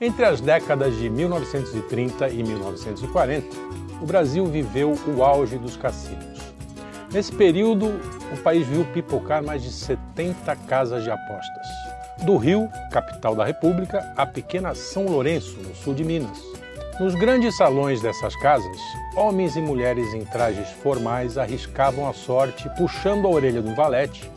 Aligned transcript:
Entre 0.00 0.24
as 0.24 0.40
décadas 0.40 0.96
de 0.96 1.10
1930 1.10 2.28
e 2.28 2.44
1940, 2.44 3.48
o 4.00 4.06
Brasil 4.06 4.46
viveu 4.46 4.96
o 5.08 5.24
auge 5.24 5.58
dos 5.58 5.76
cassinos. 5.76 6.38
Nesse 7.12 7.32
período, 7.32 8.00
o 8.32 8.36
país 8.44 8.64
viu 8.68 8.84
pipocar 8.84 9.42
mais 9.42 9.60
de 9.60 9.72
70 9.72 10.54
casas 10.68 11.02
de 11.02 11.10
apostas. 11.10 11.66
Do 12.22 12.36
Rio, 12.36 12.68
capital 12.92 13.34
da 13.34 13.44
República, 13.44 13.98
à 14.16 14.24
pequena 14.24 14.72
São 14.72 15.06
Lourenço, 15.06 15.58
no 15.58 15.74
sul 15.74 15.94
de 15.94 16.04
Minas. 16.04 16.38
Nos 17.00 17.16
grandes 17.16 17.56
salões 17.56 18.00
dessas 18.00 18.36
casas, 18.36 18.78
homens 19.16 19.56
e 19.56 19.60
mulheres 19.60 20.14
em 20.14 20.24
trajes 20.24 20.68
formais 20.80 21.36
arriscavam 21.36 22.08
a 22.08 22.12
sorte 22.12 22.70
puxando 22.76 23.26
a 23.26 23.30
orelha 23.30 23.60
do 23.60 23.74
valete 23.74 24.30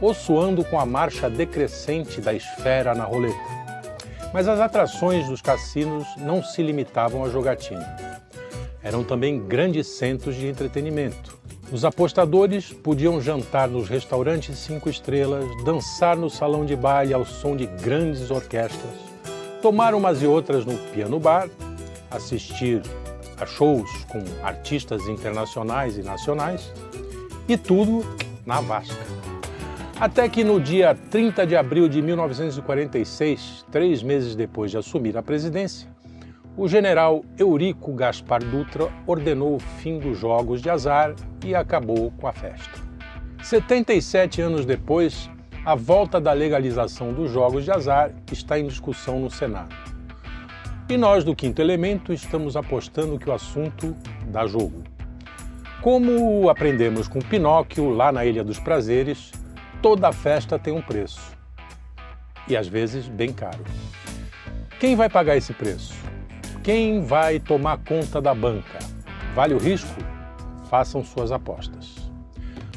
ou 0.00 0.14
suando 0.14 0.64
com 0.64 0.80
a 0.80 0.86
marcha 0.86 1.28
decrescente 1.28 2.18
da 2.18 2.32
esfera 2.32 2.94
na 2.94 3.04
roleta. 3.04 3.61
Mas 4.32 4.48
as 4.48 4.60
atrações 4.60 5.28
dos 5.28 5.42
cassinos 5.42 6.06
não 6.16 6.42
se 6.42 6.62
limitavam 6.62 7.24
à 7.24 7.28
jogatina. 7.28 8.20
Eram 8.82 9.04
também 9.04 9.38
grandes 9.38 9.86
centros 9.86 10.34
de 10.34 10.46
entretenimento. 10.46 11.38
Os 11.70 11.84
apostadores 11.84 12.72
podiam 12.72 13.20
jantar 13.20 13.68
nos 13.68 13.88
restaurantes 13.88 14.58
cinco 14.58 14.90
estrelas, 14.90 15.44
dançar 15.64 16.16
no 16.16 16.28
salão 16.28 16.66
de 16.66 16.76
baile 16.76 17.14
ao 17.14 17.24
som 17.24 17.56
de 17.56 17.66
grandes 17.66 18.30
orquestras, 18.30 18.92
tomar 19.62 19.94
umas 19.94 20.22
e 20.22 20.26
outras 20.26 20.66
no 20.66 20.76
piano 20.92 21.18
bar, 21.18 21.48
assistir 22.10 22.82
a 23.38 23.46
shows 23.46 23.90
com 24.10 24.22
artistas 24.44 25.06
internacionais 25.06 25.96
e 25.96 26.02
nacionais, 26.02 26.70
e 27.48 27.56
tudo 27.56 28.04
na 28.44 28.60
Vasca. 28.60 29.21
Até 30.00 30.28
que 30.28 30.42
no 30.42 30.60
dia 30.60 30.96
30 31.10 31.46
de 31.46 31.54
abril 31.54 31.88
de 31.88 32.02
1946, 32.02 33.66
três 33.70 34.02
meses 34.02 34.34
depois 34.34 34.70
de 34.70 34.78
assumir 34.78 35.16
a 35.16 35.22
presidência, 35.22 35.88
o 36.56 36.66
general 36.66 37.24
Eurico 37.38 37.92
Gaspar 37.92 38.42
Dutra 38.44 38.88
ordenou 39.06 39.56
o 39.56 39.58
fim 39.58 39.98
dos 39.98 40.18
jogos 40.18 40.60
de 40.60 40.68
azar 40.68 41.14
e 41.44 41.54
acabou 41.54 42.10
com 42.18 42.26
a 42.26 42.32
festa. 42.32 42.80
77 43.42 44.42
anos 44.42 44.66
depois, 44.66 45.30
a 45.64 45.74
volta 45.74 46.20
da 46.20 46.32
legalização 46.32 47.12
dos 47.12 47.30
jogos 47.30 47.64
de 47.64 47.70
azar 47.70 48.12
está 48.30 48.58
em 48.58 48.66
discussão 48.66 49.20
no 49.20 49.30
Senado. 49.30 49.74
E 50.88 50.96
nós 50.96 51.24
do 51.24 51.34
Quinto 51.34 51.62
Elemento 51.62 52.12
estamos 52.12 52.56
apostando 52.56 53.18
que 53.18 53.30
o 53.30 53.32
assunto 53.32 53.96
dá 54.26 54.46
jogo. 54.46 54.82
Como 55.80 56.50
aprendemos 56.50 57.08
com 57.08 57.18
Pinóquio 57.18 57.88
lá 57.90 58.12
na 58.12 58.24
Ilha 58.24 58.44
dos 58.44 58.58
Prazeres, 58.58 59.32
toda 59.82 60.12
festa 60.12 60.58
tem 60.60 60.72
um 60.72 60.80
preço. 60.80 61.36
E 62.48 62.56
às 62.56 62.68
vezes 62.68 63.08
bem 63.08 63.32
caro. 63.32 63.64
Quem 64.78 64.94
vai 64.94 65.10
pagar 65.10 65.36
esse 65.36 65.52
preço? 65.52 65.92
Quem 66.62 67.04
vai 67.04 67.40
tomar 67.40 67.78
conta 67.78 68.22
da 68.22 68.32
banca? 68.32 68.78
Vale 69.34 69.54
o 69.54 69.58
risco? 69.58 70.00
Façam 70.70 71.04
suas 71.04 71.32
apostas. 71.32 71.96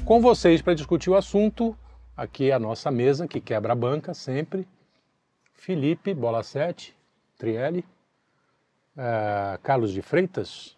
Com 0.03 0.19
vocês 0.19 0.61
para 0.61 0.73
discutir 0.73 1.11
o 1.11 1.15
assunto, 1.15 1.77
aqui 2.17 2.49
é 2.49 2.53
a 2.53 2.59
nossa 2.59 2.89
mesa 2.89 3.27
que 3.27 3.39
quebra 3.39 3.73
a 3.73 3.75
banca 3.75 4.13
sempre. 4.13 4.67
Felipe, 5.53 6.13
bola 6.13 6.43
7, 6.43 6.95
Trielli, 7.37 7.85
uh, 8.97 9.59
Carlos 9.61 9.93
de 9.93 10.01
Freitas. 10.01 10.75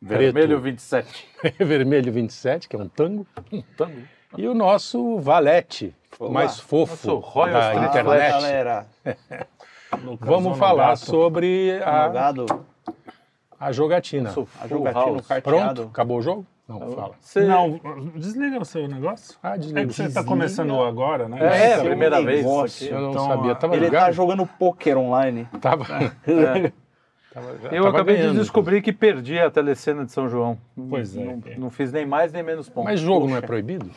Vermelho 0.00 0.60
Preto. 0.60 0.60
27. 0.60 1.28
Vermelho 1.64 2.12
27, 2.12 2.68
que 2.68 2.76
é 2.76 2.78
um 2.78 2.88
tango. 2.88 3.26
Um 3.52 3.62
tango. 3.76 4.17
E 4.36 4.46
o 4.46 4.54
nosso 4.54 5.18
valete, 5.18 5.94
Olá. 6.18 6.30
mais 6.30 6.60
fofo 6.60 7.22
da 7.50 7.74
internet. 7.74 8.30
galera. 8.32 8.86
Vamos 10.20 10.58
falar 10.58 10.96
sobre 10.96 11.80
a, 11.82 12.34
a 13.58 13.72
jogatina. 13.72 14.34
A 14.60 14.66
jogatina, 14.66 15.22
Pronto? 15.42 15.82
Acabou 15.84 16.18
o 16.18 16.22
jogo? 16.22 16.46
Não, 16.68 16.80
fala. 16.92 17.14
Você... 17.18 17.46
Não, 17.46 17.80
desliga 18.14 18.60
o 18.60 18.64
seu 18.64 18.86
negócio. 18.86 19.38
Ah, 19.42 19.56
desliga. 19.56 19.80
É 19.80 19.86
que 19.86 19.94
você 19.94 20.04
está 20.04 20.22
começando 20.22 20.78
agora, 20.82 21.26
né? 21.26 21.38
É, 21.40 21.70
é 21.70 21.74
a 21.76 21.80
primeira 21.84 22.20
vez. 22.22 22.44
Eu 22.82 23.00
não 23.00 23.10
então, 23.10 23.26
sabia. 23.26 23.54
Tava 23.54 23.74
ele 23.74 23.86
está 23.86 24.12
jogando 24.12 24.46
poker 24.46 24.98
online. 24.98 25.48
Tava. 25.62 25.86
É. 26.26 26.72
Eu 27.70 27.86
acabei 27.86 28.16
ganhando, 28.16 28.34
de 28.34 28.40
descobrir 28.40 28.82
que 28.82 28.92
perdi 28.92 29.38
a 29.38 29.50
telecena 29.50 30.04
de 30.04 30.12
São 30.12 30.28
João. 30.28 30.58
Pois 30.88 31.16
é. 31.16 31.24
Não, 31.24 31.42
não 31.58 31.70
fiz 31.70 31.92
nem 31.92 32.06
mais 32.06 32.32
nem 32.32 32.42
menos 32.42 32.68
pontos. 32.68 32.90
Mas 32.90 33.00
jogo 33.00 33.20
Poxa. 33.20 33.30
não 33.30 33.36
é 33.36 33.40
proibido? 33.40 33.90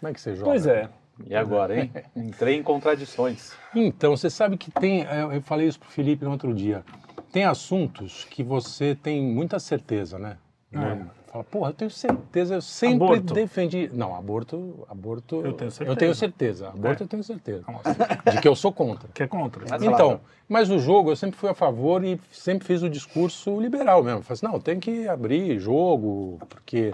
Como 0.00 0.10
é 0.10 0.12
que 0.12 0.20
você 0.20 0.34
joga? 0.34 0.44
Pois 0.44 0.66
é. 0.66 0.88
E 1.26 1.34
agora, 1.34 1.78
hein? 1.78 1.90
Entrei 2.14 2.56
em 2.56 2.62
contradições. 2.62 3.52
Então, 3.74 4.16
você 4.16 4.30
sabe 4.30 4.56
que 4.56 4.70
tem. 4.70 5.02
Eu 5.32 5.42
falei 5.42 5.66
isso 5.66 5.80
pro 5.80 5.88
Felipe 5.88 6.24
no 6.24 6.30
outro 6.30 6.54
dia. 6.54 6.84
Tem 7.32 7.44
assuntos 7.44 8.24
que 8.24 8.42
você 8.42 8.94
tem 8.94 9.20
muita 9.22 9.58
certeza, 9.58 10.18
né? 10.18 10.36
É. 10.72 11.17
Fala, 11.30 11.44
porra, 11.44 11.70
eu 11.70 11.74
tenho 11.74 11.90
certeza, 11.90 12.54
eu 12.54 12.62
sempre 12.62 13.04
aborto. 13.04 13.34
defendi. 13.34 13.90
Não, 13.92 14.14
aborto, 14.14 14.86
aborto. 14.88 15.44
Eu 15.44 15.52
tenho 15.52 15.70
certeza. 15.70 15.92
Eu 15.92 15.96
tenho 15.96 16.14
certeza. 16.14 16.68
Aborto 16.68 17.02
é. 17.02 17.04
eu 17.04 17.08
tenho 17.08 17.22
certeza. 17.22 17.64
Nossa. 17.68 18.32
De 18.32 18.40
que 18.40 18.48
eu 18.48 18.56
sou 18.56 18.72
contra. 18.72 19.08
Que 19.12 19.24
é 19.24 19.26
contra. 19.26 19.64
Mas 19.68 19.82
então, 19.82 20.20
mas 20.48 20.68
no 20.68 20.78
jogo 20.78 21.10
eu 21.10 21.16
sempre 21.16 21.38
fui 21.38 21.50
a 21.50 21.54
favor 21.54 22.02
e 22.02 22.18
sempre 22.32 22.66
fiz 22.66 22.82
o 22.82 22.88
discurso 22.88 23.60
liberal 23.60 24.02
mesmo. 24.02 24.22
Falei 24.22 24.34
assim, 24.34 24.46
não, 24.46 24.58
tem 24.58 24.80
que 24.80 25.06
abrir 25.06 25.58
jogo, 25.58 26.38
porque 26.48 26.92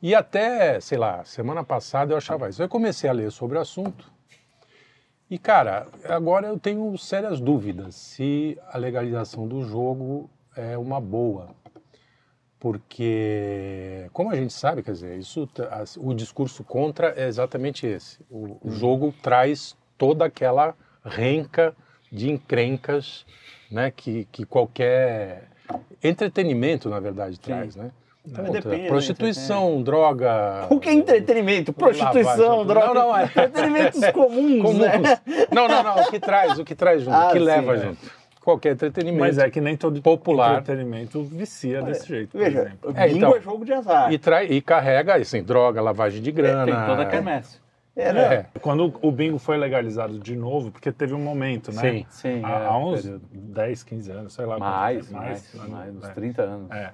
e 0.00 0.14
até, 0.14 0.78
sei 0.80 0.96
lá, 0.96 1.24
semana 1.24 1.64
passada 1.64 2.12
eu 2.12 2.16
achava 2.16 2.48
isso. 2.48 2.62
Eu 2.62 2.68
comecei 2.68 3.10
a 3.10 3.12
ler 3.12 3.32
sobre 3.32 3.58
o 3.58 3.60
assunto. 3.60 4.12
E, 5.28 5.38
cara, 5.38 5.88
agora 6.04 6.46
eu 6.46 6.58
tenho 6.58 6.96
sérias 6.96 7.40
dúvidas 7.40 7.96
se 7.96 8.56
a 8.68 8.78
legalização 8.78 9.48
do 9.48 9.62
jogo 9.62 10.30
é 10.56 10.78
uma 10.78 11.00
boa. 11.00 11.48
Porque, 12.60 14.08
como 14.12 14.30
a 14.30 14.34
gente 14.34 14.52
sabe, 14.52 14.82
quer 14.82 14.92
dizer, 14.92 15.16
isso, 15.16 15.48
o 15.96 16.12
discurso 16.12 16.64
contra 16.64 17.14
é 17.16 17.28
exatamente 17.28 17.86
esse. 17.86 18.18
O, 18.28 18.36
o 18.36 18.60
uhum. 18.64 18.70
jogo 18.72 19.14
traz 19.22 19.76
toda 19.96 20.24
aquela 20.24 20.74
renca 21.04 21.74
de 22.10 22.30
encrencas 22.30 23.24
né, 23.70 23.92
que, 23.94 24.26
que 24.32 24.44
qualquer 24.44 25.48
entretenimento, 26.02 26.88
na 26.88 26.98
verdade, 26.98 27.38
traz, 27.38 27.74
Sim. 27.74 27.80
né? 27.80 27.90
Então, 28.26 28.44
depende, 28.50 28.88
prostituição, 28.88 29.82
droga. 29.82 30.66
O 30.68 30.78
que 30.78 30.90
é 30.90 30.92
entretenimento? 30.92 31.72
Prostituição, 31.72 32.66
droga. 32.66 32.86
Não, 32.88 32.94
não, 32.94 33.16
é. 33.16 33.24
Entretenimentos 33.46 34.00
comuns, 34.10 34.62
comuns. 34.62 34.78
Né? 34.78 35.18
Não, 35.50 35.66
não, 35.66 35.82
não. 35.82 36.02
O 36.02 36.10
que 36.10 36.20
traz, 36.20 36.58
o 36.58 36.64
que 36.64 36.74
traz 36.74 37.02
junto, 37.02 37.16
ah, 37.16 37.28
o 37.28 37.32
que 37.32 37.38
sim, 37.38 37.44
leva 37.44 37.74
é. 37.74 37.78
junto. 37.78 38.17
Qualquer 38.48 38.72
entretenimento. 38.72 39.20
Mas 39.20 39.36
é 39.36 39.50
que 39.50 39.60
nem 39.60 39.76
todo 39.76 40.00
popular. 40.00 40.60
entretenimento 40.60 41.22
vicia 41.22 41.82
desse 41.82 42.08
jeito. 42.08 42.38
Veja, 42.38 42.74
é, 42.94 43.10
então, 43.10 43.36
é 43.36 43.40
jogo 43.42 43.62
de 43.62 43.74
azar. 43.74 44.10
E, 44.10 44.16
trai, 44.16 44.46
e 44.46 44.62
carrega, 44.62 45.16
assim, 45.16 45.42
droga, 45.42 45.82
lavagem 45.82 46.22
de 46.22 46.32
grana. 46.32 46.62
É, 46.62 46.74
tem 46.74 46.86
toda 46.86 47.02
a 47.02 47.06
quermesse. 47.06 47.60
É, 47.94 48.10
né? 48.10 48.34
é. 48.34 48.46
Quando 48.60 48.98
o 49.02 49.12
bingo 49.12 49.38
foi 49.38 49.58
legalizado 49.58 50.18
de 50.18 50.34
novo, 50.34 50.70
porque 50.70 50.90
teve 50.90 51.12
um 51.12 51.20
momento, 51.20 51.70
né? 51.72 51.82
Sim, 51.82 52.06
sim. 52.08 52.42
Há, 52.42 52.64
é, 52.64 52.70
uns 52.70 53.02
período. 53.02 53.28
10, 53.32 53.82
15 53.82 54.12
anos, 54.12 54.32
sei 54.32 54.46
lá. 54.46 54.58
Mais, 54.58 55.10
mais, 55.10 55.54
mais, 55.54 55.68
mais 55.68 55.96
uns 55.96 56.08
30 56.08 56.42
anos. 56.42 56.70
É. 56.70 56.92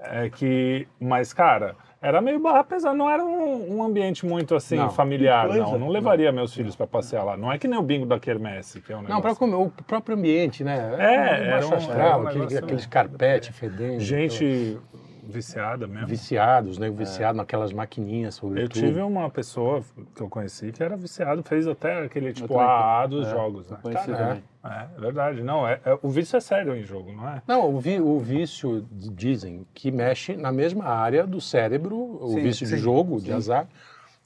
É 0.00 0.28
que, 0.28 0.86
mas 1.00 1.32
cara, 1.32 1.76
era 2.02 2.20
meio 2.20 2.40
barra 2.40 2.64
pesada, 2.64 2.94
não 2.94 3.10
era 3.10 3.22
um, 3.22 3.76
um 3.76 3.82
ambiente 3.82 4.24
muito 4.24 4.54
assim 4.54 4.76
não. 4.76 4.90
familiar, 4.90 5.48
não. 5.48 5.78
Não 5.78 5.88
levaria 5.88 6.28
não. 6.28 6.36
meus 6.36 6.54
filhos 6.54 6.74
para 6.74 6.86
passear 6.86 7.22
lá. 7.24 7.36
Não 7.36 7.52
é 7.52 7.58
que 7.58 7.68
nem 7.68 7.78
o 7.78 7.82
bingo 7.82 8.06
da 8.06 8.18
Quermesse, 8.18 8.80
que 8.80 8.92
é 8.92 8.96
um 8.96 9.02
negócio. 9.02 9.14
Não, 9.14 9.22
para 9.22 9.34
comer, 9.34 9.54
o 9.56 9.70
próprio 9.86 10.16
ambiente, 10.16 10.64
né? 10.64 10.96
É, 10.98 11.48
era 11.48 11.66
um, 11.66 11.74
astral, 11.74 11.98
era 11.98 12.18
um 12.18 12.42
aquele, 12.42 12.58
aqueles 12.58 12.86
carpete 12.86 13.52
fedendo. 13.52 14.00
Gente 14.00 14.78
viciada 15.22 15.86
mesmo. 15.86 16.06
Viciados, 16.06 16.78
né? 16.78 16.90
Viciado 16.90 17.36
é. 17.36 17.42
naquelas 17.42 17.72
maquininhas, 17.72 18.34
sobretudo. 18.34 18.78
Eu 18.78 18.88
tive 18.88 19.00
uma 19.02 19.28
pessoa 19.28 19.82
que 20.14 20.22
eu 20.22 20.28
conheci 20.28 20.72
que 20.72 20.82
era 20.82 20.96
viciado, 20.96 21.42
fez 21.42 21.66
até 21.66 22.02
aquele 22.02 22.32
tipo 22.32 22.58
AA 22.58 23.06
dos 23.06 23.26
é, 23.26 23.30
jogos. 23.30 23.70
Né? 23.70 23.78
Cara, 23.92 24.42
é, 24.64 24.68
é, 24.96 25.00
verdade. 25.00 25.42
Não, 25.42 25.66
é, 25.66 25.80
é, 25.84 25.98
o 26.02 26.08
vício 26.08 26.36
é 26.36 26.40
sério 26.40 26.76
em 26.76 26.84
jogo, 26.84 27.12
não 27.12 27.28
é? 27.28 27.42
Não, 27.46 27.74
o, 27.74 27.80
vi, 27.80 27.98
o 28.00 28.18
vício, 28.18 28.86
dizem, 28.90 29.66
que 29.72 29.90
mexe 29.90 30.36
na 30.36 30.52
mesma 30.52 30.84
área 30.84 31.26
do 31.26 31.40
cérebro, 31.40 31.96
o 32.20 32.34
sim, 32.34 32.42
vício 32.42 32.66
sim, 32.66 32.74
de 32.74 32.80
jogo, 32.80 33.18
sim. 33.18 33.26
de 33.26 33.32
azar, 33.32 33.66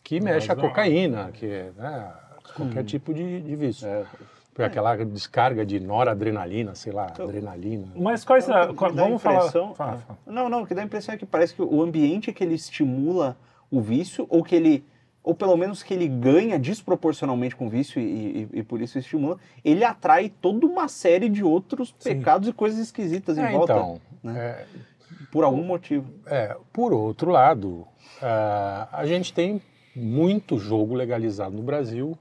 que 0.03 0.21
mexe 0.21 0.51
a 0.51 0.57
cocaína, 0.57 1.31
que 1.33 1.47
é 1.47 1.71
né, 1.77 2.13
qualquer 2.57 2.81
hum. 2.81 2.87
tipo 2.87 3.15
de, 3.15 3.41
de 3.41 3.57
vício. 3.57 3.87
É. 3.87 4.05
É. 4.57 4.65
Aquela 4.67 4.97
descarga 5.05 5.67
de 5.67 5.81
noradrenalina, 5.81 6.77
sei 6.77 6.93
lá, 6.93 7.09
então, 7.11 7.27
adrenalina. 7.27 7.89
Mas 7.97 8.25
quais 8.25 8.49
a, 8.49 8.67
vamos 8.67 9.21
falar, 9.21 9.51
fala, 9.51 9.75
fala. 9.75 10.03
Não, 10.25 10.49
não, 10.49 10.63
o 10.63 10.67
que 10.67 10.75
dá 10.75 10.83
a 10.83 10.85
impressão 10.85 11.13
é 11.13 11.19
que 11.19 11.27
parece 11.27 11.55
que 11.55 11.63
o 11.63 11.83
ambiente 11.83 12.33
que 12.33 12.45
ele 12.45 12.55
estimula 12.55 13.37
o 13.69 13.81
vício 13.81 14.27
ou 14.31 14.45
que 14.45 14.55
ele 14.55 14.85
ou 15.25 15.35
pelo 15.35 15.57
menos 15.57 15.83
que 15.83 15.95
ele 15.95 16.07
ganha 16.07 16.59
desproporcionalmente 16.59 17.57
com 17.57 17.67
o 17.67 17.71
vício 17.71 18.01
e, 18.01 18.49
e, 18.53 18.59
e, 18.59 18.63
por 18.63 18.83
isso 18.83 18.99
estimula, 18.99 19.39
ele 19.65 19.83
atrai 19.83 20.29
toda 20.29 20.67
uma 20.67 20.87
série 20.87 21.31
de 21.31 21.43
outros 21.43 21.95
Sim. 21.99 22.11
pecados 22.11 22.47
e 22.47 22.53
coisas 22.53 22.79
esquisitas 22.79 23.39
em 23.39 23.43
é, 23.43 23.51
volta. 23.51 23.73
Então, 23.73 24.01
né? 24.23 24.39
é, 24.39 24.67
por 25.33 25.43
algum 25.43 25.65
motivo. 25.65 26.13
É, 26.27 26.55
por 26.71 26.93
outro 26.93 27.31
lado, 27.31 27.87
uh, 28.21 28.87
a 28.93 29.05
gente 29.07 29.33
tem 29.33 29.63
muito 29.97 30.59
jogo 30.59 30.95
legalizado 30.95 31.57
no 31.57 31.63
Brasil 31.63 32.19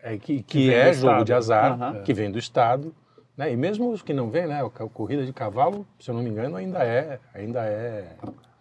é, 0.00 0.16
que, 0.16 0.36
que, 0.36 0.42
que 0.42 0.72
é 0.72 0.92
jogo 0.92 1.24
de 1.24 1.32
azar, 1.32 1.96
uhum. 1.96 2.02
que 2.04 2.14
vem 2.14 2.30
do 2.30 2.38
Estado, 2.38 2.94
Né? 3.36 3.52
E 3.52 3.56
mesmo 3.56 3.90
os 3.90 4.00
que 4.00 4.12
não 4.12 4.30
vêm, 4.30 4.46
né? 4.46 4.60
A 4.62 4.68
corrida 4.88 5.26
de 5.26 5.32
cavalo, 5.32 5.84
se 5.98 6.08
eu 6.08 6.14
não 6.14 6.22
me 6.22 6.30
engano, 6.30 6.56
ainda 6.56 6.84
é, 6.84 7.18
ainda 7.34 7.64
é 7.64 8.16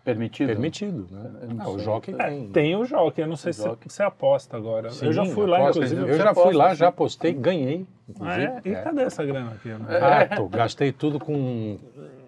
permitido. 0.07 0.48
Permitido, 0.48 1.07
né? 1.12 1.31
Ah, 1.59 1.69
o 1.69 1.80
jockey 1.80 2.15
é, 2.18 2.30
tem. 2.30 2.48
Tem 2.50 2.75
o 2.75 2.86
jockey, 2.86 3.21
eu 3.21 3.27
não 3.27 3.36
sei 3.36 3.51
se 3.51 3.68
você 3.83 4.04
aposta 4.04 4.56
agora. 4.56 4.89
Sim, 4.89 5.07
eu 5.07 5.13
já 5.13 5.25
fui 5.25 5.45
lá, 5.45 5.57
aposta, 5.57 5.83
inclusive. 5.83 6.12
Eu 6.12 6.18
já 6.18 6.33
fui 6.33 6.54
lá, 6.54 6.74
já 6.74 6.88
apostei, 6.88 7.33
ganhei. 7.33 7.86
Ah, 8.21 8.42
é? 8.42 8.62
E 8.63 8.69
é. 8.69 8.81
cadê 8.81 9.01
essa 9.01 9.25
grana 9.25 9.51
aqui? 9.51 9.68
Né? 9.68 10.25
Tô, 10.36 10.48
gastei 10.48 10.94
tudo 10.94 11.19
com 11.19 11.77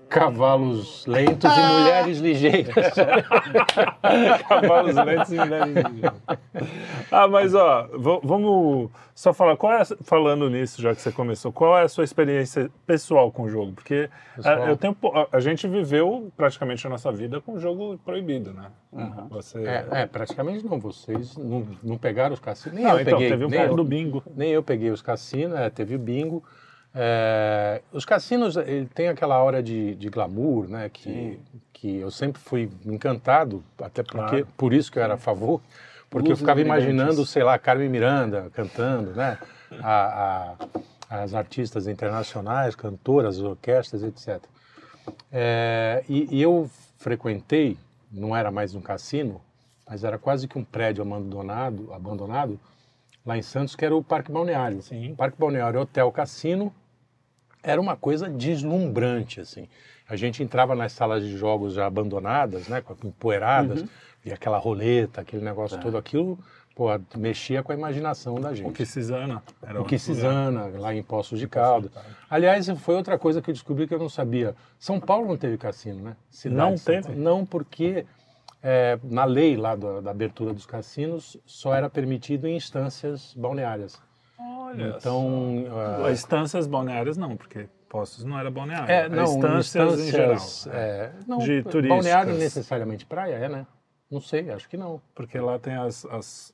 cavalos 0.10 1.06
lentos 1.06 1.52
e 1.56 1.74
mulheres 1.74 2.18
ligeiras. 2.20 2.76
cavalos 4.50 4.96
lentos 4.96 5.32
e 5.32 5.36
mulheres 5.38 5.74
ligeiras. 5.74 6.14
Ah, 7.12 7.28
mas 7.28 7.54
ó, 7.54 7.88
vamos 8.24 8.90
só 9.14 9.34
falar, 9.34 9.58
qual 9.58 9.74
é, 9.74 9.84
falando 10.04 10.50
nisso, 10.50 10.82
já 10.82 10.96
que 10.96 11.02
você 11.02 11.12
começou, 11.12 11.52
qual 11.52 11.78
é 11.78 11.84
a 11.84 11.90
sua 11.90 12.04
experiência 12.06 12.72
pessoal 12.88 13.32
com 13.32 13.44
o 13.44 13.50
jogo? 13.50 13.74
Porque 13.74 14.10
a, 14.44 14.70
eu 14.70 14.78
tenho, 14.78 14.96
a, 15.14 15.38
a, 15.38 15.40
gente 15.40 15.68
viveu 15.68 16.32
praticamente 16.38 16.88
a 16.88 16.90
nossa 16.90 17.12
vida 17.12 17.42
com 17.42 17.54
o 17.54 17.60
jogo 17.60 17.98
proibido, 18.06 18.54
né? 18.54 18.72
Uhum. 18.94 19.28
Você... 19.30 19.60
É, 19.66 19.88
é, 19.92 20.06
praticamente 20.06 20.66
não, 20.66 20.80
vocês 20.80 21.36
não, 21.36 21.68
não 21.84 21.98
pegaram 21.98 22.34
os 22.34 22.40
cassinos, 22.40 22.76
nem 22.76 22.86
não, 22.86 22.94
eu 22.94 23.02
então, 23.02 23.18
peguei. 23.18 23.30
Teve 23.30 23.46
o 23.46 23.50
nem 23.50 23.62
eu, 23.62 23.76
do 23.76 23.84
bingo. 23.84 24.24
Nem 24.36 24.52
eu 24.52 24.64
peguei 24.64 24.90
os 24.90 25.02
cassinos, 25.02 25.60
é, 25.60 25.70
teve 25.70 25.96
o 25.96 26.00
bingo. 26.00 26.42
É, 26.94 27.82
os 27.92 28.04
cassinos 28.04 28.56
ele 28.58 28.88
tem 28.88 29.10
aquela 29.10 29.42
hora 29.44 29.62
de, 29.62 29.96
de 29.96 30.10
glamour, 30.10 30.68
né? 30.68 30.90
Que, 30.90 31.40
que 31.72 31.98
eu 31.98 32.10
sempre 32.10 32.42
fui 32.42 32.70
encantado, 32.86 33.64
até 33.82 34.02
porque 34.04 34.42
claro. 34.42 34.48
por 34.58 34.74
isso 34.74 34.92
que 34.92 34.98
eu 34.98 35.04
era 35.04 35.14
a 35.14 35.18
favor, 35.18 35.62
porque 36.10 36.30
Luzes 36.30 36.42
eu 36.42 36.46
ficava 36.46 36.62
imaginando, 36.62 37.26
sei 37.26 37.44
lá, 37.44 37.58
Carmen 37.60 37.90
Miranda 37.90 38.50
cantando, 38.54 39.12
né? 39.12 39.38
A, 39.84 40.56
a, 41.10 41.22
as 41.22 41.34
artistas 41.34 41.88
internacionais, 41.88 42.76
cantoras, 42.76 43.40
orquestras, 43.40 44.04
etc. 44.04 44.44
É, 45.32 46.04
e, 46.10 46.38
e 46.38 46.42
eu 46.42 46.70
frequentei, 46.98 47.78
não 48.12 48.36
era 48.36 48.50
mais 48.50 48.74
um 48.74 48.82
cassino, 48.82 49.40
mas 49.88 50.04
era 50.04 50.18
quase 50.18 50.48
que 50.48 50.58
um 50.58 50.64
prédio 50.64 51.04
abandonado, 51.04 51.94
abandonado 51.94 52.60
lá 53.26 53.38
em 53.38 53.42
Santos, 53.42 53.76
que 53.76 53.86
era 53.86 53.96
o 53.96 54.04
Parque 54.04 54.32
Balneário. 54.32 54.82
Sim. 54.82 55.16
Parque 55.16 55.38
Balneário 55.40 55.82
Hotel 55.82 56.12
Cassino 56.12 56.74
era 57.62 57.80
uma 57.80 57.96
coisa 57.96 58.30
deslumbrante, 58.30 59.42
assim. 59.42 59.68
A 60.08 60.16
gente 60.16 60.42
entrava 60.42 60.76
nas 60.76 60.94
salas 60.94 61.24
de 61.24 61.38
jogos 61.38 61.74
já 61.74 61.86
abandonadas, 61.86 62.68
né, 62.68 62.84
empoeiradas, 63.04 63.82
uhum. 63.82 63.88
e 64.26 64.32
aquela 64.32 64.58
roleta, 64.58 65.22
aquele 65.22 65.44
negócio 65.44 65.78
é. 65.78 65.80
todo, 65.80 65.98
aquilo 65.98 66.40
pô, 66.80 66.88
mexia 67.18 67.62
com 67.62 67.74
a 67.74 67.76
imaginação 67.76 68.36
da 68.36 68.54
gente. 68.54 68.70
O 68.70 68.72
que 68.72 68.86
Cisana. 68.86 69.44
Era 69.62 69.82
o 69.82 69.84
que 69.84 70.00
Cisana, 70.00 70.68
lá 70.80 70.96
em 70.96 71.04
Poços 71.04 71.38
de 71.38 71.46
Caldas. 71.46 71.92
Aliás, 72.30 72.70
foi 72.80 72.96
outra 72.96 73.20
coisa 73.20 73.42
que 73.42 73.50
eu 73.50 73.54
descobri 73.54 73.86
que 73.86 73.94
eu 73.94 74.00
não 74.00 74.08
sabia. 74.08 74.56
São 74.80 74.98
Paulo 74.98 75.28
não 75.28 75.36
teve 75.36 75.58
cassino, 75.58 76.02
né? 76.02 76.16
Cidade 76.30 76.58
não 76.58 76.78
teve? 76.78 77.16
Não, 77.16 77.46
porque 77.46 78.06
é, 78.62 79.00
na 79.04 79.26
lei 79.26 79.56
lá 79.56 79.76
do, 79.76 80.02
da 80.02 80.12
abertura 80.12 80.54
dos 80.54 80.66
cassinos, 80.66 81.38
só 81.46 81.74
era 81.74 81.90
permitido 81.90 82.48
em 82.48 82.56
instâncias 82.56 83.34
balneárias. 83.34 84.02
Olha 84.40 84.96
então, 84.98 85.66
uh, 85.66 86.12
instâncias 86.12 86.68
balneárias 86.68 87.18
não, 87.18 87.36
porque 87.36 87.68
Postos 87.90 88.24
não 88.24 88.38
era 88.38 88.52
balneário. 88.52 88.90
É, 88.90 89.10
não, 89.10 89.24
instâncias, 89.24 89.66
instâncias 89.66 90.08
em 90.08 90.12
geral. 90.12 90.80
É, 90.80 91.12
não, 91.28 91.40
de 91.40 91.64
turistas. 91.64 91.90
Balneário 91.90 92.34
necessariamente 92.36 93.06
praia, 93.06 93.34
é, 93.34 93.50
né? 93.50 93.66
Não 94.10 94.22
sei, 94.22 94.50
acho 94.52 94.70
que 94.70 94.78
não. 94.78 95.02
Porque 95.16 95.40
lá 95.40 95.58
tem 95.58 95.74
as, 95.74 96.06
as 96.06 96.54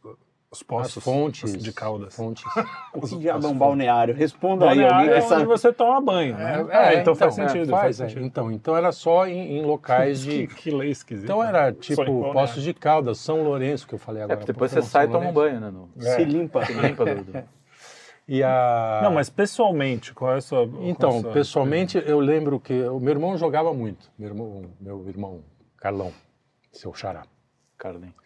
os 0.55 0.63
poços 0.63 0.97
as 0.97 1.03
fontes 1.03 1.57
de 1.57 1.71
Caldas. 1.71 2.15
Fontes. 2.15 2.43
o 2.93 3.01
que 3.01 3.17
diabo 3.17 3.45
é 3.45 3.49
um 3.49 3.57
balneário? 3.57 4.13
Responda 4.13 4.65
balneário 4.65 4.95
aí. 4.95 5.17
Alguém 5.17 5.31
é 5.31 5.35
onde 5.35 5.45
você 5.45 5.73
toma 5.73 6.01
banho, 6.01 6.35
né? 6.35 6.65
É, 6.69 6.77
é, 6.77 6.87
é 6.87 6.91
então, 6.91 7.01
então, 7.01 7.15
faz 7.15 7.35
sentido. 7.35 7.69
Faz, 7.69 7.81
faz 7.81 7.95
sentido. 7.97 8.25
Então, 8.25 8.51
então 8.51 8.77
era 8.77 8.91
só 8.91 9.27
em, 9.27 9.57
em 9.57 9.65
locais 9.65 10.21
de... 10.21 10.47
que, 10.47 10.55
que 10.55 10.71
lei 10.71 10.89
esquisita. 10.91 11.25
Então 11.25 11.43
era 11.43 11.71
tipo 11.71 12.31
Poços 12.31 12.63
de 12.63 12.73
Caldas, 12.73 13.19
São 13.19 13.43
Lourenço, 13.43 13.87
que 13.87 13.93
eu 13.93 13.99
falei 13.99 14.23
agora. 14.23 14.45
depois 14.45 14.71
você 14.71 14.81
sai 14.81 15.05
e 15.05 15.09
toma 15.09 15.29
um 15.29 15.33
banho, 15.33 15.59
né? 15.59 15.69
No... 15.69 15.89
Se 15.99 16.23
limpa. 16.23 16.65
Se 16.65 16.73
limpa. 16.73 17.05
E 18.27 18.41
a... 18.41 19.01
Não, 19.03 19.13
mas 19.13 19.29
pessoalmente, 19.29 20.11
qual 20.11 20.33
é 20.33 20.37
a 20.37 20.41
sua... 20.41 20.67
Então, 20.81 21.19
a 21.19 21.21
sua... 21.21 21.31
pessoalmente, 21.31 22.01
eu 22.03 22.19
lembro 22.19 22.59
que 22.59 22.73
o 22.81 22.99
meu 22.99 23.11
irmão 23.11 23.37
jogava 23.37 23.71
muito. 23.71 24.11
Meu 24.17 24.29
irmão, 24.29 24.65
meu 24.81 25.07
irmão 25.07 25.43
Carlão, 25.77 26.11
seu 26.71 26.91
xará. 26.91 27.21
Carlinhos 27.77 28.24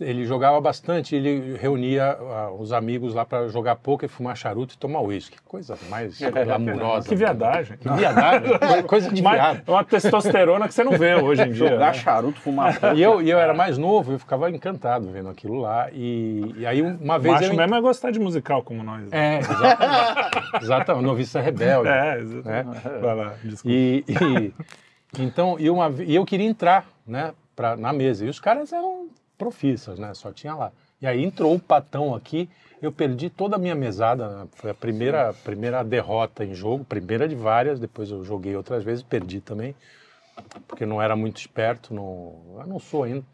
ele 0.00 0.24
jogava 0.24 0.60
bastante, 0.60 1.16
ele 1.16 1.56
reunia 1.56 2.16
uh, 2.20 2.60
os 2.60 2.72
amigos 2.72 3.14
lá 3.14 3.24
para 3.24 3.48
jogar 3.48 3.76
poker, 3.76 4.08
fumar 4.08 4.36
charuto 4.36 4.74
e 4.74 4.78
tomar 4.78 5.00
uísque. 5.00 5.36
Coisa 5.44 5.76
mais 5.88 6.18
glamurosa. 6.44 7.08
que 7.08 7.16
viadagem. 7.16 7.76
Que 7.76 7.88
viadagem. 7.88 8.50
coisa 8.86 9.10
de 9.10 9.20
viado. 9.20 9.62
É 9.66 9.70
uma 9.70 9.82
testosterona 9.82 10.68
que 10.68 10.74
você 10.74 10.84
não 10.84 10.92
vê 10.92 11.16
hoje 11.16 11.42
em 11.42 11.50
dia. 11.50 11.70
Jogar 11.70 11.92
né? 11.92 11.94
charuto, 11.94 12.40
fumar 12.40 12.74
poker. 12.74 12.88
E 12.98 13.02
eu, 13.02 13.20
e 13.20 13.30
eu 13.30 13.38
era 13.38 13.52
mais 13.52 13.76
novo, 13.76 14.12
eu 14.12 14.18
ficava 14.18 14.50
encantado 14.50 15.08
vendo 15.10 15.28
aquilo 15.28 15.60
lá. 15.60 15.88
E, 15.92 16.54
e 16.56 16.66
aí 16.66 16.80
uma 16.80 17.18
vez 17.18 17.34
Macho 17.34 17.52
eu... 17.52 17.56
mesmo 17.56 17.74
é 17.74 17.80
gostar 17.80 18.10
de 18.10 18.18
musical 18.18 18.62
como 18.62 18.82
nós. 18.82 19.02
Né? 19.02 19.08
É, 19.10 19.38
exatamente. 19.38 20.62
exatamente. 20.62 21.04
Noviça 21.04 21.40
rebelde. 21.40 21.88
É, 21.88 22.18
exatamente. 22.20 22.88
Né? 22.88 22.98
Vai 23.00 23.16
lá, 23.16 23.34
desculpa. 23.42 23.68
E, 23.68 24.04
e, 24.08 24.54
então, 25.18 25.56
e, 25.58 25.68
uma, 25.68 25.92
e 26.04 26.14
eu 26.14 26.24
queria 26.24 26.46
entrar, 26.46 26.86
né, 27.06 27.32
pra, 27.54 27.76
na 27.76 27.92
mesa. 27.92 28.24
E 28.24 28.28
os 28.28 28.40
caras 28.40 28.72
eram 28.72 29.08
profissas, 29.38 29.98
né? 29.98 30.12
Só 30.12 30.32
tinha 30.32 30.54
lá. 30.54 30.72
E 31.00 31.06
aí 31.06 31.24
entrou 31.24 31.54
o 31.54 31.60
patão 31.60 32.14
aqui, 32.14 32.50
eu 32.82 32.90
perdi 32.90 33.30
toda 33.30 33.56
a 33.56 33.58
minha 33.58 33.74
mesada. 33.74 34.28
Né? 34.28 34.48
Foi 34.52 34.70
a 34.70 34.74
primeira, 34.74 35.32
primeira 35.32 35.82
derrota 35.84 36.44
em 36.44 36.54
jogo, 36.54 36.84
primeira 36.84 37.28
de 37.28 37.36
várias. 37.36 37.78
Depois 37.78 38.10
eu 38.10 38.24
joguei 38.24 38.56
outras 38.56 38.82
vezes, 38.82 39.02
perdi 39.02 39.40
também, 39.40 39.74
porque 40.66 40.84
não 40.84 41.00
era 41.00 41.14
muito 41.14 41.38
esperto, 41.38 41.94
não, 41.94 42.64
não 42.66 42.80
sou 42.80 43.04
ainda. 43.04 43.24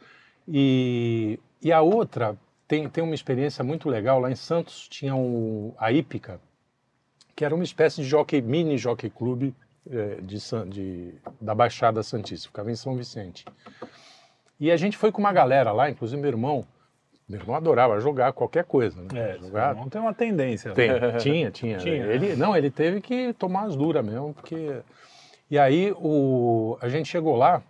E, 0.47 1.41
e 1.63 1.73
a 1.73 1.81
outra 1.81 2.37
tem, 2.69 2.89
tem 2.89 3.03
uma 3.03 3.15
experiência 3.15 3.65
muito 3.65 3.89
legal. 3.89 4.21
Lá 4.21 4.31
em 4.31 4.37
Santos 4.37 4.87
tinha 4.89 5.15
um, 5.15 5.73
a 5.79 5.91
Ípica, 5.91 6.39
que 7.35 7.45
era 7.45 7.55
uma 7.55 7.65
espécie 7.65 8.03
de 8.03 8.09
jockey, 8.09 8.43
mini 8.43 8.77
jockey 8.77 9.09
clube 9.09 9.55
é, 9.91 10.21
de, 10.21 10.39
de, 10.69 11.15
da 11.41 11.55
Baixada 11.55 12.03
Santista, 12.03 12.49
ficava 12.49 12.71
em 12.71 12.77
São 12.77 12.97
Vicente. 12.97 13.45
E 14.65 14.71
a 14.71 14.79
gente 14.79 14.97
foi 14.97 15.13
com 15.13 15.21
uma 15.21 15.31
galera 15.31 15.73
lá, 15.73 15.91
inclusive 15.91 16.19
meu 16.19 16.31
irmão. 16.31 16.65
Meu 17.29 17.39
irmão 17.39 17.55
adorava 17.55 18.01
jogar 18.01 18.33
qualquer 18.33 18.65
coisa, 18.65 18.99
né? 18.99 19.09
É, 19.15 19.39
jogar... 19.39 19.75
não 19.75 19.91
tem 19.91 20.01
uma 20.01 20.15
tendência. 20.15 20.73
Tem, 20.73 20.89
tinha, 21.19 21.51
tinha. 21.51 21.77
tinha. 21.77 22.07
Ele, 22.07 22.35
não, 22.35 22.57
ele 22.57 22.71
teve 22.71 23.03
que 23.03 23.35
tomar 23.35 23.65
as 23.65 23.77
duras 23.77 24.03
mesmo, 24.03 24.33
porque... 24.33 24.81
E 25.51 25.59
aí 25.59 25.93
o, 25.99 26.79
a 26.81 26.89
gente 26.89 27.11
chegou 27.11 27.37
lá 27.37 27.63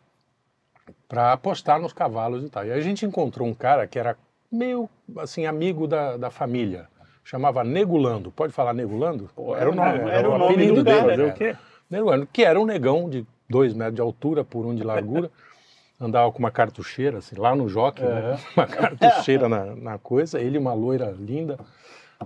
para 1.08 1.32
apostar 1.32 1.80
nos 1.80 1.92
cavalos 1.92 2.44
e 2.44 2.48
tal. 2.48 2.64
E 2.64 2.70
a 2.70 2.78
gente 2.78 3.04
encontrou 3.04 3.48
um 3.48 3.54
cara 3.54 3.88
que 3.88 3.98
era 3.98 4.16
meio, 4.50 4.88
assim, 5.16 5.46
amigo 5.46 5.88
da, 5.88 6.16
da 6.16 6.30
família. 6.30 6.86
Chamava 7.24 7.64
Negulando. 7.64 8.30
Pode 8.30 8.52
falar 8.52 8.72
Negulando? 8.72 9.28
Pô, 9.34 9.56
era 9.56 9.68
o 9.68 9.74
nome, 9.74 9.98
era, 9.98 10.10
era 10.12 10.30
o, 10.30 10.38
nome 10.38 10.54
apelido 10.54 10.84
dele. 10.84 11.00
Fazer 11.00 11.24
o 11.24 11.34
quê? 11.34 11.56
Negulando, 11.90 12.28
que 12.32 12.44
era 12.44 12.60
um 12.60 12.64
negão 12.64 13.10
de 13.10 13.26
dois 13.50 13.74
metros 13.74 13.96
de 13.96 14.00
altura 14.00 14.44
por 14.44 14.64
um 14.64 14.72
de 14.72 14.84
largura 14.84 15.28
andava 16.00 16.30
com 16.32 16.38
uma 16.38 16.50
cartucheira, 16.50 17.18
assim, 17.18 17.36
lá 17.36 17.54
no 17.54 17.68
jockey, 17.68 18.02
né? 18.02 18.18
é. 18.18 18.22
né? 18.22 18.38
uma 18.56 18.66
cartucheira 18.66 19.48
na, 19.48 19.76
na 19.76 19.98
coisa, 19.98 20.40
ele 20.40 20.58
uma 20.58 20.74
loira 20.74 21.10
linda 21.10 21.58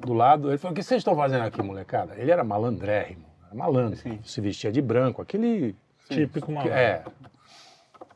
do 0.00 0.12
lado. 0.12 0.50
Ele 0.50 0.58
falou, 0.58 0.72
o 0.72 0.74
que 0.74 0.82
vocês 0.82 1.00
estão 1.00 1.14
fazendo 1.14 1.42
aqui, 1.42 1.62
molecada? 1.62 2.14
Ele 2.16 2.30
era 2.30 2.44
malandrérrimo, 2.44 3.24
era 3.46 3.54
malandro, 3.54 3.98
Sim. 3.98 4.18
se 4.24 4.40
vestia 4.40 4.72
de 4.72 4.80
branco, 4.80 5.22
aquele... 5.22 5.74
Típico 6.08 6.50
malandro. 6.50 6.72
É. 6.72 7.04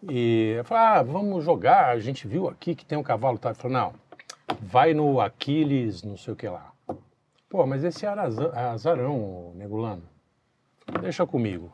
E 0.09 0.55
eu 0.57 0.65
falei, 0.65 0.85
ah, 0.85 1.03
vamos 1.03 1.45
jogar, 1.45 1.91
a 1.91 1.99
gente 1.99 2.27
viu 2.27 2.49
aqui 2.49 2.75
que 2.75 2.85
tem 2.85 2.97
um 2.97 3.03
cavalo, 3.03 3.39
tá? 3.39 3.51
Ele 3.51 3.59
falou, 3.59 3.77
não, 3.77 3.93
vai 4.61 4.95
no 4.95 5.21
Aquiles, 5.21 6.03
não 6.03 6.17
sei 6.17 6.33
o 6.33 6.37
que 6.37 6.49
lá. 6.49 6.73
Pô, 7.49 7.67
mas 7.67 7.85
esse 7.85 8.07
era 8.07 8.23
azarão, 8.73 9.53
Negulano. 9.55 10.03
Deixa 11.01 11.27
comigo. 11.27 11.73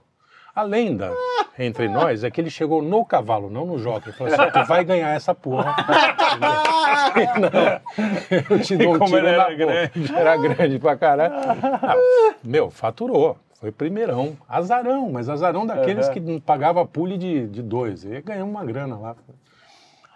A 0.58 0.62
lenda 0.62 1.12
entre 1.56 1.86
nós 1.86 2.24
é 2.24 2.30
que 2.32 2.40
ele 2.40 2.50
chegou 2.50 2.82
no 2.82 3.04
cavalo, 3.04 3.48
não 3.48 3.64
no 3.64 3.78
jockey. 3.78 4.10
Falou 4.10 4.34
assim: 4.34 4.50
tu 4.50 4.64
vai 4.66 4.82
ganhar 4.84 5.14
essa 5.14 5.32
porra. 5.32 5.76
não, 7.38 8.50
eu 8.50 8.58
te 8.58 8.76
dou 8.76 8.96
um 8.96 8.98
tiro 8.98 9.24
era 9.24 9.54
grande. 9.54 10.12
Era 10.12 10.36
grande 10.36 10.80
pra 10.80 10.96
caralho. 10.96 11.32
Ah, 11.32 11.94
meu, 12.42 12.70
faturou. 12.70 13.38
Foi 13.60 13.70
primeirão. 13.70 14.36
Azarão, 14.48 15.12
mas 15.12 15.28
azarão 15.28 15.64
daqueles 15.64 16.08
uhum. 16.08 16.12
que 16.12 16.40
pagava 16.40 16.84
pule 16.84 17.16
de, 17.16 17.46
de 17.46 17.62
dois. 17.62 18.04
Ele 18.04 18.20
ganhou 18.20 18.48
uma 18.48 18.64
grana 18.64 18.98
lá. 18.98 19.14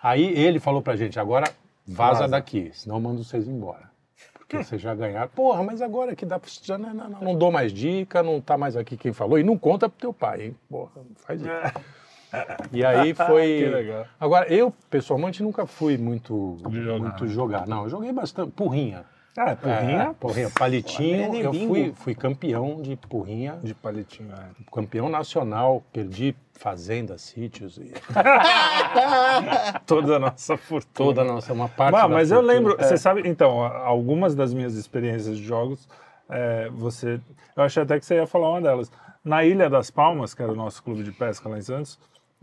Aí 0.02 0.24
ele 0.24 0.58
falou 0.58 0.82
pra 0.82 0.96
gente: 0.96 1.20
agora 1.20 1.48
vaza, 1.86 2.22
vaza. 2.22 2.28
daqui, 2.28 2.72
senão 2.74 2.96
eu 2.96 3.00
mando 3.00 3.22
vocês 3.22 3.46
embora 3.46 3.91
porque 4.52 4.64
você 4.64 4.78
já 4.78 4.94
ganhar. 4.94 5.28
Porra, 5.28 5.62
mas 5.62 5.80
agora 5.80 6.14
que 6.14 6.26
dá 6.26 6.38
pra. 6.38 6.50
Já 6.62 6.76
não, 6.76 6.92
não, 6.92 7.08
não, 7.08 7.34
dou 7.34 7.50
mais 7.50 7.72
dica, 7.72 8.22
não 8.22 8.40
tá 8.40 8.58
mais 8.58 8.76
aqui 8.76 8.96
quem 8.96 9.12
falou. 9.12 9.38
E 9.38 9.42
não 9.42 9.56
conta 9.56 9.88
pro 9.88 9.98
teu 9.98 10.12
pai, 10.12 10.46
hein? 10.46 10.56
Porra, 10.68 10.90
não 10.96 11.16
faz 11.16 11.40
isso. 11.40 11.50
E 12.72 12.84
aí 12.84 13.14
foi. 13.14 13.58
que 13.58 13.66
legal. 13.66 14.06
Agora, 14.20 14.52
eu, 14.52 14.72
pessoalmente, 14.90 15.42
nunca 15.42 15.66
fui 15.66 15.96
muito 15.96 16.58
jogar. 16.70 16.98
muito 16.98 17.26
jogar. 17.26 17.66
Não, 17.66 17.84
eu 17.84 17.88
joguei 17.88 18.12
bastante. 18.12 18.52
Porrinha. 18.52 19.04
Ah, 19.36 19.56
porrinha? 19.56 20.02
É, 20.02 20.12
porrinha, 20.12 20.50
palitinho. 20.50 21.34
É 21.34 21.46
Eu 21.46 21.52
fui, 21.54 21.92
fui 21.96 22.14
campeão 22.14 22.82
de 22.82 22.96
porrinha, 22.96 23.58
De 23.62 23.72
palitinho, 23.74 24.30
é. 24.32 24.46
campeão 24.70 25.08
nacional. 25.08 25.82
Perdi 25.92 26.34
fazendas, 26.52 27.22
sítios 27.22 27.78
e 27.78 27.92
Toda 29.86 30.16
a 30.16 30.18
nossa 30.18 30.56
fortuna. 30.56 30.92
toda 30.94 31.20
a 31.22 31.24
nossa, 31.24 31.52
uma 31.52 31.68
parte 31.68 31.92
Mas, 31.92 32.02
da 32.02 32.08
mas 32.08 32.30
eu 32.30 32.36
fortuna. 32.38 32.52
lembro, 32.54 32.76
você 32.76 32.96
sabe, 32.96 33.22
então, 33.28 33.62
algumas 33.64 34.34
das 34.34 34.52
minhas 34.52 34.74
experiências 34.74 35.36
de 35.38 35.44
jogos, 35.44 35.88
é, 36.28 36.68
você. 36.70 37.20
Eu 37.56 37.62
achei 37.64 37.82
até 37.82 37.98
que 37.98 38.06
você 38.06 38.16
ia 38.16 38.26
falar 38.26 38.50
uma 38.50 38.60
delas. 38.60 38.90
Na 39.24 39.44
Ilha 39.44 39.70
das 39.70 39.90
Palmas, 39.90 40.34
que 40.34 40.42
era 40.42 40.50
o 40.52 40.56
nosso 40.56 40.82
clube 40.82 41.02
de 41.04 41.12
pesca 41.12 41.48
lá 41.48 41.56
em 41.58 41.62
Santos, 41.62 41.98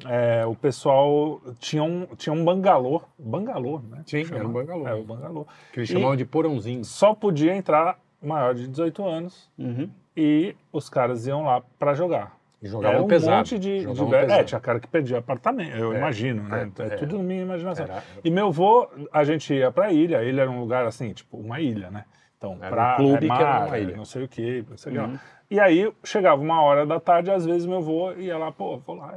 é, 0.08 0.46
o 0.46 0.56
pessoal 0.56 1.42
tinha 1.60 1.84
um, 1.84 2.06
tinha 2.16 2.34
um 2.34 2.44
bangalô. 2.46 3.02
Bangalô, 3.18 3.80
né? 3.90 4.02
Sim, 4.06 4.24
Chama. 4.26 4.40
era 4.40 4.48
um 4.48 4.52
bangalô. 4.52 4.88
É, 4.88 4.94
o 4.94 5.04
bangalô. 5.04 5.48
Que 5.74 5.80
eles 5.80 5.90
chamavam 5.90 6.16
de 6.16 6.26
porãozinho. 6.26 6.84
Só 6.86 7.14
podia 7.14 7.56
entrar 7.56 8.00
maior 8.22 8.54
de 8.54 8.68
18 8.68 9.06
anos 9.06 9.50
Uhum. 9.58 9.90
e 10.16 10.56
os 10.72 10.90
caras 10.90 11.26
iam 11.28 11.44
lá 11.44 11.62
para 11.78 11.94
jogar. 11.94 12.38
E 12.62 12.68
jogavam 12.68 12.96
Era 12.98 13.04
um 13.06 13.08
pesado. 13.08 13.38
monte 13.38 13.58
de, 13.58 13.80
de 13.86 14.02
É, 14.04 14.20
pesado. 14.22 14.44
tinha 14.44 14.60
cara 14.60 14.80
que 14.82 14.88
perdia 14.88 15.20
apartamento, 15.20 15.78
eu 15.78 15.94
É, 15.94 15.98
imagino, 15.98 16.44
né? 16.44 16.70
É, 16.78 16.82
é, 16.84 16.86
é. 16.88 16.90
tudo 16.98 17.18
na 17.18 17.24
minha 17.24 17.42
imaginação. 17.42 17.86
Era- 17.86 18.04
E 18.22 18.30
meu 18.30 18.48
avô, 18.48 18.86
a 19.14 19.24
gente 19.24 19.54
ia 19.54 19.72
pra 19.72 19.94
ilha, 19.94 20.20
a 20.20 20.24
ilha 20.26 20.42
era 20.42 20.52
um 20.52 20.60
lugar 20.60 20.86
assim, 20.86 21.14
tipo, 21.14 21.38
uma 21.38 21.62
ilha, 21.62 21.90
né? 21.90 22.04
Então, 22.38 22.58
Era 22.62 22.68
um 22.68 22.70
pra, 22.70 22.96
clube 22.98 23.16
é 23.16 23.20
que 23.20 23.26
era 23.44 23.46
mar, 23.60 23.68
uma 23.68 23.80
ilha. 23.80 23.96
não 23.98 24.04
sei 24.06 24.24
o 24.24 24.28
quê, 24.28 24.64
não 24.70 24.78
sei 24.78 24.94
lá. 24.94 25.10
E 25.50 25.58
aí, 25.60 25.92
chegava 26.04 26.42
uma 26.42 26.62
hora 26.62 26.86
da 26.86 27.00
tarde, 27.00 27.32
às 27.32 27.46
vezes 27.46 27.66
meu 27.66 27.78
avô 27.78 28.12
ia 28.14 28.38
lá, 28.38 28.52
pô, 28.52 28.78
vou 28.78 28.96
lá. 28.98 29.14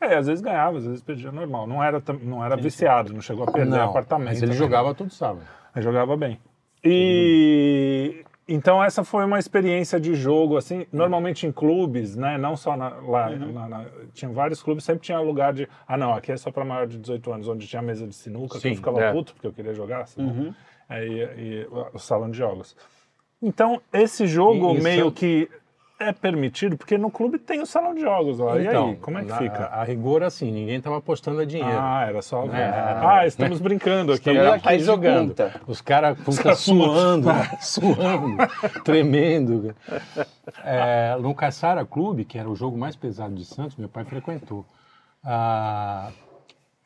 É, 0.00 0.14
às 0.16 0.26
vezes 0.26 0.42
ganhava, 0.42 0.78
às 0.78 0.84
vezes 0.86 1.02
perdia 1.02 1.32
normal. 1.32 1.66
Não 1.66 1.82
era, 1.82 2.02
não 2.22 2.44
era 2.44 2.56
viciado, 2.56 3.12
não 3.12 3.20
chegou 3.20 3.44
a 3.48 3.52
perder 3.52 3.70
Não, 3.70 3.88
apartamento. 3.90 4.28
mas 4.28 4.42
ele 4.42 4.52
né? 4.52 4.56
jogava 4.56 4.94
todo 4.94 5.10
sábado. 5.10 5.42
Ele 5.74 5.82
jogava 5.84 6.16
bem. 6.16 6.38
E 6.84 8.24
então 8.48 8.82
essa 8.82 9.02
foi 9.02 9.24
uma 9.24 9.38
experiência 9.38 9.98
de 9.98 10.14
jogo 10.14 10.56
assim, 10.56 10.86
normalmente 10.92 11.46
em 11.46 11.52
clubes, 11.52 12.14
né? 12.14 12.38
Não 12.38 12.56
só 12.56 12.76
na, 12.76 12.90
lá, 12.90 13.28
lá 13.52 13.68
na- 13.68 13.86
tinha 14.14 14.30
vários 14.30 14.62
clubes, 14.62 14.84
sempre 14.84 15.02
tinha 15.02 15.18
lugar 15.18 15.52
de, 15.52 15.68
ah 15.88 15.96
não, 15.96 16.14
aqui 16.14 16.30
é 16.30 16.36
só 16.36 16.50
para 16.52 16.64
maior 16.64 16.86
de 16.86 16.96
18 16.98 17.32
anos, 17.32 17.48
onde 17.48 17.66
tinha 17.66 17.82
mesa 17.82 18.06
de 18.06 18.14
sinuca, 18.14 18.58
que 18.60 18.66
eu 18.68 18.70
Sim, 18.70 18.76
ficava 18.76 19.02
é. 19.02 19.12
puto 19.12 19.32
porque 19.34 19.46
eu 19.46 19.52
queria 19.52 19.74
jogar, 19.74 20.06
senão, 20.06 20.54
aí, 20.88 21.10
e 21.36 21.66
o 21.92 21.98
salão 21.98 22.30
de 22.30 22.38
jogos. 22.38 22.76
Então 23.42 23.80
esse 23.92 24.26
jogo 24.26 24.74
E- 24.74 24.78
e 24.78 24.82
meio 24.82 25.00
são- 25.04 25.10
que 25.10 25.48
é 25.98 26.12
permitido 26.12 26.76
porque 26.76 26.98
no 26.98 27.10
clube 27.10 27.38
tem 27.38 27.60
o 27.62 27.66
salão 27.66 27.94
de 27.94 28.00
jogos 28.02 28.38
lá. 28.38 28.58
e 28.60 28.68
aí, 28.68 28.96
como 28.96 29.18
é 29.18 29.20
que 29.24 29.26
Então, 29.32 29.36
na- 29.44 29.50
fica? 29.50 29.64
A, 29.66 29.82
rigor, 29.84 30.22
assim, 30.22 30.50
ninguém 30.52 30.76
estava 30.76 30.98
apostando 30.98 31.44
dinheiro. 31.46 31.78
Ah, 31.80 32.04
era 32.06 32.20
só. 32.22 32.44
É. 32.46 32.70
Ah, 33.02 33.26
estamos 33.26 33.60
brincando 33.60 34.12
aqui. 34.12 34.30
Estamos 34.30 34.52
aqui 34.52 34.76
de 34.76 34.84
jogando. 34.84 35.28
conta. 35.28 35.60
Os 35.66 35.80
caras 35.80 36.18
puta, 36.18 36.54
suando, 36.54 37.28
suando, 37.60 38.36
tremendo. 38.84 39.74
É, 40.64 41.16
no 41.20 41.34
Caçara 41.34 41.84
Clube, 41.84 42.24
que 42.24 42.38
era 42.38 42.48
o 42.48 42.54
jogo 42.56 42.76
mais 42.76 42.94
pesado 42.96 43.34
de 43.34 43.44
Santos, 43.44 43.76
meu 43.76 43.88
pai 43.88 44.04
frequentou. 44.04 44.64
ah, 45.24 46.10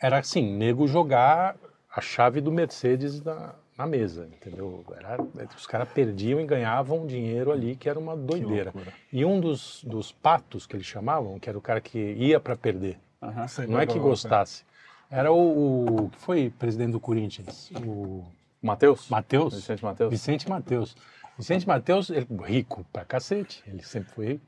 era 0.00 0.18
assim, 0.18 0.56
nego 0.56 0.86
jogar 0.86 1.56
a 1.94 2.00
chave 2.00 2.40
do 2.40 2.50
Mercedes 2.50 3.20
na, 3.22 3.50
na 3.80 3.86
mesa, 3.86 4.28
entendeu? 4.30 4.84
Era- 4.96 5.18
os 5.56 5.66
caras 5.66 5.88
perdiam 5.88 6.38
e 6.40 6.44
ganhavam 6.46 7.06
dinheiro 7.06 7.50
ali, 7.50 7.74
que 7.74 7.88
era 7.88 7.98
uma 7.98 8.14
doideira. 8.14 8.72
E 9.10 9.24
um 9.24 9.40
dos, 9.40 9.82
dos 9.84 10.12
patos 10.12 10.66
que 10.66 10.76
eles 10.76 10.86
chamavam, 10.86 11.38
que 11.38 11.48
era 11.48 11.56
o 11.56 11.62
cara 11.62 11.80
que 11.80 11.98
ia 11.98 12.38
para 12.38 12.54
perder, 12.56 12.98
Aham. 13.22 13.46
não 13.68 13.80
é 13.80 13.86
que 13.86 13.98
gostasse, 13.98 14.64
era 15.10 15.32
o, 15.32 16.04
o 16.04 16.10
que 16.10 16.18
foi 16.18 16.52
presidente 16.58 16.92
do 16.92 17.00
Corinthians, 17.00 17.70
o 17.86 18.22
Matheus? 18.62 19.08
Matheus, 19.08 19.54
Vicente 19.54 19.82
Matheus? 19.84 20.10
Vicente 20.10 20.48
Matheus. 20.48 20.96
Vicente 21.38 21.66
Matheus, 21.66 22.10
ele- 22.10 22.28
rico 22.44 22.84
pra 22.92 23.02
cacete, 23.04 23.62
ele 23.66 23.82
sempre 23.82 24.12
foi 24.12 24.26
rico. 24.26 24.46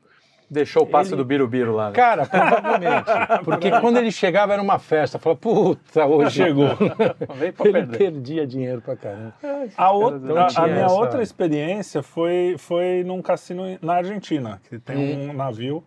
Deixou 0.52 0.82
o 0.82 0.86
passe 0.86 1.10
Ele- 1.10 1.16
do 1.16 1.24
Birubiru 1.24 1.72
lá. 1.74 1.86
né? 1.86 1.92
Cara, 1.94 2.26
provavelmente. 2.26 3.10
Porque 3.42 3.70
quando 3.80 3.96
ele 3.96 4.12
chegava 4.12 4.52
era 4.52 4.60
uma 4.60 4.78
festa. 4.78 5.18
Falava, 5.18 5.40
puta, 5.40 6.04
hoje 6.04 6.42
chegou. 6.44 6.68
Ele 7.40 7.52
perder. 7.52 7.96
perdia 7.98 8.46
dinheiro 8.46 8.82
pra 8.82 8.94
caramba. 8.94 9.32
A, 9.76 9.90
outra- 9.92 10.18
não 10.18 10.36
a- 10.36 10.48
a 10.54 10.66
minha 10.68 10.84
essa- 10.84 10.94
outra 10.94 11.22
experiência 11.22 12.02
foi, 12.02 12.56
foi 12.58 13.02
num 13.02 13.22
cassino 13.22 13.78
na 13.80 13.94
Argentina, 13.94 14.60
que 14.68 14.78
tem 14.78 14.96
Hum. 15.16 15.30
um 15.30 15.32
navio. 15.32 15.82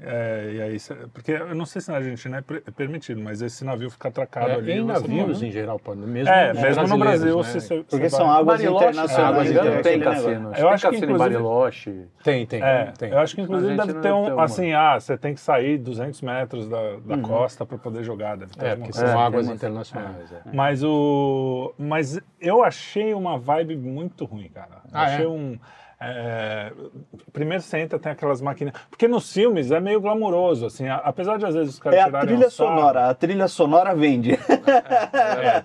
É, 0.00 0.50
e 0.54 0.62
aí, 0.62 0.76
porque 1.12 1.32
eu 1.32 1.54
não 1.54 1.64
sei 1.64 1.80
se 1.80 1.88
na 1.90 1.96
Argentina 1.98 2.38
é, 2.38 2.54
é 2.66 2.70
permitido, 2.72 3.20
mas 3.20 3.40
esse 3.40 3.64
navio 3.64 3.88
fica 3.88 4.08
atracado 4.08 4.50
É, 4.50 4.54
ali. 4.54 4.72
em 4.72 4.84
navios, 4.84 5.26
pode- 5.38 5.46
em 5.46 5.50
geral, 5.52 5.78
pode. 5.78 6.00
Mesmo 6.00 6.32
É, 6.32 6.52
mesmo 6.52 6.86
no 6.88 6.98
Brasil, 6.98 7.44
se 7.44 7.54
né? 7.54 7.60
você. 7.60 7.84
Porque 7.88 8.10
são 8.10 8.28
águas 8.30 8.58
Bariloche, 8.60 8.84
se 8.92 8.96
não 8.96 9.02
internacionais. 9.04 9.50
né? 9.54 9.82
tem 9.82 10.00
cassino. 10.00 10.48
Eu 10.48 10.54
que 10.54 10.60
acho 10.62 10.82
tem 10.90 10.98
que, 10.98 11.04
inclusive- 11.04 11.18
Bariloche. 11.18 12.06
Tem, 12.24 12.46
tem, 12.46 12.62
É, 12.62 12.92
tem. 12.98 13.10
eu 13.10 13.18
acho 13.18 13.34
que 13.36 13.42
inclusive 13.42 13.76
deve 13.76 13.94
ter 13.94 14.12
um, 14.12 14.40
assim, 14.40 14.72
ah, 14.72 14.98
você 14.98 15.16
tem 15.16 15.34
que 15.34 15.40
sair 15.40 15.78
200 15.78 16.20
metros 16.22 16.68
da, 16.68 16.96
da 17.04 17.18
costa 17.18 17.64
para 17.64 17.78
poder 17.78 18.02
jogar, 18.02 18.36
deve 18.36 18.54
ter 18.56 18.66
É, 18.66 18.76
porque 18.76 18.92
são 18.92 19.06
É, 19.06 19.12
águas 19.26 19.46
internacionais. 19.48 20.32
é. 20.32 20.40
Mas 20.52 20.82
o. 20.82 21.72
Mas 21.78 22.20
eu 22.40 22.64
achei 22.64 23.14
uma 23.14 23.38
vibe 23.38 23.76
muito 23.76 24.24
ruim, 24.24 24.48
cara. 24.48 24.82
Ah, 24.92 25.04
achei 25.04 25.24
é? 25.24 25.28
um. 25.28 25.56
É, 26.04 26.72
Primeiro 27.32 27.62
você 27.62 27.78
entra, 27.78 27.98
tem 27.98 28.12
aquelas 28.12 28.40
máquinas. 28.40 28.74
Porque 28.90 29.08
nos 29.08 29.32
filmes 29.32 29.70
é 29.70 29.80
meio 29.80 30.00
glamuroso, 30.00 30.66
assim, 30.66 30.88
a- 30.88 30.96
apesar 30.96 31.38
de 31.38 31.46
às 31.46 31.54
vezes 31.54 31.74
os 31.74 31.80
caras 31.80 31.98
É 31.98 32.02
a 32.02 32.06
tirarem 32.06 32.28
trilha 32.28 32.46
um 32.46 32.50
sarro, 32.50 32.70
sonora. 32.76 33.10
A 33.10 33.14
trilha 33.14 33.48
sonora 33.48 33.94
vende. 33.94 34.32
É, 34.32 35.64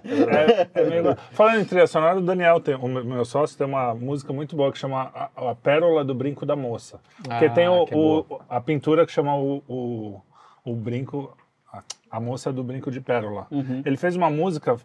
é 0.74 0.84
meio... 0.86 1.16
Falando 1.32 1.62
em 1.62 1.66
trilha 1.66 1.88
sonora, 1.88 2.18
o 2.18 2.22
Daniel, 2.22 2.60
tem, 2.60 2.76
o 2.76 2.88
meu 2.88 3.26
sócio, 3.26 3.58
tem 3.58 3.68
uma 3.68 3.94
música 3.94 4.32
muito 4.34 4.56
boa 4.56 4.72
que 4.72 4.78
chama 4.78 5.12
A, 5.14 5.50
a 5.52 5.56
Pérola 5.56 6.04
do 6.04 6.14
Brinco 6.16 6.46
da 6.46 6.56
Moça. 6.56 7.00
Porque 7.24 7.46
Ah, 7.46 7.50
tem 7.50 7.68
o, 7.68 7.86
que 7.86 7.94
é 7.94 7.98
o- 7.98 8.26
a 8.50 8.62
pintura 8.62 9.06
que 9.06 9.12
chama 9.12 9.36
o, 9.36 9.64
o, 9.68 10.22
o 10.66 10.74
brinco, 10.76 11.36
a, 11.72 11.82
a 12.12 12.20
moça 12.20 12.52
do 12.52 12.64
brinco 12.64 12.90
de 12.92 13.02
pérola. 13.02 13.48
Uhum. 13.52 13.82
Ele 13.86 13.98
fez 13.98 14.16
uma 14.16 14.30
música 14.30 14.78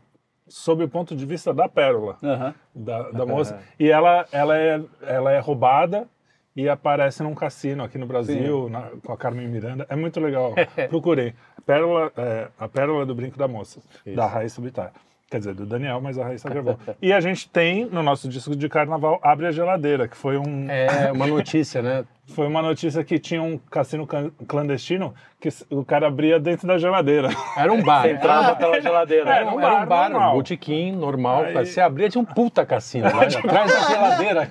sob 0.52 0.84
o 0.84 0.88
ponto 0.88 1.16
de 1.16 1.24
vista 1.24 1.52
da 1.54 1.66
pérola, 1.68 2.16
Aham. 2.22 2.54
da, 2.74 3.10
da 3.10 3.24
moça, 3.26 3.58
e 3.80 3.88
ela, 3.88 4.26
ela, 4.30 4.56
é, 4.58 4.80
ela 5.02 5.32
é 5.32 5.38
roubada 5.38 6.06
e 6.54 6.68
aparece 6.68 7.22
num 7.22 7.34
cassino 7.34 7.82
aqui 7.82 7.96
no 7.96 8.04
Brasil, 8.04 8.68
na- 8.68 8.90
com 9.02 9.12
a 9.12 9.16
Carmen 9.16 9.48
Miranda. 9.48 9.86
É 9.88 9.96
muito 9.96 10.20
legal. 10.20 10.54
Procurei. 10.90 11.32
Pérola, 11.64 12.12
é, 12.16 12.48
a 12.58 12.68
Pérola 12.68 13.06
do 13.06 13.14
Brinco 13.14 13.38
da 13.38 13.48
Moça, 13.48 13.80
da 14.14 14.26
Raíssa 14.26 14.60
Bittar. 14.60 14.92
Quer 15.30 15.38
dizer, 15.38 15.54
do 15.54 15.64
Daniel, 15.64 15.98
mas 16.02 16.18
a 16.18 16.24
Raíssa 16.24 16.50
gravou. 16.50 16.78
E 17.00 17.10
a 17.10 17.18
gente 17.20 17.48
tem, 17.48 17.86
no 17.86 18.02
nosso 18.02 18.28
disco 18.28 18.54
de 18.54 18.68
carnaval, 18.68 19.18
Abre 19.22 19.46
a 19.46 19.50
Geladeira, 19.52 20.06
que 20.06 20.14
foi 20.16 20.36
um, 20.36 20.68
É 20.70 21.10
uma 21.10 21.26
notícia, 21.26 21.80
né? 21.80 22.04
foi 22.28 22.46
uma 22.46 22.62
notícia 22.62 23.02
que 23.02 23.18
tinha 23.18 23.42
um 23.42 23.58
cassino 23.58 24.06
clandestino 24.46 25.12
que 25.40 25.48
o 25.70 25.84
cara 25.84 26.06
abria 26.06 26.38
dentro 26.38 26.66
da 26.68 26.78
geladeira. 26.78 27.28
Era 27.56 27.72
um 27.72 27.82
bar. 27.82 28.06
Entrava 28.08 28.54
pela 28.56 28.80
geladeira. 28.80 29.28
É, 29.28 29.38
Era 29.38 29.52
um, 29.54 29.60
era 29.60 29.82
um 29.82 29.86
bar 29.86 30.08
normal. 30.08 30.32
um 30.32 30.36
botequim 30.36 30.92
normal. 30.92 31.42
Aí- 31.44 31.66
Você 31.66 31.80
abria, 31.80 32.08
tinha 32.08 32.22
um 32.22 32.24
puta 32.24 32.64
cassino 32.64 33.04
lá, 33.04 33.24
atrás 33.24 33.72
da 33.72 33.80
geladeira. 33.88 34.50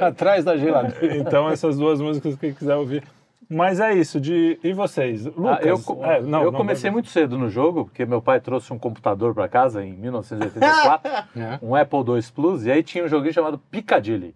Atrás 0.00 0.44
da 0.44 0.56
geladeira. 0.56 1.16
Então, 1.16 1.48
essas 1.48 1.78
duas 1.78 2.00
músicas, 2.00 2.34
quem 2.36 2.52
quiser 2.52 2.74
ouvir. 2.74 3.02
Mas 3.48 3.80
é 3.80 3.92
isso, 3.92 4.18
de. 4.18 4.58
E 4.64 4.72
vocês? 4.72 5.26
Lucas? 5.26 5.58
Ah, 5.58 5.60
eu 5.62 6.04
é, 6.04 6.20
não, 6.22 6.42
eu 6.42 6.50
não, 6.50 6.58
comecei 6.58 6.88
não, 6.88 6.94
muito 6.94 7.10
cedo 7.10 7.36
no 7.36 7.50
jogo, 7.50 7.84
porque 7.84 8.06
meu 8.06 8.22
pai 8.22 8.40
trouxe 8.40 8.72
um 8.72 8.78
computador 8.78 9.34
para 9.34 9.46
casa 9.46 9.84
em 9.84 9.92
1984, 9.92 11.10
É. 11.36 11.58
um 11.62 11.74
Apple 11.74 11.98
II 11.98 12.22
Plus, 12.34 12.64
e 12.64 12.70
aí 12.72 12.82
tinha 12.82 13.04
um 13.04 13.08
joguinho 13.08 13.32
chamado 13.34 13.58
Piccadilly. 13.70 14.34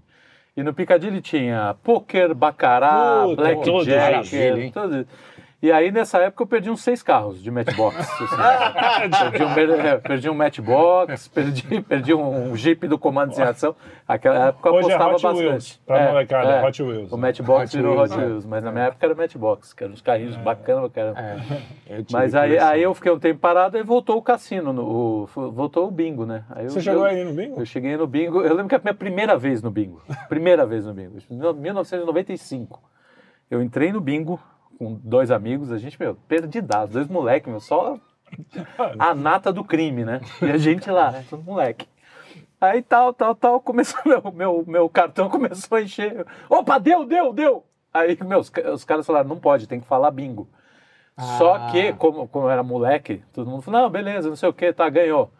E 0.56 0.62
no 0.62 0.72
Piccadilly 0.72 1.20
tinha 1.20 1.76
poker, 1.82 2.34
baccarat, 2.34 3.26
Puta, 3.26 3.42
blackjack, 3.42 4.72
tudo. 4.72 5.06
E 5.62 5.72
aí, 5.72 5.90
nessa 5.90 6.18
época, 6.18 6.42
eu 6.42 6.46
perdi 6.46 6.70
uns 6.70 6.82
seis 6.82 7.02
carros 7.02 7.42
de 7.42 7.50
matchbox. 7.50 7.96
assim. 7.98 9.54
perdi, 9.54 9.72
um, 9.72 9.80
é, 9.80 9.96
perdi 9.96 10.28
um 10.30 10.34
matchbox, 10.34 11.28
perdi, 11.32 11.80
perdi 11.80 12.12
um, 12.12 12.54
Jeep 12.54 12.86
do 12.86 12.98
Comando 12.98 13.34
de 13.34 13.40
Ação. 13.40 13.74
Aquela 14.06 14.48
época 14.48 14.68
eu 14.68 14.74
Hoje 14.74 14.90
é 14.90 14.94
apostava 14.94 15.14
Hot 15.14 15.22
bastante. 15.22 15.48
Wheels, 15.48 15.80
pra 15.86 16.08
molecada, 16.08 16.50
é. 16.50 16.64
Hot 16.66 16.82
Wheels. 16.82 17.10
O 17.12 17.16
matchbox 17.16 17.70
Hot 17.70 17.76
virou 17.76 17.94
Wheels, 17.96 18.10
Hot 18.12 18.20
é. 18.20 18.24
Wheels, 18.26 18.44
mas 18.46 18.62
na 18.64 18.70
minha 18.70 18.84
época 18.84 19.06
era 19.06 19.14
matchbox, 19.14 19.72
que 19.72 19.82
eram 19.82 19.94
uns 19.94 20.02
carrinhos 20.02 20.36
bacanas, 20.36 20.92
cara. 20.92 21.14
É, 21.16 21.36
eu 21.98 22.04
tive 22.04 22.12
Mas 22.20 22.34
aí, 22.34 22.58
aí 22.58 22.82
eu 22.82 22.94
fiquei 22.94 23.10
um 23.10 23.18
tempo 23.18 23.40
parado 23.40 23.78
e 23.78 23.82
voltou 23.82 24.18
o 24.18 24.22
cassino, 24.22 24.74
no, 24.74 24.84
o- 24.84 25.26
voltou 25.52 25.88
o 25.88 25.90
bingo, 25.90 26.26
né? 26.26 26.44
Aí 26.50 26.66
eu- 26.66 26.70
Você 26.70 26.82
chegou 26.82 27.00
eu, 27.06 27.10
aí 27.10 27.24
no 27.24 27.32
bingo? 27.32 27.60
Eu 27.60 27.64
cheguei 27.66 27.96
no 27.96 28.06
bingo, 28.06 28.42
eu 28.42 28.50
lembro 28.54 28.68
que 28.68 28.74
a 28.74 28.80
minha 28.80 28.94
primeira 28.94 29.38
vez 29.38 29.62
no 29.62 29.70
bingo, 29.70 30.02
primeira 30.28 30.66
vez 30.66 30.84
no 30.84 30.92
bingo, 30.92 31.16
em 31.30 31.36
1995. 31.36 32.82
Eu 33.50 33.62
entrei 33.62 33.90
no 33.92 34.00
bingo 34.00 34.38
com 34.78 34.94
dois 35.02 35.30
amigos, 35.30 35.70
a 35.72 35.78
gente, 35.78 35.98
meu, 36.00 36.14
perdidaço, 36.28 36.92
dois 36.92 37.08
moleques, 37.08 37.48
meu, 37.50 37.60
só 37.60 37.98
a 38.98 39.14
nata 39.14 39.52
do 39.52 39.64
crime, 39.64 40.04
né? 40.04 40.20
E 40.42 40.46
a 40.50 40.58
gente 40.58 40.90
lá, 40.90 41.10
né, 41.12 41.24
todo 41.28 41.42
moleque. 41.42 41.86
Aí 42.60 42.82
tal, 42.82 43.12
tal, 43.12 43.34
tal, 43.34 43.60
começou, 43.60 44.00
meu, 44.04 44.32
meu, 44.32 44.64
meu 44.66 44.88
cartão 44.88 45.28
começou 45.30 45.78
a 45.78 45.82
encher. 45.82 46.26
Opa, 46.48 46.78
deu, 46.78 47.04
deu, 47.04 47.32
deu! 47.32 47.64
Aí, 47.92 48.18
meus, 48.24 48.50
os 48.72 48.84
caras 48.84 49.06
falaram, 49.06 49.28
não 49.28 49.38
pode, 49.38 49.66
tem 49.66 49.80
que 49.80 49.86
falar 49.86 50.10
bingo. 50.10 50.48
Só 51.38 51.54
Ah. 51.54 51.68
que, 51.70 51.92
como, 51.94 52.28
como 52.28 52.46
eu 52.46 52.50
era 52.50 52.62
moleque, 52.62 53.22
todo 53.32 53.48
mundo 53.50 53.62
falou, 53.62 53.82
não, 53.82 53.90
beleza, 53.90 54.28
não 54.28 54.36
sei 54.36 54.48
o 54.48 54.52
que, 54.52 54.72
tá, 54.72 54.88
ganhou. 54.90 55.30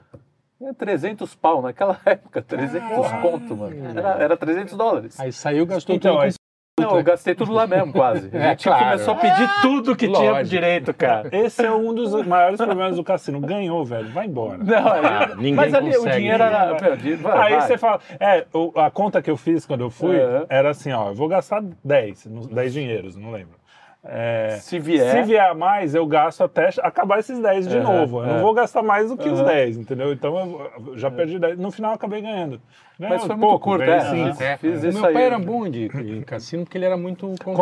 É 0.63 0.73
300 0.73 1.35
pau 1.35 1.61
naquela 1.61 2.01
época, 2.07 2.41
300 2.41 3.13
conto, 3.21 3.55
mano. 3.57 3.77
Era, 3.99 4.09
era 4.23 4.37
300 4.39 4.75
dólares. 4.75 5.21
Aí 5.21 5.31
saiu, 5.33 5.67
gastou 5.67 5.95
Então, 5.95 6.19
tudo. 6.19 6.35
Não, 6.79 6.99
eu 6.99 7.03
gastei 7.03 7.35
tudo 7.35 7.53
lá 7.55 7.67
mesmo, 7.67 7.91
quase. 7.91 8.29
A 8.37 8.39
É, 8.39 8.49
gente 8.51 8.65
claro. 8.65 8.85
começou 8.85 9.15
a 9.15 9.17
pedir 9.17 9.49
tudo 9.63 9.97
que 9.97 10.07
tinha 10.09 10.31
Lógico. 10.33 10.45
direito, 10.51 10.93
cara. 10.93 11.27
Esse 11.33 11.65
é 11.65 11.73
um 11.73 11.95
dos 11.95 12.13
maiores 12.27 12.59
problemas 12.59 12.97
do 12.97 13.03
cassino. 13.03 13.41
Ganhou, 13.41 13.83
velho. 13.83 14.11
Vai 14.13 14.27
embora. 14.27 14.59
Não, 14.59 14.87
aí- 14.93 15.37
ninguém 15.37 15.55
mas 15.55 15.73
ali 15.73 15.89
o 15.93 16.01
consegue, 16.01 16.17
dinheiro 16.19 16.43
era. 16.43 16.75
de- 16.97 17.15
vai, 17.15 17.39
Aí 17.47 17.53
vai. 17.57 17.67
você 17.67 17.79
fala, 17.79 17.99
é, 18.21 18.45
o- 18.53 18.73
a 18.79 18.91
conta 18.91 19.23
que 19.23 19.31
eu 19.31 19.39
fiz 19.39 19.65
quando 19.65 19.81
eu 19.85 19.91
fui 19.91 20.17
É. 20.17 20.45
era 20.51 20.69
assim, 20.69 20.93
ó, 20.93 21.09
eu 21.09 21.15
vou 21.15 21.29
gastar 21.29 21.63
10, 21.83 22.27
no- 22.27 22.47
10 22.47 22.75
dinheiros, 22.75 23.17
não 23.17 23.31
lembro. 23.31 23.55
É, 24.09 24.59
Se 24.61 24.79
vier. 24.79 25.11
se 25.11 25.23
vier 25.23 25.51
a 25.51 25.55
mais, 25.55 25.95
eu 25.95 26.07
gasto 26.07 26.43
até 26.45 26.71
acabar 26.83 27.19
esses 27.19 27.39
10 27.41 27.67
de 27.67 27.77
É, 27.79 27.81
novo. 27.81 28.21
Eu 28.21 28.25
é. 28.25 28.33
não 28.35 28.41
vou 28.41 28.55
gastar 28.55 28.83
mais 28.83 29.09
do 29.11 29.17
que 29.17 29.29
os 29.29 29.41
Uhum. 29.41 29.47
10, 29.47 29.77
entendeu? 29.79 30.13
Então 30.13 30.37
eu 30.87 30.97
já 30.97 31.11
perdi 31.11 31.39
10. 31.39 31.59
No 31.59 31.71
final 31.71 31.91
eu 31.93 31.97
acabei 31.97 32.21
ganhando. 32.23 32.61
Mas 32.99 33.21
foi 33.25 33.35
muito 33.37 33.41
pouco, 33.49 33.71
curto, 33.71 33.83
é. 33.83 34.01
cinco. 34.01 34.43
É, 34.43 34.57
Fiz 34.57 34.83
o 34.83 34.89
isso 34.89 34.99
meu 34.99 35.09
aí. 35.09 35.15
pai 35.15 35.25
era 35.25 35.39
bom 35.39 35.69
de, 35.69 35.89
de 35.89 36.21
cassino 36.25 36.65
porque 36.65 36.79
ele 36.79 36.85
era 36.87 36.97
muito 36.97 37.27
controlado. 37.43 37.57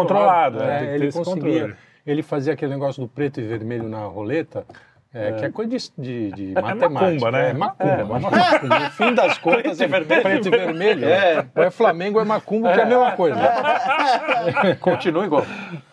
Controlado, 0.58 0.62
é, 0.62 0.86
É, 0.86 0.94
ele 0.94 1.10
conseguia. 1.12 1.52
controle. 1.62 1.74
Ele 2.06 2.22
fazia 2.22 2.52
aquele 2.52 2.72
negócio 2.72 3.00
do 3.02 3.08
preto 3.08 3.40
e 3.40 3.44
vermelho 3.44 3.88
na 3.88 4.04
roleta, 4.04 4.66
é, 5.14 5.32
que 5.32 5.44
é 5.44 5.50
coisa 5.50 5.70
de, 5.70 5.92
de, 5.96 6.32
de 6.32 6.58
É 6.58 6.60
matemática. 6.60 6.88
macumba, 6.90 7.30
né? 7.30 7.50
É 7.50 7.52
macumba. 7.52 7.92
É, 7.92 8.04
macumba. 8.04 8.78
No 8.80 8.90
fim 8.90 9.14
das 9.14 9.38
contas, 9.38 9.80
é 9.80 9.86
preto 9.88 10.48
e 10.48 10.50
vermelho. 10.50 11.08
É. 11.08 11.46
Ou 11.54 11.62
é 11.62 11.70
Flamengo 11.70 12.18
ou 12.18 12.24
é 12.24 12.26
macumba, 12.26 12.72
que 12.72 12.80
é 12.80 12.82
a 12.82 12.86
mesma 12.86 13.12
coisa. 13.12 13.38
Continua 14.80 15.24
igual. 15.24 15.44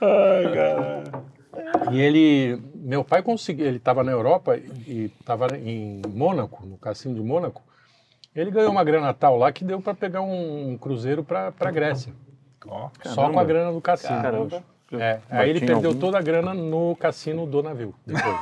Ai, 0.01 0.53
cara. 0.53 1.03
E 1.91 2.01
ele, 2.01 2.61
meu 2.75 3.03
pai 3.03 3.21
conseguiu, 3.21 3.67
ele 3.67 3.77
estava 3.77 4.03
na 4.03 4.11
Europa 4.11 4.57
e 4.57 5.11
estava 5.19 5.55
em 5.57 6.01
Mônaco, 6.07 6.65
no 6.65 6.77
cassino 6.77 7.13
de 7.13 7.21
Mônaco. 7.21 7.61
Ele 8.35 8.49
ganhou 8.49 8.71
uma 8.71 8.83
grana 8.83 9.13
tal 9.13 9.37
lá 9.37 9.51
que 9.51 9.63
deu 9.63 9.81
para 9.81 9.93
pegar 9.93 10.21
um 10.21 10.77
cruzeiro 10.79 11.23
para 11.23 11.53
a 11.59 11.71
Grécia. 11.71 12.13
Ó, 12.65 12.89
Só 13.03 13.29
com 13.29 13.39
a 13.39 13.43
grana 13.43 13.71
do 13.71 13.81
cassino. 13.81 14.21
Caramba. 14.21 14.63
É, 14.99 15.19
aí 15.29 15.49
ele 15.49 15.59
perdeu 15.59 15.89
algum? 15.91 15.99
toda 15.99 16.17
a 16.17 16.21
grana 16.21 16.53
no 16.53 16.95
cassino 16.97 17.45
do 17.45 17.63
navio 17.63 17.93
depois. 18.05 18.35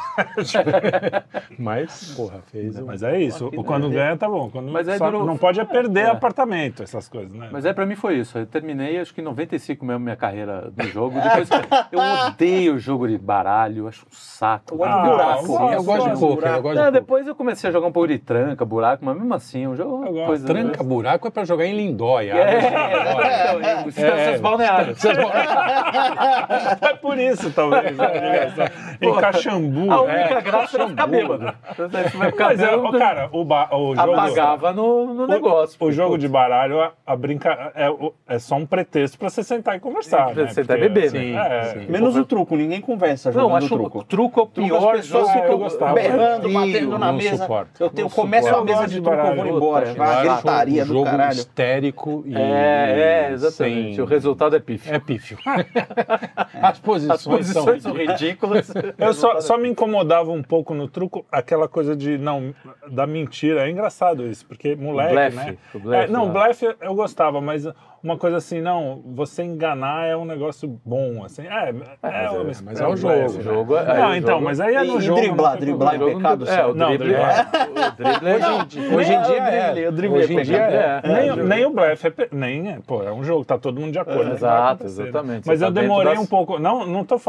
Mas, 1.58 2.14
porra, 2.16 2.40
fez. 2.52 2.78
um- 2.80 2.86
Mas 2.86 3.04
é 3.04 3.20
isso, 3.20 3.52
quando 3.64 3.90
ganha 3.90 4.18
tá 4.18 4.28
bom. 4.28 4.50
Quando 4.50 4.72
Mas 4.72 4.88
aí 4.88 4.98
só 4.98 5.06
durou- 5.12 5.26
não 5.26 5.38
pode 5.38 5.60
é 5.60 5.66
perder 5.66 6.06
É. 6.06 6.10
apartamento, 6.10 6.82
essas 6.84 7.08
coisas, 7.08 7.32
né? 7.32 7.50
Mas 7.52 7.66
é, 7.66 7.74
pra 7.74 7.86
mim 7.86 7.96
foi 7.96 8.16
isso. 8.18 8.38
Eu 8.38 8.46
terminei, 8.46 9.00
acho 9.00 9.14
que 9.14 9.22
em 9.22 9.24
95 9.24 9.86
mesmo, 9.86 10.00
minha 10.00 10.16
carreira 10.16 10.72
no 10.76 10.84
jogo. 10.88 11.20
Depois, 11.22 11.50
eu 11.92 12.00
odeio 12.28 12.80
jogo 12.80 13.08
de 13.08 13.18
baralho, 13.18 13.88
acho 13.88 14.06
um 14.06 14.12
saco. 14.12 14.74
Eu 14.74 14.78
gosto 14.78 14.92
Ah, 14.94 15.02
de 15.04 15.10
buraco. 15.10 15.40
eu 15.42 15.46
Sim, 15.46 15.54
eu 15.54 15.84
gosto 15.84 16.04
de 16.04 16.10
gosto, 16.10 16.20
poker, 16.20 16.48
eu 16.50 16.62
gosto 16.62 16.76
de 16.76 16.80
Não, 16.80 16.86
poker. 16.86 16.92
depois 16.92 17.28
eu 17.28 17.36
comecei 17.36 17.70
a 17.70 17.74
jogar 17.74 17.88
um 17.88 17.92
pouco 17.92 18.08
de 18.08 18.18
tranca, 18.20 18.66
buraco, 18.66 19.06
mas 19.06 19.16
mesmo 19.18 19.34
assim, 19.34 19.68
o 19.68 19.76
jogo 19.76 20.06
é 20.18 20.26
coisa... 20.26 20.48
Tranca 20.48 20.84
buraco 20.84 21.28
é 21.28 21.32
para 21.32 21.44
jogar 21.46 21.66
em 21.66 21.76
Lindóia. 21.76 22.34
É, 22.34 22.58
exatamente. 22.58 24.02
É, 24.02 24.08
É. 24.10 24.26
Seus 24.30 24.42
balneários. 24.42 25.00
É 25.06 26.39
por 27.02 27.18
isso, 27.18 27.52
talvez. 27.52 27.96
né? 27.98 28.70
em 29.02 29.14
Caxambu. 29.16 29.92
A 29.92 29.96
é. 29.96 30.20
única 30.20 30.42
graça 30.42 30.78
era 30.78 30.90
ficar 30.90 31.08
bêbado. 31.08 31.54
Você 31.76 31.88
vai 31.88 32.32
ficar 32.32 32.46
Mas, 32.48 32.60
é, 32.60 32.72
bêbado, 32.72 32.98
cara, 32.98 33.30
o, 33.32 33.46
ba- 33.46 33.70
o 33.72 33.96
jogo... 33.96 34.14
apagava 34.14 34.74
no, 34.74 35.14
no 35.14 35.28
negócio. 35.28 35.78
O 35.80 35.92
jogo 35.92 36.18
de 36.18 36.28
baralho, 36.28 36.82
a, 36.82 36.92
a 37.06 37.16
brinca... 37.16 37.72
é, 37.76 37.88
é 38.28 38.40
só 38.40 38.56
um 38.56 38.66
pretexto 38.66 39.18
pra 39.18 39.30
você 39.30 39.44
sentar 39.44 39.76
e 39.76 39.80
conversar. 39.80 40.32
Pra 40.34 40.44
né? 40.44 40.50
sentar 40.50 40.78
e 40.78 40.82
beber, 40.82 41.10
Sim, 41.10 41.36
É, 41.38 41.64
sim. 41.64 41.86
Menos 41.90 42.16
o 42.16 42.26
truco, 42.26 42.56
ninguém 42.56 42.82
conversa 42.82 43.32
jogando 43.32 43.50
Não, 43.50 43.56
acho 43.56 43.68
truco. 43.68 44.00
o 44.00 44.04
truco 44.04 44.40
é 44.40 44.44
o 44.44 44.46
Truco, 44.48 44.68
pior 44.70 44.96
as 44.96 45.02
pessoas 45.02 45.28
jogo. 45.28 45.40
Ah, 45.40 45.48
eu 45.48 45.58
gostava. 45.58 45.94
berrando, 45.94 46.50
batendo 46.52 46.98
na 46.98 47.12
mesa. 47.12 47.38
suporto. 47.38 47.84
Eu, 47.84 47.90
tenho, 47.90 48.10
começo 48.10 48.56
a 48.56 48.64
mesa 48.64 48.88
de 48.88 49.02
truco, 49.02 49.18
eu 49.18 49.36
vou 49.36 49.48
embora. 49.48 49.94
Gritaria 49.94 50.86
do 50.86 50.94
jogo 50.94 51.06
caralho. 51.06 51.34
histérico 51.34 52.24
e. 52.26 52.36
É, 52.36 53.28
é, 53.30 53.32
exatamente. 53.32 54.02
O 54.02 54.06
resultado 54.06 54.56
é 54.56 54.60
pífio. 54.60 54.94
É 54.94 55.00
pífio. 55.00 55.38
As 56.62 56.80
posições, 56.80 57.20
As 57.20 57.24
posições 57.28 57.84
são 57.84 57.94
são 57.94 58.00
ridículas. 58.00 58.72
Eu 58.98 59.14
só, 59.14 59.40
só 59.42 59.58
me 59.58 59.70
incomodava 59.70 60.32
um 60.32 60.44
pouco 60.44 60.74
no 60.74 60.88
truco 60.88 61.26
aquela 61.32 61.68
coisa 61.68 61.96
de, 61.96 62.18
não, 62.18 62.54
da 62.90 63.06
mentira. 63.08 63.68
É 63.68 63.72
engraçado 63.72 64.26
isso, 64.28 64.46
porque 64.46 64.76
moleque, 64.76 65.14
blefe, 65.14 65.36
né? 65.36 65.58
o 65.74 65.80
blefe 65.80 66.06
É, 66.06 66.08
não, 66.12 66.26
lá. 66.26 66.32
blefe 66.32 66.76
eu 66.82 66.96
gostava, 66.96 67.40
mas 67.42 67.68
uma 68.02 68.18
coisa 68.18 68.38
assim, 68.38 68.62
não, 68.62 69.02
você 69.14 69.44
enganar 69.44 70.06
é 70.08 70.16
um 70.16 70.24
negócio 70.24 70.80
bom, 70.86 71.24
assim. 71.26 71.44
É, 71.46 71.70
é, 71.70 71.72
mas 71.74 72.62
é- 72.62 72.64
mas 72.64 72.80
é 72.82 72.88
o 72.88 72.92
um 72.92 72.98
jogo, 72.98 73.14
blefe, 73.14 73.38
né? 73.38 73.44
jogo 73.44 73.78
é- 73.78 74.00
Não, 74.00 74.16
então, 74.16 74.30
jogo- 74.36 74.46
mas 74.46 74.60
aí 74.62 74.76
é 74.76 74.84
no 74.84 74.98
e 75.00 75.02
jogo. 75.02 75.20
driblar, 75.20 75.52
não 75.52 75.58
tem 75.60 75.68
driblar 75.68 75.96
é 75.96 75.98
pecado, 76.16 76.50
É, 76.50 76.66
o 76.66 76.74
Não, 76.74 76.88
drible 76.98 77.14
é. 77.16 77.20
É. 77.20 78.96
Hoje 78.96 79.14
em 79.14 79.22
dia 79.22 79.38
é. 79.38 79.90
Hoje 79.90 80.34
em 80.34 80.40
é 80.40 80.44
dia 80.44 80.58
é. 80.58 81.02
Nem, 81.44 81.66
o 81.66 81.70
blefe, 81.72 82.08
é, 82.08 82.14
nem 82.32 82.70
é, 82.72 82.78
pô, 82.86 83.04
é 83.04 83.12
um 83.12 83.24
jogo, 83.24 83.44
tá 83.46 83.58
todo 83.58 83.80
mundo 83.80 83.92
de 83.92 84.00
acordo. 84.00 84.26
né? 84.30 84.32
exato, 84.34 84.84
né? 84.84 84.90
exatamente. 84.90 85.48
Mas 85.48 85.62
eu 85.62 85.68
tá 85.74 85.82
demorei 85.82 86.18
um 86.20 86.26
pouco, 86.26 86.60
não, 86.60 86.86
não 86.86 87.04
tô 87.04 87.20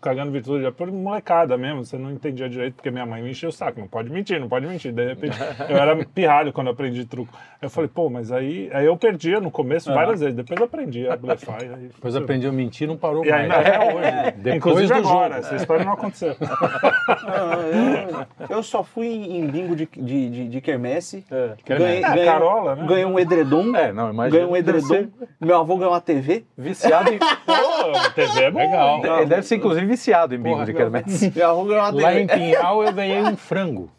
cagando 0.00 0.30
virtude, 0.32 0.64
é 0.66 0.70
por 0.70 0.90
molecada 0.90 1.56
mesmo, 1.56 1.84
você 1.84 1.96
não 1.96 2.10
entendia 2.10 2.48
direito, 2.48 2.74
porque 2.74 2.90
minha 2.90 3.06
mãe 3.06 3.22
me 3.22 3.30
encheu 3.30 3.48
o 3.48 3.52
saco, 3.52 3.80
não 3.80 3.88
pode 3.88 4.10
mentir, 4.10 4.38
não 4.40 4.48
pode 4.48 4.66
mentir, 4.66 4.92
de 4.92 5.06
repente, 5.06 5.36
eu 5.68 5.76
era 5.76 5.96
pirralho 6.04 6.52
quando 6.52 6.66
eu 6.68 6.72
aprendi 6.72 7.04
truco. 7.04 7.32
Eu 7.62 7.68
falei, 7.70 7.88
pô, 7.92 8.08
mas 8.10 8.32
aí, 8.32 8.70
aí 8.72 8.86
eu 8.86 8.96
perdia 8.96 9.40
no 9.40 9.50
começo 9.50 9.92
várias 9.92 10.20
vezes, 10.20 10.34
depois 10.34 10.58
eu 10.58 10.66
aprendi 10.66 11.08
a 11.08 11.16
blefar. 11.16 11.60
aí- 11.62 11.68
Depois 11.94 12.16
aprendi 12.16 12.46
a 12.46 12.52
mentir 12.52 12.88
não 12.88 12.96
parou 12.96 13.24
E 13.24 13.30
mais. 13.30 13.42
ainda 13.42 13.56
até 13.56 13.78
hoje. 13.78 14.30
Depois 14.36 14.56
Inclusive 14.56 14.88
do 14.88 15.08
agora, 15.08 15.34
jogo. 15.34 15.46
essa 15.46 15.56
história 15.56 15.84
não 15.84 15.92
aconteceu. 15.92 16.36
Não, 16.40 17.60
eu, 18.48 18.56
eu 18.56 18.62
só 18.62 18.82
fui 18.82 19.06
em 19.08 19.46
bingo 19.46 19.76
de, 19.76 19.86
de, 19.96 20.30
de, 20.30 20.48
de 20.48 20.60
quermesse. 20.60 21.24
É. 21.30 21.52
Ganhei, 21.66 22.04
Ah, 22.04 22.10
ganhei- 22.10 22.24
Carola, 22.24 22.76
né? 22.76 22.86
ganhei 22.86 23.04
um 23.04 23.18
edredom. 23.18 23.74
É, 23.76 23.92
não, 23.92 24.10
imagina. 24.10 24.38
ganhei 24.40 24.52
um 24.52 24.56
edredom. 24.56 25.06
Meu 25.40 25.56
avô 25.58 25.76
ganhou 25.76 25.92
uma 25.92 26.00
TV. 26.00 26.44
Viciado 26.56 27.12
em. 27.12 27.18
Pô, 27.46 28.10
TV 28.14 28.39
é 28.44 28.50
bom. 28.50 28.58
Legal. 28.58 29.18
Ele 29.18 29.26
deve 29.26 29.42
ser, 29.42 29.56
inclusive, 29.56 29.86
viciado 29.86 30.34
em 30.34 30.38
bingo 30.38 30.56
Porra, 30.56 30.66
de 30.66 30.74
quermesse. 30.74 31.32
Lá 31.92 32.18
em 32.18 32.26
Pinhal 32.26 32.84
eu 32.84 32.92
ganhei 32.92 33.22
um 33.22 33.36
frango. 33.36 33.90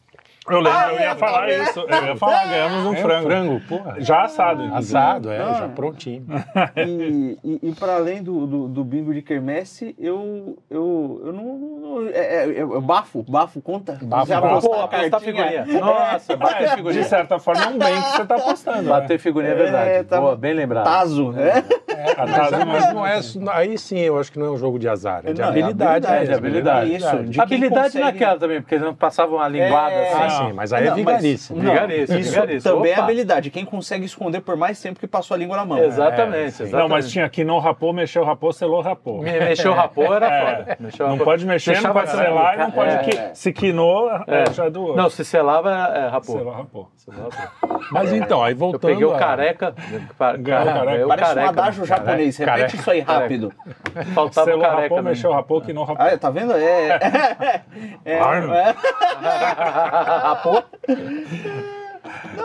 Eu 0.52 0.62
lembro, 0.62 0.78
Ah, 0.80 0.92
eu 0.94 1.00
é, 1.00 1.02
ia 1.04 1.16
falar 1.16 1.40
também. 1.42 1.62
isso. 1.64 1.80
Eu 1.80 2.06
ia 2.06 2.16
falar, 2.16 2.46
ganhamos 2.48 2.86
um 2.86 2.94
É, 2.94 2.98
frango. 2.98 3.28
frango, 3.30 3.62
porra. 3.68 3.96
Já 4.00 4.24
assado. 4.24 4.64
inclusive. 4.64 4.98
Assado, 4.98 5.32
é, 5.32 5.38
Ah. 5.40 5.54
já 5.54 5.68
prontinho. 5.70 6.26
E, 6.78 7.38
e, 7.44 7.60
e 7.70 7.72
para 7.74 7.96
além 7.96 8.22
do, 8.24 8.46
do, 8.46 8.68
do 8.68 8.84
bingo 8.84 9.14
de 9.14 9.22
quermesse, 9.22 9.96
eu, 10.00 10.58
eu, 10.70 11.22
eu 11.26 11.34
não. 11.34 11.44
não- 11.44 12.08
é, 12.14 12.46
é, 12.46 12.60
é, 12.60 12.66
bafo, 12.82 13.24
bafo 13.28 13.62
conta? 13.62 13.98
Bafo, 14.02 14.28
bafo. 14.28 14.46
apostar 14.48 14.72
Pô, 14.72 14.80
a 14.80 14.84
apostar 14.86 15.20
figurinha. 15.22 15.66
Nossa, 15.66 16.36
bater 16.36 16.64
É, 16.64 16.70
de 16.70 16.76
figurinha. 16.76 17.04
certa 17.04 17.40
forma, 17.40 17.64
é 17.64 17.68
um 17.68 17.78
bem 17.78 17.94
que 18.02 18.10
você 18.12 18.26
tá 18.26 18.36
apostando. 18.36 18.90
Bater 18.90 19.20
figurinha 19.20 19.52
é 19.54 19.56
verdade. 19.56 19.90
É, 19.90 20.04
tá- 20.04 20.20
Boa, 20.20 20.36
bem 20.36 20.54
lembrado. 20.54 20.84
Tazo, 20.86 21.32
né? 21.32 21.64
A 22.18 22.26
Mas, 22.26 22.36
Tazo 22.36 22.66
mas 22.66 23.36
não 23.36 23.52
é. 23.52 23.58
Aí 23.58 23.78
sim, 23.78 24.00
eu 24.00 24.20
acho 24.20 24.32
que 24.32 24.40
não 24.40 24.48
é 24.48 24.52
um 24.52 24.58
jogo 24.58 24.80
de 24.80 24.88
azar, 24.90 25.22
é 25.26 25.34
de 25.34 25.40
Não, 25.42 25.48
é 25.48 25.50
habilidade. 25.52 26.08
mesmo, 26.10 26.26
de 26.26 26.34
habilidade. 26.34 26.90
né? 26.90 26.96
Isso, 26.98 27.18
de 27.24 27.32
quem 27.32 27.42
Habilidade 27.42 27.84
consegue- 27.88 28.04
naquela 28.06 28.40
também, 28.40 28.62
porque 28.62 28.76
eles 28.76 28.86
não 28.86 28.96
passavam 28.96 29.36
uma 29.36 29.48
linguada 29.48 29.94
É, 29.94 30.14
Ah, 30.14 30.26
assim. 30.26 30.41
Sim, 30.48 30.54
mas 30.54 30.74
aí 30.74 30.84
é 30.84 30.90
Não, 30.90 30.98
mas- 30.98 31.06
vigarice. 31.22 31.54
Não, 31.54 31.62
Vigarice, 31.62 32.20
isso 32.20 32.30
vigarice. 32.32 32.64
também 32.70 32.92
é 32.92 32.96
Opa. 32.96 33.04
habilidade. 33.04 33.50
Quem 33.50 33.66
consegue 33.66 34.06
esconder 34.06 34.42
por 34.42 34.56
mais 34.58 34.82
tempo 34.82 35.00
que 35.00 35.08
passou 35.08 35.36
a 35.36 35.38
língua 35.38 35.58
na 35.58 35.66
mão. 35.66 35.78
Exatamente, 35.78 36.52
sim. 36.52 36.64
exatamente. 36.64 36.72
Não, 36.74 36.90
mas 36.90 37.10
tinha 37.12 37.28
que 37.30 37.44
não 37.44 37.60
rapou, 37.60 37.92
mexeu, 37.94 38.24
rapou, 38.24 38.52
selou, 38.54 38.82
rapou. 38.82 39.22
Me- 39.22 39.32
Mexeu 39.40 39.72
o 39.72 39.76
rapô 39.76 40.14
era 40.14 40.28
É. 40.28 40.56
foda. 40.58 40.78
Mexeu 40.80 41.06
o 41.06 41.10
Não 41.10 41.18
pode 41.18 41.46
mexer, 41.46 41.82
não 41.82 41.94
pode 41.94 42.10
selar, 42.12 42.56
e 42.56 42.58
não 42.58 42.72
pode... 42.72 42.92
É. 43.18 43.32
Se 43.34 43.52
quinou, 43.54 44.10
é, 44.28 44.52
já 44.54 44.66
é 44.66 44.70
do 44.70 44.82
outro. 44.82 44.98
Não, 44.98 45.10
se 45.10 45.24
selava, 45.26 45.72
é, 45.96 46.08
rapô. 46.08 46.32
Selou, 46.34 46.54
rapou. 46.54 46.90
Selou, 46.96 47.30
rapô. 47.30 47.80
Mas 47.92 48.14
então, 48.14 48.44
aí 48.44 48.54
Eu 48.54 48.58
voltando. 48.58 48.92
peguei 48.92 49.06
o 49.06 49.12
careca. 49.18 49.74
Cara, 50.46 51.06
Parece 51.08 51.40
um 51.40 51.46
adágio 51.48 51.86
japonês. 51.86 52.38
Repete 52.38 52.76
isso 52.78 52.92
aí 52.92 53.00
rápido. 53.02 53.52
Faltava 54.14 54.56
o 54.56 54.60
careca. 54.60 54.82
rapou, 54.84 54.98
mesmo. 54.98 55.10
mexeu, 55.10 55.32
rapou, 55.32 55.62
quinou, 55.62 55.84
rapou. 55.84 56.06
Ah, 56.06 56.18
tá 56.18 56.30
vendo? 56.30 56.54
É. 56.54 57.00
é, 58.06 58.20
Arno. 58.20 58.54
é, 58.54 58.74
rapô? 60.22 60.64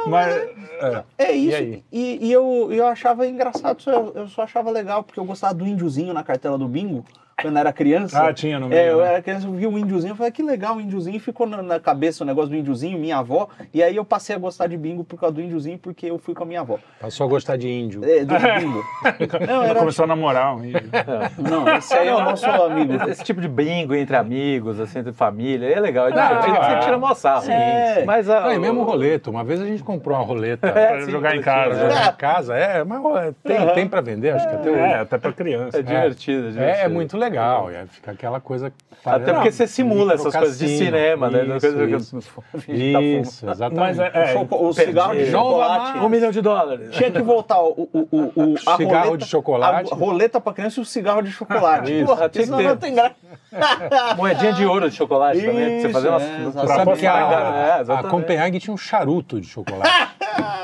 Mas, 0.06 0.34
é. 0.36 1.04
é 1.18 1.36
E 1.36 1.48
isso. 1.48 1.56
aí? 1.56 1.84
E, 1.90 2.26
e 2.26 2.32
eu, 2.32 2.68
eu 2.70 2.86
achava 2.86 3.26
engraçado, 3.26 3.82
eu, 3.86 4.12
eu 4.14 4.28
só 4.28 4.42
achava 4.42 4.70
legal, 4.70 5.02
porque 5.02 5.18
eu 5.18 5.24
gostava 5.24 5.54
do 5.54 5.66
índiozinho 5.66 6.12
na 6.12 6.22
cartela 6.22 6.58
do 6.58 6.68
bingo, 6.68 7.04
quando 7.42 7.54
eu 7.56 7.60
era 7.60 7.72
criança. 7.72 8.26
Ah, 8.26 8.32
tinha 8.32 8.58
no 8.58 8.68
meio, 8.68 8.80
É, 8.80 8.90
eu 8.90 9.02
era 9.02 9.20
criança, 9.20 9.46
eu 9.46 9.52
vi 9.52 9.66
um 9.66 9.76
índiozinho, 9.76 10.12
eu 10.12 10.16
falei, 10.16 10.32
que 10.32 10.42
legal 10.42 10.76
o 10.76 10.80
índiozinho, 10.80 11.20
ficou 11.20 11.46
na, 11.46 11.62
na 11.62 11.78
cabeça 11.78 12.24
o 12.24 12.26
negócio 12.26 12.48
do 12.48 12.56
índiozinho, 12.56 12.98
minha 12.98 13.18
avó, 13.18 13.48
e 13.74 13.82
aí 13.82 13.94
eu 13.94 14.06
passei 14.06 14.34
a 14.34 14.38
gostar 14.38 14.68
de 14.68 14.76
bingo 14.76 15.04
por 15.04 15.20
causa 15.20 15.34
do 15.34 15.42
índiozinho, 15.42 15.78
porque 15.78 16.06
eu 16.06 16.18
fui 16.18 16.34
com 16.34 16.44
a 16.44 16.46
minha 16.46 16.60
avó. 16.60 16.78
Passou 16.98 17.26
a 17.26 17.28
gostar 17.28 17.58
de 17.58 17.68
índio. 17.68 18.02
É, 18.04 18.24
do 18.24 18.34
bingo. 18.34 18.82
Não, 19.46 19.62
era... 19.62 19.78
começou 19.78 20.04
a 20.04 20.08
namorar. 20.08 20.56
um 20.56 20.64
índio. 20.64 20.80
Não, 21.38 21.76
esse 21.76 21.92
aí 21.92 22.08
é 22.08 22.14
o 22.14 22.22
nosso 22.22 22.46
amigo. 22.46 22.94
Esse, 23.10 23.22
tipo 23.22 23.40
de 23.40 23.48
bingo 23.48 23.94
entre 23.94 24.16
amigos, 24.16 24.80
assim, 24.80 25.00
entre 25.00 25.12
família, 25.12 25.66
é 25.66 25.78
legal. 25.78 26.08
É 26.08 26.14
Não, 26.14 26.28
divertido, 26.28 26.56
é. 26.56 26.70
você 26.70 26.80
tira 26.86 26.98
mó 26.98 27.12
sarro. 27.14 27.50
É. 27.50 28.02
Mas 28.06 28.30
a, 28.30 28.40
Não, 28.40 28.52
e 28.52 28.58
mesmo 28.58 28.82
roleta. 28.82 29.30
Uma 29.30 29.44
vez 29.44 29.60
a 29.60 29.66
gente 29.66 29.82
comprou 29.82 30.16
uma 30.16 30.24
roleta 30.24 30.72
Pra 30.72 31.02
sim, 31.02 31.10
jogar 31.10 31.36
em 31.36 31.42
casa. 31.42 31.80
pra 31.80 31.90
jogar 31.90 32.12
em 32.12 32.16
casa. 32.16 32.56
É, 32.56 32.82
mas 32.82 33.34
tem, 33.44 33.74
tem 33.74 33.88
pra 33.88 34.00
vender, 34.00 34.30
acho 34.30 34.48
que 34.48 34.54
até 34.54 34.70
hoje. 34.70 34.80
É, 34.80 35.00
até 35.00 35.18
pra 35.18 35.32
criança. 35.32 35.78
É 35.78 35.82
divertido, 35.82 36.46
é 36.46 36.50
divertido. 36.50 36.80
É, 36.80 36.84
é 36.84 36.88
muito 36.88 37.16
legal. 37.16 37.25
E 37.34 37.76
aí 37.76 37.86
fica 37.88 38.10
aquela 38.12 38.40
coisa. 38.40 38.72
Até 39.04 39.32
porque 39.32 39.50
você 39.52 39.66
simula 39.66 40.14
essas 40.14 40.34
coisas 40.34 40.58
de 40.58 40.68
cinema, 40.78 41.30
né? 41.30 41.44
Isso, 41.44 41.74
que- 41.74 41.84
isso. 41.96 42.16
a 42.54 42.58
gente 42.58 42.92
tá. 42.92 43.00
Isso, 43.02 43.50
exatamente. 43.50 43.78
Mas 43.80 43.98
é, 43.98 44.10
é, 44.14 44.26
Choco- 44.32 44.66
o 44.68 44.72
cigarro 44.72 45.14
de 45.14 45.30
chocolate. 45.30 45.98
Um 45.98 46.08
milhão 46.08 46.30
de 46.30 46.40
dólares. 46.40 46.90
Tinha 46.92 47.10
que 47.10 47.22
voltar 47.22 47.60
o, 47.62 47.88
o, 47.92 48.08
o, 48.10 48.32
o- 48.34 48.54
a 48.66 48.76
Cigarro 48.76 49.04
roleta, 49.06 49.18
de 49.18 49.26
chocolate. 49.26 49.92
A 49.92 49.96
roleta 49.96 50.40
pra 50.40 50.52
criança 50.52 50.80
e 50.80 50.82
o 50.82 50.86
cigarro 50.86 51.22
de 51.22 51.30
chocolate. 51.30 51.92
Isso. 51.92 52.06
Porra, 52.06 52.28
Tinha 52.28 52.44
isso 52.44 52.56
que 52.56 52.62
não 52.62 52.76
tem 52.76 52.94
graça. 52.94 53.14
Moedinha 54.16 54.52
de 54.52 54.64
ouro 54.66 54.90
de 54.90 54.96
chocolate 54.96 55.40
também, 55.40 55.54
pra 55.54 55.64
você 55.64 55.76
Isso, 55.86 55.92
fazer 55.92 56.08
umas... 56.08 56.22
é, 56.22 56.26
umas- 56.26 56.46
exatamente. 56.56 56.76
Sabe 56.86 56.98
que 57.00 57.06
É, 57.06 57.08
a, 57.08 57.76
a 57.76 57.80
exatamente. 57.80 58.10
Copenhague 58.10 58.58
tinha 58.60 58.74
um 58.74 58.76
charuto 58.76 59.40
de 59.40 59.46
chocolate. 59.46 59.90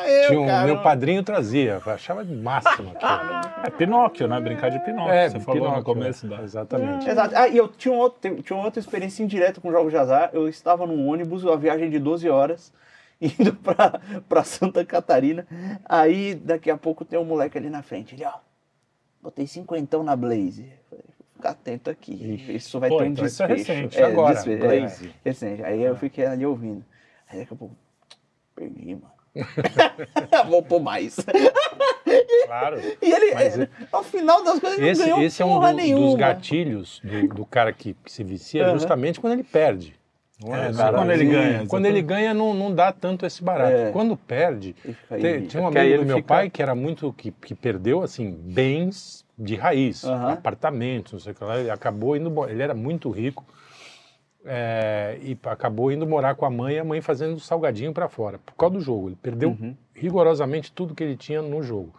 Eu, 0.05 0.27
tinha 0.29 0.41
um, 0.41 0.47
cara, 0.47 0.67
meu 0.67 0.79
padrinho 0.83 1.23
trazia, 1.23 1.81
eu 1.85 1.93
achava 1.93 2.23
máximo 2.25 2.93
aquilo. 2.95 3.11
é 3.65 3.71
Pinóquio, 3.71 4.29
né? 4.29 4.39
Brincar 4.41 4.71
de 4.71 4.79
Pinóquio. 4.81 5.13
É, 5.13 5.29
você 5.31 5.41
falou 5.41 5.75
no 5.75 5.83
começo 5.83 6.27
é. 6.27 6.29
da. 6.29 6.37
Exatamente. 6.53 7.09
Exato. 7.09 7.35
Ah, 7.35 7.49
e 7.49 7.57
eu 7.57 7.67
tinha, 7.69 7.95
um 7.95 7.99
outro, 7.99 8.43
tinha 8.43 8.57
uma 8.57 8.67
outra 8.67 8.79
experiência 8.79 9.23
indireta 9.23 9.61
com 9.61 9.73
jogos 9.73 9.91
de 9.91 9.97
azar. 9.97 10.31
Eu 10.35 10.49
estava 10.49 10.87
num 10.87 11.09
ônibus, 11.09 11.45
uma 11.45 11.57
viagem 11.57 11.89
de 11.89 11.99
12 11.99 12.29
horas, 12.29 12.73
indo 13.21 13.55
pra, 13.55 14.01
pra 14.29 14.45
Santa 14.45 14.85
Catarina. 14.85 15.47
Aí, 15.87 16.35
daqui 16.35 16.71
a 16.71 16.77
pouco, 16.77 17.05
tem 17.05 17.19
um 17.19 17.25
moleque 17.25 17.57
ali 17.57 17.71
na 17.71 17.83
frente. 17.83 18.15
Ele, 18.15 18.25
ó, 18.27 18.35
botei 19.23 19.47
cinquentão 19.47 20.03
na 20.03 20.15
Blaze. 20.15 20.71
Falei, 20.91 21.05
Fica 21.35 21.51
atento 21.51 21.91
aqui. 21.91 22.45
Isso 22.51 22.79
vai 22.79 22.91
Pô, 22.91 22.99
ter 22.99 23.05
um 23.05 23.07
então 23.07 23.27
isso 23.27 23.43
é 23.43 23.47
recente, 23.47 24.01
agora, 24.01 24.35
desfecho, 24.35 24.59
Blaze. 24.59 25.07
É, 25.07 25.29
recente. 25.29 25.65
Aí 25.65 25.83
eu 25.83 25.97
fiquei 25.97 26.27
ali 26.27 26.45
ouvindo. 26.47 26.85
Aí 27.29 27.41
daqui 27.41 27.55
a 27.55 27.57
pouco, 27.57 27.75
perdi, 28.55 28.95
mano. 28.95 29.11
Vou 30.49 30.63
pôr 30.63 30.81
mais. 30.81 31.17
Claro. 32.47 32.81
E 33.01 33.13
ele, 33.13 33.35
Mas 33.35 33.59
é, 33.59 33.69
ao 33.91 34.03
final 34.03 34.43
das 34.45 34.59
coisas, 34.61 34.79
ele 34.79 34.89
Esse, 34.91 35.01
não 35.03 35.09
ganhou 35.09 35.23
esse 35.23 35.43
é 35.43 35.45
um 35.45 35.49
porra 35.49 35.71
do- 35.71 35.77
nenhuma. 35.77 36.07
dos 36.07 36.15
gatilhos 36.17 37.01
do, 37.05 37.29
do 37.35 37.47
cara 37.47 37.73
que, 37.73 37.95
que 38.05 38.13
se 38.13 38.23
vicia, 38.25 38.65
Aham. 38.67 38.73
justamente 38.75 39.21
quando 39.21 39.35
ele 39.35 39.45
perde. 39.45 39.95
É, 40.45 40.69
é, 40.69 40.73
só 40.73 40.93
quando 40.93 41.11
ele 41.13 41.25
sim. 41.25 41.31
ganha. 41.31 41.67
Quando 41.69 41.87
ele 41.87 42.03
ganha, 42.03 42.35
não, 42.35 42.53
não 42.53 42.75
dá 42.75 42.91
tanto 42.93 43.25
esse 43.25 43.43
barato. 43.45 43.77
É. 43.77 43.91
Quando 43.93 44.17
perde, 44.17 44.75
tem- 45.09 45.47
tinha 45.47 45.63
um 45.63 45.69
amigo 45.69 45.99
do 45.99 46.05
meu 46.07 46.17
fica- 46.17 46.29
pai 46.29 46.51
que 46.51 46.61
era 46.61 46.75
muito. 46.75 47.13
que, 47.13 47.31
que 47.31 47.55
perdeu 47.55 48.03
assim, 48.03 48.31
bens 48.33 49.25
de 49.39 49.55
raiz, 49.55 50.05
Aham. 50.05 50.33
apartamentos, 50.33 51.13
não 51.13 51.21
sei 51.21 51.33
o 51.33 51.35
que 51.37 51.45
lá. 51.45 51.59
Ele 51.59 51.71
acabou 51.71 52.17
indo. 52.17 52.33
Ele 52.49 52.61
era 52.63 52.75
muito 52.75 53.09
rico. 53.11 53.45
É, 54.45 55.19
e 55.23 55.39
acabou 55.45 55.91
indo 55.93 56.07
morar 56.07 56.35
com 56.35 56.45
a 56.45 56.51
mãe 56.51 56.79
a 56.79 56.85
mãe 56.85 57.01
fazendo 57.01 57.39
salgadinho 57.39 57.93
para 57.93 58.09
fora, 58.09 58.39
por 58.39 58.55
causa 58.55 58.75
do 58.77 58.81
jogo. 58.81 59.09
Ele 59.09 59.17
perdeu 59.21 59.51
Uhum. 59.51 59.77
rigorosamente 59.95 60.73
tudo 60.73 60.95
que 60.95 61.03
ele 61.05 61.17
tinha 61.17 61.41
no 61.43 61.63
jogo. 61.63 61.93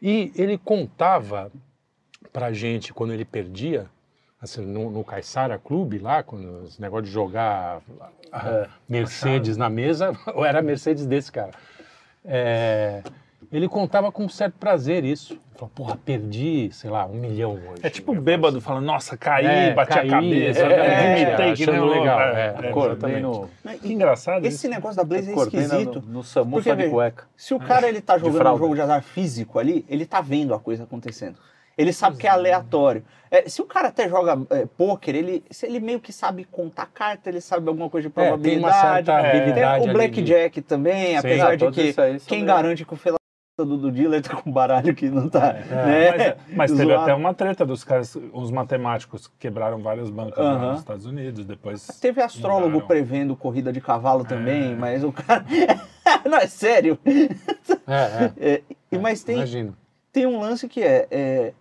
E 0.00 0.32
ele 0.34 0.56
contava 0.58 1.50
pra 2.32 2.52
gente 2.52 2.92
quando 2.92 3.12
ele 3.12 3.24
perdia, 3.24 3.86
assim, 4.40 4.60
no, 4.64 4.90
no 4.90 5.04
Caissara 5.04 5.58
Clube 5.58 5.98
lá, 5.98 6.22
quando 6.22 6.64
esse 6.64 6.80
negócio 6.80 7.04
de 7.06 7.10
jogar 7.10 7.80
a 8.32 8.48
É, 8.48 8.68
Mercedes 8.88 9.56
na 9.56 9.68
mesa, 9.68 10.12
ou 10.34 10.44
era 10.44 10.60
a 10.60 10.62
Mercedes 10.62 11.06
desse 11.06 11.30
cara. 11.32 11.52
É, 12.24 13.02
ele 13.52 13.68
contava 13.68 14.10
com 14.12 14.24
um 14.24 14.28
certo 14.28 14.54
prazer 14.58 15.04
isso. 15.04 15.32
Ele 15.34 15.40
falou, 15.54 15.70
porra, 15.74 15.96
perdi, 15.96 16.70
sei 16.72 16.88
lá, 16.90 17.04
um 17.06 17.14
milhão 17.14 17.52
hoje. 17.52 17.80
É 17.82 17.90
tipo 17.90 18.14
bêbado 18.14 18.60
falando, 18.60 18.84
nossa, 18.84 19.16
caí, 19.16 19.44
É, 19.46 19.72
bati 19.74 19.92
caí, 19.94 20.08
a 20.08 20.10
cabeça, 20.12 20.60
é, 20.60 21.00
vomitei, 21.26 21.52
que 21.54 21.62
achando 21.62 21.72
nem 21.72 21.80
louco. 21.80 21.98
legal, 22.00 22.20
É, 22.20 22.24
é, 22.24 22.66
é, 22.66 22.68
Acordei 22.70 23.20
no... 23.20 23.50
Que 23.82 23.92
engraçado 23.92 24.46
Esse 24.46 24.56
isso. 24.66 24.68
negócio 24.68 24.96
da 24.96 25.04
Blaze 25.04 25.30
é 25.30 25.34
esquisito. 25.34 26.00
no, 26.06 26.12
no 26.14 26.22
SAMU 26.24 26.52
Porque, 26.52 26.70
só 26.70 26.74
de 26.76 26.88
cueca. 26.88 27.24
Se 27.36 27.52
o 27.54 27.58
cara 27.60 27.88
ele 27.88 28.00
tá 28.00 28.16
jogando 28.18 28.54
um 28.54 28.58
jogo 28.58 28.74
de 28.74 28.80
azar 28.80 29.02
físico 29.02 29.58
ali, 29.58 29.84
ele 29.88 30.06
tá 30.06 30.20
vendo 30.20 30.54
a 30.54 30.58
coisa 30.58 30.84
acontecendo. 30.84 31.36
Ele 31.76 31.92
sabe 31.94 32.16
que 32.18 32.26
é 32.26 32.30
aleatório. 32.30 33.02
É, 33.30 33.48
se 33.48 33.62
o 33.62 33.64
cara 33.64 33.88
até 33.88 34.06
joga 34.08 34.38
é, 34.50 34.66
pôquer, 34.76 35.14
ele, 35.14 35.42
se 35.50 35.64
ele 35.64 35.80
meio 35.80 35.98
que 36.00 36.12
sabe 36.12 36.44
contar 36.44 36.86
carta, 36.92 37.30
ele 37.30 37.40
sabe 37.40 37.68
alguma 37.68 37.88
coisa 37.88 38.08
de 38.08 38.12
É, 38.12 38.22
tem 38.22 38.28
probabilidade. 38.28 38.74
uma 38.74 38.80
certa 38.94 39.12
É, 39.12 39.28
habilidade 39.30 39.54
Tem 39.54 39.68
o 39.70 39.74
ali 39.74 39.86
de- 39.86 39.92
Blackjack 39.92 40.60
também, 40.62 41.06
Sim. 41.12 41.16
apesar 41.16 41.52
Ah, 41.52 41.56
de 41.56 41.70
que 41.70 41.82
isso 41.82 42.00
aí 42.00 42.18
são 42.18 42.28
quem 42.28 42.44
garante 42.44 42.84
que 42.84 42.92
o 42.92 42.96
do, 43.64 43.76
do 43.76 43.90
dealer 43.90 44.22
tá 44.22 44.36
com 44.36 44.50
baralho 44.50 44.94
que 44.94 45.08
não 45.08 45.28
tá. 45.28 45.54
Mas, 45.54 46.18
né? 46.18 46.36
mas 46.54 46.70
teve 46.72 46.84
zoado. 46.84 47.02
até 47.02 47.14
uma 47.14 47.32
treta 47.34 47.64
dos 47.66 47.84
caras, 47.84 48.16
os 48.32 48.50
matemáticos 48.50 49.26
que 49.28 49.34
quebraram 49.38 49.78
várias 49.82 50.10
bancas 50.10 50.38
lá 50.44 50.52
Aham. 50.52 50.70
nos 50.72 50.80
Estados 50.80 51.06
Unidos, 51.06 51.44
depois... 51.44 51.86
Teve 52.00 52.22
astrólogo 52.22 52.68
Mudaram. 52.70 52.86
prevendo 52.88 53.36
corrida 53.36 53.72
de 53.72 53.80
cavalo 53.80 54.24
também, 54.24 54.74
mas 54.76 55.04
o 55.04 55.12
cara. 55.12 55.44
não, 56.28 56.38
é 56.38 56.46
sério. 56.46 56.98
É, 57.04 57.92
é, 57.94 58.32
É, 58.40 58.62
e- 58.92 58.98
mas 58.98 59.22
tem, 59.22 59.36
imagino. 59.36 59.76
tem 60.12 60.26
um 60.26 60.40
lance 60.40 60.68
que 60.68 60.82
é, 60.82 61.06
é, 61.10 61.52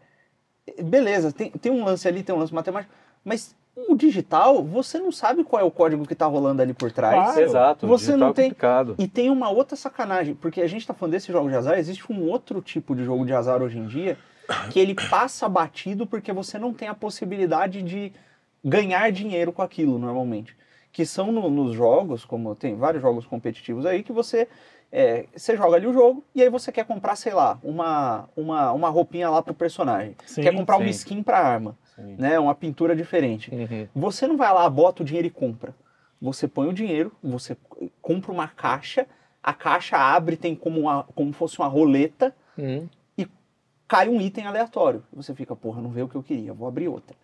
beleza, 0.83 1.31
tem, 1.31 1.51
tem 1.51 1.71
um 1.71 1.83
lance 1.83 2.07
ali, 2.07 2.23
tem 2.23 2.33
um 2.35 2.39
lance 2.39 2.53
matemático, 2.53 2.93
mas 3.23 3.55
o 3.75 3.95
digital, 3.95 4.63
você 4.63 4.99
não 4.99 5.11
sabe 5.11 5.43
qual 5.43 5.61
é 5.61 5.65
o 5.65 5.71
código 5.71 6.05
que 6.05 6.13
tá 6.15 6.25
rolando 6.25 6.61
ali 6.61 6.73
por 6.73 6.91
trás. 6.91 7.15
Claro. 7.33 7.39
Exato, 7.41 7.87
Você 7.87 8.05
digital 8.07 8.19
não 8.19 8.27
é 8.29 8.33
tem- 8.33 8.49
complicado. 8.49 8.95
E 8.97 9.07
tem 9.07 9.29
uma 9.29 9.49
outra 9.49 9.75
sacanagem, 9.77 10.35
porque 10.35 10.61
a 10.61 10.67
gente 10.67 10.85
tá 10.85 10.93
falando 10.93 11.13
desse 11.13 11.31
jogo 11.31 11.49
de 11.49 11.55
azar, 11.55 11.77
existe 11.79 12.11
um 12.11 12.27
outro 12.29 12.61
tipo 12.61 12.95
de 12.95 13.03
jogo 13.03 13.25
de 13.25 13.33
azar 13.33 13.61
hoje 13.61 13.77
em 13.77 13.87
dia, 13.87 14.17
que 14.71 14.79
ele 14.79 14.95
passa 15.09 15.47
batido 15.47 16.05
porque 16.05 16.33
você 16.33 16.57
não 16.59 16.73
tem 16.73 16.87
a 16.87 16.93
possibilidade 16.93 17.81
de 17.81 18.11
ganhar 18.63 19.11
dinheiro 19.11 19.51
com 19.53 19.61
aquilo 19.61 19.97
normalmente. 19.97 20.55
Que 20.91 21.05
são 21.05 21.31
no- 21.31 21.49
nos 21.49 21.73
jogos, 21.75 22.25
como 22.25 22.55
tem 22.55 22.75
vários 22.75 23.01
jogos 23.01 23.25
competitivos 23.25 23.85
aí, 23.85 24.01
que 24.03 24.11
você, 24.11 24.47
é, 24.91 25.25
você 25.35 25.55
joga 25.55 25.77
ali 25.77 25.85
o 25.87 25.93
jogo 25.93 26.23
e 26.33 26.41
aí 26.41 26.49
você 26.49 26.71
quer 26.71 26.83
comprar, 26.85 27.15
sei 27.15 27.33
lá, 27.33 27.59
uma, 27.63 28.27
uma, 28.35 28.71
uma 28.73 28.89
roupinha 28.89 29.29
lá 29.29 29.41
pro 29.41 29.53
personagem. 29.53 30.15
Sim, 30.25 30.41
quer 30.41 30.53
comprar 30.53 30.77
uma 30.77 30.85
sim. 30.85 30.89
skin 30.89 31.21
pra 31.23 31.37
arma, 31.39 31.77
Sim. 31.99 32.15
né? 32.17 32.39
Uma 32.39 32.55
pintura 32.55 32.95
diferente. 32.95 33.53
Uhum. 33.53 33.87
Você 33.95 34.27
não 34.27 34.37
vai 34.37 34.53
lá, 34.53 34.69
bota 34.69 35.03
o 35.03 35.05
dinheiro 35.05 35.27
e 35.27 35.31
compra. 35.31 35.73
Você 36.21 36.47
põe 36.47 36.67
o 36.67 36.73
dinheiro, 36.73 37.11
você 37.23 37.55
compra 38.01 38.31
uma 38.31 38.47
caixa, 38.47 39.07
a 39.41 39.53
caixa 39.53 39.97
abre, 39.97 40.35
tem 40.35 40.53
como, 40.55 40.81
uma, 40.81 41.03
como 41.15 41.31
fosse 41.33 41.57
uma 41.59 41.67
roleta, 41.67 42.35
Hum. 42.57 42.87
cai 43.87 44.09
um 44.09 44.19
item 44.19 44.45
aleatório. 44.45 45.01
Você 45.13 45.33
fica, 45.33 45.55
porra, 45.55 45.81
não 45.81 45.89
veio 45.89 46.05
o 46.05 46.09
que 46.09 46.15
eu 46.15 46.21
queria, 46.23 46.53
vou 46.53 46.67
abrir 46.67 46.87
outra. 46.89 47.15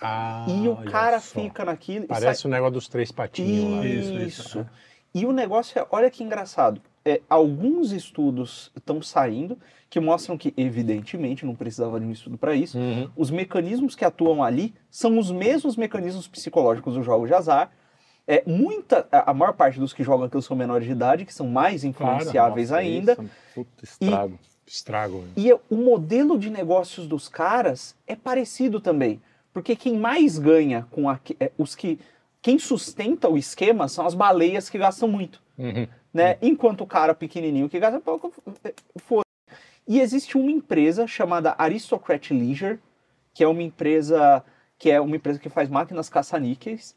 Ah, 0.00 0.46
e 0.48 0.68
o 0.68 0.76
cara 0.90 1.18
só. 1.18 1.40
fica 1.40 1.64
naquilo 1.64 2.04
e 2.04 2.08
Parece 2.08 2.46
o 2.46 2.48
negócio 2.50 2.74
dos 2.74 2.88
três 2.88 3.10
patinhos 3.10 3.78
lá. 3.78 3.84
Isso, 3.86 4.12
Isso, 4.12 4.58
isso, 4.58 4.66
E 5.14 5.26
o 5.26 5.32
negócio 5.32 5.78
é, 5.78 5.86
olha 5.90 6.10
que 6.10 6.22
engraçado. 6.22 6.80
É, 7.08 7.20
alguns 7.30 7.92
estudos 7.92 8.72
estão 8.76 9.00
saindo 9.00 9.56
que 9.88 10.00
mostram 10.00 10.36
que, 10.36 10.52
evidentemente, 10.56 11.46
não 11.46 11.54
precisava 11.54 12.00
de 12.00 12.04
um 12.06 12.10
estudo 12.10 12.36
para 12.36 12.52
isso, 12.54 12.76
Uhum. 12.76 13.08
os 13.16 13.30
mecanismos 13.30 13.94
que 13.94 14.04
atuam 14.04 14.42
ali 14.42 14.74
são 14.90 15.16
os 15.16 15.30
mesmos 15.30 15.76
mecanismos 15.76 16.26
psicológicos 16.26 16.94
dos 16.94 17.06
jogos 17.06 17.28
de 17.28 17.34
azar. 17.34 17.70
É, 18.26 18.42
muita, 18.44 19.06
a 19.12 19.30
a 19.30 19.34
maior 19.34 19.52
parte 19.52 19.78
dos 19.78 19.92
que 19.92 20.02
jogam 20.02 20.26
aquilo 20.26 20.42
são 20.42 20.56
menores 20.56 20.84
de 20.84 20.92
idade, 20.92 21.24
que 21.24 21.32
são 21.32 21.46
mais 21.46 21.84
influenciáveis 21.84 22.70
Nossa, 22.70 22.80
ainda. 22.82 23.12
isso 23.12 23.22
é 23.22 23.26
puta 23.54 23.84
estrago. 23.84 24.38
Estrago. 24.66 25.18
né? 25.18 25.28
E 25.36 25.52
o 25.52 25.76
modelo 25.76 26.36
de 26.36 26.50
negócios 26.50 27.06
dos 27.06 27.28
caras 27.28 27.94
é 28.04 28.16
parecido 28.16 28.80
também. 28.80 29.20
Porque 29.52 29.76
quem 29.76 29.96
mais 29.96 30.38
ganha 30.40 30.86
com 30.90 31.08
a, 31.08 31.20
é, 31.38 31.52
os 31.56 31.76
que. 31.76 32.00
Quem 32.42 32.58
sustenta 32.58 33.28
o 33.28 33.38
esquema 33.38 33.86
são 33.88 34.04
as 34.06 34.14
baleias 34.14 34.68
que 34.68 34.76
gastam 34.76 35.08
muito. 35.08 35.40
Uhum. 35.56 35.86
Né? 36.16 36.38
Enquanto 36.40 36.80
o 36.80 36.86
cara 36.86 37.14
pequenininho 37.14 37.68
que 37.68 37.78
gasta 37.78 38.00
pouco, 38.00 38.32
é, 38.64 38.72
foda. 38.96 39.26
E 39.86 40.00
existe 40.00 40.38
uma 40.38 40.50
empresa 40.50 41.06
chamada 41.06 41.54
Aristocrat 41.58 42.30
Leisure, 42.30 42.78
que 43.34 43.44
é 43.44 43.48
uma 43.48 43.62
empresa 43.62 44.42
que 44.78 44.90
é 44.90 45.00
uma 45.00 45.16
empresa 45.16 45.38
que 45.38 45.48
faz 45.48 45.68
máquinas 45.68 46.08
caça-níqueis, 46.08 46.94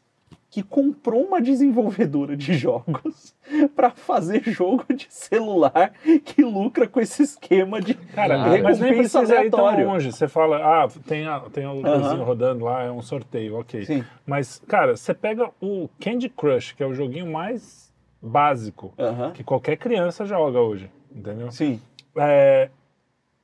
que 0.50 0.62
comprou 0.62 1.24
uma 1.24 1.40
desenvolvedora 1.40 2.36
de 2.36 2.52
jogos 2.56 3.34
para 3.76 3.90
fazer 3.90 4.42
jogo 4.44 4.84
de 4.94 5.06
celular 5.10 5.92
que 6.24 6.42
lucra 6.42 6.88
com 6.88 7.00
esse 7.00 7.22
esquema 7.22 7.80
de 7.80 7.94
Cara, 7.94 8.36
recompensa 8.36 8.62
mas 8.62 8.80
nem 8.80 8.96
precisa 8.96 9.44
ir 9.44 9.50
tão 9.50 9.84
longe. 9.84 10.12
Você 10.12 10.28
fala, 10.28 10.58
ah, 10.58 10.88
tem, 11.06 11.26
a, 11.26 11.40
tem 11.40 11.66
o 11.66 11.86
Aham. 11.86 12.00
coisinho 12.00 12.24
rodando 12.24 12.64
lá, 12.64 12.82
é 12.82 12.90
um 12.90 13.02
sorteio, 13.02 13.58
ok. 13.58 13.84
Sim. 13.84 14.04
Mas, 14.26 14.62
cara, 14.66 14.96
você 14.96 15.12
pega 15.12 15.50
o 15.60 15.88
Candy 16.00 16.28
Crush, 16.28 16.72
que 16.72 16.82
é 16.82 16.86
o 16.86 16.94
joguinho 16.94 17.30
mais 17.30 17.89
básico 18.20 18.92
que 19.34 19.42
qualquer 19.42 19.76
criança 19.76 20.24
joga 20.24 20.60
hoje, 20.60 20.90
entendeu? 21.10 21.50
Sim. 21.50 21.80
É, 22.16 22.70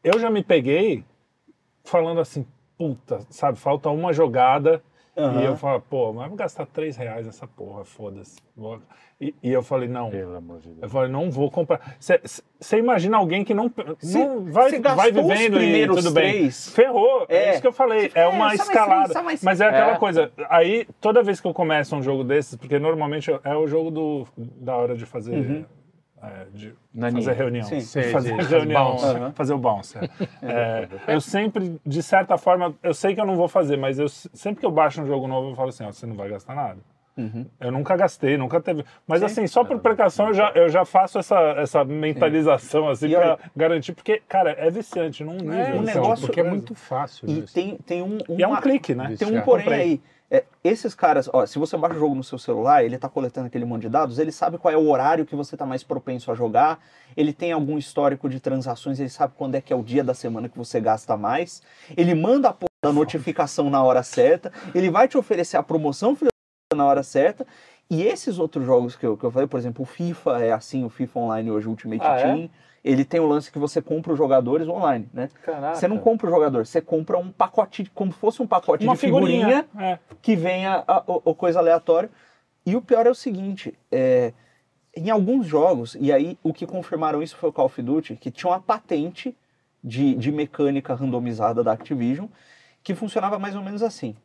eu 0.03 0.19
já 0.19 0.31
me 0.31 0.43
peguei 0.43 1.05
falando 1.85 2.21
assim, 2.21 2.47
puta, 2.77 3.21
sabe, 3.31 3.59
falta 3.59 3.89
uma 3.89 4.13
jogada 4.13 4.83
Aham. 5.17 5.41
e 5.41 5.45
eu 5.45 5.57
falo, 5.57 5.81
pô, 5.81 6.13
mas 6.13 6.29
vou 6.29 6.37
gastar 6.37 6.67
três 6.67 6.97
reais 6.97 7.27
nessa 7.27 7.47
porra, 7.47 7.85
foda-se. 7.85 8.37
E, 9.19 9.35
e 9.43 9.51
eu 9.51 9.63
falei, 9.63 9.89
não. 9.89 10.11
Pelo 10.11 10.37
amor 10.37 10.59
de 10.61 10.69
Deus. 10.69 10.83
Eu 10.83 10.89
falei, 10.91 11.11
não 11.11 11.31
vou 11.31 11.51
comprar. 11.51 11.97
Você 11.99 12.79
imagina 12.79 13.17
alguém 13.17 13.43
que 13.45 13.55
não, 13.55 13.73
Se- 13.99 14.19
não 14.19 14.45
vai, 14.45 14.71
vai 14.79 15.11
vivendo 15.11 15.59
e 15.63 15.87
tudo 15.87 16.11
bem. 16.11 16.33
três- 16.41 16.69
Ferrou, 16.69 17.25
é. 17.29 17.37
É. 17.37 17.51
isso 17.53 17.63
que 17.63 17.67
eu 17.67 17.73
falei. 17.73 18.11
É, 18.15 18.21
É, 18.23 18.27
uma 18.29 18.55
escalada. 18.55 19.09
três, 19.09 19.25
mais- 19.25 19.43
Mas 19.43 19.61
é 19.63 19.67
aquela 19.69 19.93
É. 19.95 19.99
coisa. 19.99 20.31
Aí, 20.51 20.87
toda 21.01 21.23
vez 21.23 21.41
que 21.41 21.47
eu 21.47 21.55
começo 21.55 21.97
um 21.97 22.03
jogo 22.03 22.25
desses, 22.25 22.57
porque 22.57 22.79
normalmente 22.79 23.31
é 23.43 23.57
o 23.57 23.67
jogo 23.67 23.91
do, 23.91 24.27
da 24.37 24.77
hora 24.77 24.95
de 24.95 25.07
fazer 25.07 25.35
Uhum. 25.35 25.65
é, 26.23 26.47
de 26.53 26.75
Naninha. 26.93 27.23
fazer 27.23 27.39
reunião. 27.39 27.65
Sim. 27.67 27.81
Sei, 27.81 28.03
fazer 28.11 28.35
sei, 28.45 28.59
reunião, 28.59 28.85
bounce. 28.91 29.05
Aham. 29.07 29.33
fazer 29.33 29.55
o 29.55 29.59
bounce. 29.59 29.97
é. 29.97 30.01
É, 31.09 31.15
eu 31.15 31.23
sempre, 31.23 31.81
de 31.87 32.03
certa 32.03 32.37
forma, 32.37 32.75
eu 32.83 32.93
sei 32.93 33.15
que 33.15 33.21
eu 33.21 33.27
não 33.27 33.37
vou 33.37 33.49
fazer, 33.49 33.79
mas 33.79 33.99
eu, 33.99 34.09
sempre 34.11 34.61
que 34.61 34.67
eu 34.67 34.71
baixo 34.71 35.01
um 35.01 35.07
jogo 35.07 35.27
novo, 35.27 35.51
eu 35.51 35.55
falo 35.57 35.71
assim, 35.71 35.85
ó, 35.85 35.91
você 35.91 36.05
não 36.05 36.15
vai 36.17 36.29
gastar 36.29 36.55
nada. 36.55 36.79
Uhum. 37.17 37.47
Eu 37.59 37.73
nunca 37.73 37.97
gastei, 37.97 38.37
nunca 38.37 38.61
teve. 38.61 38.85
Mas 39.07 39.21
Sim. 39.21 39.25
assim, 39.27 39.47
só 39.47 39.65
por 39.65 39.79
precaução 39.81 40.29
eu 40.29 40.35
já, 40.35 40.53
eu 40.55 40.69
já 40.69 40.85
faço 40.85 41.19
essa, 41.19 41.39
essa 41.57 41.83
mentalização 41.85 42.89
assim 42.89 43.11
pra 43.11 43.19
olha- 43.21 43.39
garantir, 43.57 43.93
porque, 43.93 44.23
cara, 44.29 44.51
é 44.59 44.71
viciante 44.71 45.25
num 45.25 45.37
nível. 45.37 45.53
É, 45.55 45.75
um 45.75 45.81
assim, 45.81 45.85
negócio- 45.95 46.27
porque 46.27 46.41
é 46.41 46.45
muito 46.45 46.75
fácil. 46.75 47.29
E 47.29 47.41
isso. 47.41 47.55
tem, 47.55 47.77
tem 47.79 48.03
um. 48.03 48.19
E 48.29 48.43
é 48.43 48.47
um 48.47 48.51
uma- 48.51 48.61
clique, 48.63 48.95
né? 48.95 49.15
Tem 49.19 49.29
um 49.37 49.41
porém 49.43 49.73
aí. 49.73 50.01
É, 50.29 50.43
esses 50.65 50.93
caras, 50.93 51.31
ó, 51.33 51.47
se 51.47 51.57
você 51.57 51.77
baixa 51.77 51.95
o 51.95 52.01
jogo 52.01 52.15
no 52.17 52.25
seu 52.25 52.37
celular, 52.37 52.85
ele 52.85 52.99
tá 52.99 53.09
coletando 53.09 53.47
aquele 53.47 53.65
monte 53.65 53.83
de 53.83 53.89
dados, 53.89 54.19
ele 54.19 54.33
sabe 54.33 54.59
qual 54.59 54.75
é 54.75 54.77
o 54.77 54.89
horário 54.91 55.25
que 55.25 55.37
você 55.37 55.57
tá 55.57 55.65
mais 55.65 55.85
propenso 55.85 56.33
a 56.33 56.35
jogar, 56.35 56.81
ele 57.17 57.33
tem 57.33 57.53
algum 57.53 57.79
histórico 57.79 58.29
de 58.29 58.41
transações, 58.41 58.99
ele 58.99 59.09
sabe 59.09 59.35
quando 59.37 59.55
é 59.55 59.61
que 59.61 59.73
é 59.73 59.77
o 59.77 59.85
dia 59.85 60.03
da 60.03 60.15
semana 60.15 60.49
que 60.49 60.59
você 60.59 60.81
gasta 60.81 61.17
mais, 61.17 61.63
ele 61.97 62.13
manda 62.13 62.49
a 62.49 62.53
porra 62.53 62.67
da 62.85 62.93
notificação 62.93 63.71
na 63.71 63.81
hora 63.85 64.03
certa, 64.03 64.53
ele 64.75 64.91
vai 64.91 65.07
te 65.07 65.17
oferecer 65.17 65.59
a 65.59 65.63
promoção 65.63 66.13
puta, 66.17 66.31
na 66.75 66.85
hora 66.85 67.03
certa, 67.03 67.47
e 67.89 68.03
esses 68.03 68.39
outros 68.39 68.67
jogos 68.67 68.97
que 68.97 69.07
eu, 69.07 69.17
que 69.17 69.25
eu 69.25 69.31
falei, 69.31 69.47
por 69.47 69.59
exemplo, 69.59 69.83
o 69.83 69.87
FIFA 69.87 70.43
é 70.43 70.53
assim, 70.53 70.85
o 70.85 70.89
FIFA 70.89 71.21
Online 71.21 71.51
hoje, 71.53 71.69
Ultimate 71.69 72.03
Ah, 72.05 72.19
é? 72.19 72.23
Team, 72.23 72.51
ele 72.83 73.05
tem 73.05 73.21
o 73.21 73.27
lance 73.27 73.53
que 73.53 73.59
você 73.59 73.81
compra 73.81 74.13
os 74.13 74.19
jogadores 74.19 74.67
online, 74.69 75.09
né? 75.13 75.29
Caraca. 75.45 75.77
Você 75.77 75.87
não 75.87 75.99
compra 75.99 76.27
o 76.27 76.31
jogador, 76.31 76.67
você 76.67 76.81
compra 76.81 77.19
um 77.19 77.31
pacote, 77.31 77.89
como 77.95 78.13
se 78.13 78.19
fosse 78.19 78.43
um 78.43 78.47
pacote 78.47 78.85
Uma 78.85 78.95
de 78.95 79.01
figurinha, 79.01 79.65
figurinha. 79.65 79.93
É. 79.93 79.99
que 80.21 80.35
venha 80.35 80.85
a, 80.87 81.03
coisa 81.37 81.61
aleatória. 81.61 82.11
E 82.65 82.75
o 82.75 82.83
pior 82.83 83.07
é 83.07 83.11
o 83.11 83.15
seguinte, 83.15 83.73
é, 83.91 84.33
em 84.95 85.09
alguns 85.11 85.47
jogos, 85.47 85.97
e 86.01 86.13
aí 86.13 86.37
o 86.43 86.53
que 86.53 86.67
confirmaram 86.67 87.23
isso 87.23 87.37
foi 87.37 87.51
o 87.51 87.53
Call 87.53 87.67
of 87.67 87.81
Duty, 87.81 88.17
que 88.17 88.31
tinha 88.31 88.51
uma 88.51 88.61
patente 88.61 89.37
de, 89.83 90.17
de 90.17 90.33
mecânica 90.33 90.95
randomizada 90.95 91.63
da 91.63 91.73
Activision, 91.73 92.27
que 92.83 92.95
funcionava 92.95 93.39
mais 93.39 93.55
ou 93.55 93.63
menos 93.63 93.83
assim. 93.83 94.17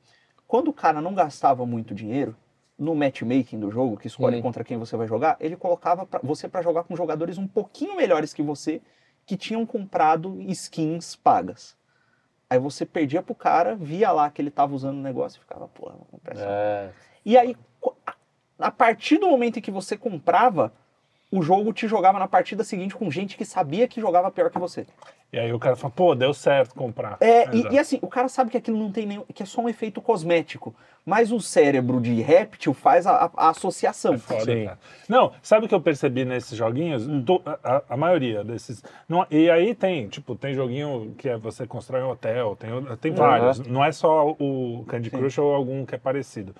Quando 0.51 0.67
o 0.67 0.73
cara 0.73 0.99
não 0.99 1.13
gastava 1.13 1.65
muito 1.65 1.95
dinheiro, 1.95 2.35
no 2.77 2.93
matchmaking 2.93 3.57
do 3.57 3.71
jogo, 3.71 3.95
que 3.95 4.07
escolhe 4.07 4.35
Hum. 4.35 4.41
contra 4.41 4.65
quem 4.65 4.77
você 4.77 4.97
vai 4.97 5.07
jogar, 5.07 5.37
ele 5.39 5.55
colocava 5.55 6.05
pra- 6.05 6.19
você 6.21 6.45
para 6.45 6.61
jogar 6.61 6.83
com 6.83 6.93
jogadores 6.93 7.37
um 7.37 7.47
pouquinho 7.47 7.95
melhores 7.95 8.33
que 8.33 8.43
você, 8.43 8.81
que 9.25 9.37
tinham 9.37 9.65
comprado 9.65 10.41
skins 10.41 11.15
pagas. 11.15 11.77
Aí 12.49 12.59
você 12.59 12.85
perdia 12.85 13.23
pro 13.23 13.33
cara, 13.33 13.77
via 13.77 14.11
lá 14.11 14.29
que 14.29 14.41
ele 14.41 14.51
tava 14.51 14.75
usando 14.75 14.97
o 14.97 15.01
negócio 15.01 15.37
e 15.37 15.39
ficava, 15.39 15.69
porra, 15.69 15.95
vou 15.95 16.05
comprar 16.11 16.33
essa 16.33 16.43
É. 16.49 16.91
e 17.23 17.37
aí, 17.37 17.55
a 18.59 18.71
partir 18.71 19.19
do 19.19 19.29
momento 19.29 19.57
em 19.57 19.61
que 19.61 19.71
você 19.71 19.95
comprava, 19.95 20.73
o 21.31 21.41
jogo 21.41 21.71
te 21.71 21.87
jogava 21.87 22.19
na 22.19 22.27
partida 22.27 22.63
seguinte 22.63 22.93
com 22.93 23.09
gente 23.09 23.37
que 23.37 23.45
sabia 23.45 23.87
que 23.87 24.01
jogava 24.01 24.29
pior 24.29 24.49
que 24.51 24.59
você. 24.59 24.85
E 25.33 25.39
aí 25.39 25.53
o 25.53 25.57
cara 25.59 25.77
fala, 25.77 25.93
pô, 25.95 26.13
deu 26.13 26.33
certo 26.33 26.75
comprar. 26.75 27.15
É, 27.21 27.49
e, 27.55 27.61
e 27.71 27.79
assim, 27.79 27.97
o 28.01 28.07
cara 28.07 28.27
sabe 28.27 28.51
que 28.51 28.57
aquilo 28.57 28.77
não 28.77 28.91
tem 28.91 29.05
nenhum. 29.05 29.23
que 29.33 29.41
é 29.41 29.45
só 29.45 29.61
um 29.61 29.69
efeito 29.69 30.01
cosmético. 30.01 30.75
Mas 31.05 31.31
o 31.31 31.39
cérebro 31.39 32.01
de 32.01 32.21
réptil 32.21 32.73
faz 32.73 33.07
a, 33.07 33.13
a- 33.25 33.31
a 33.37 33.49
associação. 33.49 34.13
É 34.15 34.17
foda. 34.17 34.77
Não, 35.07 35.31
sabe 35.41 35.65
o 35.65 35.69
que 35.69 35.73
eu 35.73 35.79
percebi 35.81 36.25
nesses 36.25 36.57
joguinhos? 36.57 37.07
Hum. 37.07 37.23
To- 37.23 37.41
a, 37.45 37.81
a- 37.89 37.97
maioria 37.97 38.43
desses. 38.43 38.83
Não, 39.07 39.25
e 39.31 39.49
aí 39.49 39.73
tem, 39.73 40.09
tipo, 40.09 40.35
tem 40.35 40.53
joguinho 40.53 41.15
que 41.17 41.29
é 41.29 41.37
você 41.37 41.65
constrói 41.65 42.03
um 42.03 42.09
hotel, 42.09 42.57
tem, 42.57 42.69
tem 42.97 43.11
vários. 43.13 43.59
Não 43.61 43.83
é 43.83 43.91
só 43.93 44.35
o 44.37 44.83
Candy 44.89 45.09
Sim. 45.09 45.17
Crush 45.17 45.39
ou 45.39 45.55
algum 45.55 45.85
que 45.85 45.95
é 45.95 45.97
parecido. 45.97 46.53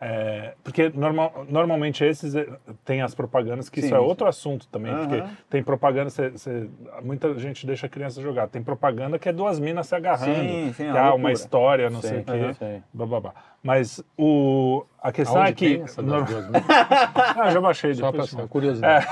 É, 0.00 0.54
porque 0.62 0.90
normal, 0.94 1.44
normalmente 1.48 2.04
esses 2.04 2.32
eh, 2.36 2.46
tem 2.84 3.02
as 3.02 3.16
propagandas, 3.16 3.68
que 3.68 3.80
Sim, 3.80 3.86
isso 3.88 3.96
é 3.96 3.98
sim. 3.98 4.04
outro 4.04 4.28
assunto 4.28 4.68
também, 4.68 4.94
porque 4.96 5.24
tem 5.50 5.60
propaganda, 5.60 6.08
cê- 6.08 6.30
cê- 6.38 6.68
muita 7.02 7.36
gente 7.36 7.66
deixa 7.66 7.86
a 7.86 7.88
criança 7.88 8.22
jogar. 8.22 8.46
Tem 8.46 8.62
propaganda 8.62 9.18
que 9.18 9.28
é 9.28 9.32
duas 9.32 9.58
minas 9.58 9.88
se 9.88 9.96
agarrando, 9.96 10.32
Sim, 10.48 10.72
sim, 10.72 10.84
é 10.84 10.92
que 10.92 10.92
uma 10.92 11.00
há 11.00 11.02
uma 11.06 11.10
loucura. 11.14 11.32
história, 11.32 11.90
não 11.90 12.00
sei 12.00 12.20
o 12.20 12.24
quê. 12.24 12.30
aham. 12.30 12.52
Sim. 12.54 12.82
bababá. 12.94 13.32
Mas 13.60 14.00
o, 14.16 14.84
a 15.02 15.10
questão 15.10 15.38
Aonde 15.38 15.50
é 15.50 15.54
que. 15.54 15.78
no- 16.00 16.14
ah, 17.36 17.46
eu 17.46 17.50
já 17.50 17.60
baixei 17.60 17.92
Só 17.94 18.12
depois. 18.12 18.32
pra 18.32 18.46
curiosidade. 18.46 19.06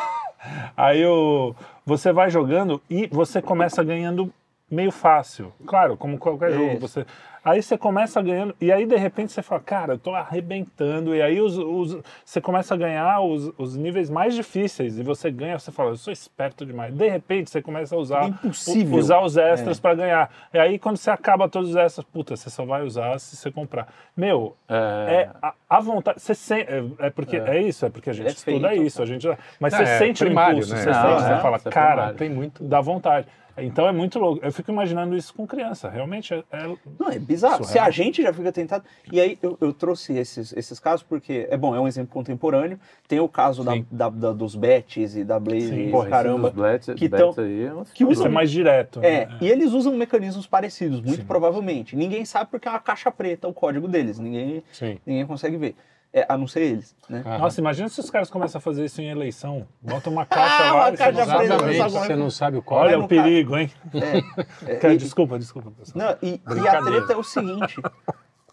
Aí 0.77 1.05
o, 1.05 1.53
você 1.85 2.13
vai 2.13 2.31
jogando 2.31 2.81
e 2.89 3.09
você 3.09 3.43
começa 3.43 3.83
ganhando 3.83 4.33
meio 4.71 4.91
fácil. 4.91 5.53
Claro, 5.67 5.97
como 5.97 6.19
qualquer 6.19 6.53
jogo. 6.53 6.73
Isso. 6.73 6.81
Você, 6.81 7.07
aí 7.45 7.63
você 7.63 7.79
começa 7.79 8.21
ganhando, 8.21 8.55
e 8.61 8.73
aí 8.73 8.85
de 8.85 8.97
repente 8.97 9.31
você 9.31 9.41
fala, 9.43 9.61
cara, 9.61 9.93
eu 9.95 9.99
tô 9.99 10.13
arrebentando. 10.15 11.15
E 11.15 11.23
aí 11.23 11.41
os, 11.41 11.57
os- 11.57 11.99
você 12.25 12.41
começa 12.41 12.75
a 12.75 12.77
ganhar 12.77 13.21
os, 13.21 13.53
os 13.57 13.77
níveis 13.77 14.11
mais 14.11 14.35
difíceis. 14.35 14.99
E 14.99 15.03
você 15.05 15.31
ganha, 15.31 15.57
você 15.59 15.71
fala, 15.71 15.91
eu 15.91 15.97
sou 15.97 16.13
esperto 16.13 16.67
demais. 16.67 16.93
De 16.93 17.09
repente 17.09 17.49
você 17.51 17.63
começa 17.63 17.95
a 17.95 17.99
usar, 17.99 18.25
É 18.25 18.27
impossível. 18.27 18.99
usar 18.99 19.21
os 19.21 19.37
É. 19.37 19.53
extras 19.53 19.79
pra 19.79 19.95
ganhar. 19.95 20.31
E 20.53 20.59
aí 20.59 20.79
quando 20.79 20.97
você 20.97 21.11
acaba 21.11 21.49
todos 21.49 21.71
os 21.71 21.77
extras, 21.77 22.05
puta, 22.13 22.35
você 22.37 22.51
só 22.51 22.65
vai 22.65 22.83
usar 22.83 23.19
se 23.21 23.37
você 23.37 23.51
comprar. 23.53 23.87
Meu, 24.17 24.57
É. 24.69 24.75
é 25.13 25.31
a, 25.41 25.55
a 25.71 25.81
vontade. 25.81 26.21
Você 26.21 26.35
sen- 26.35 26.67
é, 26.69 27.07
é 27.07 27.11
porque 27.11 27.37
é. 27.37 27.61
isso, 27.63 27.87
é 27.87 27.89
porque 27.91 28.11
a 28.11 28.13
gente 28.13 28.27
É 28.27 28.31
estuda 28.31 28.69
feito, 28.71 28.83
isso, 28.83 29.01
a 29.03 29.07
gente. 29.07 29.29
Mas 29.61 29.73
Não, 29.73 29.79
você 29.79 29.85
é 29.93 29.99
sente 29.99 30.25
primário, 30.25 30.57
o 30.57 30.59
impulso, 30.59 30.75
né? 30.75 30.81
você 30.83 30.91
Não, 30.91 31.03
sente, 31.03 31.31
é, 31.31 31.37
você 31.37 31.41
fala, 31.43 31.57
é 31.57 31.71
cara, 31.71 31.93
primário. 31.95 32.17
Tem 32.19 32.29
muito. 32.31 32.65
dá 32.65 32.81
vontade. 32.81 33.29
Então 33.59 33.87
é 33.89 33.93
muito 33.93 34.19
louco. 34.19 34.45
Eu 34.45 34.53
fico 34.53 34.71
imaginando 34.71 35.17
isso 35.17 35.33
com 35.35 35.47
criança. 35.47 35.89
Realmente 35.89 36.35
é. 36.35 36.43
é- 36.53 36.77
Não, 36.99 37.09
é 37.11 37.19
bizarro. 37.19 37.65
Se 37.65 37.69
Surreal. 37.71 37.87
a 37.87 37.91
gente 37.91 38.23
já 38.23 38.33
fica 38.33 38.53
tentado. 38.53 38.85
E 39.11 39.21
aí 39.21 39.39
eu, 39.43 39.57
eu 39.61 39.73
trouxe 39.73 40.13
esses, 40.15 40.53
esses 40.57 40.79
casos 40.79 41.03
porque, 41.03 41.47
é 41.51 41.57
bom, 41.57 41.75
é 41.75 41.81
um 41.81 41.89
exemplo 41.89 42.13
contemporâneo. 42.13 42.79
Tem 43.09 43.19
o 43.21 43.29
caso 43.29 43.65
da, 43.65 43.73
da- 43.91 44.09
da- 44.11 44.33
dos 44.33 44.55
Bets 44.55 45.17
e 45.17 45.25
da 45.25 45.39
Blaze, 45.41 45.69
Sim, 45.69 45.91
Porra, 45.91 46.09
caramba. 46.11 46.51
Blats, 46.51 46.89
que 46.97 47.09
tão- 47.09 47.35
aí, 47.39 47.65
é 47.67 47.73
que 47.95 48.03
isso 48.05 48.13
usam 48.13 48.27
é 48.27 48.29
mais 48.29 48.51
direto. 48.51 49.01
É, 49.03 49.27
né? 49.27 49.39
e 49.41 49.49
eles 49.49 49.73
usam 49.73 49.95
mecanismos 49.97 50.47
parecidos, 50.47 51.01
muito 51.01 51.21
Sim. 51.23 51.27
provavelmente. 51.27 51.97
Ninguém 51.97 52.25
sabe 52.25 52.51
porque 52.51 52.69
é 52.69 52.71
uma 52.71 52.81
caixa 52.81 53.11
preta 53.11 53.49
o 53.49 53.55
código 53.55 53.89
deles. 53.89 54.19
Ninguém, 54.19 54.63
Sim. 54.73 54.99
ninguém 55.07 55.27
consegue 55.27 55.57
ver. 55.57 55.75
É, 56.19 56.25
a 56.31 56.39
não 56.39 56.47
ser 56.47 56.61
eles, 56.63 56.97
né? 57.11 57.23
Aham. 57.27 57.39
Nossa, 57.39 57.61
imagina 57.61 57.91
se 57.91 58.01
os 58.01 58.09
caras 58.09 58.31
começam 58.31 58.59
a 58.59 58.63
fazer 58.63 58.83
isso 58.87 59.03
em 59.03 59.11
eleição. 59.11 59.69
Bota 59.83 60.09
uma 60.09 60.25
caixa 60.27 60.63
Ah, 60.65 60.73
lá 60.73 60.81
uma 60.81 60.89
e 60.89 60.97
você 60.97 60.97
caixa 60.97 61.19
não 61.19 61.27
sabe. 61.27 61.49
não 61.49 61.91
você 61.91 62.17
não 62.17 62.31
sabe 62.31 62.57
o 62.57 62.63
código. 62.63 62.87
Olha 62.87 62.97
no 62.97 63.05
o 63.05 63.09
perigo, 63.09 63.59
hein? 63.59 63.71
É, 64.67 64.77
Cara, 64.81 64.95
e- 64.95 64.97
desculpa, 64.97 65.39
desculpa, 65.39 65.71
pessoal. 65.73 66.07
Não, 66.09 66.17
e, 66.27 66.41
e 66.63 66.69
a 66.69 66.83
treta 66.83 67.13
é 67.13 67.17
o 67.17 67.23
seguinte. 67.23 67.77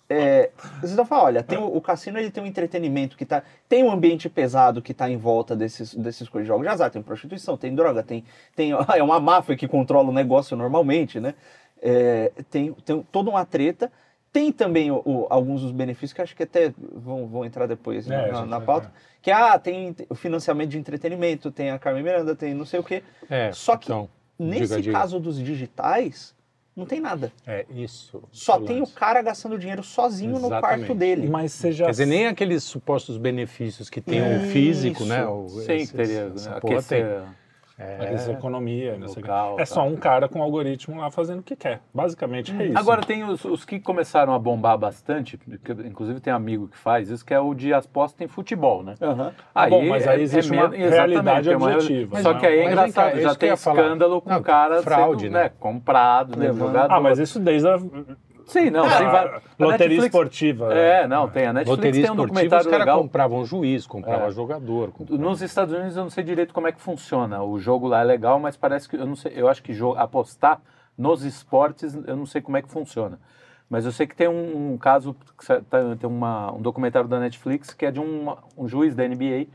É, 0.09 0.51
vocês 0.79 0.91
estão 0.91 1.05
falando, 1.05 1.25
olha, 1.27 1.43
tem 1.43 1.57
o, 1.57 1.63
o 1.77 1.79
cassino 1.81 2.19
ele 2.19 2.29
tem 2.29 2.43
um 2.43 2.45
entretenimento 2.47 3.15
que 3.15 3.25
tá. 3.25 3.41
Tem 3.69 3.81
um 3.81 3.89
ambiente 3.91 4.27
pesado 4.29 4.81
que 4.81 4.93
tá 4.93 5.09
em 5.09 5.15
volta 5.15 5.55
desses, 5.55 5.95
desses 5.95 6.27
coisas 6.27 6.45
de 6.45 6.49
jogos 6.49 6.63
de 6.67 6.69
azar. 6.73 6.91
Tem 6.91 7.01
prostituição, 7.01 7.55
tem 7.55 7.73
droga, 7.73 8.03
tem, 8.03 8.25
tem. 8.55 8.71
É 8.93 9.01
uma 9.01 9.21
máfia 9.21 9.55
que 9.55 9.69
controla 9.69 10.09
o 10.09 10.13
negócio 10.13 10.57
normalmente, 10.57 11.17
né? 11.19 11.33
É, 11.81 12.31
tem, 12.51 12.73
tem 12.73 13.01
toda 13.09 13.29
uma 13.29 13.45
treta. 13.45 13.89
Tem 14.33 14.51
também 14.51 14.89
o- 14.91 15.01
o- 15.05 15.27
alguns 15.29 15.61
dos 15.61 15.71
benefícios 15.71 16.11
que 16.11 16.21
acho 16.21 16.35
que 16.35 16.41
até 16.43 16.73
vão, 16.91 17.27
vão 17.27 17.45
entrar 17.45 17.67
depois 17.67 18.09
É, 18.09 18.31
na, 18.31 18.45
na 18.45 18.57
vai- 18.57 18.65
pauta. 18.65 18.91
Que 19.21 19.29
ah, 19.31 19.57
tem 19.59 19.95
o 20.09 20.15
financiamento 20.15 20.71
de 20.71 20.77
entretenimento, 20.79 21.51
tem 21.51 21.69
a 21.69 21.77
Carmen 21.77 22.03
Miranda, 22.03 22.35
tem 22.35 22.53
não 22.53 22.65
sei 22.65 22.79
o 22.79 22.83
quê. 22.83 23.03
É, 23.29 23.51
Só 23.53 23.77
que 23.77 23.85
então, 23.85 24.09
Nesse 24.39 24.63
diga, 24.63 24.81
diga. 24.81 24.91
caso 24.99 25.19
dos 25.19 25.37
digitais, 25.39 26.33
não 26.75 26.85
tem 26.87 26.99
nada. 26.99 27.31
É 27.45 27.65
isso. 27.69 28.23
Só 28.31 28.57
o 28.57 28.65
tem 28.65 28.77
o 28.77 28.79
lance. 28.79 28.93
cara 28.93 29.21
gastando 29.21 29.57
dinheiro 29.59 29.83
sozinho 29.83 30.31
no 30.31 30.47
Exatamente. 30.47 30.61
quarto 30.87 30.95
dele. 30.95 31.29
Mas 31.29 31.51
você 31.53 31.71
já. 31.71 31.85
Quer 31.85 31.91
dizer, 31.91 32.05
nem 32.07 32.25
aqueles 32.25 32.63
supostos 32.63 33.15
benefícios 33.17 33.87
que 33.89 34.01
tem 34.01 34.19
o 34.19 34.37
Isso. 34.37 34.45
físico, 34.47 35.05
né? 35.05 35.23
O, 35.27 35.47
Sim, 35.47 35.73
esses- 35.73 35.91
que 35.91 35.97
teria. 35.97 36.31
essa 36.35 36.49
né, 36.49 36.59
porra 36.59 36.81
aquecer- 37.77 38.13
Essa 38.13 38.31
economia, 38.33 38.97
não 38.97 39.07
sei 39.07 39.21
o 39.21 39.25
quê. 39.25 39.31
Local, 39.31 39.55
É 39.55 39.57
tá. 39.59 39.65
só 39.65 39.83
um 39.83 39.95
cara 39.95 40.27
com 40.29 40.41
algoritmo 40.43 40.99
lá 40.99 41.09
fazendo 41.09 41.39
o 41.39 41.43
que 41.43 41.55
quer. 41.55 41.81
Basicamente 41.93 42.51
é 42.57 42.67
isso. 42.67 42.77
Agora 42.77 43.01
tem 43.01 43.23
os, 43.23 43.43
os 43.45 43.65
que 43.65 43.79
começaram 43.79 44.33
a 44.33 44.39
bombar 44.39 44.77
bastante, 44.77 45.37
que 45.37 45.71
inclusive 45.85 46.19
tem 46.19 46.31
amigo 46.31 46.67
que 46.67 46.77
faz 46.77 47.09
isso, 47.09 47.25
que 47.25 47.33
é 47.33 47.39
o 47.39 47.53
de 47.53 47.73
aposta 47.73 48.23
em 48.23 48.27
futebol, 48.27 48.83
né? 48.83 48.93
Aham. 49.01 49.31
Ah, 49.55 49.67
bom, 49.67 49.85
mas 49.87 50.07
aí 50.07 50.21
existe 50.21 50.51
uma 50.51 50.67
menos- 50.69 50.89
realidade 50.93 51.51
é 51.51 51.57
uma 51.57 51.73
objetiva, 51.73 52.21
Só 52.21 52.33
né? 52.33 52.39
que 52.39 52.45
aí 52.45 52.59
é 52.59 52.63
cá, 52.65 52.71
engraçado, 52.71 53.17
é 53.17 53.21
já 53.21 53.35
tem 53.35 53.49
ia 53.49 53.57
falar. 53.57 53.81
escândalo 53.81 54.21
com 54.21 54.29
Não, 54.29 54.37
o 54.39 54.43
cara 54.43 54.81
fraude, 54.83 55.23
sendo, 55.23 55.33
né? 55.33 55.49
comprado, 55.59 56.37
né, 56.37 56.53
jogador. 56.53 56.93
Ah, 56.93 56.99
mas 57.01 57.17
isso 57.19 57.39
desde 57.39 57.67
a 57.67 57.77
Sim, 58.45 58.69
não, 58.69 58.83
a 58.85 58.97
tem 58.97 59.07
vários. 59.07 59.33
a 59.35 59.39
loteria 59.59 59.69
Netflix- 59.69 60.05
esportiva. 60.05 60.73
É, 60.73 61.07
não, 61.07 61.27
tem. 61.29 61.45
A 61.47 61.53
Netflix 61.53 61.77
Loteria 61.77 62.01
tem 62.03 62.11
um 62.11 62.13
os 62.13 62.21
documentário 62.27 62.65
caras 62.69 62.79
legal. 62.79 63.01
compravam 63.01 63.45
juiz, 63.45 63.87
compravam 63.87 64.27
É. 64.27 64.31
jogador. 64.31 64.91
compravam- 64.91 65.23
Nos 65.25 65.41
Estados 65.41 65.73
Unidos 65.73 65.95
eu 65.97 66.03
não 66.03 66.09
sei 66.09 66.23
direito 66.23 66.53
como 66.53 66.67
é 66.67 66.71
que 66.71 66.81
funciona. 66.81 67.41
O 67.43 67.59
jogo 67.59 67.87
lá 67.87 68.01
é 68.01 68.03
legal, 68.03 68.39
mas 68.39 68.55
parece 68.57 68.87
que 68.89 68.95
eu 68.95 69.05
não 69.05 69.15
sei. 69.15 69.33
Eu 69.35 69.47
acho 69.47 69.61
que 69.63 69.73
jo- 69.73 69.93
apostar 69.97 70.61
nos 70.97 71.23
esportes 71.23 71.95
eu 72.05 72.15
não 72.15 72.25
sei 72.25 72.41
como 72.41 72.57
é 72.57 72.61
que 72.61 72.69
funciona. 72.69 73.19
Mas 73.69 73.85
eu 73.85 73.91
sei 73.91 74.05
que 74.05 74.15
tem 74.15 74.27
um, 74.27 74.73
um 74.73 74.77
caso, 74.77 75.15
tá- 75.69 75.95
tem 75.99 76.07
uma- 76.09 76.51
um 76.53 76.61
documentário 76.61 77.07
da 77.09 77.19
Netflix 77.19 77.73
que 77.73 77.85
é 77.85 77.91
de 77.91 77.99
um, 77.99 78.35
um 78.57 78.67
juiz 78.67 78.93
da 78.93 79.03
NBA 79.03 79.47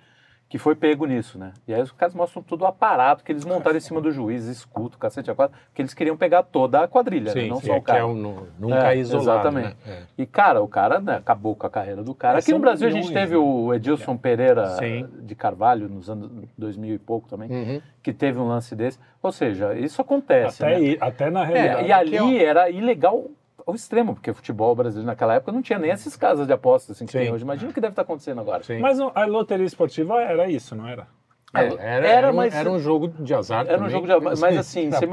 que 0.49 0.57
foi 0.59 0.75
pego 0.75 1.05
nisso, 1.05 1.39
né? 1.39 1.53
E 1.67 1.75
aí 1.75 1.83
os 1.83 1.93
caras 1.93 2.15
mostram 2.15 2.43
todo 2.43 2.63
o 2.63 2.67
aparato 2.67 3.23
que 3.23 3.31
eles 3.31 3.45
montaram 3.45 3.77
em 3.77 3.81
cima 3.81 4.01
do 4.01 4.11
juiz, 4.11 4.47
escudo, 4.47 4.97
cacete 4.97 5.31
a 5.31 5.35
quatro, 5.35 5.55
porque 5.69 5.83
eles 5.83 5.93
queriam 5.93 6.17
pegar 6.17 6.43
toda 6.43 6.81
a 6.83 6.89
quadrilha, 6.89 7.35
né? 7.35 7.43
Sim, 7.43 7.49
não 7.49 7.61
sim, 7.61 7.67
só 7.67 7.75
o 7.77 7.81
que 7.81 7.87
cara. 7.87 7.99
é 7.99 8.05
um, 8.05 8.15
nu- 8.15 8.49
nunca 8.59 8.95
É, 8.95 8.97
isolado. 8.97 9.49
exatamente. 9.49 9.77
né? 9.87 10.03
E, 10.17 10.25
cara, 10.25 10.63
o 10.63 10.69
cara 10.69 11.01
né, 11.01 11.17
acabou 11.17 11.55
com 11.55 11.67
a 11.67 11.71
carreira 11.71 12.03
do 12.03 12.15
cara. 12.15 12.39
É, 12.39 12.41
Aqui 12.41 12.53
no 12.53 12.59
Brasil 12.61 12.89
a 12.89 12.91
gente 12.91 13.09
milhões, 13.09 13.25
teve 13.25 13.37
o 13.37 13.75
Edilson 13.75 14.17
Pereira 14.17 14.67
Sim. 14.79 15.07
de 15.21 15.35
Carvalho, 15.35 15.87
nos 15.89 16.09
anos 16.09 16.31
2000 16.57 16.95
e 16.95 16.99
pouco 16.99 17.29
também, 17.29 17.51
É. 17.51 17.55
Uhum. 17.55 17.83
que 18.03 18.13
teve 18.15 18.39
um 18.39 18.49
lance 18.49 18.75
desse. 18.75 18.99
Ou 19.23 19.31
seja, 19.31 19.75
isso 19.75 20.01
acontece, 20.01 20.65
Até, 20.65 20.79
né? 20.79 20.97
até 20.99 21.29
na 21.31 21.43
É, 21.43 21.47
realidade. 21.75 21.89
e 21.89 21.93
ali 21.93 22.43
era 22.43 22.71
ilegal 22.71 23.27
ao 23.69 23.75
extremo, 23.75 24.15
porque 24.15 24.31
o 24.31 24.35
futebol 24.35 24.75
brasileiro 24.75 25.07
naquela 25.07 25.35
época 25.35 25.53
não 25.53 25.61
tinha 25.61 25.79
nem 25.79 25.91
essas 25.91 26.17
casas 26.17 26.47
de 26.47 26.53
apostas 26.53 26.97
assim 26.97 27.05
que 27.07 27.13
Sim. 27.13 27.19
tem 27.19 27.33
hoje. 27.33 27.45
Imagina 27.45 27.71
o 27.71 27.75
que 27.75 27.81
deve 27.81 27.93
estar 27.93 28.03
acontecendo 28.03 28.41
agora. 28.41 28.63
Sim. 28.65 28.79
Mas 28.79 28.99
a 28.99 29.25
loteria 29.27 29.67
esportiva 29.67 30.21
era 30.23 30.49
isso, 30.51 30.75
não 30.75 30.89
era? 30.89 31.07
É, 31.55 31.61
era- 31.61 31.75
era, 31.75 31.83
era, 31.83 32.09
era, 32.09 32.33
um, 32.33 32.37
mas- 32.37 32.55
era 32.55 32.71
um 32.71 32.79
jogo 32.79 33.09
de 33.09 33.35
azar 33.35 33.61
Era 33.67 33.75
um 33.77 33.79
também, 33.79 33.91
jogo 33.91 34.07
de 34.07 34.25
mas, 34.25 34.41
mas 34.41 34.57
assim, 34.59 34.91
você 34.91 35.07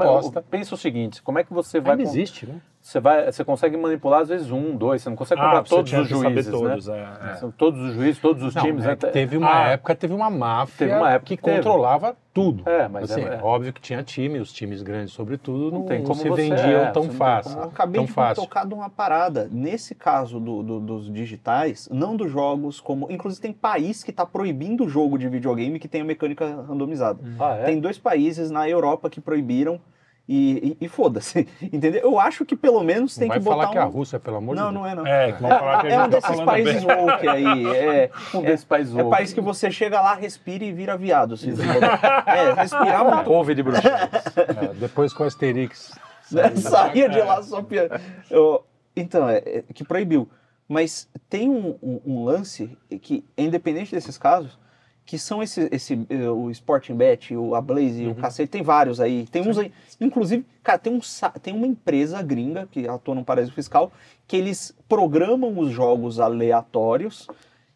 pensa 0.50 0.74
o 0.74 0.78
seguinte, 0.78 1.22
como 1.22 1.38
é 1.38 1.44
que 1.44 1.52
você 1.52 1.80
vai 1.80 1.92
Ainda 1.92 2.04
com- 2.04 2.10
existe, 2.10 2.46
né? 2.46 2.60
Você 2.86 3.00
vai 3.00 3.32
você 3.32 3.44
consegue 3.44 3.76
manipular 3.76 4.20
às 4.20 4.28
vezes 4.28 4.48
um, 4.52 4.76
dois, 4.76 5.02
você 5.02 5.08
não 5.10 5.16
consegue 5.16 5.40
comprar 5.40 5.58
Ah, 5.58 5.62
você 5.64 5.74
todos 5.74 5.92
os 5.92 6.08
juízes, 6.08 6.48
todos, 6.52 6.86
né? 6.86 7.16
é, 7.20 7.30
é. 7.30 7.34
São 7.34 7.50
todos 7.50 7.80
os 7.80 7.94
juízes, 7.94 8.20
todos 8.20 8.42
os 8.44 8.54
Não, 8.54 8.62
times, 8.62 8.84
é 8.84 8.88
né? 8.90 8.94
teve 8.96 9.36
uma 9.36 9.52
Ah. 9.64 9.68
época, 9.70 9.94
teve 9.96 10.14
uma 10.14 10.30
máfia 10.30 10.86
Teve 10.86 10.96
uma 10.98 11.10
época 11.10 11.26
que 11.26 11.36
que 11.36 11.42
controlava 11.42 12.16
tudo. 12.32 12.62
É, 12.68 12.86
mas 12.86 13.10
assim, 13.10 13.22
é- 13.24 13.34
é 13.34 13.40
óbvio 13.42 13.72
que 13.72 13.80
tinha 13.80 14.02
time, 14.04 14.38
os 14.38 14.52
times 14.52 14.82
grandes, 14.82 15.12
sobretudo, 15.14 15.72
não, 15.72 15.84
tem 15.84 15.98
não 15.98 16.06
como 16.06 16.20
se 16.20 16.28
você- 16.28 16.42
vendiam 16.42 16.82
é, 16.82 16.90
tão 16.92 17.02
não 17.02 17.08
tem 17.08 17.18
fácil. 17.18 17.52
como- 17.52 17.64
Eu 17.64 17.68
acabei 17.70 17.98
tão 17.98 18.04
de 18.04 18.12
fácil. 18.12 18.42
tocar 18.44 18.64
de 18.66 18.74
uma 18.74 18.88
parada. 18.90 19.48
Nesse 19.50 19.92
caso 19.94 20.38
do- 20.38 20.62
do- 20.62 20.80
dos 20.80 21.12
digitais, 21.12 21.88
não 21.90 22.14
dos 22.16 22.30
jogos, 22.30 22.78
como. 22.80 23.10
Inclusive, 23.10 23.42
tem 23.42 23.52
país 23.52 24.04
que 24.04 24.10
está 24.12 24.24
proibindo 24.24 24.84
o 24.84 24.88
jogo 24.88 25.18
de 25.18 25.28
videogame 25.28 25.80
que 25.80 25.88
tenha 25.88 26.04
mecânica 26.04 26.46
randomizada. 26.68 27.18
Ah, 27.40 27.56
é? 27.56 27.64
Tem 27.64 27.80
dois 27.80 27.98
países 27.98 28.48
na 28.50 28.68
Europa 28.68 29.10
que 29.10 29.20
proibiram 29.20 29.80
e, 30.28 30.76
e- 30.80 30.84
e 30.86 30.88
foda-se. 30.88 31.46
Entendeu? 31.62 32.00
Eu 32.02 32.18
acho 32.18 32.44
que 32.44 32.56
pelo 32.56 32.82
menos 32.82 33.14
tem 33.14 33.28
Não 33.28 33.34
vai 33.34 33.38
que 33.38 33.44
botar 33.44 33.56
falar 33.56 33.70
que 33.72 33.78
é 33.78 33.80
a. 33.80 33.84
Rússia, 33.84 34.18
pelo 34.18 34.36
amor 34.38 34.56
Não, 34.56 34.68
de 34.68 34.72
Deus. 34.72 34.74
não 34.74 34.86
é 34.86 34.94
não. 34.94 35.06
É, 35.06 35.32
que 35.32 35.40
vão 35.42 35.50
falar 35.50 35.80
que 35.80 35.86
a 35.86 35.90
É 35.90 35.98
um 35.98 36.02
gente 36.02 36.10
tá 36.10 36.16
desses 36.16 36.30
falando 36.30 36.46
países 36.46 36.84
bem. 36.84 36.96
woke 36.96 37.28
aí. 37.28 37.66
É, 37.76 38.10
Um 38.34 38.42
desses 38.42 38.64
países 38.64 38.96
é 38.96 39.02
woke. 39.02 39.16
país 39.16 39.32
que 39.32 39.40
você 39.40 39.70
chega 39.70 40.00
lá, 40.00 40.14
respira 40.14 40.64
e 40.64 40.72
vira 40.72 40.96
viado. 40.96 41.36
Se 41.36 41.48
é, 42.26 42.52
respirar 42.54 43.04
muito. 43.04 43.24
Couve 43.24 43.54
de 43.54 43.62
bruxelas. 43.62 44.10
É, 44.36 44.74
depois 44.74 45.12
com 45.12 45.24
Asterix. 45.24 45.92
né? 46.32 46.54
Saía 46.56 47.08
de 47.08 47.20
lá 47.20 47.42
só 47.42 47.62
piano. 47.62 47.90
Eu- 48.30 48.64
Então, 48.96 49.28
é, 49.28 49.36
é 49.46 49.62
que 49.74 49.84
proibiu. 49.84 50.28
Mas 50.68 51.08
tem 51.28 51.48
um, 51.48 51.76
um- 51.80 52.00
um 52.04 52.24
lance 52.24 52.76
que, 53.00 53.24
independente 53.38 53.94
desses 53.94 54.18
casos, 54.18 54.58
que 55.06 55.18
são 55.18 55.40
esse, 55.42 55.68
esse 55.70 56.04
eh, 56.10 56.28
o 56.28 56.50
Sporting 56.50 56.94
Bet, 56.96 57.34
o 57.36 57.54
a 57.54 57.60
Blaze, 57.60 58.08
o 58.08 58.14
cacete, 58.16 58.50
tem 58.50 58.62
vários 58.62 59.00
aí. 59.00 59.24
Tem 59.28 59.40
uns 59.48 59.56
aí. 59.56 59.72
Inclusive, 60.00 60.44
cara, 60.64 60.78
tem, 60.78 60.92
um, 60.92 61.00
tem 61.40 61.54
uma 61.54 61.66
empresa 61.66 62.20
gringa 62.20 62.68
que 62.70 62.88
atua 62.88 63.14
no 63.14 63.24
paraíso 63.24 63.52
fiscal 63.52 63.92
que 64.26 64.36
eles 64.36 64.74
programam 64.88 65.56
os 65.60 65.70
jogos 65.70 66.18
aleatórios 66.18 67.28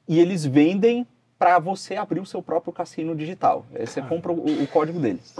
e 0.08 0.18
eles 0.18 0.44
vendem 0.44 1.06
para 1.38 1.58
você 1.60 1.94
abrir 1.94 2.18
o 2.20 2.26
seu 2.26 2.42
próprio 2.42 2.72
cassino 2.72 3.14
digital. 3.14 3.64
Aí 3.74 3.86
você 3.86 4.02
compra 4.02 4.32
o, 4.32 4.62
o 4.62 4.66
código 4.66 4.98
deles. 4.98 5.36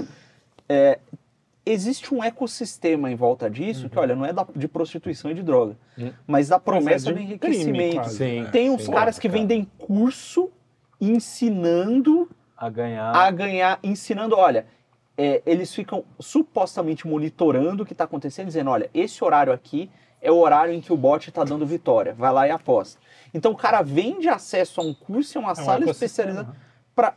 É, 0.68 1.00
existe 1.66 2.14
um 2.14 2.22
ecossistema 2.22 3.10
em 3.10 3.16
volta 3.16 3.50
disso 3.50 3.88
que, 3.90 3.98
olha, 3.98 4.14
não 4.14 4.24
é 4.24 4.32
da- 4.32 4.46
de 4.54 4.68
prostituição 4.68 5.30
e 5.30 5.34
de 5.34 5.42
droga, 5.42 5.76
Hum. 5.98 6.12
mas 6.26 6.48
da 6.48 6.56
Mas 6.56 6.64
promessa 6.64 7.10
é 7.10 7.12
do 7.12 7.18
de 7.18 7.24
enriquecimento. 7.24 7.96
crime. 7.96 8.10
Sim. 8.10 8.46
Tem 8.52 8.70
uns 8.70 8.84
sim. 8.84 8.92
caras 8.92 9.18
que 9.18 9.28
vendem 9.28 9.66
curso 9.76 10.50
ensinando 11.00 12.28
A 12.56 12.68
ganhar. 12.68 13.14
a 13.14 13.30
ganhar, 13.30 13.78
ensinando, 13.82 14.36
olha, 14.36 14.66
é, 15.16 15.42
eles 15.46 15.74
ficam 15.74 16.04
supostamente 16.18 17.06
monitorando 17.06 17.82
o 17.82 17.86
que 17.86 17.92
está 17.92 18.04
acontecendo, 18.04 18.46
dizendo, 18.46 18.70
olha, 18.70 18.90
esse 18.94 19.22
horário 19.24 19.52
aqui 19.52 19.90
é 20.22 20.30
o 20.30 20.36
horário 20.36 20.72
em 20.74 20.80
que 20.80 20.92
o 20.92 20.96
bot 20.96 21.28
está 21.28 21.44
dando 21.44 21.64
vitória, 21.66 22.12
vai 22.14 22.32
lá 22.32 22.46
e 22.46 22.50
aposta. 22.50 23.00
Então 23.32 23.52
o 23.52 23.56
cara 23.56 23.80
vende 23.82 24.28
acesso 24.28 24.80
a 24.80 24.84
um 24.84 24.92
curso 24.92 25.36
e 25.36 25.38
uma 25.38 25.52
É 25.52 25.54
sala 25.54 25.84
especializada 25.90 26.54
para... 26.94 27.14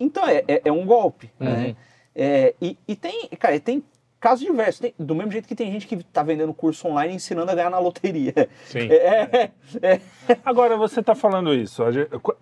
Então 0.00 0.26
é, 0.26 0.42
é, 0.48 0.62
é 0.64 0.72
um 0.72 0.84
golpe, 0.84 1.30
Uhum. 1.40 1.46
né? 1.46 1.76
É, 2.14 2.54
e, 2.60 2.76
e 2.86 2.94
tem, 2.94 3.28
cara, 3.38 3.58
tem 3.58 3.82
casos 4.22 4.46
diversos. 4.46 4.80
Tem- 4.80 4.94
do 4.98 5.14
mesmo 5.14 5.32
jeito 5.32 5.46
que 5.48 5.54
tem 5.54 5.70
gente 5.70 5.86
que 5.86 5.96
está 5.96 6.22
vendendo 6.22 6.54
curso 6.54 6.86
online 6.88 7.14
ensinando 7.14 7.50
a 7.50 7.54
ganhar 7.54 7.68
na 7.70 7.78
loteria. 7.80 8.48
Sim. 8.64 8.88
É, 8.90 9.50
é, 9.82 10.00
Agora, 10.44 10.76
você 10.76 11.00
está 11.00 11.14
falando 11.14 11.52
isso. 11.52 11.82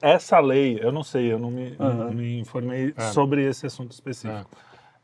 Essa 0.01 0.39
lei, 0.39 0.79
eu 0.81 0.93
não 0.93 1.03
sei, 1.03 1.33
eu 1.33 1.39
não 1.39 1.51
me, 1.51 1.75
não 1.79 2.13
me 2.13 2.39
informei 2.39 2.95
É. 2.97 3.01
sobre 3.09 3.45
esse 3.49 3.67
assunto 3.67 3.93
específico. 3.93 4.47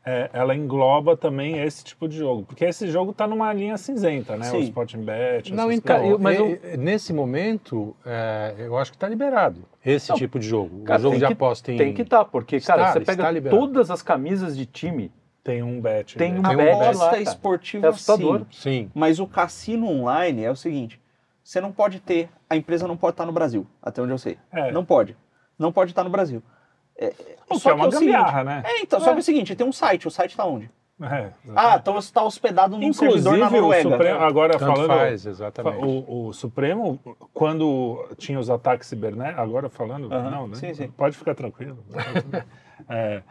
É, 0.09 0.29
ela 0.31 0.55
engloba 0.55 1.17
também 1.17 1.59
esse 1.61 1.83
tipo 1.83 2.07
de 2.07 2.15
jogo. 2.17 2.43
Porque 2.43 2.63
esse 2.63 2.87
jogo 2.87 3.11
está 3.11 3.27
numa 3.27 3.51
linha 3.51 3.75
cinzenta, 3.75 4.37
né? 4.37 4.47
O 4.47 4.51
Sim. 4.51 4.59
Sporting 4.61 5.01
Bet. 5.03 5.53
Não, 5.53 5.69
então, 5.69 6.05
eu- 6.11 6.17
mas 6.17 6.39
e- 6.39 6.59
e- 6.75 6.77
nesse 6.77 7.11
momento, 7.11 7.93
é, 8.05 8.55
eu 8.57 8.77
acho 8.77 8.91
que 8.91 8.95
está 8.95 9.09
liberado 9.09 9.65
esse 9.85 10.09
Não, 10.09 10.15
tipo 10.15 10.39
de 10.39 10.47
jogo. 10.47 10.83
cara, 10.83 10.99
o 10.99 11.03
jogo 11.03 11.17
de 11.17 11.25
aposta 11.25 11.73
em... 11.73 11.77
Tem 11.77 11.93
que 11.93 12.03
estar, 12.03 12.23
porque, 12.23 12.61
cara, 12.61 12.83
Está, 12.87 12.93
você 12.93 12.99
pega 13.01 13.49
todas 13.49 13.91
as 13.91 14.01
camisas 14.01 14.55
de 14.55 14.65
time, 14.65 15.11
Tem 15.47 15.63
um 15.63 15.79
bet. 15.79 16.17
Tem 16.17 16.33
né? 16.33 16.39
um 16.39 16.43
Tem 16.43 16.55
um 16.55 16.57
bet 16.79 16.97
lá, 16.97 17.17
esportiva 17.19 17.87
É 17.87 17.89
assustador. 17.89 18.39
sim. 18.51 18.59
Sim. 18.59 18.91
Mas 18.93 19.17
o 19.17 19.25
cassino 19.25 19.87
online 19.87 20.43
é 20.43 20.51
o 20.51 20.57
seguinte: 20.57 20.99
você 21.41 21.61
não 21.61 21.71
pode 21.71 22.01
ter, 22.01 22.29
a 22.49 22.57
empresa 22.57 22.85
não 22.85 22.97
pode 22.97 23.13
estar 23.13 23.25
no 23.25 23.31
Brasil, 23.31 23.65
até 23.81 24.01
onde 24.01 24.11
eu 24.11 24.17
sei. 24.17 24.37
É. 24.51 24.73
Não 24.73 24.83
pode. 24.83 25.15
Não 25.57 25.71
pode 25.71 25.91
estar 25.91 26.03
no 26.03 26.09
Brasil. 26.09 26.43
É, 26.99 27.13
O 27.49 27.55
só 27.55 27.61
que 27.61 27.69
é 27.69 27.73
uma 27.75 27.87
o 27.87 27.91
seguinte- 27.93 28.11
gambiarra, 28.11 28.43
né? 28.43 28.61
É, 28.65 28.81
então, 28.81 28.99
só 28.99 29.11
que 29.11 29.15
é 29.15 29.19
o 29.19 29.23
seguinte: 29.23 29.55
tem 29.55 29.65
um 29.65 29.71
site, 29.71 30.05
o 30.05 30.11
site 30.11 30.31
está 30.31 30.43
onde? 30.45 30.69
É, 31.01 31.29
Ah, 31.55 31.77
então 31.79 31.93
você 31.93 32.07
está 32.09 32.23
hospedado 32.23 32.75
num 32.75 32.91
servidor 32.91 33.19
Inclusive, 33.35 33.39
na 33.39 33.47
o 33.47 33.51
Noruega. 33.61 33.89
Supremo, 33.91 34.19
agora 34.19 34.53
Tanto 34.57 34.65
falando. 34.73 34.87
faz, 34.87 35.25
exatamente. 35.27 35.85
O, 35.85 36.27
o 36.27 36.33
Supremo, 36.33 36.99
quando 37.33 38.03
tinha 38.17 38.37
os 38.39 38.49
ataques 38.49 38.87
cibernéticos, 38.89 39.39
agora 39.41 39.69
falando, 39.69 40.11
Aham, 40.11 40.29
não, 40.31 40.47
né? 40.47 40.55
sim, 40.55 40.73
sim. 40.73 40.87
Pode 40.89 41.15
ficar 41.15 41.35
tranquilo. 41.35 41.77
É, 42.89 43.21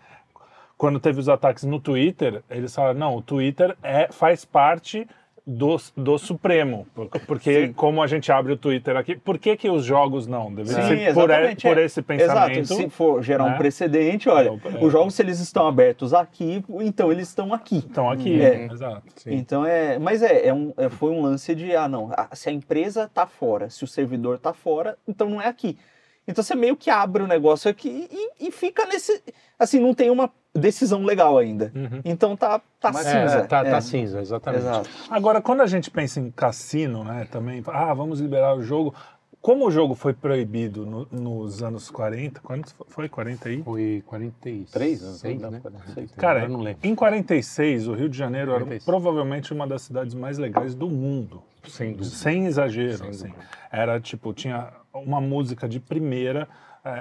quando 0.77 1.01
teve 1.01 1.19
os 1.21 1.29
ataques 1.29 1.65
no 1.65 1.81
Twitter, 1.81 2.43
eles 2.51 2.75
falaram, 2.75 2.99
não, 2.99 3.17
o 3.17 3.23
Twitter 3.23 3.77
é, 3.83 4.09
faz 4.13 4.45
parte 4.45 5.07
do, 5.47 5.77
do 5.97 6.19
Supremo, 6.19 6.87
por- 6.93 7.09
porque 7.25 7.69
Sim. 7.69 7.73
como 7.73 8.03
a 8.03 8.07
gente 8.09 8.33
abre 8.33 8.53
o 8.53 8.57
Twitter 8.57 8.97
aqui, 8.97 9.15
por 9.15 9.39
que, 9.39 9.57
que 9.57 9.71
os 9.71 9.85
jogos 9.85 10.27
não? 10.27 10.53
Deveria 10.53 10.83
Sim, 10.83 10.89
ser 10.89 11.15
por, 11.15 11.31
exatamente, 11.31 11.69
por 11.69 11.79
é. 11.79 11.85
esse 11.85 12.03
pensamento. 12.03 12.59
Exato, 12.59 12.83
se 12.83 12.91
for 12.91 13.23
gerar 13.23 13.45
né? 13.45 13.55
um 13.55 13.57
precedente, 13.57 14.29
olha, 14.29 14.49
É, 14.65 14.83
é. 14.83 14.85
os 14.85 14.91
jogos, 14.93 15.15
se 15.15 15.23
eles 15.23 15.39
estão 15.39 15.69
abertos 15.69 16.13
aqui, 16.13 16.65
então 16.81 17.13
eles 17.13 17.29
estão 17.29 17.55
aqui. 17.55 17.77
Então 17.77 18.11
aqui, 18.11 18.43
É. 18.43 18.67
exato. 18.67 19.05
Sim. 19.15 19.35
Então 19.35 19.65
é. 19.65 20.01
Mas 20.01 20.21
é, 20.21 20.49
é 20.49 20.53
um, 20.53 20.75
é- 20.77 20.89
foi 20.89 21.11
um 21.13 21.23
lance 21.23 21.55
de, 21.55 21.77
ah, 21.77 21.89
não, 21.89 22.11
se 22.33 22.49
a 22.49 22.53
empresa 22.53 23.09
tá 23.15 23.25
fora, 23.25 23.71
se 23.71 23.85
o 23.85 23.87
servidor 23.87 24.39
tá 24.41 24.53
fora, 24.53 24.99
então 25.07 25.31
não 25.31 25.41
é 25.41 25.47
aqui. 25.47 25.79
Então 26.27 26.43
você 26.43 26.55
meio 26.55 26.77
que 26.77 26.91
abre 26.91 27.23
o 27.23 27.27
negócio 27.27 27.71
aqui 27.71 28.09
e, 28.11 28.49
e 28.49 28.51
fica 28.51 28.85
nesse. 28.87 29.23
Assim, 29.59 29.79
não 29.81 29.95
tem 29.95 30.11
uma 30.11 30.31
decisão 30.55 31.03
legal 31.05 31.39
ainda. 31.39 31.71
Uhum. 31.75 32.01
Então 32.05 32.37
tá, 32.37 32.61
tá 32.81 32.91
Mas- 32.93 33.07
cinza. 33.07 33.39
É, 33.39 33.43
tá, 33.47 33.59
É. 33.61 33.71
tá 33.71 33.81
cinza, 33.81 34.21
exatamente. 34.21 34.63
Exato. 34.63 34.91
Agora, 35.11 35.41
quando 35.41 35.61
a 35.63 35.67
gente 35.67 35.91
pensa 35.91 36.19
em 36.21 36.31
cassino, 36.31 37.05
né, 37.05 37.27
também, 37.31 37.63
ah, 37.69 37.95
vamos 37.95 38.21
liberar 38.21 38.55
o 38.57 38.63
jogo. 38.63 38.95
Como 39.41 39.65
o 39.67 39.71
jogo 39.71 39.95
foi 39.95 40.13
proibido 40.13 40.85
no- 40.85 41.07
nos 41.13 41.63
anos 41.63 41.89
40, 41.89 42.41
quando 42.41 42.69
foi? 42.89 43.09
40 43.09 43.49
aí? 43.49 43.63
Foi 43.63 44.03
46, 44.05 44.71
Três 44.73 45.03
anos, 45.05 45.21
seis, 45.21 45.41
não, 45.41 45.51
né? 45.53 45.61
46. 45.61 46.11
Cara, 46.17 46.41
eu 46.43 46.49
não 46.49 46.61
lembro. 46.61 46.81
em 46.83 46.95
46, 46.97 47.87
o 47.87 47.93
Rio 47.95 48.09
de 48.09 48.19
Janeiro 48.19 48.51
era 48.51 48.61
46. 48.65 48.85
provavelmente 48.85 49.53
uma 49.53 49.65
das 49.67 49.83
cidades 49.83 50.15
mais 50.15 50.37
legais 50.37 50.75
do 50.75 50.89
mundo. 50.89 51.43
Sem. 51.69 52.03
Sem 52.03 52.47
exagero, 52.47 52.99
Sem 52.99 53.09
assim. 53.11 53.27
dúvida. 53.29 53.45
Era 53.71 54.01
tipo, 54.01 54.33
tinha 54.35 54.69
uma 55.05 55.21
música 55.21 55.69
de 55.69 55.81
primeira, 55.81 56.49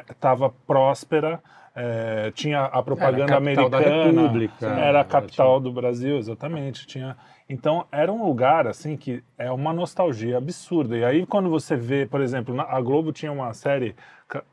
estava 0.10 0.50
próspera, 0.50 1.42
eh, 1.76 2.32
tinha 2.34 2.64
a 2.64 2.82
propaganda 2.82 3.34
Era 3.34 3.38
a 3.38 3.42
capital 3.42 3.66
americana, 3.68 4.22
República. 4.22 4.68
era 4.68 5.02
a 5.02 5.04
capital 5.04 5.60
do 5.60 5.72
Brasil, 5.72 6.18
exatamente. 6.18 6.88
Tinha, 6.88 7.18
então 7.50 7.86
era 7.92 8.12
um 8.12 8.26
lugar 8.26 8.68
assim 8.68 8.98
que 8.98 9.24
é 9.38 9.52
uma 9.52 9.72
nostalgia 9.74 10.38
absurda. 10.38 10.98
E 10.98 11.04
aí 11.06 11.26
quando 11.26 11.50
você 11.50 11.76
vê, 11.76 12.06
por 12.06 12.22
exemplo, 12.22 12.54
na- 12.56 12.64
a 12.64 12.82
Globo 12.82 13.12
tinha 13.12 13.32
uma 13.32 13.54
série 13.54 13.96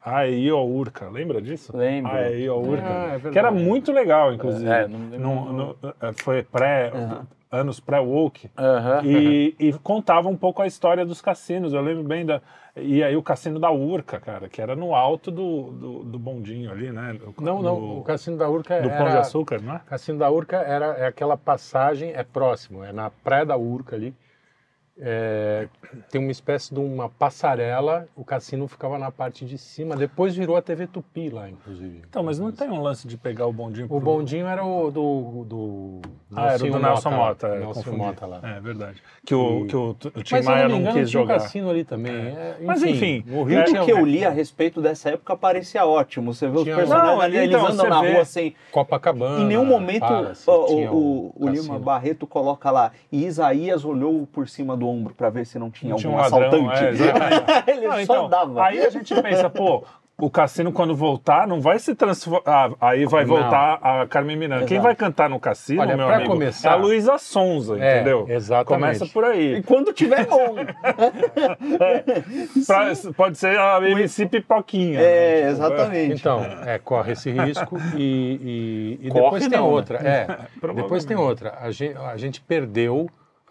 Aeio 0.05 0.59
Urca, 0.59 1.09
lembra 1.09 1.41
disso? 1.41 1.75
Lembro. 1.77 2.13
Aeio 2.13 2.55
Urca, 2.57 2.85
Ah, 2.87 3.21
é 3.27 3.31
que 3.31 3.39
era 3.39 3.51
muito 3.51 3.91
legal, 3.93 4.33
inclusive. 4.35 4.71
É, 4.71 4.87
não 4.87 4.99
lembro. 5.11 5.19
No- 5.21 5.53
no- 5.53 5.77
eh, 6.01 6.13
foi 6.13 6.43
pré, 6.43 6.91
Aham. 6.95 7.27
anos 7.51 7.81
pré-woke. 7.81 8.51
Aham. 8.59 9.01
E, 9.05 9.55
e 9.59 9.73
contava 9.73 10.29
um 10.29 10.37
pouco 10.37 10.61
a 10.61 10.67
história 10.67 11.07
dos 11.07 11.23
cassinos. 11.23 11.73
Eu 11.73 11.81
lembro 11.81 12.05
bem 12.05 12.27
da. 12.27 12.43
E 12.75 13.03
aí 13.05 13.15
o 13.15 13.23
cassino 13.23 13.59
da 13.59 13.71
Urca, 13.71 14.19
cara, 14.19 14.49
que 14.49 14.61
era 14.61 14.75
no 14.75 14.95
alto 14.95 15.31
do, 15.31 15.71
do, 15.73 16.05
do 16.05 16.19
bondinho 16.19 16.71
ali, 16.71 16.91
né? 16.91 17.13
Do- 17.15 17.35
Não, 17.45 17.61
não, 17.61 17.99
o 17.99 18.03
Cassino 18.03 18.39
da 18.39 18.49
Urca 18.49 18.81
do 18.81 18.89
era... 18.89 18.97
Pão 18.97 19.11
de 19.11 19.19
Açúcar, 19.19 19.61
não 19.61 19.75
é? 19.75 19.81
Cassino 19.85 20.19
da 20.19 20.31
Urca 20.31 20.57
era, 20.57 20.87
é 20.97 21.05
aquela 21.07 21.37
passagem, 21.37 22.13
é 22.15 22.23
próximo, 22.25 22.82
é 22.85 22.93
na 22.93 23.11
Praia 23.11 23.45
da 23.47 23.57
Urca 23.57 23.97
ali. 23.97 24.15
É, 24.99 25.69
tem 26.11 26.21
uma 26.21 26.31
espécie 26.31 26.73
de 26.73 26.79
uma 26.79 27.09
passarela, 27.09 28.07
o 28.15 28.25
cassino 28.25 28.69
ficava 28.69 28.99
na 28.99 29.11
parte 29.11 29.45
de 29.45 29.57
cima, 29.59 29.97
depois 29.97 30.35
virou 30.37 30.57
a 30.57 30.63
TV 30.63 30.87
Tupi 30.87 31.31
lá, 31.31 31.49
inclusive. 31.49 32.03
Então, 32.09 32.23
mas 32.23 32.39
não 32.39 32.53
tem 32.53 32.71
um 32.71 32.81
lance 32.81 33.09
de 33.09 33.17
pegar 33.17 33.47
o 33.47 33.53
bondinho 33.53 33.87
O 33.87 33.89
pro- 33.89 34.01
bondinho 34.01 34.47
era 34.47 34.65
o 34.65 34.91
do. 34.91 35.45
do 35.49 36.01
Ah, 36.37 36.53
era 36.53 36.65
o 36.65 36.71
do 36.71 36.79
Nelson 36.79 37.11
Mota. 37.11 37.47
é, 37.49 37.59
Nelson 37.61 37.75
confundi. 37.83 37.97
Mota 37.97 38.27
lá. 38.27 38.41
É 38.43 38.61
verdade. 38.61 39.03
Que 39.25 39.35
o, 39.35 39.65
E- 39.65 39.67
que 39.69 39.77
o, 39.77 39.91
o 39.91 40.23
Tim 40.23 40.35
Mas 40.35 40.45
Maia 40.47 40.63
não 40.63 40.69
me 40.69 40.73
não 40.75 40.81
engano, 40.83 40.99
quis 41.01 41.11
tinha 41.11 41.21
um 41.23 41.25
jogar. 41.25 41.35
cassino 41.41 41.71
ali 41.71 41.85
também. 41.85 42.13
É, 42.15 42.57
Mas, 42.63 42.83
enfim, 42.83 43.25
é- 43.27 43.31
Rio 43.31 43.45
Tudo 43.45 43.65
tinha 43.65 43.85
que 43.85 43.91
eu 43.93 44.05
li 44.05 44.25
a 44.25 44.31
respeito 44.31 44.81
dessa 44.83 45.11
época 45.11 45.37
parecia 45.37 45.85
ótimo. 45.87 46.33
Você 46.35 46.47
vê 46.49 46.57
os 46.59 46.63
Tinha- 46.65 46.77
personagens 46.77 47.13
Não, 47.15 47.21
ali, 47.21 47.37
eles 47.39 47.49
então, 47.57 47.67
andam 47.67 47.89
na 47.89 48.01
vê- 48.03 48.13
rua 48.15 48.25
sem. 48.25 48.55
Copacabana. 48.71 49.43
Em 49.43 49.47
nenhum 49.47 49.65
momento 49.65 50.05
o, 50.05 50.67
tinha 50.67 50.93
o, 50.93 51.33
o 51.35 51.47
cassino. 51.47 51.63
Lima 51.63 51.79
Barreto 51.79 52.27
coloca 52.27 52.71
lá. 52.71 52.93
E 53.11 53.25
Isaías 53.25 53.85
olhou 53.85 54.27
por 54.27 54.49
cima 54.49 54.77
do 54.77 54.82
ombro 54.83 55.15
pra 55.15 55.31
ver 55.31 55.47
se 55.47 55.59
não 55.59 55.71
tinha 55.71 55.91
Não 55.91 55.97
algum 55.97 56.01
tinha 56.01 56.13
um 56.13 56.17
ladrão, 56.17 56.71
assaltante. 56.71 57.03
é. 57.03 57.65
Ele 57.73 57.87
Não, 57.87 57.93
só 57.95 58.01
então, 58.01 58.29
dava. 58.29 58.63
Aí 58.65 58.85
a 58.85 58.91
gente 58.91 59.15
pensa, 59.23 59.49
pô, 59.51 59.85
o 60.19 60.31
cassino 60.31 60.71
quando 60.73 60.95
voltar 60.95 61.49
não 61.49 61.61
vai 61.61 61.79
se 61.81 61.95
transformar. 61.97 62.73
aí 62.81 63.05
vai 63.07 63.25
Não. 63.25 63.35
voltar 63.37 63.79
a 63.83 64.07
Carmen 64.07 64.37
Miranda. 64.37 64.67
Quem 64.67 64.77
Exato. 64.77 64.87
vai 64.87 64.95
cantar 64.95 65.29
no 65.29 65.41
cassino, 65.41 65.81
Olha, 65.81 65.97
meu 65.97 66.09
amigo? 66.09 66.31
começar- 66.31 66.69
É 66.69 66.73
a 66.73 66.77
Luísa 66.77 67.19
Sonza, 67.19 67.77
É, 67.83 67.97
entendeu? 67.97 68.27
exatamente. 68.29 68.99
Começa 68.99 69.07
por 69.13 69.25
aí. 69.25 69.57
E 69.57 69.63
quando 69.63 69.93
tiver 69.93 70.27
bom. 70.27 70.55
Pra- 72.67 72.93
pode 73.17 73.39
ser 73.39 73.59
a 73.59 73.81
MC 73.89 74.27
Pipoquinha. 74.27 74.99
né? 75.01 75.05
é, 75.05 75.37
Tipo, 75.39 75.49
exatamente. 75.51 76.21
Então, 76.21 76.45
é, 76.67 76.79
corre 76.79 77.13
esse 77.13 77.31
risco 77.31 77.79
e, 77.97 78.99
e- 79.03 79.07
e 79.07 79.09
Corre 79.11 79.23
depois 79.25 79.49
tem 79.49 79.59
não, 79.59 79.67
né? 79.67 79.73
outra. 79.73 79.99
É, 79.99 80.25
Provavelmente. 80.61 80.83
depois 80.83 81.05
tem 81.05 81.17
outra. 81.17 81.59
A 81.61 81.71
gente, 81.71 81.97
a 81.97 82.17
gente 82.17 82.41
perdeu 82.41 83.09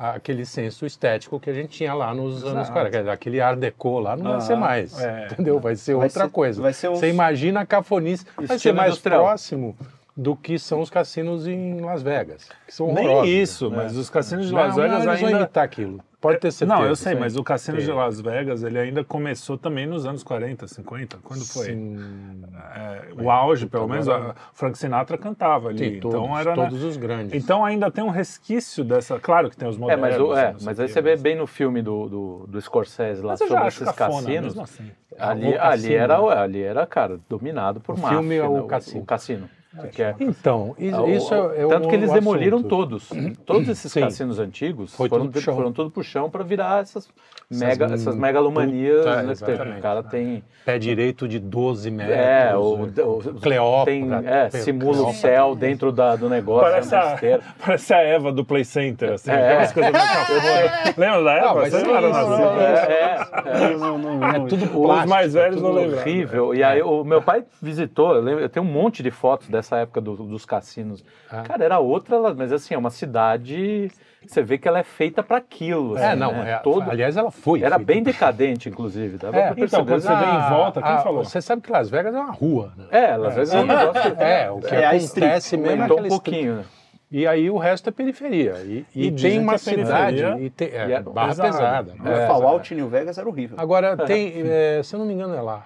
aquele 0.09 0.45
senso 0.45 0.85
estético 0.85 1.39
que 1.39 1.49
a 1.49 1.53
gente 1.53 1.69
tinha 1.69 1.93
lá 1.93 2.13
nos 2.13 2.43
anos 2.43 2.69
40. 2.69 2.89
Quer 2.91 2.97
dizer, 2.99 3.11
Aquele 3.11 3.39
art 3.39 3.59
déco 3.59 3.99
lá 3.99 4.15
não 4.15 4.23
vai 4.23 4.31
Aham. 4.33 4.41
ser 4.41 4.55
mais. 4.55 4.99
É. 4.99 5.27
Entendeu? 5.31 5.59
Vai 5.59 5.75
ser 5.75 5.95
Vai 5.95 6.05
outra 6.07 6.25
ser- 6.25 6.31
coisa. 6.31 6.61
vai 6.61 6.73
ser 6.73 6.89
Você 6.89 7.09
imagina 7.09 7.61
a 7.61 7.65
cafonice. 7.65 8.25
Vai 8.35 8.57
ser 8.59 8.73
mais 8.73 8.97
próximo 8.97 9.75
do 10.15 10.35
que 10.35 10.59
são 10.59 10.81
os 10.81 10.89
cassinos 10.89 11.47
em 11.47 11.79
Las 11.81 12.01
Vegas. 12.03 12.49
Que 12.67 12.73
são 12.73 12.93
Nem 12.93 13.05
horrorosos. 13.07 13.29
isso, 13.33 13.71
mas 13.71 13.95
os 13.95 14.09
cassinos 14.09 14.47
de 14.47 14.53
Não, 14.53 14.59
Las 14.61 14.75
não, 14.75 14.83
Vegas 14.83 15.03
eles 15.05 15.19
vão 15.19 15.27
ainda. 15.29 15.39
imitar 15.41 15.63
aquilo. 15.63 15.99
Pode 16.19 16.37
ter 16.39 16.51
certeza. 16.51 16.79
Não, 16.79 16.85
eu 16.87 16.95
sei, 16.95 17.15
mas 17.15 17.35
o 17.35 17.43
cassino 17.43 17.79
de. 17.79 17.91
Las 17.91 18.21
Vegas, 18.21 18.61
ele 18.61 18.77
ainda 18.77 19.03
começou 19.03 19.57
também 19.57 19.87
nos 19.87 20.05
anos 20.05 20.21
40, 20.21 20.67
50. 20.67 21.17
Quando 21.23 21.43
foi? 21.43 21.65
Sim. 21.65 22.43
É, 22.75 23.07
o 23.19 23.31
auge, 23.31 23.65
pelo 23.65 23.87
menos, 23.87 24.07
agora- 24.07 24.31
a 24.33 24.35
Frank 24.53 24.77
Sinatra 24.77 25.17
cantava 25.17 25.69
ali. 25.69 25.79
Tem 25.79 25.95
então 25.97 26.11
todos, 26.11 26.39
era. 26.39 26.49
né? 26.55 26.55
todos 26.63 26.83
os 26.83 26.95
grandes. 26.95 27.33
Então 27.43 27.65
ainda 27.65 27.89
tem 27.89 28.03
um 28.03 28.09
resquício 28.11 28.83
dessa. 28.83 29.19
Claro 29.19 29.49
que 29.49 29.57
tem 29.57 29.67
os 29.67 29.77
É, 29.77 29.79
modernos. 29.79 30.01
mas, 30.09 30.19
o- 30.19 30.35
é, 30.35 30.51
não 30.51 30.59
sei 30.59 30.65
mas 30.67 30.77
o 30.77 30.81
aí 30.83 30.87
você 30.89 31.01
vê 31.01 31.15
bem 31.15 31.35
no 31.35 31.47
filme 31.47 31.81
do, 31.81 32.07
do, 32.07 32.45
do 32.47 32.61
Scorsese 32.61 33.21
lá 33.23 33.31
Mas 33.31 33.41
eu 33.41 33.47
já 33.47 33.53
sobre 33.55 33.67
acho 33.67 33.83
esses 33.83 33.95
cafona, 33.95 34.21
cassinos. 34.21 34.43
mesmo 34.45 34.61
assim. 34.61 34.91
Ali, 35.17 35.43
O 35.45 35.47
ali, 35.49 35.57
cassino, 35.57 35.93
era, 35.95 36.17
né? 36.21 36.37
ali 36.37 36.61
era, 36.61 36.85
cara, 36.85 37.19
dominado 37.27 37.79
por 37.79 37.95
O 37.95 37.99
máfia. 37.99 38.17
filme 38.19 38.35
é 38.35 38.43
o 38.47 38.61
né? 38.61 38.67
cassino. 38.67 39.01
O 39.01 39.05
cassino. 39.07 39.49
Que 39.93 40.03
é- 40.03 40.15
Então, 40.19 40.75
o- 40.77 41.09
isso 41.09 41.33
é, 41.33 41.61
é 41.63 41.67
Tanto 41.67 41.85
um 41.85 41.89
que 41.89 41.95
eles 41.95 42.09
assunto. 42.09 42.19
demoliram 42.19 42.61
todos. 42.61 43.09
Todos 43.45 43.69
esses 43.69 43.89
Sim. 43.91 44.01
cassinos 44.01 44.37
antigos 44.37 44.93
Foi 44.93 45.07
foram, 45.07 45.23
tudo 45.25 45.31
pro 45.33 45.41
chão. 45.41 45.55
foram 45.55 45.71
tudo 45.71 45.89
pro 45.91 46.03
chão 46.03 46.29
para 46.29 46.43
virar 46.43 46.81
essas, 46.81 47.07
mega, 47.49 47.85
m- 47.85 47.93
essas 47.93 48.13
megalomanias. 48.15 48.97
puta, 48.97 49.23
né, 49.23 49.31
exatamente. 49.31 49.79
o 49.79 49.81
cara 49.81 50.03
tem. 50.03 50.43
Pé 50.65 50.77
direito 50.77 51.25
de 51.27 51.39
12 51.39 51.89
metros. 51.89 52.15
É, 52.17 52.55
o, 52.55 52.83
o- 52.83 53.39
Cleópatra. 53.41 53.85
tem, 53.93 54.09
é, 54.27 54.49
simula 54.49 54.91
o 54.91 54.93
Cleópatra. 54.95 55.19
céu 55.21 55.55
dentro 55.55 55.91
da, 55.91 56.15
do 56.17 56.27
negócio. 56.29 56.69
Parece 56.69 56.93
é 56.93 56.97
a, 57.35 57.39
parece 57.65 57.93
a 57.93 57.97
Eva 57.99 58.31
do 58.31 58.43
Play 58.43 58.65
Center, 58.65 59.13
assim, 59.13 59.31
É. 59.31 59.67
coisas. 59.73 59.91
Lembra 60.97 61.23
da 61.23 61.33
Eva? 61.33 61.45
Não, 61.47 61.55
mas 61.55 61.73
Você 61.73 61.83
não 61.83 62.01
nascido. 62.01 62.29
não, 62.29 62.61
É, 62.61 62.73
é, 62.73 63.71
é. 63.73 63.77
Não, 63.77 63.97
não, 63.97 64.17
não, 64.17 64.27
É 64.27 64.39
tudo 64.47 64.81
Os 64.81 65.05
mais 65.05 65.33
velhos 65.33 65.57
é 65.57 65.61
não 65.61 65.71
lembram. 65.71 65.99
horrível. 65.99 66.53
E 66.55 66.63
aí 66.63 66.81
o 66.81 67.03
meu 67.03 67.21
pai 67.21 67.43
visitou, 67.61 68.15
eu, 68.15 68.21
lembro, 68.21 68.41
eu 68.43 68.49
tenho 68.49 68.65
um 68.65 68.69
monte 68.69 69.01
de 69.01 69.11
fotos 69.11 69.47
dessa 69.47 69.60
época 69.77 70.01
do- 70.01 70.15
dos 70.15 70.45
cassinos. 70.45 71.03
Ah. 71.29 71.43
Cara, 71.43 71.63
era 71.63 71.79
outra, 71.79 72.17
lá, 72.17 72.33
mas 72.33 72.51
assim, 72.51 72.73
é 72.73 72.77
uma 72.77 72.89
cidade. 72.89 73.91
Você 74.25 74.41
vê 74.43 74.57
que 74.57 74.67
ela 74.67 74.79
é 74.79 74.83
feita 74.83 75.23
para 75.23 75.37
aquilo. 75.37 75.97
É, 75.97 76.09
assim, 76.09 76.19
não, 76.19 76.31
né? 76.31 76.51
é, 76.51 76.57
Todo, 76.57 76.89
aliás, 76.91 77.17
ela 77.17 77.31
foi. 77.31 77.61
era 77.63 77.77
feita. 77.77 77.85
bem 77.93 78.03
decadente, 78.03 78.69
inclusive. 78.69 79.17
Dava 79.17 79.35
É, 79.37 79.53
pra 79.53 79.65
então, 79.65 79.83
quando 79.85 79.99
você 80.01 80.15
vê 80.15 80.25
em 80.25 80.49
volta, 80.49 80.81
quem 80.81 80.91
Ah, 80.91 80.97
falou? 80.99 81.23
Você 81.23 81.41
sabe 81.41 81.61
que 81.63 81.71
Las 81.71 81.89
Vegas 81.89 82.13
é 82.13 82.19
uma 82.19 82.31
rua, 82.31 82.71
né? 82.77 82.85
É, 82.91 83.11
às 83.13 83.33
vezes 83.35 83.53
é 83.53 83.59
um 83.59 83.65
negócio. 83.65 84.13
É, 84.19 84.51
o 84.51 84.59
que 84.59 84.75
É 84.75 84.85
a 84.85 84.89
acontece 84.91 85.57
mesmo 85.57 85.71
é 85.71 85.73
Aumentou 85.85 85.99
um 86.01 86.07
pouquinho, 86.07 86.55
né? 86.57 86.65
E 87.13 87.27
aí 87.27 87.49
o 87.49 87.57
resto 87.57 87.89
é 87.89 87.91
periferia. 87.91 88.53
E, 88.63 88.85
e 88.95 89.07
E 89.07 89.11
tem 89.11 89.37
uma 89.39 89.55
a 89.55 89.57
cidade. 89.57 90.23
E 90.39 90.49
tem, 90.49 90.69
é, 90.69 90.87
E 90.87 90.93
é 90.93 91.01
barra 91.01 91.29
pesada. 91.29 91.47
pesada. 91.51 91.93
O 91.99 92.03
né? 92.03 92.27
Fallout 92.27 92.73
New 92.75 92.87
Vegas 92.87 93.17
era 93.17 93.27
horrível. 93.27 93.57
Agora, 93.59 93.97
tem, 93.97 94.33
é, 94.47 94.81
se 94.83 94.95
eu 94.95 94.99
não 94.99 95.05
me 95.05 95.13
engano, 95.13 95.35
é 95.35 95.41
lá. 95.41 95.65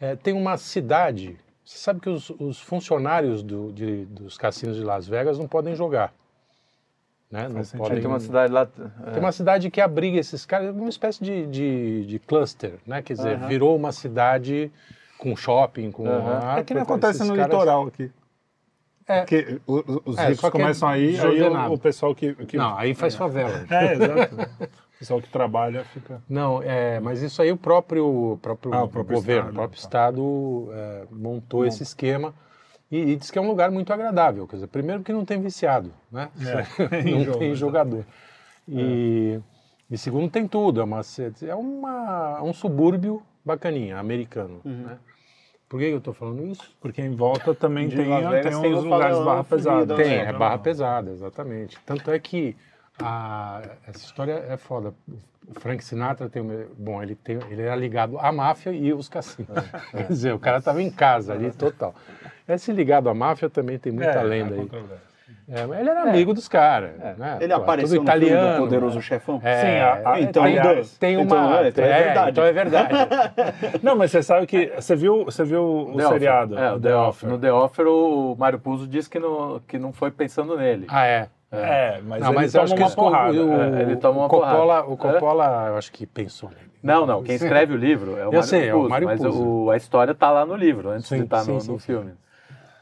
É, 0.00 0.14
tem 0.16 0.32
uma 0.32 0.56
cidade. 0.56 1.36
Você 1.66 1.78
sabe 1.78 1.98
que 2.00 2.08
os, 2.08 2.30
os 2.30 2.60
funcionários 2.60 3.42
do- 3.42 3.72
de- 3.72 4.04
dos 4.06 4.38
cassinos 4.38 4.76
de 4.76 4.84
Las 4.84 5.06
Vegas 5.08 5.36
não 5.36 5.48
podem 5.48 5.74
jogar. 5.74 6.12
Né? 7.28 7.48
Não 7.48 7.64
sentido. 7.64 7.78
podem, 7.82 7.98
Tem 8.00 8.06
uma 8.06 8.20
cidade 8.20 8.52
lá. 8.52 8.68
é, 9.06 9.10
Tem 9.10 9.18
uma 9.20 9.32
cidade 9.32 9.68
que 9.68 9.80
abriga 9.80 10.16
esses 10.20 10.46
caras, 10.46 10.72
uma 10.74 10.88
espécie 10.88 11.24
de, 11.24 11.44
de, 11.48 12.06
de 12.06 12.18
cluster, 12.20 12.74
né? 12.86 13.02
Quer 13.02 13.14
dizer, 13.14 13.36
virou 13.48 13.74
uma 13.74 13.90
cidade 13.90 14.70
com 15.18 15.34
shopping, 15.34 15.90
com... 15.90 16.06
Aham. 16.06 16.40
ah, 16.40 16.52
É 16.52 16.62
que 16.62 16.72
porque 16.72 16.78
acontece 16.84 17.24
no 17.24 17.34
caras- 17.34 17.46
litoral 17.50 17.86
aqui. 17.88 18.12
É. 19.08 19.24
Que 19.24 19.60
o- 19.66 19.74
o- 19.78 20.02
os 20.04 20.18
É, 20.18 20.28
ricos 20.28 20.44
é 20.44 20.50
começam 20.52 20.88
aí, 20.88 21.18
aí 21.18 21.42
o, 21.42 21.72
o 21.72 21.78
pessoal 21.78 22.14
que, 22.14 22.32
que- 22.46 22.56
Não, 22.56 22.78
aí 22.78 22.94
faz 22.94 23.16
favela. 23.16 23.66
É, 23.70 23.92
exato. 23.92 24.36
o 24.96 24.98
pessoal 24.98 25.20
que 25.20 25.28
trabalha 25.28 25.84
fica. 25.84 26.22
Não, 26.28 26.62
é, 26.62 26.98
mas 27.00 27.22
isso 27.22 27.40
aí 27.42 27.52
o 27.52 27.56
próprio, 27.56 28.32
o 28.32 28.38
próprio, 28.38 28.72
Ah, 28.74 28.84
o 28.84 28.88
próprio 28.88 29.16
governo, 29.16 29.42
Estado, 29.42 29.52
o 29.52 29.54
próprio 29.54 29.80
tá. 29.80 29.86
Estado 29.86 30.68
é, 30.72 31.04
montou 31.10 31.66
esse 31.66 31.82
esquema 31.82 32.34
e, 32.90 33.12
e 33.12 33.16
diz 33.16 33.30
que 33.30 33.38
é 33.38 33.42
um 33.42 33.48
lugar 33.48 33.70
muito 33.70 33.92
agradável. 33.92 34.46
Quer 34.46 34.56
dizer, 34.56 34.66
primeiro 34.68 35.02
que 35.02 35.12
não 35.12 35.24
tem 35.24 35.40
viciado, 35.40 35.92
né? 36.10 36.30
É, 36.40 37.02
não 37.10 37.24
jogo, 37.24 37.38
tem 37.38 37.50
né? 37.50 37.54
jogador. 37.54 38.04
E, 38.66 39.38
e 39.90 39.98
segundo 39.98 40.30
tem 40.30 40.48
tudo, 40.48 40.80
é, 40.80 40.84
uma, 40.84 41.00
é 41.42 41.54
uma, 41.54 42.42
um 42.42 42.52
subúrbio 42.54 43.22
bacaninha, 43.44 43.98
americano. 43.98 44.60
Né? 44.64 44.98
Por 45.68 45.78
que 45.78 45.86
eu 45.86 45.98
estou 45.98 46.14
falando 46.14 46.44
isso? 46.46 46.74
Porque 46.80 47.02
em 47.02 47.14
volta 47.14 47.54
também 47.54 47.88
tem, 47.88 47.98
Vegas 47.98 48.42
tem 48.44 48.60
tem 48.62 48.74
uns 48.74 48.84
lugares 48.84 49.18
barra 49.18 49.44
pesada. 49.44 49.96
né? 49.96 50.02
Tem, 50.02 50.12
É, 50.14 50.24
é 50.26 50.32
barra 50.32 50.58
pesada, 50.58 51.10
exatamente. 51.10 51.78
Tanto 51.84 52.10
é 52.10 52.18
que 52.18 52.56
a- 53.02 53.62
essa 53.86 54.04
história 54.04 54.44
é 54.48 54.56
foda. 54.56 54.92
O 55.48 55.60
Frank 55.60 55.82
Sinatra 55.84 56.28
tem. 56.28 56.42
Bom, 56.76 57.02
ele, 57.02 57.14
tem, 57.14 57.38
ele 57.50 57.62
era 57.62 57.76
ligado 57.76 58.18
à 58.18 58.32
máfia 58.32 58.70
e 58.72 58.92
os 58.92 59.08
cassinos. 59.08 59.48
Quer 59.92 60.08
dizer, 60.08 60.32
o 60.34 60.38
cara 60.38 60.58
estava 60.58 60.82
em 60.82 60.90
casa 60.90 61.32
ali, 61.34 61.50
total. 61.52 61.94
Esse 62.48 62.72
ligado 62.72 63.08
à 63.08 63.14
máfia 63.14 63.48
também 63.48 63.78
tem 63.78 63.92
muita 63.92 64.10
É, 64.10 64.22
lenda 64.22 64.54
há 64.54 64.58
aí. 64.58 64.70
É, 65.48 65.62
ele 65.80 65.88
era 65.90 66.02
amigo 66.02 66.34
dos 66.34 66.48
caras. 66.48 66.96
né? 67.16 67.38
Ele 67.40 67.54
Pô, 67.54 67.60
apareceu 67.62 68.02
no 68.02 68.10
filme 68.10 68.26
italiano. 68.26 68.52
do 68.56 68.58
Poderoso 68.62 69.00
Chefão? 69.00 69.40
É, 69.44 69.60
Sim, 69.60 69.76
a- 70.04 70.12
a- 70.12 70.20
então, 70.20 70.42
aliás, 70.42 70.98
tem 70.98 71.16
uma. 71.16 71.22
então, 71.24 71.54
é, 71.54 71.68
então 71.68 71.84
é 71.84 72.02
verdade. 72.02 72.30
Então 72.30 72.44
é 72.44 72.52
verdade. 72.52 72.94
Não, 73.82 73.94
mas 73.96 74.10
você 74.10 74.22
sabe 74.24 74.46
que. 74.48 74.72
Você 74.74 74.96
viu, 74.96 75.24
você 75.24 75.44
viu 75.44 75.62
o 75.62 75.96
The 75.96 76.06
Offer. 76.06 76.08
seriado? 76.18 76.58
É, 76.58 76.72
o 76.72 76.80
The 76.80 76.96
Offer. 76.96 77.28
No 77.30 77.38
The 77.38 77.52
Offer, 77.52 77.86
o 77.86 78.34
Mário 78.36 78.58
Puzo 78.58 78.88
disse 78.88 79.08
que 79.08 79.20
não, 79.20 79.60
que 79.60 79.78
não 79.78 79.92
foi 79.92 80.10
pensando 80.10 80.56
nele. 80.56 80.86
ah, 80.88 81.06
é. 81.06 81.28
É, 81.50 82.00
mas 82.02 82.20
Não, 82.20 82.28
ele 82.30 82.34
mas 82.36 82.52
toma 82.52 82.64
acho 82.64 82.74
que 82.74 82.80
uma 82.82 82.88
que 82.90 82.92
o- 82.92 83.02
porrada. 83.04 83.44
o, 83.44 83.52
É, 83.78 83.82
ele 83.82 83.96
toma 83.96 84.18
uma 84.18 84.26
o 84.26 84.28
Coppola, 84.28 84.82
porrada. 84.82 84.88
o 84.88 84.96
Coppola, 84.96 85.66
eu 85.68 85.76
acho 85.76 85.92
que 85.92 86.04
pensou 86.06 86.50
nele. 86.50 86.70
Não, 86.82 87.06
não. 87.06 87.22
Quem 87.22 87.36
escreve 87.36 87.72
o 87.72 87.76
livro 87.76 88.12
é 88.16 88.24
o 88.24 88.26
Eu 88.26 88.32
Mário 88.32 88.42
sei, 88.44 88.68
é 88.68 88.74
o 88.74 88.78
Puzo, 88.78 88.88
Mário 88.90 89.06
mas 89.06 89.20
Puzo. 89.20 89.46
o- 89.64 89.70
a 89.70 89.76
história 89.76 90.14
tá 90.14 90.30
lá 90.30 90.44
no 90.44 90.56
livro, 90.56 90.90
antes 90.90 91.06
Sim, 91.06 91.18
de 91.18 91.22
estar 91.24 91.44
sim, 91.44 91.52
no, 91.52 91.60
sim, 91.60 91.72
no 91.72 91.78
sim. 91.78 91.86
filme. 91.86 92.12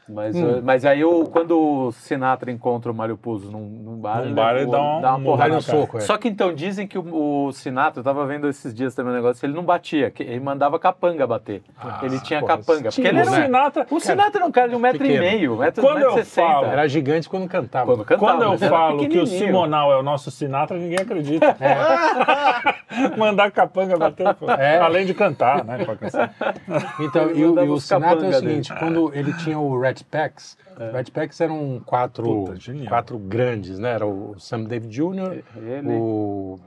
Mas, 0.07 0.35
Hum. 0.35 0.59
uh, 0.59 0.61
mas 0.63 0.85
aí 0.85 1.03
o, 1.03 1.25
quando 1.25 1.59
o 1.59 1.91
Sinatra 1.91 2.51
encontra 2.51 2.91
o 2.91 2.93
Mário 2.95 3.17
Puzo 3.17 3.51
num, 3.51 3.59
num 3.65 3.97
bar, 3.97 4.23
Num 4.23 4.35
bar, 4.35 4.55
ele 4.55 4.69
dá 4.69 4.79
um- 4.79 5.01
dá 5.01 5.09
uma 5.09 5.17
um 5.17 5.23
porrada. 5.23 5.57
Um 5.57 5.61
cara. 5.61 5.61
soco, 5.79 5.97
é. 5.97 6.01
Só 6.01 6.15
que 6.15 6.27
então 6.27 6.53
dizem 6.53 6.85
que 6.87 6.95
o, 6.99 7.45
o 7.47 7.51
Sinatra, 7.51 8.01
eu 8.01 8.03
tava 8.03 8.23
vendo 8.27 8.47
esses 8.47 8.71
dias 8.71 8.93
também 8.93 9.13
um 9.13 9.15
negócio, 9.15 9.43
ele 9.43 9.53
não 9.55 9.63
batia, 9.63 10.11
que 10.11 10.21
ele 10.21 10.39
mandava 10.39 10.77
capanga 10.77 11.25
bater. 11.25 11.63
Ah, 11.81 12.01
ele 12.03 12.19
tinha 12.19 12.39
porra, 12.39 12.57
capanga. 12.57 12.83
Porque 12.91 13.01
ele 13.01 13.17
era 13.19 13.31
o? 13.31 13.33
Sinatra. 13.33 13.87
o 13.89 13.99
Sinatra 13.99 14.37
era 14.41 14.45
um 14.45 14.51
cara 14.51 14.69
de 14.69 14.75
um 14.75 14.79
metro 14.79 14.99
Pequeno. 14.99 15.23
e 15.23 15.27
meio, 15.27 15.53
um 15.53 15.57
metro, 15.57 15.81
Quando 15.81 15.95
metro 15.95 16.11
eu 16.11 16.13
e 16.13 16.23
sessenta. 16.23 16.47
falo- 16.53 16.65
Era 16.67 16.87
gigante 16.87 17.27
quando 17.27 17.47
cantava. 17.47 17.85
Quando 17.87 18.05
cantava. 18.05 18.31
Quando 18.37 18.43
eu 18.63 18.69
falo 18.69 19.07
que 19.09 19.17
o. 19.19 19.25
Simonal 19.25 19.91
é 19.91 19.97
o 19.97 20.03
nosso 20.03 20.29
Sinatra, 20.29 20.77
ninguém 20.77 20.99
acredita. 20.99 21.57
Mandar 23.17 23.49
capanga 23.51 23.97
bater. 23.97 24.25
É. 24.59 24.77
Além 24.77 25.05
de 25.05 25.13
cantar, 25.13 25.63
né? 25.65 25.79
Então, 26.99 27.31
e, 27.31 27.43
o- 27.43 27.75
e 27.77 27.81
Sinatra 27.81 28.25
é 28.25 28.29
o 28.29 28.33
seguinte, 28.33 28.73
quando 28.77 29.11
ele 29.13 29.33
tinha 29.33 29.57
o 29.59 29.79
Red 29.79 29.94
Packs, 30.03 30.57
Red 30.93 31.05
Packs 31.13 31.39
eram 31.41 31.81
quatro, 31.85 32.23
Puta, 32.45 32.55
quatro 32.87 33.17
grandes, 33.17 33.79
né? 33.79 33.91
Era 33.93 34.05
o 34.05 34.35
Sam 34.39 34.63
David 34.65 34.93
Jr., 34.93 35.43
Ele, 35.55 35.87
o 35.93 36.59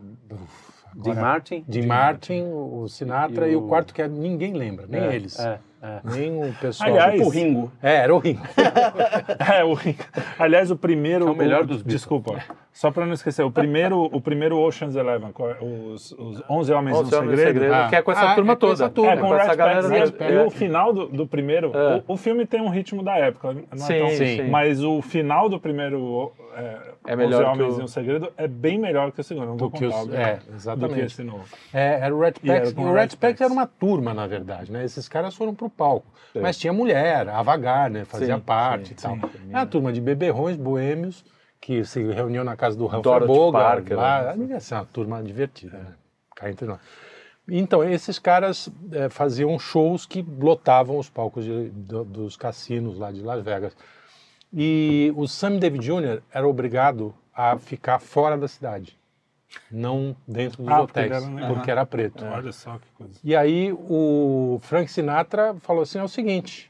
Jim 1.05 1.15
Martin. 1.15 1.65
Jim 1.69 1.87
Martin, 1.87 2.43
o 2.45 2.89
Sinatra 2.89 3.49
E 3.49 3.53
e, 3.53 3.57
o- 3.57 3.65
o 3.65 3.69
quarto 3.69 3.93
que 3.95 4.03
é 4.03 4.09
ninguém 4.09 4.53
lembra, 4.55 4.87
nem 4.89 5.01
É, 5.03 5.15
eles. 5.15 5.39
É, 5.39 5.59
é. 5.83 6.01
Nem 6.05 6.43
o 6.43 6.53
pessoal. 6.55 6.91
Aliás, 6.91 7.15
Tipo 7.15 7.27
o 7.27 7.29
Ringo. 7.31 7.73
É, 7.83 7.95
era 7.97 8.15
o 8.15 8.19
Ringo. 8.19 8.43
É, 9.55 9.65
o, 9.65 9.77
aliás, 10.39 10.71
o 10.71 10.77
primeiro. 10.77 11.29
É 11.29 11.31
o 11.31 11.37
melhor 11.37 11.61
dos 11.65 11.77
Beatles. 11.79 11.95
Desculpa. 11.95 12.43
Só 12.79 12.93
pra 12.93 13.05
não 13.05 13.13
esquecer, 13.13 13.43
o 13.43 13.51
primeiro, 13.51 14.05
o 14.05 14.21
primeiro 14.21 14.57
Ocean's 14.57 14.95
Eleven, 14.95 15.31
é? 15.37 15.65
os, 15.65 16.13
os 16.13 16.41
11 16.49 16.73
Homens 16.73 16.97
Onze 16.97 17.11
no 17.11 17.19
Homens 17.19 17.31
no 17.33 17.37
Segredo. 17.37 17.47
Segredo, 17.59 17.75
Ah. 17.75 17.89
que 17.89 17.97
é 17.97 18.03
com 18.03 18.13
essa 18.13 18.31
Ah, 18.31 18.35
turma 18.37 18.53
é 18.53 18.55
com 18.55 18.61
toda. 18.61 18.73
essa 18.75 18.89
turma. 18.89 19.11
É, 19.13 19.17
com 19.17 19.29
o 19.31 19.35
essa 19.35 19.55
galera. 19.57 19.89
Pack, 20.13 20.33
e, 20.33 20.37
é. 20.37 20.47
o 20.47 20.51
final 20.51 20.93
do, 20.93 21.09
do 21.09 21.27
primeiro, 21.27 21.77
É. 21.77 22.05
o, 22.07 22.13
o 22.13 22.17
filme 22.17 22.47
tem 22.47 22.61
um 22.61 22.69
ritmo 22.69 23.03
da 23.03 23.17
época, 23.17 23.53
não 23.53 23.63
é 23.73 23.77
Sim, 23.79 23.99
tão- 23.99 24.11
sim. 24.11 24.49
mas 24.49 24.85
o 24.85 25.03
final 25.03 25.49
do 25.49 25.59
primeiro 25.59 26.31
é, 26.57 26.79
É 27.09 27.17
melhor 27.17 27.47
11 27.47 27.53
que 27.57 27.63
Homens 27.63 27.77
o- 27.79 27.81
e 27.81 27.83
um 27.83 27.89
Segredo 27.89 28.33
é 28.37 28.47
bem 28.47 28.79
melhor 28.79 29.11
que 29.11 29.21
o 29.21 29.25
segundo, 29.25 29.47
não 29.49 29.57
vou 29.57 29.71
Do 29.71 29.77
que 29.77 29.85
contar, 29.85 30.03
os- 30.03 30.15
é, 30.15 30.35
do 30.37 30.41
que 30.47 30.55
exatamente. 30.55 31.01
esse 31.07 31.25
novo. 31.25 31.47
É, 31.75 31.99
era 32.01 32.15
o 32.15 32.21
Rat 32.21 32.37
era 32.45 32.61
Pack. 32.61 32.75
com 32.75 32.83
E 32.83 32.91
o 32.91 32.95
Pack 32.95 33.17
Packs. 33.17 33.41
era 33.41 33.53
uma 33.53 33.67
turma, 33.67 34.15
na 34.15 34.29
verdade, 34.29 34.71
né? 34.71 34.85
Esses 34.85 35.09
caras 35.09 35.35
foram 35.35 35.53
pro 35.53 35.69
palco. 35.69 36.07
Mas 36.41 36.57
tinha 36.57 36.73
mulher, 36.73 37.29
a 37.29 37.43
Vagar, 37.43 37.91
né? 37.91 38.05
Fazia 38.05 38.37
Sim, 38.37 38.41
parte 38.41 38.89
sim, 38.91 38.95
e 38.95 38.97
tal. 39.03 39.15
sim. 39.17 39.21
Era 39.51 39.59
uma 39.59 39.67
turma 39.67 39.93
de 39.93 40.01
beberrões, 40.01 40.55
boêmios, 40.57 41.25
que 41.61 41.85
se 41.85 42.03
reuniam 42.13 42.45
na 42.45 42.57
casa 42.57 42.77
do 42.77 42.87
Humphrey 42.87 43.27
Bogart. 43.27 43.77
Parker, 43.77 43.97
lá. 43.97 44.23
né? 44.25 44.37
Devia 44.37 44.61
ser 44.61 44.75
uma 44.75 44.85
turma 44.87 45.23
divertida, 45.23 45.79
né? 45.79 45.95
Cá 46.37 46.51
entre 46.51 46.67
nós. 46.67 46.79
Então, 47.51 47.83
esses 47.83 48.19
caras 48.19 48.69
eh, 48.93 49.09
faziam 49.09 49.59
shows 49.59 50.05
que 50.07 50.23
lotavam 50.23 50.99
os 50.99 51.09
palcos 51.09 51.45
de- 51.45 51.71
do- 51.71 52.05
dos 52.05 52.37
cassinos 52.37 52.99
lá 52.99 53.11
de 53.11 53.23
Las 53.23 53.43
Vegas. 53.43 53.75
E 54.53 55.13
o 55.17 55.27
Sam 55.27 55.57
David 55.57 55.85
Jr. 55.85 56.23
era 56.33 56.47
obrigado 56.47 57.15
a 57.35 57.59
ficar 57.59 57.99
fora 57.99 58.37
da 58.37 58.49
cidade, 58.49 58.99
não 59.71 60.15
dentro 60.27 60.63
dos 60.63 60.73
Ah, 60.73 60.79
porque 60.79 60.91
hotéis, 61.01 61.07
ele 61.07 61.15
era 61.15 61.27
negro. 61.27 61.55
porque 61.55 61.71
era 61.71 61.87
preto. 61.87 62.25
Olha 62.25 62.53
só 62.53 62.79
que 62.79 62.89
coisa. 62.97 63.19
E 63.25 63.35
aí 63.37 63.73
o 63.73 64.59
Frank 64.63 64.91
Sinatra 64.91 65.55
falou 65.61 65.83
assim: 65.83 65.99
é 65.99 66.03
o 66.03 66.09
seguinte, 66.09 66.68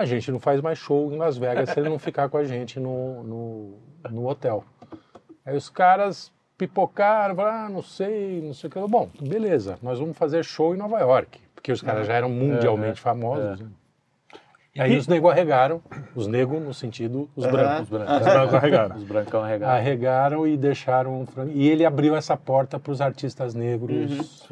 a 0.00 0.04
gente 0.06 0.32
não 0.32 0.40
faz 0.40 0.60
mais 0.60 0.78
show 0.78 1.12
em 1.12 1.16
Las 1.16 1.36
Vegas 1.36 1.70
se 1.70 1.78
ele 1.78 1.88
não 1.90 1.98
ficar 1.98 2.28
com 2.30 2.38
a 2.38 2.44
gente 2.44 2.80
no, 2.80 3.22
no, 3.22 3.74
no 4.10 4.26
hotel. 4.26 4.64
Aí 5.44 5.54
os 5.56 5.68
caras 5.68 6.32
pipocaram, 6.56 7.34
falaram, 7.36 7.66
ah, 7.66 7.68
não 7.68 7.82
sei, 7.82 8.40
não 8.42 8.54
sei 8.54 8.68
o 8.68 8.72
que. 8.72 8.78
Bom, 8.80 9.08
beleza, 9.20 9.78
nós 9.82 9.98
vamos 9.98 10.16
fazer 10.16 10.42
show 10.44 10.74
em 10.74 10.78
Nova 10.78 10.98
York, 11.00 11.38
porque 11.54 11.70
os 11.70 11.82
caras 11.82 12.06
já 12.06 12.14
eram 12.14 12.30
mundialmente 12.30 13.00
famosos. 13.00 13.60
né? 13.60 13.68
E 14.74 14.80
aí 14.80 14.96
os 14.96 15.06
negros 15.08 15.32
arregaram, 15.32 15.82
os 16.14 16.26
negros 16.26 16.62
no 16.62 16.72
sentido, 16.72 17.28
os 17.36 17.44
brancos. 17.44 17.82
Os 17.82 17.88
brancos. 17.88 18.16
Os 18.16 18.22
brancos 18.32 18.50
carregaram. 18.52 18.96
Os 18.96 19.04
brancão 19.04 19.42
regados. 19.42 19.74
Arregaram 19.76 20.46
e 20.46 20.56
deixaram. 20.56 21.26
E 21.52 21.68
ele 21.68 21.84
abriu 21.84 22.14
essa 22.16 22.36
porta 22.36 22.78
para 22.78 22.92
os 22.92 23.00
artistas 23.00 23.54
negros 23.54 24.48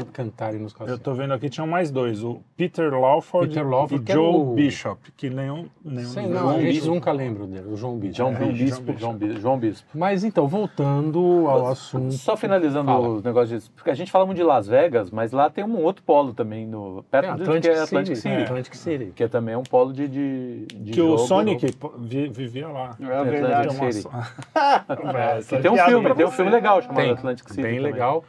é, 0.00 0.02
cantarem 0.12 0.60
nos 0.60 0.72
Eu 0.72 0.78
cassinos. 0.78 1.00
tô 1.00 1.14
vendo 1.14 1.32
aqui, 1.32 1.48
tinham 1.48 1.66
mais 1.66 1.90
dois, 1.90 2.24
o 2.24 2.42
Peter 2.56 2.92
Lawford, 2.92 3.48
Peter 3.48 3.68
Lawford, 3.68 4.04
e 4.04 4.10
é 4.10 4.14
Joe 4.14 4.34
o- 4.36 4.54
Bishop, 4.54 5.12
que 5.16 5.30
nenhum, 5.30 5.68
nenhum 5.84 6.08
Sei, 6.08 6.24
dos 6.24 6.32
não, 6.34 6.42
dois. 6.44 6.56
a 6.56 6.60
gente 6.60 6.72
Bispo. 6.74 6.88
nunca 6.94 7.12
lembra 7.12 7.46
dele, 7.46 7.68
o 7.68 7.76
João 7.76 7.96
Bispo. 7.96 8.16
João 8.16 8.32
É. 8.32 8.52
Bispo, 8.52 8.94
João 8.98 9.14
Bispo, 9.14 9.40
João 9.40 9.58
Bispo. 9.58 9.88
Mas 9.94 10.24
então, 10.24 10.46
voltando 10.48 11.44
ao 11.48 11.68
assunto. 11.68 12.12
Só 12.14 12.36
finalizando 12.36 12.90
Fala. 12.90 13.08
os 13.08 13.22
negócios 13.22 13.64
de... 13.64 13.70
Porque 13.70 13.90
a 13.90 13.94
gente 13.94 14.10
fala 14.10 14.26
muito 14.26 14.38
de 14.38 14.42
Las 14.44 14.66
Vegas, 14.66 15.10
mas 15.10 15.30
lá 15.32 15.48
tem 15.48 15.64
um 15.64 15.76
outro 15.82 16.02
polo 16.02 16.34
também, 16.34 16.66
no, 16.66 17.04
perto 17.10 17.26
É, 17.30 17.34
de 17.36 17.42
Atlantic, 17.42 17.62
que 17.62 17.68
é 17.68 17.80
Atlantic 17.80 18.16
City, 18.16 18.28
City. 18.28 18.34
é, 18.34 18.42
Atlantic 18.44 18.74
City. 18.74 19.12
Que 19.14 19.22
é 19.24 19.28
também 19.28 19.54
um 19.56 19.62
polo 19.62 19.92
de, 19.92 20.08
de, 20.08 20.66
de 20.66 20.92
Que 20.92 21.00
o 21.00 21.10
jogo, 21.16 21.18
Sonic 21.18 21.72
pô, 21.76 21.92
vi- 21.98 22.28
vivia 22.28 22.66
lá. 22.68 22.96
É 23.00 23.24
verdade. 23.24 23.68
Atlantic 23.68 23.92
City. 23.92 24.08
É, 25.56 25.60
tem 25.60 25.70
um 25.70 25.76
filme, 25.76 26.14
tem 26.14 26.26
um 26.26 26.30
filme 26.30 26.50
legal 26.50 26.80
chamado 26.82 26.96
Tem, 26.96 27.10
Atlantic 27.12 27.48
City. 27.48 27.62
bem 27.62 27.76
também. 27.76 27.92
legal. 27.92 28.24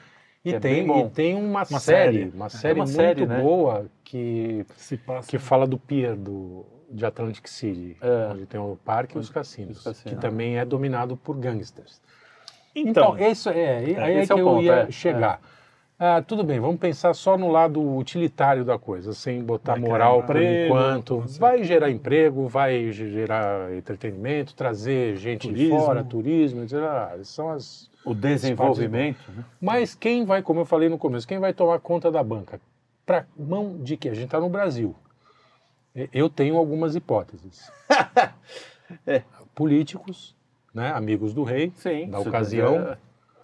E, 0.45 0.49
Que 0.51 0.55
é 0.55 0.59
tem, 0.59 0.99
e 0.99 1.09
tem 1.09 1.35
uma, 1.35 1.63
Uma 1.69 1.79
série, 1.79 2.17
série. 2.17 2.31
uma 2.33 2.49
série 2.49 2.79
uma 2.79 2.85
muito 2.85 2.95
série, 2.95 3.25
né? 3.25 3.41
boa 3.41 3.85
que, 4.03 4.65
Se 4.77 4.95
passa. 4.97 5.27
que 5.29 5.37
fala 5.37 5.67
do 5.67 5.77
pier 5.77 6.15
do, 6.15 6.65
de 6.89 7.05
Atlantic 7.05 7.47
City, 7.47 7.97
É. 8.01 8.31
onde 8.31 8.45
tem 8.45 8.59
o 8.59 8.77
parque 8.85 9.17
e 9.17 9.19
os 9.19 9.29
cassinos, 9.29 9.77
Os 9.79 9.83
cassinos. 9.83 10.13
que 10.15 10.21
também 10.21 10.57
é 10.57 10.63
dominado 10.65 11.17
por 11.17 11.35
gangsters. 11.37 12.01
Então, 12.75 13.15
Então, 13.15 13.27
isso 13.31 13.49
é, 13.49 13.77
aí 13.77 14.17
é 14.19 14.25
que 14.25 14.31
é 14.31 14.35
o 14.35 14.39
eu 14.39 14.45
ponto, 14.45 14.63
ia 14.63 14.73
é, 14.73 14.91
chegar. 14.91 15.41
Ah, 15.99 16.21
tudo 16.21 16.43
bem, 16.43 16.59
vamos 16.59 16.79
pensar 16.79 17.11
só 17.15 17.35
no 17.35 17.49
lado 17.49 17.81
utilitário 17.97 18.63
da 18.63 18.77
coisa, 18.77 19.13
sem 19.13 19.41
botar 19.43 19.71
Vai 19.73 19.81
moral 19.81 20.21
por 20.21 20.35
emprego, 20.35 20.65
enquanto. 20.67 21.23
Vai 21.39 21.63
gerar 21.63 21.89
emprego, 21.89 22.47
vai 22.47 22.91
gerar 22.91 23.73
entretenimento, 23.75 24.53
trazer 24.53 25.15
gente 25.17 25.47
de 25.47 25.55
Turismo. 25.55 25.79
fora, 25.79 26.03
turismo, 26.03 26.61
etc. 26.63 26.75
Ah, 26.83 27.17
São 27.23 27.49
as. 27.49 27.89
O 28.09 28.15
desenvolvimento. 28.15 29.19
né? 29.31 29.43
Mas 29.61 29.93
quem 29.95 30.23
vai, 30.25 30.41
como 30.41 30.61
eu 30.61 30.65
falei 30.65 30.87
no 30.89 30.97
começo, 30.97 31.27
quem 31.27 31.39
vai 31.39 31.53
tomar 31.53 31.79
conta 31.79 32.09
da 32.11 32.23
banca? 32.23 32.59
Para 33.05 33.25
mão 33.37 33.77
de 33.79 33.97
quê? 33.97 34.09
A 34.09 34.13
gente 34.13 34.25
está 34.25 34.39
no 34.39 34.49
Brasil. 34.49 34.95
Eu 36.13 36.29
tenho 36.29 36.57
algumas 36.57 36.95
hipóteses. 36.95 37.71
É. 39.05 39.21
Políticos, 39.53 40.33
né, 40.73 40.93
amigos 40.93 41.33
do 41.33 41.43
rei, 41.43 41.73
Sim. 41.75 42.09
da 42.09 42.19
ocasião, 42.19 42.75
é- 42.91 42.97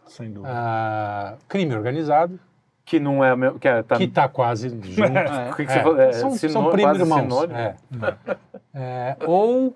sem 0.07 0.31
dúvida. 0.31 0.53
ah, 0.55 1.35
crime 1.49 1.75
organizado, 1.75 2.39
Que 2.85 2.97
não 2.97 3.21
é... 3.21 3.33
o 3.33 3.37
meu- 3.37 3.59
Que 3.59 3.67
é 3.67 3.83
tá, 3.83 3.97
que 3.97 4.05
está 4.05 4.29
quase 4.29 4.69
junto. 4.83 4.87
o 4.87 5.55
que 5.57 5.65
que 5.65 5.71
você 5.73 5.79
É, 5.79 5.83
falou? 5.83 5.99
É, 5.99 6.13
são, 6.13 6.31
são 6.37 6.71
primos 6.71 6.97
irmãos. 6.97 7.49
É. 7.51 7.75
É, 8.75 9.17
ou, 9.27 9.75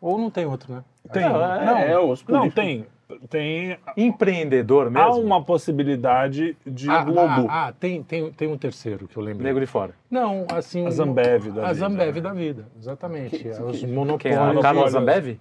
ou 0.00 0.18
não 0.18 0.30
tem 0.30 0.44
outro, 0.46 0.72
né? 0.74 0.82
Tem, 1.12 1.22
Não, 1.22 1.32
não, 1.34 1.78
é, 1.78 1.98
os 2.00 2.24
não, 2.26 2.50
tem, 2.50 2.84
tem, 3.28 3.76
Empreendedor 3.96 4.90
mesmo? 4.90 4.98
há 5.08 5.14
uma 5.16 5.42
possibilidade 5.44 6.56
de 6.66 6.88
Ah, 6.90 7.02
Globo, 7.02 7.46
ah, 7.48 7.68
ah, 7.68 7.72
tem, 7.72 8.02
tem, 8.02 8.30
tem 8.32 8.48
um 8.48 8.56
terceiro 8.58 9.06
que 9.08 9.16
eu 9.16 9.22
lembro. 9.22 9.42
Nego 9.42 9.60
de 9.60 9.66
fora. 9.66 9.92
Não, 10.10 10.46
assim. 10.52 10.86
a 10.86 10.90
Zambev 10.90 11.50
da 11.50 11.62
A 11.62 11.72
vida. 11.72 11.74
Zambev 11.74 12.20
da 12.20 12.32
vida, 12.32 12.66
exatamente. 12.78 13.38
Que- 13.38 13.48
É, 13.48 13.52
que- 13.52 13.62
os 13.62 13.80
Quem 13.80 13.88
é? 13.90 13.92
monopólios. 13.92 14.58
A 14.58 14.62
Carlos 14.62 14.82
olhos. 14.82 14.92
Zambev? 14.92 15.38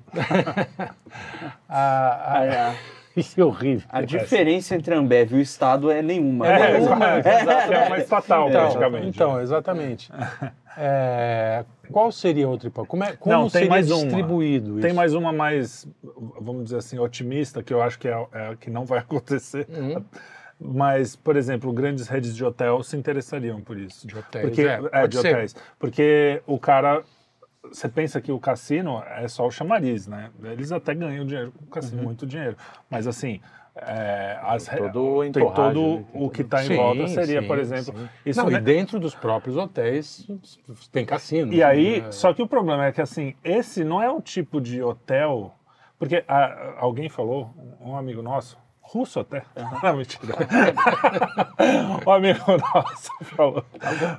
A, 1.70 1.78
a, 1.78 2.70
A, 2.70 2.74
isso 3.16 3.40
é 3.40 3.44
horrível. 3.46 3.88
a 3.92 4.02
diferença 4.02 4.76
entre 4.76 4.94
a 4.94 4.98
Ambev 4.98 5.34
e 5.34 5.36
o 5.36 5.40
Estado 5.42 5.92
é 5.92 6.02
nenhuma. 6.02 6.48
É, 6.48 6.80
nenhuma. 6.80 7.20
exato, 7.20 7.74
é 7.74 7.88
uma 7.88 7.98
estatal 8.00 8.50
Então, 8.50 8.62
praticamente. 8.62 9.08
então, 9.08 9.42
exatamente. 9.42 10.12
É, 10.76 11.66
qual 11.94 12.12
seria 12.12 12.48
outra 12.50 12.68
hipótese? 12.68 12.90
Como, 12.90 13.04
é, 13.04 13.16
como 13.16 13.34
Não, 13.36 13.42
tem 13.44 13.50
seria 13.52 13.70
mais 13.70 13.90
uma. 13.92 14.04
distribuído 14.04 14.80
Tem 14.80 14.88
isso? 14.88 14.96
mais 14.96 15.14
uma 15.14 15.32
mais, 15.32 15.88
vamos 16.42 16.66
dizer 16.66 16.78
assim, 16.78 17.00
otimista, 17.00 17.62
que 17.64 17.74
eu 17.74 17.82
acho 17.82 17.98
que 18.00 18.08
é, 18.08 18.28
é 18.34 18.56
que 18.60 18.70
não 18.70 18.86
vai 18.86 19.00
acontecer. 19.06 19.68
Uhum. 19.70 20.04
Mas, 20.60 21.16
por 21.16 21.36
exemplo, 21.36 21.72
grandes 21.74 22.08
redes 22.08 22.36
de 22.36 22.44
hotel 22.44 22.82
se 22.84 22.96
interessariam 22.96 23.60
por 23.62 23.78
isso. 23.78 24.08
De 24.08 24.18
hotéis, 24.18 24.46
Porque, 24.46 24.62
é, 24.62 24.80
é, 24.92 25.08
de 25.08 25.18
ser. 25.18 25.34
hotéis. 25.36 25.56
Porque 25.80 26.42
o 26.48 26.60
cara. 26.60 27.04
Você 27.72 27.88
pensa 27.88 28.20
que 28.20 28.32
o 28.32 28.40
cassino 28.40 29.02
é 29.18 29.26
só 29.28 29.48
o 29.48 29.52
chamariz, 29.52 30.06
né? 30.06 30.30
Eles 30.44 30.72
até 30.72 30.94
ganham 30.94 31.26
dinheiro 31.26 31.52
com 31.54 31.64
o 31.64 31.68
cassino, 31.68 32.00
Uhum. 32.00 32.04
muito 32.06 32.26
dinheiro. 32.26 32.58
Mas 32.90 33.08
assim. 33.08 33.40
É, 33.76 34.38
as, 34.44 34.68
Todo 34.68 35.04
o 35.04 35.32
tem 35.32 35.52
todo 35.52 36.06
o 36.14 36.30
que 36.30 36.42
está 36.42 36.64
em 36.64 36.68
Sim, 36.68 36.76
volta 36.76 37.08
seria, 37.08 37.42
sim, 37.42 37.48
por 37.48 37.58
exemplo, 37.58 37.98
sim. 37.98 38.10
isso 38.24 38.40
Não, 38.40 38.50
né? 38.50 38.60
e 38.60 38.62
dentro 38.62 39.00
dos 39.00 39.16
próprios 39.16 39.58
hotéis 39.58 40.28
tem 40.92 41.04
cassino. 41.04 41.52
E 41.52 41.64
aí, 41.64 42.02
né? 42.02 42.12
só 42.12 42.34
que 42.34 42.42
o 42.44 42.48
problema 42.48 42.86
é 42.86 42.92
que 42.92 43.02
assim, 43.02 43.34
esse 43.44 43.84
não 43.84 44.02
é 44.02 44.10
o 44.12 44.22
tipo 44.22 44.62
de 44.62 44.82
hotel. 44.84 45.56
Porque 45.98 46.24
ah, 46.28 46.76
alguém 46.78 47.08
falou, 47.10 47.50
um 47.80 47.96
amigo 47.96 48.22
nosso, 48.22 48.58
russo 48.80 49.22
até, 49.22 49.44
não, 49.82 49.98
mentira. 49.98 50.36
um 52.06 52.12
amigo 52.12 52.44
nosso 52.46 53.10
falou, 53.24 53.66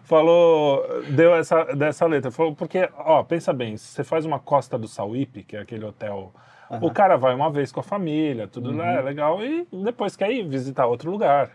falou, 0.02 1.02
deu 1.10 1.34
essa, 1.34 1.62
dessa 1.76 2.06
letra, 2.06 2.30
falou, 2.30 2.56
porque, 2.56 2.88
ó, 2.96 3.22
pensa 3.22 3.52
bem, 3.52 3.76
se 3.76 3.86
você 3.86 4.02
faz 4.02 4.24
uma 4.24 4.40
Costa 4.40 4.78
do 4.78 4.88
Sauípe, 4.88 5.44
que 5.44 5.56
é 5.56 5.60
aquele 5.60 5.84
hotel, 5.84 6.32
o 6.80 6.90
cara 6.90 7.16
vai 7.16 7.34
uma 7.34 7.50
vez 7.50 7.70
com 7.72 7.80
a 7.80 7.82
família, 7.82 8.46
tudo 8.48 8.70
lá, 8.72 8.92
é 8.92 9.02
legal, 9.02 9.44
e 9.44 9.66
depois 9.84 10.16
quer 10.16 10.30
ir 10.30 10.46
visitar 10.48 10.86
outro 10.86 11.10
lugar. 11.10 11.50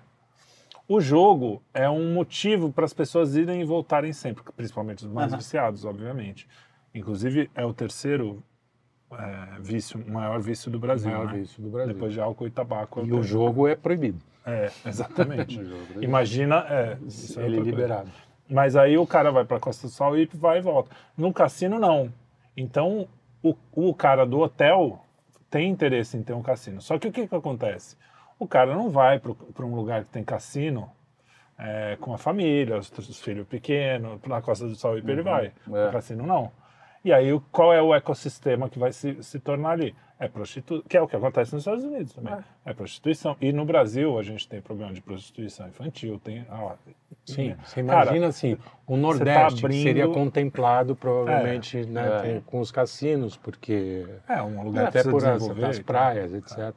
O 0.87 0.99
jogo 0.99 1.61
é 1.73 1.87
um 1.89 2.13
motivo 2.13 2.71
para 2.71 2.85
as 2.85 2.93
pessoas 2.93 3.35
irem 3.35 3.61
e 3.61 3.63
voltarem 3.63 4.11
sempre, 4.11 4.43
principalmente 4.55 5.05
os 5.05 5.11
mais 5.11 5.33
viciados, 5.33 5.85
obviamente. 5.85 6.47
Inclusive, 6.95 7.49
é 7.53 7.63
o 7.63 7.71
terceiro 7.71 8.41
é, 9.11 9.59
vício, 9.59 10.03
maior 10.07 10.39
vício 10.39 10.71
do 10.71 10.79
Brasil, 10.79 11.11
maior 11.11 11.27
né? 11.27 11.39
vício 11.39 11.61
do 11.61 11.69
Brasil. 11.69 11.93
Depois 11.93 12.13
de 12.13 12.19
álcool 12.19 12.47
e 12.47 12.51
tabaco. 12.51 13.01
é 13.01 13.03
E 13.05 13.05
terceiro. 13.05 13.23
o 13.23 13.27
jogo 13.27 13.67
é 13.67 13.75
proibido. 13.75 14.19
É, 14.45 14.71
exatamente. 14.85 15.61
Imagina, 16.01 16.65
é, 16.67 16.97
isso 17.05 17.39
é 17.39 17.45
Ele 17.45 17.53
é 17.53 17.57
coisa. 17.57 17.71
liberado. 17.71 18.09
Mas 18.49 18.75
aí 18.75 18.97
o 18.97 19.05
cara 19.05 19.31
vai 19.31 19.45
para 19.45 19.59
Costa 19.59 19.85
do 19.87 19.93
Sol 19.93 20.17
e 20.17 20.25
vai 20.33 20.57
e 20.57 20.61
volta. 20.61 20.89
No 21.15 21.31
cassino, 21.31 21.77
não. 21.79 22.11
Então, 22.57 23.07
o, 23.43 23.55
o 23.71 23.93
cara 23.93 24.25
do 24.25 24.39
hotel 24.39 25.03
tem 25.49 25.69
interesse 25.69 26.17
em 26.17 26.23
ter 26.23 26.33
um 26.33 26.41
cassino. 26.41 26.81
Só 26.81 26.97
que 26.99 27.07
o 27.07 27.11
que, 27.11 27.27
que 27.27 27.35
acontece? 27.35 27.97
O 28.37 28.47
cara 28.47 28.73
não 28.75 28.89
vai 28.89 29.19
para 29.19 29.65
um 29.65 29.75
lugar 29.75 30.03
que 30.03 30.09
tem 30.09 30.23
cassino 30.23 30.89
é, 31.57 31.97
com 31.99 32.13
a 32.13 32.17
família, 32.17 32.77
os, 32.77 32.89
os 32.97 33.19
filhos 33.19 33.47
pequenos, 33.47 34.21
na 34.27 34.41
Costa 34.41 34.65
do 34.67 34.75
Sol 34.75 34.97
ele 34.97 35.21
vai. 35.21 35.47
É. 35.47 35.85
No 35.85 35.91
cassino, 35.91 36.25
não. 36.25 36.51
E 37.03 37.11
aí, 37.13 37.31
o- 37.33 37.41
qual 37.51 37.73
é 37.73 37.81
o 37.81 37.93
ecossistema 37.95 38.69
que 38.69 38.77
vai 38.79 38.91
se, 38.91 39.21
se 39.23 39.39
tornar 39.39 39.71
ali? 39.71 39.95
É 40.19 40.27
prostituição, 40.27 40.85
que 40.87 40.97
é 40.97 41.01
o 41.01 41.07
que 41.07 41.15
acontece 41.15 41.53
nos 41.53 41.61
Estados 41.61 41.83
Unidos 41.83 42.13
também. 42.13 42.33
É. 42.65 42.73
prostituição. 42.73 43.37
E 43.39 43.53
no 43.53 43.63
Brasil, 43.63 44.19
a 44.19 44.23
gente 44.23 44.47
tem 44.49 44.61
problema 44.61 44.93
de 44.93 45.01
prostituição 45.01 45.67
infantil. 45.69 46.19
Tem, 46.21 46.45
ah, 46.49 46.75
Sim, 47.33 47.55
você 47.63 47.83
Cara, 47.83 48.05
imagina 48.05 48.27
assim, 48.27 48.57
o 48.87 48.97
Nordeste 48.97 49.55
que 49.61 49.65
abrindo- 49.65 49.83
seria 49.83 50.07
contemplado 50.07 50.95
provavelmente 50.95 51.85
né, 51.85 52.07
É. 52.07 52.21
com, 52.21 52.41
com 52.41 52.59
os 52.59 52.71
cassinos, 52.71 53.35
porque 53.37 54.05
é 54.27 54.41
um 54.41 54.63
lugar 54.63 54.87
até 54.87 55.03
que 55.03 55.09
por 55.09 55.23
as, 55.25 55.41
as 55.63 55.79
praias, 55.79 56.33
etc. 56.33 56.75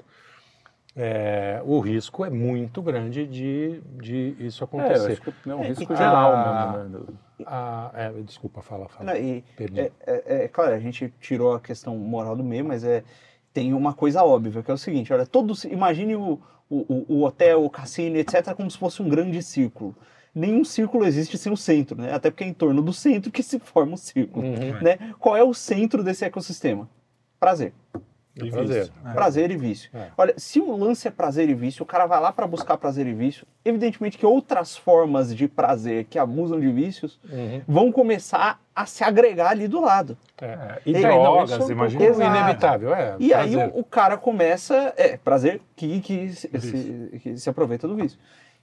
É, 0.94 1.62
o 1.64 1.80
risco 1.80 2.22
é 2.22 2.28
muito 2.28 2.82
grande 2.82 3.26
de, 3.26 3.80
de 3.98 4.36
isso 4.38 4.62
É, 4.62 4.64
acontecer. 4.66 5.12
acho 5.12 5.22
que 5.22 5.50
é 5.50 5.55
um 5.55 5.62
risco 5.62 5.92
Ah, 5.94 5.96
geral 5.96 6.36
mesmo. 6.36 6.98
Né? 7.09 7.14
Ah, 7.46 7.90
é, 7.94 8.11
desculpa, 8.22 8.61
fala, 8.61 8.88
fala. 8.90 9.11
Não, 9.12 9.16
e, 9.18 9.42
Perdi. 9.57 9.80
é, 9.80 9.90
é- 10.07 10.44
é 10.44 10.48
claro, 10.48 10.74
a 10.74 10.78
gente 10.78 11.12
tirou 11.18 11.55
a 11.55 11.61
questão 11.61 11.96
moral 11.96 12.36
do 12.36 12.44
meio, 12.44 12.64
mas 12.66 12.84
é, 12.84 13.03
tem 13.55 13.72
uma 13.72 13.94
coisa 13.94 14.22
óbvia, 14.22 14.62
que 14.62 14.70
é 14.70 14.74
o 14.74 14.78
seguinte, 14.78 15.11
olha, 15.14 15.24
todos, 15.24 15.64
imagine 15.64 16.14
o, 16.14 16.38
o, 16.68 16.76
o- 16.78 17.07
o 17.09 17.24
hotel, 17.24 17.64
o 17.64 17.70
cassino, 17.70 18.16
etc., 18.18 18.55
como 18.55 18.70
se 18.70 18.76
fosse 18.76 19.00
um 19.03 19.09
grande 19.09 19.42
círculo. 19.42 19.96
Nenhum 20.35 20.64
círculo 20.64 21.05
existe 21.05 21.37
sem 21.37 21.53
o 21.53 21.57
centro, 21.57 22.01
né? 22.01 22.14
Até 22.14 22.30
porque 22.30 22.45
é 22.45 22.47
em 22.47 22.55
torno 22.55 22.80
do 22.80 22.93
centro 22.93 23.30
que 23.30 23.43
se 23.43 23.59
forma 23.59 23.95
o 23.95 23.99
círculo, 23.99 24.47
Uhum. 24.47 24.80
né? 24.83 24.99
Qual 25.18 25.37
é 25.37 25.43
o 25.45 25.53
centro 25.53 26.03
desse 26.03 26.24
ecossistema? 26.24 26.89
Prazer. 27.39 27.72
E 28.35 28.51
prazer. 28.51 28.78
vício. 28.85 28.93
É. 29.05 29.12
Prazer 29.12 29.51
e 29.51 29.57
vício. 29.59 29.91
É. 29.93 30.07
Olha, 30.16 30.33
se 30.39 30.59
o 30.59 30.74
lance 30.74 31.07
é 31.07 31.11
prazer 31.11 31.51
e 31.51 31.55
vício, 31.55 31.83
o 31.83 31.87
cara 31.87 32.07
vai 32.07 32.18
lá 32.18 32.33
para 32.33 32.47
buscar 32.47 32.78
prazer 32.78 33.07
e 33.07 33.12
vício, 33.12 33.47
evidentemente 33.62 34.16
que 34.16 34.24
outras 34.24 34.74
formas 34.74 35.37
de 35.37 35.47
prazer 35.47 36.07
que 36.07 36.18
abusam 36.18 36.59
de 36.59 36.72
vícios 36.72 37.20
Uhum. 37.30 37.61
vão 37.68 37.93
começar 37.93 38.59
a 38.74 38.87
se 38.87 39.05
agregar 39.05 39.51
ali 39.51 39.68
do 39.68 39.83
lado. 39.83 40.16
É, 40.41 40.80
E 40.87 40.93
E 40.93 40.97
aí, 40.97 41.03
não, 41.03 41.22
drogas, 41.22 41.51
isso 41.51 41.61
é 41.61 41.64
um 41.66 41.70
imagina. 41.72 42.05
Exato. 42.07 42.37
inevitável, 42.39 42.95
é. 42.95 43.16
E 43.18 43.35
aí 43.35 43.51
prazer. 43.53 43.72
o, 43.74 43.80
o 43.80 43.85
cara 43.85 44.16
começa, 44.16 44.95
é, 44.97 45.18
prazer 45.18 45.61
que, 45.76 46.01
que, 46.01 46.30
se, 46.33 46.49
se- 46.59 47.20
que 47.22 47.37
se 47.37 47.51
aproveita 47.51 47.87
do 47.87 47.95
vício. 47.97 48.18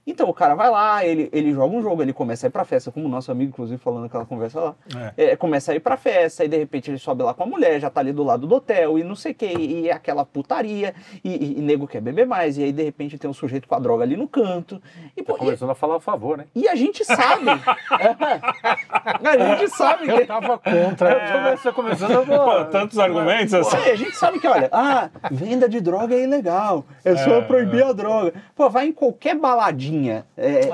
Então 0.06 0.28
o 0.28 0.34
cara 0.34 0.54
vai 0.54 0.70
lá, 0.70 1.04
ele, 1.04 1.28
ele 1.32 1.52
joga 1.52 1.76
um 1.76 1.82
jogo, 1.82 2.02
ele 2.02 2.12
começa 2.12 2.46
a 2.46 2.48
ir 2.48 2.50
pra 2.50 2.64
festa, 2.64 2.90
como 2.90 3.06
o 3.06 3.08
nosso 3.08 3.30
amigo, 3.30 3.50
inclusive, 3.50 3.78
falando 3.78 4.02
naquela 4.02 4.24
conversa 4.24 4.58
lá. 4.60 4.74
É, 5.16 5.36
começa 5.36 5.72
a 5.72 5.74
ir 5.76 5.80
pra 5.80 5.96
festa, 5.96 6.44
e 6.44 6.48
de 6.48 6.56
repente 6.56 6.90
ele 6.90 6.98
sobe 6.98 7.22
lá 7.22 7.32
com 7.34 7.42
a 7.42 7.46
mulher, 7.46 7.78
já 7.78 7.90
tá 7.90 8.00
ali 8.00 8.12
do 8.12 8.24
lado 8.24 8.46
do 8.46 8.54
hotel, 8.54 8.98
e 8.98 9.04
não 9.04 9.14
sei 9.14 9.32
o 9.32 9.34
que, 9.34 9.46
e 9.46 9.88
é 9.88 9.92
aquela 9.92 10.24
putaria, 10.24 10.94
e, 11.22 11.30
e, 11.30 11.58
e 11.58 11.62
nego 11.62 11.86
quer 11.86 12.00
beber 12.00 12.26
mais, 12.26 12.58
e 12.58 12.64
aí 12.64 12.72
de 12.72 12.82
repente 12.82 13.18
tem 13.18 13.30
um 13.30 13.34
sujeito 13.34 13.68
com 13.68 13.74
a 13.74 13.78
droga 13.78 14.02
ali 14.02 14.16
no 14.16 14.26
canto. 14.26 14.82
E, 15.16 15.22
Tá 15.22 15.34
começando 15.34 15.70
a 15.70 15.74
falar 15.74 15.96
a 15.96 16.00
favor, 16.00 16.38
né? 16.38 16.46
e 16.54 16.66
a 16.66 16.74
gente 16.74 17.04
sabe. 17.04 17.46
a 19.22 19.56
gente 19.56 19.70
sabe 19.70 20.04
que. 20.06 20.10
Eu 20.10 20.26
tava 20.26 20.58
contra. 20.58 21.56
Você 21.56 21.72
começando 21.72 22.32
a 22.32 22.38
Pô, 22.38 22.64
tantos 22.64 22.98
argumentos 22.98 23.54
assim. 23.54 23.76
Pô, 23.76 23.90
a 23.90 23.94
gente 23.94 24.16
sabe 24.16 24.40
que, 24.40 24.46
olha, 24.48 24.68
ah, 24.72 25.08
venda 25.30 25.68
de 25.68 25.80
droga 25.80 26.14
é 26.14 26.22
ilegal, 26.24 26.84
é 27.04 27.16
só 27.16 27.42
proibir 27.42 27.84
a 27.84 27.92
droga. 27.92 28.34
Pô, 28.56 28.68
vai 28.68 28.86
em 28.86 28.92
qualquer 28.92 29.36
baladinha 29.36 29.99
é, 30.08 30.24
É, 30.36 30.66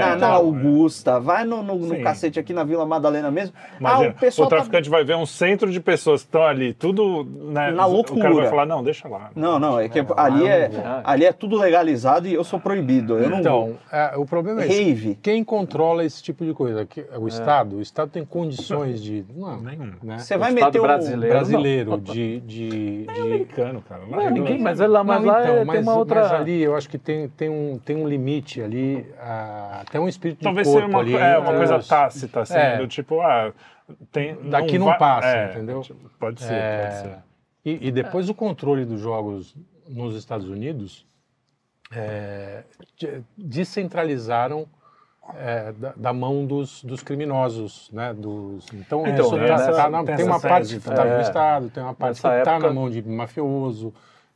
na, 0.00 0.06
na 0.10 0.16
então, 0.16 0.32
Augusta, 0.32 1.20
vai 1.20 1.44
no, 1.44 1.62
no, 1.62 1.74
no 1.76 2.00
cacete 2.02 2.38
aqui 2.40 2.52
na 2.52 2.64
Vila 2.64 2.84
Madalena 2.86 3.30
mesmo. 3.30 3.54
Imagina, 3.78 4.08
ah, 4.08 4.10
o 4.10 4.14
pessoal 4.20 4.46
o 4.46 4.50
tá- 4.50 4.56
traficante 4.56 4.88
vai 4.90 5.04
ver 5.04 5.16
um 5.16 5.26
centro 5.26 5.70
de 5.70 5.80
pessoas 5.80 6.22
que 6.22 6.28
estão 6.28 6.42
ali, 6.42 6.72
tudo 6.74 7.24
né, 7.24 7.70
Na 7.70 7.86
O 7.86 8.04
cara 8.04 8.28
loucura. 8.28 8.34
vai 8.34 8.48
falar, 8.48 8.66
não, 8.66 8.82
deixa 8.82 9.08
lá. 9.08 9.30
Não, 9.36 9.58
não, 9.58 9.78
é 9.78 9.88
que 9.88 10.00
ali, 10.16 10.46
é, 10.46 10.70
ali 11.04 11.24
é 11.24 11.32
tudo 11.32 11.56
legalizado 11.56 12.26
e 12.26 12.34
eu 12.34 12.42
sou 12.44 12.58
proibido. 12.58 13.18
Eu 13.18 13.30
não 13.30 13.38
Então, 13.40 13.76
é, 13.92 14.14
o 14.16 14.24
problema 14.24 14.62
é 14.62 14.66
esse. 14.66 15.18
Quem 15.22 15.44
controla 15.44 16.04
esse 16.04 16.22
tipo 16.22 16.44
de 16.44 16.52
coisa? 16.54 16.86
O 17.18 17.28
Estado. 17.28 17.76
O 17.76 17.82
Estado 17.82 18.10
tem 18.10 18.24
condições 18.24 19.02
de. 19.02 19.24
Não, 19.36 19.60
Nenhum. 19.60 19.92
né? 20.02 20.18
Você 20.18 20.36
vai 20.36 20.50
meter 20.52 20.78
um. 20.80 20.82
brasileiro. 20.82 21.34
brasileiro 21.34 22.00
de, 22.00 22.40
de, 22.40 22.68
de- 23.06 23.20
Americano, 23.20 23.82
cara. 23.88 24.02
Lá 24.10 24.16
Não, 24.16 24.20
é 24.26 24.30
ninguém, 24.30 24.60
mas 24.60 24.78
lá, 24.80 25.02
mas 25.04 25.20
Não, 25.20 25.26
lá 25.28 25.42
então, 25.42 25.56
é- 25.56 25.64
mas, 25.64 25.74
tem 25.76 25.82
uma 25.82 25.96
outra. 25.98 26.22
mas 26.22 26.32
ali 26.32 26.62
eu 26.62 26.74
acho 26.76 26.88
que 26.88 26.98
tem, 26.98 27.28
tem, 27.28 27.48
um, 27.48 27.78
tem 27.84 27.96
um 27.96 28.08
limite 28.08 28.53
ali, 28.62 29.06
até 29.80 29.98
um 29.98 30.08
espírito 30.08 30.38
de 30.38 30.44
Talvez 30.44 30.66
corpo 30.66 30.80
seja 30.80 30.90
uma, 30.92 31.00
ali. 31.00 31.14
é, 31.16 31.38
uma 31.38 31.46
entre 31.46 31.56
coisa 31.58 31.78
tácita, 31.82 32.40
assim, 32.42 32.54
É. 32.56 32.76
do 32.78 32.86
tipo, 32.86 33.20
ah, 33.20 33.52
tem, 34.12 34.34
Daqui 34.50 34.78
não 34.78 34.86
vai- 34.86 34.98
passa, 34.98 35.28
é, 35.28 35.50
entendeu? 35.52 35.80
tipo, 35.82 36.08
Pode 36.18 36.40
ser, 36.42 36.52
É, 36.54 36.82
pode 36.82 36.94
ser. 37.00 37.18
E, 37.64 37.88
e 37.88 37.90
depois 37.92 38.28
o 38.28 38.34
controle 38.34 38.84
dos 38.84 39.00
jogos 39.00 39.54
nos 39.88 40.14
Estados 40.16 40.48
Unidos 40.48 41.06
é, 41.92 42.64
de- 42.96 43.22
descentralizaram 43.36 44.66
é, 45.36 45.72
da, 45.72 45.92
da 45.96 46.12
mão 46.12 46.44
dos, 46.44 46.84
dos 46.84 47.02
criminosos, 47.02 47.88
né? 47.90 48.12
Dos, 48.12 48.66
então, 48.74 49.06
Então, 49.06 49.24
isso 49.26 49.36
né, 49.38 49.46
tá- 49.46 49.56
nessa- 49.56 49.72
tá 49.72 49.88
na- 49.90 50.04
tem 50.04 50.16
tem 50.16 50.26
uma 50.26 50.38
parte 50.40 50.68
que 50.68 50.74
está 50.88 51.02
no 51.04 51.20
Estado, 51.22 51.70
tem 51.70 51.82
uma 51.82 51.94
parte 51.94 52.20
que 52.20 52.26
está 52.26 52.34
época- 52.52 52.58
na 52.68 52.74
mão 52.74 52.90
de 52.90 53.02
mafioso, 53.02 53.94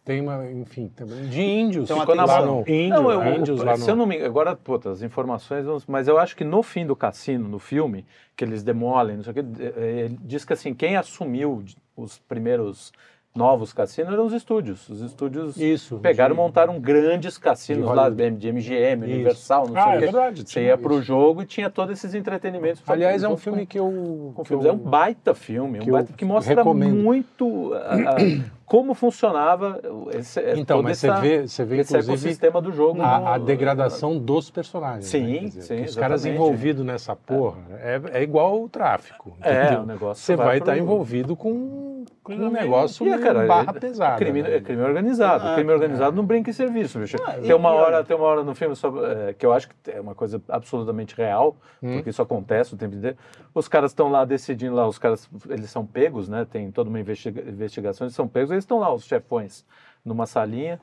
tem 0.09 0.23
uma, 0.23 0.51
enfim, 0.51 0.91
tem- 0.97 1.07
de 1.29 1.43
índios. 1.43 1.87
Tem 1.87 1.95
uma 1.95 2.01
ficou 2.07 2.15
lá 2.17 2.23
atenção. 2.25 2.47
no, 2.67 2.69
Índio, 2.73 3.03
Não, 3.03 3.11
eu, 3.13 3.37
índios 3.37 3.63
lá 3.63 3.77
se 3.77 3.83
no- 3.83 3.89
eu 3.91 3.97
não 3.97 4.07
me 4.07 4.17
agora, 4.23 4.57
puta, 4.57 4.91
as 4.91 5.03
informações, 5.03 5.67
mas 5.87 6.09
eu 6.09 6.19
acho 6.19 6.35
que 6.35 6.45
no 6.45 6.63
fim 6.63 6.87
do 6.87 6.97
cassino, 6.97 7.47
no 7.47 7.59
filme, 7.59 8.07
que 8.35 8.43
eles 8.43 8.63
demolem, 8.63 9.17
não 9.19 9.23
sei 9.23 9.33
o 9.33 9.35
que, 9.35 9.41
eh, 9.63 10.05
ele 10.07 10.19
diz 10.23 10.47
que 10.47 10.55
assim, 10.55 10.73
quem 10.73 10.97
assumiu 10.97 11.63
os 11.95 12.19
primeiros 12.21 12.91
novos 13.37 13.71
cassinos 13.75 14.11
eram 14.15 14.25
os 14.25 14.33
estúdios. 14.33 14.89
Os 14.89 15.03
estúdios 15.03 15.59
Isso. 15.59 15.99
pegaram 15.99 16.33
e 16.33 16.37
de- 16.37 16.43
montaram 16.43 16.81
grandes 16.81 17.37
cassinos 17.37 17.87
de 17.87 17.95
lá, 17.95 18.09
de 18.09 18.49
MGM, 18.49 19.05
Isso. 19.05 19.15
Universal, 19.15 19.67
não 19.67 19.75
sei 19.75 19.83
Ah, 19.83 19.87
o 19.87 19.91
é 19.91 19.95
que. 19.95 20.01
verdade. 20.01 20.43
Você 20.49 20.61
ia 20.63 20.73
isso. 20.75 20.83
pro 20.83 21.03
jogo 21.03 21.43
e 21.43 21.45
tinha 21.47 21.69
todos 21.69 21.93
esses 21.99 22.15
entretenimentos. 22.15 22.83
Aliás, 22.89 23.23
é 23.23 23.29
um 23.29 23.37
filme 23.37 23.61
com- 23.61 23.67
que 23.67 23.79
eu. 23.79 24.33
com 24.35 24.43
que 24.43 24.49
filmes. 24.49 24.67
É 24.67 24.71
um 24.73 24.77
eu- 24.77 24.79
baita 24.81 25.35
filme, 25.35 25.79
um 25.79 25.83
que 25.83 25.91
eu 25.91 25.93
baita 25.93 26.13
que 26.15 26.25
mostra 26.25 26.55
recomendo. 26.55 26.97
muito 26.97 27.75
ah, 27.75 28.17
ah, 28.17 28.17
como 28.69 28.95
funcionava 28.95 29.81
esse, 30.13 30.41
Então, 30.57 30.77
todo 30.79 30.85
mas 30.85 31.03
essa- 31.03 31.17
você 31.17 31.21
vê, 31.21 31.49
você 31.49 31.65
vê 31.65 31.77
esse 31.79 31.93
inclusive 31.93 32.13
ecossistema 32.13 32.61
do 32.63 32.71
jogo. 32.73 32.99
no- 32.99 33.05
a, 33.05 33.35
a 33.35 33.39
degradação 33.39 34.19
dos 34.19 34.51
personagens. 34.51 35.07
Sim, 35.07 35.27
né? 35.27 35.39
Dizer, 35.49 35.63
sim, 35.63 35.83
Os 35.85 35.97
caras 35.97 36.25
envolvidos 36.27 36.85
nessa 36.85 37.17
porra 37.17 37.59
é, 37.81 38.01
é 38.13 38.23
igual 38.23 38.63
o 38.63 38.69
tráfico. 38.69 39.37
É, 39.41 39.63
entendeu? 39.65 39.83
o 39.83 39.87
negócio 39.87 40.23
Você 40.25 40.37
vai 40.37 40.59
estar 40.59 40.77
envolvido 40.77 41.35
com, 41.35 42.05
com 42.23 42.33
um 42.35 42.51
negócio 42.51 43.07
E, 43.07 43.11
é, 43.11 43.19
cara, 43.19 43.47
barra 43.47 43.73
é- 43.75 43.81
pesada. 43.81 44.17
Crime, 44.17 44.43
né? 44.43 44.57
é 44.57 44.61
crime 44.61 44.83
organizado. 44.83 45.47
Ah, 45.49 45.55
crime 45.55 45.73
organizado 45.73 46.15
não 46.17 46.25
brinca 46.25 46.51
em 46.51 46.53
serviço, 46.53 46.99
bicho. 46.99 47.17
Ah, 47.27 47.33
tem, 47.35 47.55
uma 47.55 47.71
hora, 47.71 48.05
tem 48.05 48.17
uma 48.17 48.27
hora 48.27 48.43
no 48.43 48.55
filme 48.55 48.77
sobre, 48.77 49.01
é, 49.05 49.33
que 49.33 49.47
eu 49.47 49.53
acho 49.53 49.69
que 49.69 49.75
é 49.91 50.01
uma 50.01 50.15
coisa 50.15 50.41
absolutamente 50.49 51.15
real, 51.17 51.57
Hum. 51.83 51.95
porque 51.95 52.11
isso 52.11 52.21
acontece 52.23 52.75
o 52.75 52.77
tempo 52.77 52.95
inteiro. 52.95 53.17
Os 53.55 53.67
caras 53.67 53.91
estão 53.93 54.11
lá 54.11 54.25
decidindo 54.25 54.75
lá, 54.75 54.87
os 54.87 54.99
caras, 54.99 55.29
eles 55.49 55.71
são 55.71 55.85
pegos, 55.87 56.29
né? 56.29 56.47
Tem 56.51 56.71
toda 56.71 56.91
uma 56.91 57.01
investiga- 57.01 57.41
investigação, 57.49 58.05
eles 58.07 58.15
são 58.15 58.29
pegos, 58.29 58.51
eles 58.59 58.65
estão 58.65 58.79
lá, 58.79 58.93
os 58.93 59.05
chefões, 59.05 59.65
numa 60.05 60.27
salinha, 60.27 60.81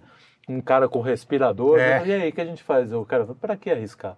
um 0.47 0.61
cara 0.61 0.87
com 0.87 1.01
respirador. 1.01 1.79
É. 1.79 2.05
E 2.05 2.13
aí, 2.13 2.29
o 2.29 2.33
que 2.33 2.41
a 2.41 2.45
gente 2.45 2.63
faz? 2.63 2.93
O 2.93 3.05
cara 3.05 3.25
fala, 3.25 3.37
pra 3.39 3.55
que 3.55 3.69
arriscar? 3.69 4.17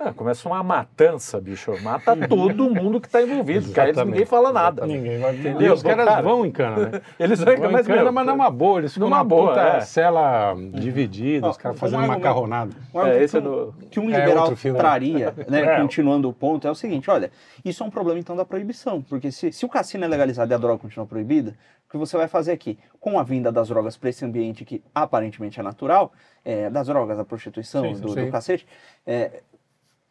Ah, 0.00 0.12
começa 0.12 0.48
uma 0.48 0.62
matança, 0.62 1.40
bicho. 1.40 1.72
Mata 1.82 2.16
todo 2.28 2.70
mundo 2.74 3.00
que 3.00 3.06
está 3.06 3.22
envolvido. 3.22 3.66
Porque 3.66 3.80
aí 3.80 3.88
eles- 3.90 4.04
ninguém 4.04 4.24
fala 4.26 4.52
nada. 4.52 4.86
Ninguém 4.86 5.18
vai. 5.20 5.34
E 5.34 5.38
Entendeu? 5.40 5.72
os 5.74 5.82
caras 5.82 6.04
Cara, 6.06 6.22
vão 6.22 6.44
em 6.44 6.50
cana, 6.50 6.88
né? 6.88 7.02
Eles 7.18 7.38
vão, 7.40 7.56
Vão 7.56 7.68
em 7.70 7.72
mas, 7.72 7.86
cana, 7.86 8.10
mas 8.12 8.26
numa 8.26 8.50
boa. 8.50 8.78
Eles 8.80 8.92
ficam 8.92 9.08
numa 9.08 9.22
boa, 9.22 9.48
puta 9.50 9.60
é. 9.60 9.80
cela 9.82 10.54
dividida, 10.72 11.48
os 11.48 11.56
caras 11.56 11.78
fazendo 11.78 12.06
macarronada. 12.06 12.72
É, 12.94 13.22
esse 13.22 13.38
é 13.38 13.40
que 13.40 13.48
um- 13.48 13.72
que 13.90 14.00
um 14.00 14.10
É 14.10 14.18
liberal 14.20 14.52
traria, 14.76 15.34
né, 15.48 15.60
É. 15.62 15.80
continuando 15.80 16.28
o 16.28 16.32
ponto, 16.32 16.66
é 16.66 16.70
o 16.70 16.74
seguinte, 16.74 17.08
olha, 17.10 17.30
isso 17.64 17.82
é 17.82 17.86
um 17.86 17.90
problema 17.90 18.18
então 18.18 18.34
da 18.34 18.44
proibição, 18.44 19.00
porque 19.02 19.30
se, 19.30 19.52
se 19.52 19.64
o 19.64 19.68
cassino 19.68 20.04
é 20.04 20.08
legalizado 20.08 20.52
e 20.52 20.54
a 20.54 20.58
droga 20.58 20.78
continua 20.78 21.06
proibida, 21.06 21.54
o 21.86 21.90
que 21.92 21.96
você 21.98 22.16
vai 22.16 22.26
fazer 22.26 22.52
aqui? 22.52 22.78
Com 22.98 23.18
a 23.18 23.22
vinda 23.22 23.52
das 23.52 23.68
drogas 23.68 23.96
para 23.96 24.08
esse 24.08 24.24
ambiente 24.24 24.64
que 24.64 24.82
aparentemente 24.94 25.60
é 25.60 25.62
natural, 25.62 26.12
é, 26.44 26.68
das 26.70 26.86
drogas, 26.88 27.16
da 27.18 27.24
prostituição, 27.24 27.82
Sim, 27.84 27.94
sim, 27.94 28.00
do, 28.00 28.08
sim. 28.14 28.24
do 28.24 28.30
cacete, 28.32 28.66
é, 29.06 29.42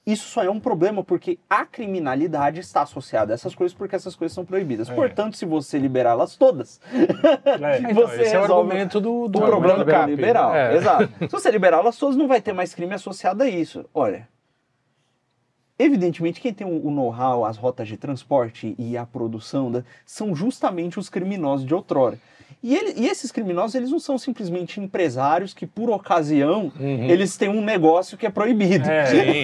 isso 0.05 0.27
só 0.29 0.43
é 0.43 0.49
um 0.49 0.59
problema 0.59 1.03
porque 1.03 1.37
a 1.49 1.65
criminalidade 1.65 2.59
está 2.59 2.81
associada 2.81 3.33
a 3.33 3.35
essas 3.35 3.53
coisas 3.53 3.77
porque 3.77 3.95
essas 3.95 4.15
coisas 4.15 4.33
são 4.33 4.43
proibidas. 4.43 4.89
É. 4.89 4.95
Portanto, 4.95 5.37
se 5.37 5.45
você 5.45 5.77
liberá-las 5.77 6.35
todas, 6.35 6.81
É, 6.91 7.77
Então, 7.91 7.93
você 8.07 8.21
esse 8.23 8.35
é 8.35 8.39
o 8.39 8.43
argumento 8.43 8.99
do, 8.99 9.23
o 9.25 9.27
do 9.29 9.39
problema 9.39 9.83
do 9.85 10.05
liberal. 10.09 10.55
É. 10.55 10.75
Exato. 10.75 11.09
Se 11.21 11.27
você 11.27 11.51
liberá-las 11.51 11.97
todas, 11.97 12.15
não 12.15 12.27
vai 12.27 12.41
ter 12.41 12.51
mais 12.53 12.73
crime 12.73 12.93
associado 12.95 13.43
a 13.43 13.47
isso. 13.47 13.85
Olha, 13.93 14.27
evidentemente 15.77 16.41
quem 16.41 16.53
tem 16.53 16.65
o 16.65 16.87
o 16.87 16.91
know-how, 16.91 17.45
as 17.45 17.57
rotas 17.57 17.87
de 17.87 17.97
transporte 17.97 18.75
e 18.77 18.97
a 18.97 19.05
produção 19.05 19.71
da- 19.71 19.83
são 20.05 20.35
justamente 20.35 20.97
os 20.99 21.09
criminosos 21.09 21.65
de 21.65 21.73
outrora. 21.75 22.17
E, 22.63 22.75
ele- 22.75 22.93
e 22.97 23.07
esses 23.09 23.31
criminosos, 23.31 23.73
eles 23.73 23.89
não 23.89 23.99
são 23.99 24.17
simplesmente 24.17 24.79
empresários 24.79 25.53
que, 25.53 25.65
por 25.65 25.89
ocasião, 25.89 26.71
Uhum. 26.79 27.05
eles 27.09 27.35
têm 27.35 27.49
um 27.49 27.61
negócio 27.61 28.17
que 28.17 28.25
é 28.25 28.29
proibido. 28.29 28.87
É, 28.89 29.05
Sim. 29.07 29.43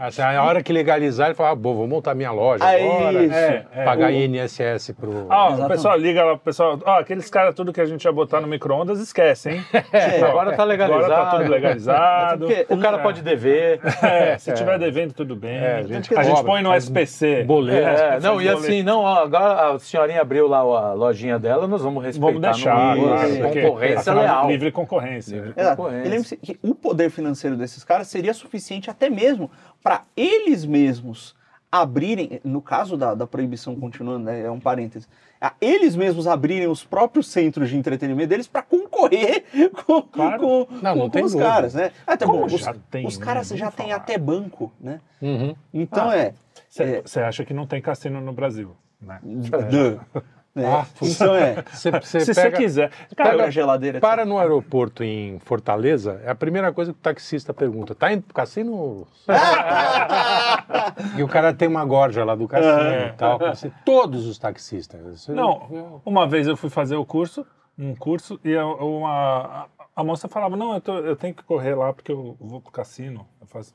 Assim, 0.00 0.22
a 0.22 0.42
hora 0.42 0.62
que 0.62 0.72
legalizar, 0.72 1.28
ele 1.28 1.34
fala, 1.34 1.50
ah, 1.50 1.54
bom, 1.54 1.74
vou 1.74 1.86
montar 1.86 2.14
minha 2.14 2.32
loja 2.32 2.64
Aí, 2.64 2.84
agora. 2.84 3.22
isso. 3.24 3.34
É, 3.34 3.66
é. 3.72 3.84
pagar 3.84 4.08
O- 4.10 4.12
INSS 4.12 4.92
pro. 4.92 5.26
Ah, 5.30 5.50
o 5.50 5.68
pessoal 5.68 5.96
liga 5.96 6.24
lá, 6.24 6.36
pessoal, 6.36 6.78
ó, 6.84 6.98
aqueles 6.98 7.30
caras 7.30 7.54
tudo 7.54 7.72
que 7.72 7.80
a 7.80 7.86
gente 7.86 8.04
ia 8.04 8.12
botar 8.12 8.40
no 8.40 8.48
micro-ondas, 8.48 8.98
esquece, 9.00 9.50
hein? 9.50 9.64
É, 9.92 10.20
agora 10.22 10.56
tá 10.56 10.64
legalizado. 10.64 11.04
Agora 11.12 11.30
tá 11.30 11.38
tudo 11.38 11.50
legalizado. 11.50 12.46
Porque- 12.46 12.66
O 12.68 12.78
cara 12.78 12.98
pode 12.98 13.22
dever. 13.22 13.80
É, 14.02 14.36
se 14.38 14.52
tiver 14.52 14.78
devendo, 14.78 15.12
tudo 15.12 15.34
bem. 15.36 15.56
É, 15.56 15.72
a 15.74 15.76
a 15.78 15.82
gente 15.82 16.08
gente, 16.08 16.08
cobra, 16.14 16.44
põe 16.44 16.62
no 16.62 16.74
SPC. 16.74 17.44
boleto. 17.44 17.86
É, 17.88 18.20
não, 18.20 18.40
e 18.40 18.44
boleto. 18.46 18.58
assim, 18.64 18.82
não, 18.82 19.00
ó, 19.02 19.22
agora 19.22 19.74
a 19.74 19.78
senhorinha 19.78 20.20
abriu 20.20 20.46
lá 20.48 20.58
a 20.58 20.92
lojinha 20.92 21.38
dela, 21.38 21.66
nós 21.66 21.82
vamos 21.82 22.02
respeitar. 22.04 22.26
Vamos 22.32 22.47
deixar, 22.52 22.96
no- 22.96 23.02
claro, 23.04 23.28
Isso, 23.28 23.40
porque, 23.42 23.62
concorrência 23.62 23.98
afinal, 24.00 24.18
leal. 24.22 24.48
Livre 24.50 24.72
concorrência. 24.72 25.54
Exato. 25.56 25.76
concorrência. 25.76 26.06
E 26.06 26.10
lembre-se 26.10 26.36
que 26.36 26.58
o 26.62 26.74
poder 26.74 27.10
financeiro 27.10 27.56
desses 27.56 27.82
caras 27.84 28.08
seria 28.08 28.34
suficiente 28.34 28.90
até 28.90 29.08
mesmo 29.10 29.50
para 29.82 30.04
eles 30.16 30.64
mesmos 30.64 31.36
abrirem, 31.70 32.40
no 32.44 32.62
caso 32.62 32.96
da, 32.96 33.14
da 33.14 33.26
proibição 33.26 33.76
continuando, 33.76 34.24
né, 34.24 34.40
é 34.46 34.50
um 34.50 34.58
parêntese, 34.58 35.06
a 35.38 35.52
eles 35.60 35.94
mesmos 35.94 36.26
abrirem 36.26 36.66
os 36.66 36.82
próprios 36.82 37.28
centros 37.28 37.68
de 37.68 37.76
entretenimento 37.76 38.28
deles 38.30 38.48
para 38.48 38.62
concorrer 38.62 39.44
com, 39.86 40.00
Claro. 40.02 40.40
com, 40.40 40.66
Não, 40.82 40.96
não 40.96 40.98
com- 41.02 41.10
tem 41.10 41.20
com 41.20 41.26
os 41.26 41.32
dúvida. 41.32 41.50
caras, 41.50 41.74
né? 41.74 41.92
Até 42.06 42.24
Como 42.24 42.38
bom, 42.40 42.46
os, 42.46 42.52
já 42.62 42.74
tem, 42.90 43.06
os 43.06 43.18
né? 43.18 43.24
caras 43.24 43.48
Vamos 43.50 43.60
já 43.60 43.70
têm 43.70 43.92
até 43.92 44.16
banco, 44.16 44.72
né? 44.80 44.98
Uhum. 45.20 45.54
Então 45.74 46.10
é, 46.10 46.32
é, 46.78 47.02
Você 47.04 47.20
acha 47.20 47.44
que 47.44 47.52
não 47.52 47.66
tem 47.66 47.82
cassino 47.82 48.18
no 48.20 48.32
Brasil, 48.32 48.74
né? 49.00 49.20
né? 49.22 49.98
Ah, 50.66 50.86
então 51.02 51.34
é, 51.34 51.62
Você, 51.72 51.90
você 51.90 52.20
Se 52.20 52.34
você 52.34 52.42
pega, 52.42 52.56
quiser. 52.56 52.90
pega 53.14 53.30
Cara, 53.30 53.44
a 53.44 53.50
geladeira. 53.50 54.00
para 54.00 54.24
no 54.24 54.38
aeroporto 54.38 55.02
em 55.04 55.38
Fortaleza, 55.40 56.20
é 56.24 56.30
a 56.30 56.34
primeira 56.34 56.72
coisa 56.72 56.92
que 56.92 56.98
o 56.98 57.02
taxista 57.02 57.52
pergunta: 57.54 57.94
tá 57.94 58.12
indo 58.12 58.22
pro 58.22 58.34
cassino? 58.34 59.06
e 61.16 61.22
o 61.22 61.28
cara 61.28 61.52
tem 61.52 61.68
uma 61.68 61.84
gorja 61.84 62.24
lá 62.24 62.34
do 62.34 62.46
cassino 62.48 62.72
É. 62.90 63.08
e 63.08 63.12
tal. 63.12 63.44
assim, 63.44 63.70
Todos 63.84 64.26
os 64.26 64.38
taxistas. 64.38 65.00
Você- 65.20 65.32
Não, 65.32 66.00
uma 66.04 66.26
vez 66.26 66.46
eu 66.46 66.56
fui 66.56 66.70
fazer 66.70 66.96
o 66.96 67.04
curso, 67.04 67.46
um 67.78 67.94
curso, 67.94 68.40
e 68.44 68.56
a, 68.56 68.66
uma, 68.66 69.10
a, 69.10 69.66
a 69.96 70.04
moça 70.04 70.28
falava, 70.28 70.56
não, 70.56 70.74
eu, 70.74 70.80
tô- 70.80 70.98
eu 70.98 71.16
tenho 71.16 71.34
que 71.34 71.42
correr 71.42 71.74
lá 71.74 71.92
porque 71.92 72.10
eu 72.12 72.36
vou 72.40 72.60
pro 72.60 72.72
cassino. 72.72 73.26
Eu 73.40 73.46
faço, 73.46 73.74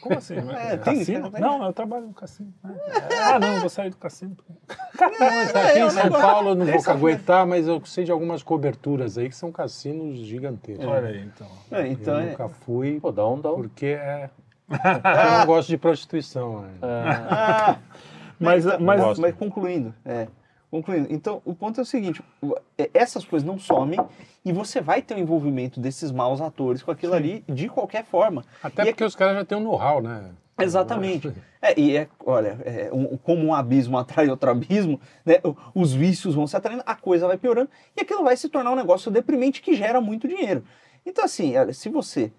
como 0.00 0.18
assim? 0.18 0.34
É, 0.36 0.76
tem- 0.76 0.98
cassino? 0.98 1.30
tem- 1.30 1.40
Não, 1.40 1.64
eu 1.64 1.72
trabalho 1.72 2.06
no 2.08 2.14
cassino. 2.14 2.52
Ah, 2.62 3.38
não, 3.38 3.60
vou 3.60 3.68
sair 3.68 3.90
do 3.90 3.96
cassino. 3.96 4.36
Mas 5.18 5.48
aqui 5.54 5.58
É, 5.58 5.78
em 5.78 5.80
é 5.80 5.86
um 5.86 5.90
São 5.90 6.10
Paulo 6.10 6.50
eu 6.50 6.54
não 6.54 6.66
vou 6.66 6.82
aguentar, 6.92 7.46
mas 7.46 7.66
eu 7.68 7.80
sei 7.86 8.04
de 8.04 8.10
algumas 8.10 8.42
coberturas 8.42 9.16
aí 9.16 9.28
que 9.28 9.36
são 9.36 9.50
cassinos 9.52 10.18
gigantescos. 10.18 10.84
Olha 10.86 11.08
aí, 11.08 11.22
então. 11.24 11.46
É, 11.70 11.86
então 11.88 12.14
eu 12.14 12.20
é, 12.20 12.30
nunca 12.30 12.48
fui 12.48 12.98
Pô, 13.00 13.10
dá 13.12 13.26
um, 13.28 13.40
dá 13.40 13.52
um. 13.52 13.56
porque 13.56 13.86
é. 13.86 14.28
eu 14.68 15.38
não 15.38 15.46
gosto 15.46 15.68
de 15.68 15.78
prostituição. 15.78 16.62
né? 16.62 16.70
Ah, 16.82 17.76
Mas, 18.40 18.64
mas, 18.66 18.78
mas, 18.80 19.18
mas 19.18 19.34
concluindo, 19.34 19.94
é, 20.04 20.28
concluindo. 20.70 21.08
Então, 21.10 21.40
o 21.44 21.54
ponto 21.54 21.78
é 21.80 21.82
o 21.82 21.86
seguinte: 21.86 22.22
é, 22.76 22.90
essas 22.94 23.24
coisas 23.24 23.46
não 23.46 23.58
somem 23.58 23.98
e 24.44 24.52
você 24.52 24.80
vai 24.80 25.02
ter 25.02 25.14
o 25.14 25.18
envolvimento 25.18 25.80
desses 25.80 26.10
maus 26.10 26.40
atores 26.40 26.82
com 26.82 26.90
aquilo 26.90 27.14
ali 27.14 27.44
de 27.48 27.68
qualquer 27.68 28.04
forma. 28.04 28.44
Até 28.62 28.84
E 28.84 28.88
é 28.88 28.92
porque 28.92 29.04
os 29.04 29.14
caras 29.16 29.36
já 29.36 29.44
têm 29.44 29.58
um 29.58 29.62
know-how, 29.62 30.00
né? 30.00 30.30
Exatamente. 30.58 31.32
É, 31.60 31.74
e 31.76 31.96
é, 31.96 32.06
olha, 32.24 32.56
é, 32.64 32.88
um- 32.92 33.16
como 33.16 33.44
um 33.44 33.52
abismo 33.52 33.98
atrai 33.98 34.28
outro 34.30 34.48
abismo, 34.48 35.00
né, 35.26 35.40
os 35.74 35.92
vícios 35.92 36.32
vão 36.36 36.46
se 36.46 36.56
atraindo, 36.56 36.84
a 36.86 36.94
coisa 36.94 37.26
vai 37.26 37.36
piorando 37.36 37.68
e 37.96 38.00
aquilo 38.02 38.22
vai 38.22 38.36
se 38.36 38.48
tornar 38.48 38.70
um 38.70 38.76
negócio 38.76 39.10
deprimente 39.10 39.60
que 39.60 39.74
gera 39.74 40.00
muito 40.00 40.28
dinheiro. 40.28 40.62
Então, 41.04 41.24
assim, 41.24 41.56
olha, 41.56 41.74
se 41.74 41.88
você 41.88 42.30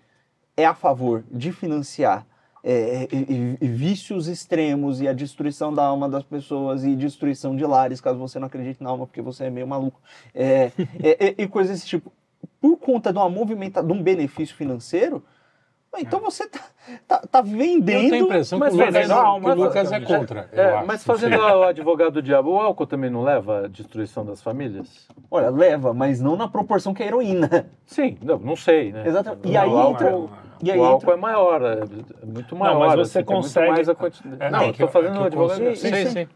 é 0.55 0.65
a 0.65 0.73
favor 0.73 1.25
de 1.29 1.51
financiar 1.51 2.25
é, 2.63 3.07
e- 3.11 3.57
e- 3.61 3.67
vícios 3.67 4.27
extremos 4.27 5.01
e 5.01 5.07
a 5.07 5.13
destruição 5.13 5.73
da 5.73 5.83
alma 5.85 6.09
das 6.09 6.23
pessoas 6.23 6.83
e 6.83 6.95
destruição 6.95 7.55
de 7.55 7.65
lares, 7.65 8.01
caso 8.01 8.19
você 8.19 8.37
não 8.39 8.47
acredite 8.47 8.83
na 8.83 8.89
alma, 8.89 9.05
porque 9.07 9.21
você 9.21 9.45
é 9.45 9.49
meio 9.49 9.67
maluco, 9.67 9.99
é, 10.33 10.71
é, 11.01 11.27
é, 11.27 11.35
e 11.37 11.47
coisas 11.47 11.75
desse 11.77 11.87
tipo, 11.87 12.11
por 12.61 12.77
conta 12.77 13.11
de 13.13 13.17
uma 13.17 13.29
movimenta, 13.29 13.81
de 13.81 13.91
um 13.93 14.01
benefício 14.03 14.55
financeiro, 14.55 15.23
então 15.97 16.19
você 16.19 16.47
tá, 16.47 16.59
tá, 17.07 17.17
tá 17.31 17.41
vendendo. 17.41 18.03
Eu 18.03 18.09
tenho 18.11 18.23
a 18.25 18.27
impressão 18.27 18.59
Mas 18.59 18.69
que 18.69 18.75
o 18.75 18.77
Lucas, 18.79 18.93
vendendo 18.93 19.11
a 19.13 19.23
alma, 19.23 19.39
que 19.39 19.45
o 19.45 19.49
mas- 19.49 19.67
Lucas 19.75 19.91
é 19.91 19.99
contra. 20.01 20.49
eu 20.51 20.61
É, 20.63 20.73
acho. 20.75 20.87
mas 20.87 21.03
fazendo 21.03 21.35
o 21.37 21.63
advogado 21.63 22.11
do 22.11 22.21
diabo, 22.21 22.51
o 22.51 22.59
álcool 22.59 22.85
também 22.85 23.09
não 23.09 23.23
leva 23.23 23.65
à 23.65 23.67
destruição 23.67 24.23
das 24.23 24.39
famílias? 24.41 25.07
Olha, 25.31 25.49
leva, 25.49 25.91
mas 25.93 26.21
não 26.21 26.35
na 26.35 26.47
proporção 26.47 26.93
que 26.93 27.01
a 27.01 27.07
heroína. 27.07 27.65
Sim, 27.87 28.17
não, 28.21 28.37
não 28.37 28.55
sei, 28.55 28.91
né? 28.91 29.03
Exatamente. 29.07 29.47
E 29.47 29.57
aí 29.57 29.67
álcool- 29.69 29.93
entra. 29.93 30.48
E 30.63 30.71
aí 30.71 30.77
o 30.79 30.83
álcool 30.83 31.03
entra. 31.03 31.13
é 31.13 31.17
maior, 31.17 31.61
é 31.61 31.79
é 32.21 32.25
muito 32.25 32.55
maior. 32.55 32.79
mas 32.79 32.95
você 33.09 33.19
assim, 33.19 33.25
consegue- 33.25 33.71
mais 33.71 33.89
a 33.89 33.95
quantidade. 33.95 34.35
É, 34.43 34.49
não, 34.49 34.59
não, 34.67 34.73
eu- 34.77 34.87
fazendo 34.87 35.23
advogado. 35.23 35.57
Sim, 35.57 35.75
sim, 35.75 35.93
sim. 35.93 36.09
sim. 36.09 36.27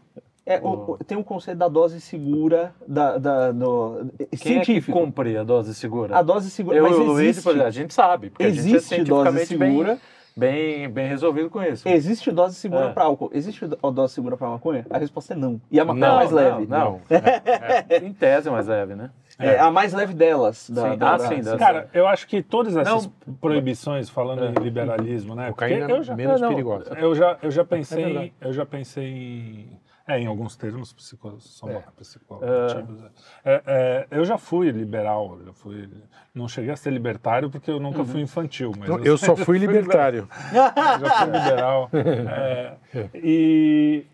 É, 0.46 0.60
o- 0.62 0.92
o- 0.92 0.98
tem 0.98 1.16
o 1.16 1.24
conceito 1.24 1.56
da 1.56 1.68
dose 1.68 1.98
segura 2.02 2.74
da, 2.86 3.16
da- 3.16 3.50
do, 3.52 4.10
Quem 4.18 4.26
é 4.26 4.26
que 4.28 4.36
científico. 4.36 4.98
cumpre 4.98 5.36
a 5.38 5.42
dose 5.42 5.74
segura? 5.74 6.16
a 6.18 6.20
dose 6.22 6.50
segura, 6.50 6.76
Eu 6.76 6.82
mas 6.82 6.98
Luiz, 6.98 7.28
existe, 7.30 7.48
exemplo, 7.48 7.66
a 7.66 7.70
gente 7.70 7.94
sabe, 7.94 8.28
porque 8.30 8.42
a 8.44 8.50
gente 8.50 8.56
é 8.58 8.60
existe 8.60 8.74
dose 8.74 8.88
cientificamente 8.88 9.56
bem, 9.56 9.70
segura, 9.70 9.98
bem, 10.36 10.88
bem 10.90 11.08
resolvido 11.08 11.48
com 11.48 11.62
isso. 11.62 11.88
existe 11.88 12.30
dose 12.30 12.56
segura 12.56 12.86
É. 12.86 12.92
para 12.92 13.04
álcool, 13.04 13.30
existe 13.32 13.66
do- 13.66 13.90
dose 13.90 14.12
segura 14.12 14.36
para 14.36 14.50
maconha? 14.50 14.84
A 14.90 14.98
resposta 14.98 15.32
é 15.32 15.36
não. 15.36 15.58
E 15.70 15.80
a 15.80 15.84
maconha 15.86 16.04
é 16.04 16.08
Não, 16.08 16.16
mais 16.16 16.30
leve. 16.30 16.66
Não, 16.66 17.00
em 18.02 18.12
tese 18.12 18.48
é 18.48 18.50
mais 18.50 18.66
leve, 18.66 18.94
né? 18.94 19.08
É 19.38 19.58
a 19.58 19.70
mais 19.70 19.92
leve 19.92 20.14
delas. 20.14 20.70
Da, 20.70 20.92
Sim. 20.92 20.98
da- 20.98 21.14
Ah, 21.14 21.16
da- 21.16 21.28
sim, 21.28 21.42
da- 21.42 21.58
Cara, 21.58 21.90
eu 21.92 22.06
acho 22.06 22.26
que 22.26 22.42
todas 22.42 22.76
essas 22.76 23.06
Não. 23.26 23.34
proibições, 23.40 24.08
falando 24.08 24.44
em 24.44 24.62
liberalismo, 24.62 25.34
né? 25.34 25.46
Porque 25.48 25.64
Cocaína 25.74 25.90
eu 25.90 26.02
já, 26.02 26.14
menos 26.14 26.40
não, 26.40 26.48
perigosa. 26.50 26.94
Eu 26.98 27.14
já, 27.14 27.36
eu 27.42 27.50
já 27.50 27.64
pensei, 27.64 28.32
É 28.40 28.48
eu 28.48 28.52
já 28.52 28.64
pensei 28.64 29.04
em, 29.08 29.80
é, 30.06 30.20
em 30.20 30.26
alguns 30.26 30.56
termos 30.56 30.92
psico, 30.92 31.40
são 31.40 31.68
É. 31.68 31.82
psicoativos. 31.96 33.02
É, 33.44 33.62
é, 33.66 34.06
eu 34.10 34.24
já 34.24 34.38
fui 34.38 34.70
liberal, 34.70 35.38
já 35.44 35.52
fui, 35.52 35.88
não 36.34 36.46
cheguei 36.46 36.70
a 36.70 36.76
ser 36.76 36.90
libertário 36.92 37.50
porque 37.50 37.70
eu 37.70 37.80
nunca 37.80 38.04
fui 38.04 38.20
infantil, 38.20 38.72
mas 38.78 38.88
Então, 38.88 39.04
eu 39.04 39.18
só 39.18 39.34
fui 39.34 39.58
libertário. 39.58 40.28
eu 40.52 41.00
já 41.00 41.10
fui 41.18 41.26
liberal. 41.38 41.90
É, 41.92 42.74
e 43.14 44.04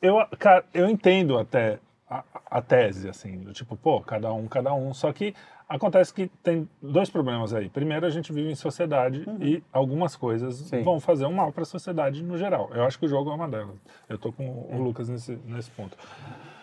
eu, 0.00 0.16
cara, 0.38 0.64
eu 0.72 0.88
entendo 0.88 1.36
até 1.38 1.78
a, 2.10 2.24
a 2.50 2.62
tese, 2.62 3.08
assim, 3.08 3.38
do 3.38 3.52
tipo, 3.52 3.76
pô, 3.76 4.00
cada 4.00 4.32
um, 4.32 4.46
cada 4.48 4.72
um. 4.74 4.92
Só 4.94 5.12
que 5.12 5.34
acontece 5.68 6.12
que 6.14 6.28
tem 6.42 6.68
dois 6.80 7.10
problemas 7.10 7.52
aí. 7.52 7.68
Primeiro, 7.68 8.06
a 8.06 8.10
gente 8.10 8.32
vive 8.32 8.50
em 8.50 8.54
sociedade 8.54 9.24
e 9.40 9.62
algumas 9.72 10.16
coisas 10.16 10.56
Sim. 10.56 10.82
vão 10.82 10.98
fazer 11.00 11.26
um 11.26 11.32
mal 11.32 11.52
para 11.52 11.62
a 11.62 11.66
sociedade 11.66 12.22
no 12.22 12.38
geral. 12.38 12.70
Eu 12.72 12.84
acho 12.84 12.98
que 12.98 13.04
o 13.06 13.08
jogo 13.08 13.30
é 13.30 13.34
uma 13.34 13.48
delas. 13.48 13.76
Eu 14.08 14.16
tô 14.18 14.32
com 14.32 14.46
o 14.70 14.80
Lucas 14.82 15.08
nesse, 15.08 15.38
nesse 15.46 15.70
ponto. 15.70 15.96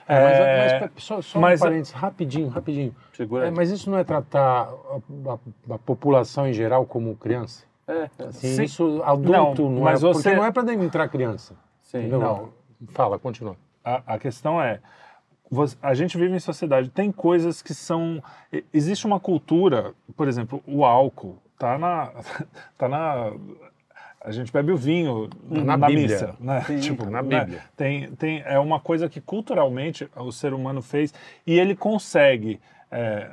Mas, 0.08 0.18
É, 0.18 0.80
mas 0.94 1.04
só, 1.04 1.20
só 1.22 1.40
mas- 1.40 1.60
um 1.62 1.66
parênteses, 1.66 1.94
rapidinho, 1.94 2.48
rapidinho. 2.50 2.96
Segura 3.14 3.48
É, 3.48 3.52
mas 3.52 3.72
isso 3.72 3.90
não 3.90 3.98
é 3.98 4.04
tratar 4.04 4.70
a, 4.70 5.32
a- 5.32 5.74
a 5.76 5.78
população 5.80 6.48
em 6.48 6.54
geral 6.54 6.86
como 6.86 7.16
criança? 7.16 7.66
É, 7.88 8.10
Assim, 8.24 8.48
Sim. 8.56 8.64
Isso 8.64 9.02
adulto 9.04 9.62
Não, 9.64 9.72
não, 9.72 9.82
mas 9.82 10.04
é, 10.04 10.08
você- 10.08 10.24
porque 10.24 10.36
não 10.38 10.46
é 10.46 10.52
para 10.52 10.74
entrar 10.74 11.08
criança. 11.08 11.56
sim. 11.82 12.00
Entendeu? 12.00 12.20
não. 12.20 12.50
Fala, 12.90 13.18
continua. 13.18 13.56
A, 13.84 14.16
a 14.16 14.20
questão 14.20 14.62
é, 14.62 14.80
a 15.82 15.94
gente 15.94 16.18
vive 16.18 16.36
em 16.36 16.40
sociedade, 16.40 16.90
tem 16.90 17.12
coisas 17.12 17.62
que 17.62 17.74
são. 17.74 18.22
Existe 18.74 19.06
uma 19.06 19.20
cultura, 19.20 19.94
por 20.16 20.28
exemplo, 20.28 20.64
o 20.68 20.86
álcool, 20.86 21.38
tá 21.58 21.78
na. 21.78 22.12
Tá 22.78 22.90
na 22.90 23.32
a 24.22 24.32
gente 24.32 24.52
bebe 24.52 24.72
o 24.72 24.78
vinho 24.78 25.30
na 25.48 25.78
na, 25.78 25.88
Bíblia. 25.88 26.08
missa, 26.08 26.36
né? 26.40 26.62
tipo, 26.82 27.04
tá 27.04 27.12
na 27.12 27.22
né? 27.22 27.42
Bíblia. 27.42 27.64
Tem, 27.78 28.12
tem, 28.16 28.42
é 28.44 28.58
uma 28.58 28.80
coisa 28.80 29.08
que 29.08 29.22
culturalmente 29.22 30.10
o 30.16 30.32
ser 30.32 30.52
humano 30.52 30.82
fez 30.82 31.14
e 31.46 31.60
ele 31.60 31.76
consegue. 31.76 32.60
é, 32.90 33.30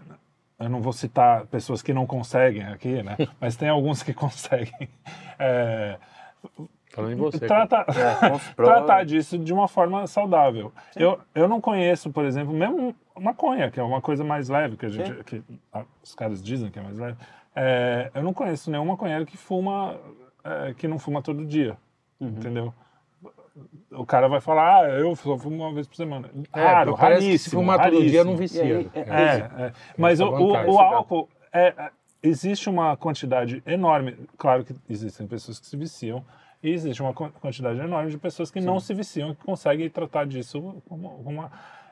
eu 0.61 0.69
não 0.69 0.81
vou 0.81 0.93
citar 0.93 1.47
pessoas 1.47 1.83
que 1.83 1.93
não 1.93 2.07
conseguem 2.07 2.63
aqui, 2.65 3.03
né? 3.03 3.17
Mas 3.41 3.57
tem 3.57 3.69
alguns 3.69 4.03
que 4.03 4.13
conseguem. 4.15 4.89
é, 5.39 5.97
Falando 6.93 7.12
em 7.12 7.16
você. 7.16 7.47
trata, 7.47 7.84
É, 7.88 8.28
constrói. 8.30 8.66
tratar 8.68 9.05
disso 9.05 9.38
de 9.38 9.53
uma 9.53 9.66
forma 9.66 10.07
saudável. 10.07 10.72
Eu, 10.95 11.18
eu 11.34 11.49
não 11.49 11.61
conheço, 11.61 12.11
por 12.11 12.24
exemplo, 12.24 12.53
mesmo 12.53 12.95
maconha, 13.18 13.70
que 13.70 13.80
é 13.80 13.82
uma 13.82 14.01
coisa 14.01 14.22
mais 14.24 14.49
leve, 14.49 14.76
que, 14.76 14.86
a 14.86 14.88
gente, 14.88 15.24
que 15.24 15.43
os 16.03 16.14
caras 16.14 16.43
dizem 16.43 16.70
que 16.70 16.78
é 16.78 16.82
mais 16.82 16.99
leve. 16.99 17.16
É, 17.55 18.11
eu 18.14 18.22
não 18.22 18.32
conheço 18.32 18.70
nenhum 18.70 18.84
maconheiro 18.86 19.24
que 19.26 19.36
fuma, 19.36 19.97
é, 20.45 20.74
que 20.74 20.86
não 20.88 20.99
fuma 20.99 21.20
todo 21.22 21.45
dia, 21.45 21.76
Uhum. 22.20 22.28
entendeu? 22.28 22.74
O 23.90 24.07
cara 24.07 24.28
vai 24.28 24.40
falar, 24.40 24.84
ah, 24.84 24.88
eu 24.90 25.14
só 25.14 25.36
fumo 25.36 25.57
uma 25.62 25.72
vez 25.74 25.86
por 25.86 25.97
semana. 25.97 26.30
É, 26.55 26.61
Raro, 26.64 26.97
parece 26.97 27.16
que 27.20 27.22
se 27.22 27.28
raríssimo, 27.51 27.61
fumar 27.61 27.82
todo 27.90 28.07
dia 28.07 28.24
não 28.24 28.34
raríssimo. 28.34 28.64
vicia. 28.64 28.64
E 28.64 28.72
aí, 28.72 28.90
É. 28.95 29.62
É, 29.62 29.66
é. 29.66 29.72
mas 29.99 30.20
o, 30.20 30.26
o- 30.28 30.53
o 30.72 30.78
álcool, 30.78 31.28
é, 31.53 31.68
é, 31.76 31.90
existe 32.22 32.70
uma 32.70 32.97
quantidade 32.97 33.62
enorme, 33.66 34.16
claro 34.38 34.64
que 34.64 34.74
existem 34.88 35.26
pessoas 35.26 35.61
que 35.61 35.66
se 35.66 35.76
viciam, 35.76 36.24
e 36.63 36.71
existe 36.71 37.03
uma 37.03 37.13
quan- 37.13 37.31
quantidade 37.41 37.79
enorme 37.81 38.11
de 38.11 38.19
pessoas 38.19 38.51
que 38.51 38.61
não 38.61 38.79
se 38.81 38.95
viciam, 38.95 39.35
que 39.35 39.45
conseguem 39.45 39.89
tratar 39.91 40.27
disso 40.27 40.83
como 40.89 41.09
uma... 41.25 41.51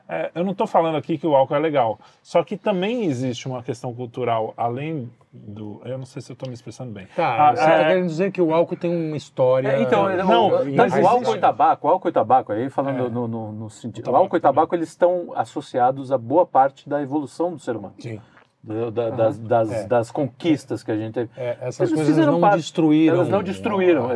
É, 0.09 0.29
eu 0.35 0.43
não 0.43 0.51
estou 0.51 0.67
falando 0.67 0.97
aqui 0.97 1.17
que 1.17 1.25
o 1.25 1.33
álcool 1.35 1.55
é 1.55 1.59
legal. 1.59 1.97
Só 2.21 2.43
que 2.43 2.57
também 2.57 3.05
existe 3.05 3.47
uma 3.47 3.63
questão 3.63 3.93
cultural, 3.93 4.53
além 4.57 5.09
do. 5.31 5.81
Eu 5.85 5.97
não 5.97 6.05
sei 6.05 6.21
se 6.21 6.29
eu 6.29 6.33
estou 6.33 6.49
me 6.49 6.53
expressando 6.53 6.91
bem. 6.91 7.07
Tá, 7.15 7.47
Ah, 7.49 7.55
você 7.55 7.61
está 7.61 7.75
é- 7.75 7.87
querendo 7.87 8.07
dizer 8.07 8.31
que 8.31 8.41
o 8.41 8.53
álcool 8.53 8.75
tem 8.75 8.93
uma 8.93 9.15
história. 9.15 9.69
É, 9.69 9.81
então, 9.81 10.09
não, 10.17 10.47
o, 10.49 10.75
mas 10.75 10.93
o 10.93 10.97
álcool 11.07 11.21
existe- 11.21 11.37
e 11.37 11.39
tabaco, 11.39 11.87
o 11.87 11.89
álcool 11.91 12.09
e 12.09 12.11
tabaco, 12.11 12.51
aí 12.51 12.69
falando 12.69 13.05
É. 13.05 13.09
no, 13.09 13.25
no, 13.25 13.51
no 13.53 13.69
sentido. 13.69 14.01
O, 14.03 14.05
tabaco 14.05 14.23
álcool 14.23 14.35
e 14.37 14.41
tabaco, 14.41 14.75
eles 14.75 14.89
estão 14.89 15.31
associados 15.33 16.11
a 16.11 16.17
boa 16.17 16.45
parte 16.45 16.89
da 16.89 17.01
evolução 17.01 17.51
do 17.53 17.59
ser 17.59 17.77
humano. 17.77 17.95
Sim. 17.99 18.19
Do- 18.63 18.91
da- 18.91 19.09
das, 19.09 19.39
das, 19.39 19.71
É. 19.71 19.87
das 19.87 20.11
conquistas 20.11 20.83
que 20.83 20.91
a 20.91 20.95
gente 20.95 21.13
teve. 21.15 21.29
É, 21.35 21.57
essas 21.61 21.89
Eles 21.89 21.93
coisas 22.05 22.25
não 22.27 22.39
parte- 22.39 22.57
destruíram. 22.57 23.15
Elas 23.15 23.27
não 23.29 23.41
destruíram, 23.41 24.07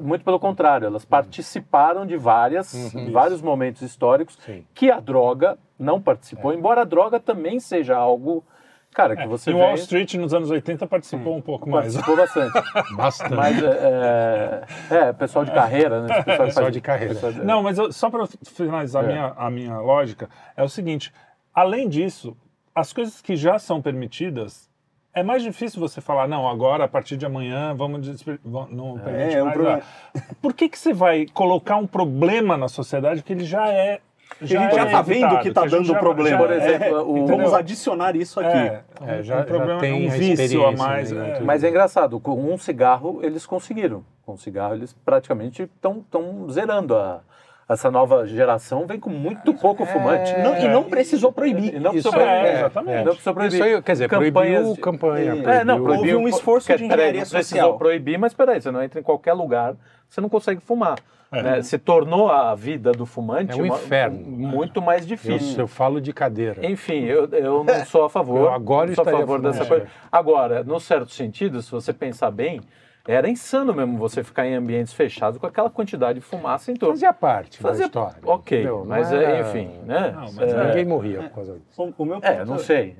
muito 0.00 0.22
pelo 0.24 0.38
contrário, 0.38 0.86
elas 0.86 1.06
participaram 1.06 2.04
de 2.06 2.14
várias, 2.16 2.74
Uhum. 2.94 3.10
vários 3.10 3.40
momentos 3.40 3.80
históricos 3.80 4.36
Sim. 4.44 4.62
que 4.74 4.90
a 4.90 5.00
droga 5.00 5.56
não 5.78 6.00
participou, 6.02 6.52
embora 6.52 6.82
a 6.82 6.84
droga 6.84 7.18
também 7.18 7.58
seja 7.58 7.96
algo, 7.96 8.44
cara, 8.92 9.16
que 9.16 9.22
É, 9.22 9.26
você 9.26 9.50
e 9.50 9.54
vê, 9.54 9.58
Wall 9.60 9.74
Street 9.76 10.14
nos 10.16 10.34
anos 10.34 10.50
80 10.50 10.86
participou 10.86 11.34
um 11.34 11.40
pouco 11.40 11.66
mais. 11.70 11.94
participou 11.96 12.14
bastante. 12.52 12.52
Bastante. 12.96 13.34
Mas 13.34 13.62
é, 13.62 14.64
é, 14.90 14.96
é, 15.08 15.12
pessoal 15.14 15.46
de 15.46 15.50
carreira, 15.50 16.02
né? 16.02 16.22
Pessoal, 16.22 16.24
Pessoal 16.46 16.64
faz- 16.66 16.74
de 16.74 16.80
carreira. 16.82 17.14
pessoal 17.14 17.32
de- 17.32 17.42
Não, 17.42 17.62
mas 17.62 17.78
eu- 17.78 17.90
só 17.90 18.10
para 18.10 18.26
finalizar 18.44 19.02
a 19.02 19.06
É. 19.06 19.08
minha, 19.12 19.32
a 19.34 19.50
minha 19.50 19.78
lógica, 19.78 20.28
é 20.54 20.62
o 20.62 20.68
seguinte: 20.68 21.10
além 21.54 21.88
disso, 21.88 22.36
as 22.74 22.92
coisas 22.92 23.20
que 23.20 23.36
já 23.36 23.58
são 23.58 23.80
permitidas, 23.80 24.68
é 25.12 25.22
mais 25.22 25.42
difícil 25.42 25.80
você 25.80 26.00
falar, 26.00 26.26
não, 26.26 26.48
agora, 26.48 26.84
a 26.84 26.88
partir 26.88 27.16
de 27.16 27.24
amanhã, 27.24 27.72
vamos 27.74 28.00
desper- 28.06 28.40
não 28.44 28.98
permite 28.98 29.36
é 29.36 29.42
um 29.42 29.46
mais. 29.46 29.54
problema. 29.56 29.82
ah. 30.16 30.20
Por 30.42 30.52
que, 30.54 30.68
que 30.68 30.78
você 30.78 30.92
vai 30.92 31.26
colocar 31.32 31.76
um 31.76 31.86
problema 31.86 32.56
na 32.56 32.66
sociedade 32.68 33.22
que 33.22 33.32
ele 33.32 33.44
já 33.44 33.68
é. 33.68 34.00
a 34.40 34.44
gente 34.44 34.74
já 34.74 34.86
é 34.86 34.90
tá 34.90 35.02
vendo 35.02 35.38
que 35.38 35.52
tá 35.52 35.62
gente 35.62 35.70
dando 35.70 35.86
já- 35.92 35.98
problema. 36.00 36.30
já- 36.30 36.38
Por 36.38 36.50
exemplo, 36.52 36.86
É, 36.96 37.00
o- 37.02 37.26
vamos 37.26 37.54
adicionar 37.54 38.16
isso 38.16 38.40
aqui. 38.40 38.56
É, 38.58 38.82
É, 39.06 39.20
um- 39.20 39.22
já- 39.22 39.34
um 39.36 39.38
já 39.38 39.44
problema, 39.44 39.80
tem 39.80 39.92
um 39.92 40.10
vício 40.10 40.30
a 40.30 40.44
experiência, 40.44 40.84
mais. 40.84 41.12
né, 41.12 41.36
é. 41.36 41.40
Mas 41.40 41.62
é 41.62 41.68
engraçado, 41.68 42.18
com 42.18 42.52
um 42.52 42.58
cigarro 42.58 43.20
eles 43.22 43.46
conseguiram. 43.46 44.04
Com 44.26 44.32
um 44.32 44.36
cigarro 44.36 44.74
eles 44.74 44.92
praticamente 45.04 45.62
estão 45.62 46.04
zerando 46.50 46.96
a. 46.96 47.20
Essa 47.68 47.90
nova 47.90 48.26
geração 48.26 48.86
vem 48.86 49.00
com 49.00 49.08
muito 49.08 49.54
pouco 49.54 49.86
fumante. 49.86 50.32
Não- 50.38 50.56
e 50.58 50.68
não 50.68 50.84
precisou 50.84 51.32
proibir. 51.32 51.72
Não 51.80 51.94
Isso 51.94 52.10
precisou 52.10 52.12
proibir. 52.12 52.34
é, 52.46 52.54
exatamente. 52.58 52.96
Não 52.98 53.04
precisou 53.12 53.34
proibir. 53.34 53.54
Isso 53.54 53.64
aí, 53.64 53.82
quer 53.82 53.92
dizer, 53.92 54.08
Campanhas 54.10 54.32
proibiu 54.34 54.74
de- 54.74 54.80
campanha. 54.80 55.32
É, 55.32 55.64
não, 55.64 55.76
proibiu- 55.76 55.84
proibiu. 55.84 56.16
Houve 56.16 56.16
um 56.16 56.28
esforço 56.28 56.66
de 56.66 56.72
peraí, 56.74 56.86
engenharia 56.86 57.20
precisou 57.20 57.42
social. 57.42 57.78
proibir, 57.78 58.18
mas 58.18 58.34
peraí, 58.34 58.60
você 58.60 58.70
não 58.70 58.82
entra 58.82 59.00
em 59.00 59.02
qualquer 59.02 59.32
lugar, 59.32 59.74
você 60.08 60.20
não 60.20 60.28
consegue 60.28 60.60
fumar. 60.60 60.96
né? 61.32 61.62
Se 61.62 61.78
tornou 61.78 62.30
a 62.30 62.54
vida 62.54 62.92
do 62.92 63.04
fumante 63.04 63.58
É 63.58 63.62
um 63.62 63.66
inferno. 63.66 64.18
muito 64.24 64.80
mais 64.80 65.00
Eu, 65.02 65.08
difícil. 65.08 65.58
eu 65.58 65.66
falo 65.66 66.00
de 66.00 66.12
cadeira. 66.12 66.64
Enfim, 66.64 67.02
eu, 67.06 67.28
eu 67.32 67.64
não 67.64 67.84
sou 67.86 68.04
a 68.04 68.10
favor. 68.10 68.38
Eu 68.42 68.52
agora 68.52 68.94
sou 68.94 69.02
a 69.02 69.10
favor 69.10 69.40
dessa 69.40 69.64
coisa. 69.64 69.86
Agora, 70.12 70.62
no 70.62 70.78
certo 70.78 71.10
sentido, 71.10 71.60
se 71.60 71.72
você 71.72 71.92
pensar 71.92 72.30
bem, 72.30 72.60
era 73.06 73.28
insano 73.28 73.74
mesmo 73.74 73.98
você 73.98 74.24
ficar 74.24 74.46
em 74.46 74.54
ambientes 74.54 74.92
fechados 74.94 75.38
com 75.38 75.46
aquela 75.46 75.68
quantidade 75.68 76.20
de 76.20 76.24
fumaça 76.24 76.72
em 76.72 76.74
torno. 76.74 76.94
Fazia 76.94 77.12
parte 77.12 77.62
da 77.62 77.68
Fazia- 77.68 77.86
história. 77.86 78.16
Ok, 78.24 78.58
entendeu? 78.58 78.84
Mas 78.86 79.12
era- 79.12 79.22
é, 79.36 79.40
enfim, 79.42 79.70
né? 79.84 80.10
Não, 80.12 80.32
mas 80.32 80.38
É, 80.52 80.66
Ninguém 80.68 80.84
morria 80.86 81.22
por 81.24 81.30
causa 81.30 81.52
disso. 81.58 81.82
O, 81.82 82.02
o 82.02 82.06
meu 82.06 82.14
ponto, 82.20 82.26
é, 82.26 82.44
não 82.44 82.58
sei. 82.58 82.96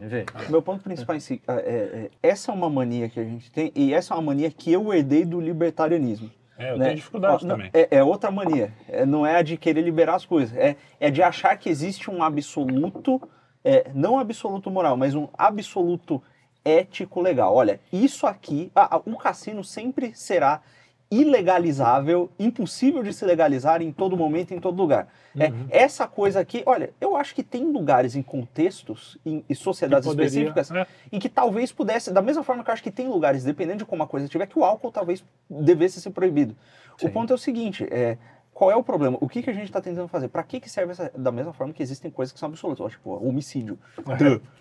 O 0.46 0.50
meu 0.52 0.60
ponto 0.60 0.82
principal 0.82 1.16
em 1.16 1.20
si, 1.20 1.40
é, 1.48 1.52
é, 1.52 1.58
é, 1.58 2.10
essa 2.22 2.52
é 2.52 2.54
uma 2.54 2.68
mania 2.68 3.08
que 3.08 3.18
a 3.18 3.24
gente 3.24 3.50
tem, 3.50 3.72
e 3.74 3.94
essa 3.94 4.12
é 4.12 4.16
uma 4.16 4.22
mania 4.22 4.50
que 4.50 4.70
eu 4.70 4.92
herdei 4.92 5.24
do 5.24 5.40
libertarianismo. 5.40 6.30
É, 6.58 6.70
eu 6.70 6.78
né? 6.78 6.84
tenho 6.84 6.96
dificuldade 6.96 7.46
também. 7.46 7.70
É, 7.72 7.96
é 7.96 8.04
outra 8.04 8.30
mania. 8.30 8.72
É, 8.88 9.04
não 9.06 9.26
é 9.26 9.36
a 9.36 9.42
de 9.42 9.56
querer 9.56 9.80
liberar 9.80 10.16
as 10.16 10.26
coisas. 10.26 10.56
É, 10.56 10.76
é 11.00 11.10
de 11.10 11.22
achar 11.22 11.56
que 11.56 11.68
existe 11.68 12.10
um 12.10 12.22
absoluto, 12.22 13.20
é, 13.64 13.86
não 13.94 14.18
absoluto 14.18 14.70
moral, 14.70 14.96
mas 14.96 15.14
um 15.16 15.28
absoluto 15.36 16.22
ético 16.64 17.20
legal. 17.20 17.54
Olha, 17.54 17.80
isso 17.92 18.26
aqui, 18.26 18.70
ah, 18.74 19.00
o 19.04 19.16
cassino 19.16 19.62
sempre 19.62 20.14
será 20.14 20.62
ilegalizável, 21.10 22.30
impossível 22.38 23.02
de 23.02 23.12
se 23.12 23.24
legalizar 23.24 23.80
em 23.80 23.92
todo 23.92 24.16
momento, 24.16 24.52
em 24.52 24.58
todo 24.58 24.76
lugar. 24.76 25.06
É, 25.38 25.48
Uhum. 25.48 25.66
essa 25.70 26.06
coisa 26.06 26.40
aqui, 26.40 26.62
olha, 26.66 26.90
eu 27.00 27.16
acho 27.16 27.34
que 27.34 27.42
tem 27.42 27.64
lugares 27.64 28.16
em 28.16 28.22
contextos 28.22 29.18
em, 29.24 29.44
e 29.48 29.54
sociedades 29.54 30.08
poderia, 30.08 30.26
específicas 30.26 30.70
é. 30.70 30.86
em 31.12 31.18
que 31.18 31.28
talvez 31.28 31.70
pudesse, 31.72 32.12
da 32.12 32.22
mesma 32.22 32.42
forma 32.42 32.64
que 32.64 32.70
eu 32.70 32.72
acho 32.72 32.82
que 32.82 32.90
tem 32.90 33.08
lugares, 33.08 33.44
dependendo 33.44 33.78
de 33.78 33.84
como 33.84 34.02
a 34.02 34.06
coisa 34.06 34.26
estiver, 34.26 34.46
que 34.46 34.58
o 34.58 34.64
álcool 34.64 34.90
talvez 34.90 35.24
devesse 35.48 36.00
ser 36.00 36.10
proibido. 36.10 36.56
Sim. 36.98 37.06
O 37.06 37.10
ponto 37.10 37.32
é 37.32 37.36
o 37.36 37.38
seguinte, 37.38 37.86
é, 37.90 38.16
qual 38.54 38.70
é 38.70 38.76
o 38.76 38.82
problema? 38.82 39.18
O 39.20 39.28
que, 39.28 39.42
que 39.42 39.50
a 39.50 39.52
gente 39.52 39.64
está 39.64 39.80
tentando 39.80 40.08
fazer? 40.08 40.28
Para 40.28 40.42
que, 40.44 40.60
que 40.60 40.70
serve 40.70 40.92
essa... 40.92 41.10
Da 41.16 41.32
mesma 41.32 41.52
forma 41.52 41.72
que 41.72 41.82
existem 41.82 42.10
coisas 42.10 42.32
que 42.32 42.38
são 42.38 42.48
absolutas, 42.48 42.80
ó, 42.86 42.88
tipo, 42.88 43.10
homicídio. 43.26 43.78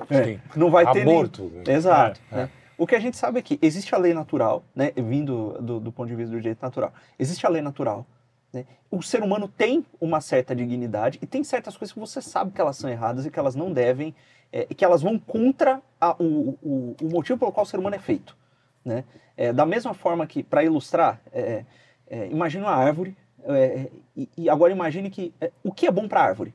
É, 0.09 0.23
Sim. 0.25 0.39
não 0.55 0.69
vai 0.71 0.91
ter 0.91 1.05
nem... 1.05 1.15
Aborto. 1.15 1.43
né? 1.43 1.63
Exato. 1.67 2.19
É, 2.31 2.35
né? 2.35 2.49
O 2.77 2.87
que 2.87 2.95
a 2.95 2.99
gente 2.99 3.15
sabe 3.15 3.37
é 3.39 3.41
que 3.41 3.59
existe 3.61 3.93
a 3.93 3.97
lei 3.99 4.13
natural, 4.13 4.63
né, 4.75 4.91
vindo 4.97 5.53
do, 5.61 5.79
do 5.79 5.91
ponto 5.91 6.09
de 6.09 6.15
vista 6.15 6.31
do 6.33 6.41
direito 6.41 6.61
natural. 6.61 6.91
Existe 7.19 7.45
a 7.45 7.49
lei 7.49 7.61
natural. 7.61 8.03
né? 8.51 8.65
O 8.89 9.01
ser 9.03 9.21
humano 9.21 9.47
tem 9.47 9.85
uma 10.01 10.19
certa 10.21 10.55
dignidade 10.55 11.19
e 11.21 11.27
tem 11.27 11.43
certas 11.43 11.77
coisas 11.77 11.93
que 11.93 11.99
você 11.99 12.19
sabe 12.19 12.51
que 12.51 12.59
elas 12.59 12.75
são 12.75 12.89
erradas 12.89 13.25
e 13.27 13.31
que 13.31 13.37
elas 13.39 13.55
não 13.55 13.71
devem, 13.71 14.13
é, 14.51 14.65
e 14.69 14.73
que 14.75 14.83
elas 14.83 15.03
vão 15.03 15.19
contra 15.19 15.81
a- 16.01 16.15
o, 16.19 16.57
o, 16.63 16.95
o 17.01 17.09
motivo 17.09 17.37
pelo 17.39 17.51
qual 17.51 17.63
o 17.63 17.67
ser 17.69 17.77
humano 17.79 17.95
é 17.95 17.99
feito. 17.99 18.35
Né? 18.83 19.03
É, 19.37 19.53
da 19.53 19.65
mesma 19.65 19.93
forma 19.93 20.25
que, 20.27 20.41
para 20.43 20.63
ilustrar, 20.63 21.21
é, 21.31 21.63
é, 22.07 22.27
imagine 22.27 22.63
uma 22.65 22.73
árvore, 22.75 23.15
é, 23.47 23.91
e, 24.15 24.29
e 24.37 24.49
agora 24.49 24.71
imagine 24.71 25.09
que 25.09 25.33
é, 25.41 25.51
o 25.63 25.71
que 25.71 25.87
é 25.87 25.91
bom 25.91 26.07
para 26.07 26.21
a 26.21 26.23
árvore? 26.23 26.53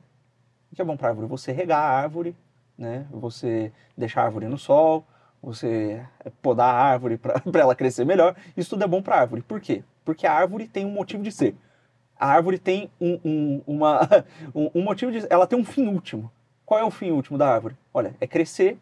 O 0.71 0.75
que 0.75 0.81
é 0.81 0.85
bom 0.85 0.95
para 0.97 1.07
a 1.07 1.09
árvore? 1.11 1.27
Você 1.27 1.51
regar 1.51 1.79
a 1.81 1.89
árvore, 1.89 2.35
né? 2.77 3.05
você 3.11 3.71
deixar 3.97 4.21
a 4.21 4.25
árvore 4.25 4.47
no 4.47 4.57
sol, 4.57 5.05
você 5.41 6.05
podar 6.41 6.73
a 6.73 6.77
árvore 6.83 7.17
para 7.17 7.41
ela 7.59 7.75
crescer 7.75 8.05
melhor. 8.05 8.35
Isso 8.55 8.71
tudo 8.71 8.83
é 8.83 8.87
bom 8.87 9.01
para 9.01 9.15
a 9.15 9.19
árvore. 9.19 9.41
Por 9.41 9.59
quê? 9.59 9.83
Porque 10.05 10.25
a 10.27 10.33
árvore 10.33 10.67
tem 10.67 10.85
um 10.85 10.91
motivo 10.91 11.23
de 11.23 11.31
ser. 11.31 11.55
A 12.19 12.27
árvore 12.27 12.59
tem 12.59 12.89
um, 12.99 13.19
um- 13.23 13.61
uma, 13.65 14.01
um, 14.53 14.69
um 14.75 14.83
motivo 14.83 15.11
de 15.11 15.25
Ela 15.29 15.47
tem 15.47 15.57
um 15.57 15.63
fim 15.63 15.87
último. 15.87 16.31
Qual 16.65 16.79
é 16.79 16.83
o 16.83 16.91
fim 16.91 17.11
último 17.11 17.37
da 17.37 17.49
árvore? 17.51 17.75
Olha, 17.93 18.15
é 18.21 18.27
crescer 18.27 18.77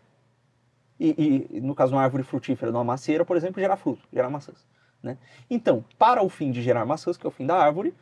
e, 1.00 1.48
e, 1.52 1.62
no 1.62 1.76
caso, 1.76 1.94
uma 1.96 2.02
árvore 2.02 2.24
frutífera, 2.24 2.72
de 2.72 2.78
uma 2.78 2.84
macieira, 2.84 3.24
por 3.24 3.38
exemplo, 3.38 3.62
gerar 3.62 3.78
fruto, 3.78 4.02
gerar 4.12 4.30
maçãs. 4.30 4.66
Né? 5.02 5.18
Então, 5.50 5.84
para 5.98 6.24
o 6.24 6.30
fim 6.30 6.52
de 6.52 6.62
gerar 6.62 6.86
maçãs, 6.86 7.18
que 7.18 7.26
é 7.26 7.30
o 7.30 7.32
fim 7.32 7.46
da 7.46 7.56
árvore, 7.56 7.94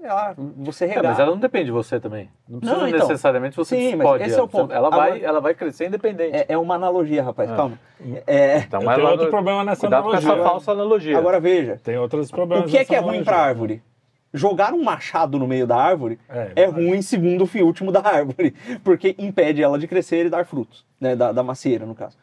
ela, 0.00 0.34
você 0.56 0.84
É, 0.84 0.88
regar... 0.88 1.04
mas 1.04 1.18
ela 1.18 1.32
não 1.32 1.38
depende 1.38 1.66
de 1.66 1.70
você 1.72 1.98
também. 1.98 2.30
Não 2.48 2.60
precisa 2.60 2.80
Não, 2.80 2.88
então. 2.88 3.00
necessariamente 3.08 3.56
você 3.56 3.76
Sim, 3.76 3.96
mas 3.96 4.06
pode. 4.06 4.24
esse 4.24 4.38
é 4.38 4.42
o 4.42 4.46
ponto. 4.48 4.72
Ela 4.72 4.88
vai, 4.90 5.08
Agora- 5.10 5.24
ela 5.24 5.40
vai 5.40 5.54
crescer 5.54 5.86
independente. 5.88 6.36
É, 6.36 6.46
é 6.50 6.58
uma 6.58 6.76
analogia, 6.76 7.22
rapaz, 7.22 7.50
Ah. 7.50 7.56
calma. 7.56 7.78
É, 8.26 8.58
Então, 8.58 8.80
Eu 8.80 8.86
mas 8.86 8.94
tenho 8.94 9.04
ela 9.04 9.10
outro 9.12 9.24
não- 9.24 9.30
problema 9.32 9.64
nessa 9.64 9.80
Cuidado 9.80 10.02
com 10.04 10.08
analogia. 10.10 10.32
essa 10.32 10.42
falsa 10.42 10.72
analogia. 10.72 11.18
agora 11.18 11.40
veja, 11.40 11.80
Tem 11.82 11.98
outros 11.98 12.28
o 12.30 12.32
problemas 12.34 12.70
que 12.70 12.78
é 12.78 12.84
que 12.84 12.94
é 12.94 12.98
ruim 13.00 13.24
para 13.24 13.36
a 13.36 13.42
árvore? 13.42 13.82
Jogar 14.32 14.74
um 14.74 14.84
machado 14.84 15.38
no 15.38 15.48
meio 15.48 15.66
da 15.66 15.76
árvore 15.76 16.18
É, 16.28 16.52
é 16.54 16.64
ruim 16.66 17.00
segundo 17.02 17.42
o 17.44 17.46
fim 17.46 17.62
último 17.62 17.90
da 17.90 18.00
árvore, 18.06 18.54
porque 18.84 19.14
impede 19.18 19.62
ela 19.62 19.78
de 19.78 19.88
crescer 19.88 20.26
e 20.26 20.28
dar 20.30 20.44
frutos, 20.44 20.84
né, 21.00 21.16
da, 21.16 21.32
da 21.32 21.42
macieira, 21.42 21.84
no 21.86 21.94
caso. 21.94 22.16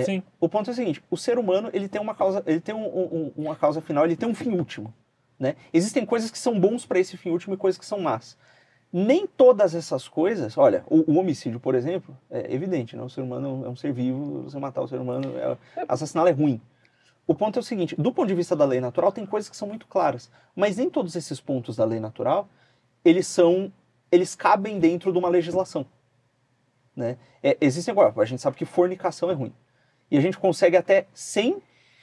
É, 0.00 0.04
Sim. 0.04 0.22
O 0.40 0.48
ponto 0.48 0.70
é 0.70 0.72
o 0.72 0.76
seguinte: 0.76 1.02
o 1.10 1.16
ser 1.16 1.38
humano 1.38 1.70
ele 1.72 1.88
tem 1.88 2.00
uma 2.00 2.14
causa, 2.14 2.42
ele 2.46 2.60
tem 2.60 2.74
um- 2.74 2.86
um- 2.86 3.32
uma 3.36 3.56
causa 3.56 3.80
final, 3.80 4.04
ele 4.04 4.16
tem 4.16 4.28
um 4.28 4.34
fim 4.34 4.50
último. 4.50 4.92
Né? 5.38 5.54
Existem 5.72 6.04
coisas 6.04 6.30
que 6.30 6.38
são 6.38 6.58
bons 6.58 6.84
para 6.84 6.98
esse 6.98 7.16
fim 7.16 7.30
último 7.30 7.54
e 7.54 7.56
coisas 7.56 7.78
que 7.78 7.86
são 7.86 8.00
más. 8.00 8.36
Nem 8.92 9.26
todas 9.26 9.74
essas 9.74 10.08
coisas, 10.08 10.56
olha, 10.56 10.82
o, 10.88 11.12
o 11.12 11.18
homicídio, 11.18 11.60
por 11.60 11.74
exemplo, 11.74 12.16
é 12.30 12.52
evidente, 12.52 12.96
né? 12.96 13.02
O 13.02 13.08
ser 13.10 13.20
humano 13.20 13.62
é 13.64 13.68
um 13.68 13.76
ser 13.76 13.92
vivo, 13.92 14.42
você 14.44 14.58
matar 14.58 14.80
o 14.80 14.88
ser 14.88 14.98
humano, 14.98 15.36
é, 15.36 15.56
assassiná-lo 15.86 16.28
é 16.28 16.32
ruim. 16.32 16.60
O 17.26 17.34
ponto 17.34 17.58
é 17.58 17.60
o 17.60 17.62
seguinte: 17.62 17.94
do 17.96 18.12
ponto 18.12 18.26
de 18.28 18.34
vista 18.34 18.56
da 18.56 18.64
lei 18.64 18.80
natural, 18.80 19.12
tem 19.12 19.26
coisas 19.26 19.50
que 19.50 19.56
são 19.56 19.68
muito 19.68 19.86
claras, 19.86 20.30
mas 20.56 20.76
nem 20.78 20.88
todos 20.88 21.14
esses 21.14 21.40
pontos 21.40 21.76
da 21.76 21.84
lei 21.84 22.00
natural 22.00 22.48
eles 23.04 23.26
são, 23.26 23.72
eles 24.10 24.34
cabem 24.34 24.78
dentro 24.78 25.12
de 25.12 25.18
uma 25.18 25.28
legislação. 25.28 25.86
Né? 26.96 27.16
É, 27.42 27.56
existem 27.60 27.92
agora, 27.92 28.12
a 28.16 28.24
gente 28.24 28.42
sabe 28.42 28.56
que 28.56 28.64
fornicação 28.64 29.30
é 29.30 29.34
ruim. 29.34 29.52
E 30.10 30.16
a 30.16 30.20
gente 30.20 30.38
consegue 30.38 30.76
até 30.76 31.06
sem, 31.12 31.56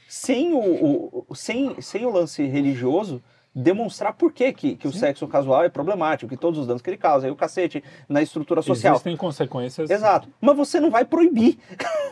sem, 0.08 0.54
o, 0.54 1.24
o- 1.28 1.36
sem, 1.36 1.80
sem 1.82 2.06
o 2.06 2.12
lance 2.12 2.44
religioso 2.46 3.22
demonstrar 3.58 4.12
por 4.14 4.34
que, 4.34 4.52
que, 4.52 4.76
que 4.76 4.86
o 4.88 4.92
sexo 4.92 5.26
casual 5.30 5.64
é 5.64 5.70
problemático, 5.70 6.28
que 6.30 6.36
todos 6.36 6.60
os 6.60 6.68
danos 6.68 6.82
que 6.82 6.90
ele 6.90 6.98
causa, 6.98 7.26
aí 7.26 7.32
o 7.32 7.38
cacete 7.38 7.82
na 8.10 8.22
estrutura 8.22 8.62
social. 8.62 8.96
Existem 8.96 9.16
consequências. 9.16 9.90
Exato. 9.90 10.28
Mas 10.42 10.58
você 10.58 10.78
não 10.80 10.92
vai 10.92 11.06
proibir 11.06 11.58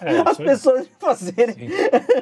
É, 0.01 0.19
as 0.25 0.37
pessoas 0.37 0.85
de 0.85 0.91
fazerem. 0.97 1.67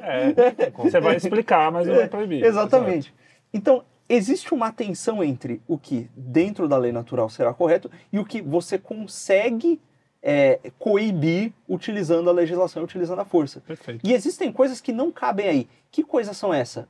É, 0.02 0.72
você 0.76 1.00
vai 1.00 1.18
explicar, 1.18 1.72
mas 1.72 1.88
não 1.88 1.96
vai 1.96 2.08
proibir. 2.10 2.44
Exatamente. 2.44 3.14
Então, 3.54 3.84
existe 4.10 4.54
uma 4.56 4.72
tensão 4.72 5.24
entre 5.24 5.62
o 5.68 5.78
que 5.78 6.10
dentro 6.16 6.68
da 6.68 6.78
lei 6.78 6.92
natural 6.92 7.30
será 7.30 7.54
correto 7.54 7.92
e 8.12 8.18
o 8.18 8.26
que 8.26 8.42
você 8.42 8.80
consegue 8.80 9.80
é, 10.22 10.60
coibir 10.78 11.52
utilizando 11.68 12.30
a 12.30 12.34
legislação, 12.34 12.84
utilizando 12.84 13.20
a 13.20 13.26
força. 13.26 13.62
Perfeito. 13.62 14.08
E 14.08 14.14
existem 14.14 14.52
coisas 14.52 14.80
que 14.80 14.92
não 14.92 15.12
cabem 15.12 15.48
aí. 15.48 15.70
Que 15.90 16.04
coisas 16.04 16.38
são 16.38 16.54
essas? 16.54 16.86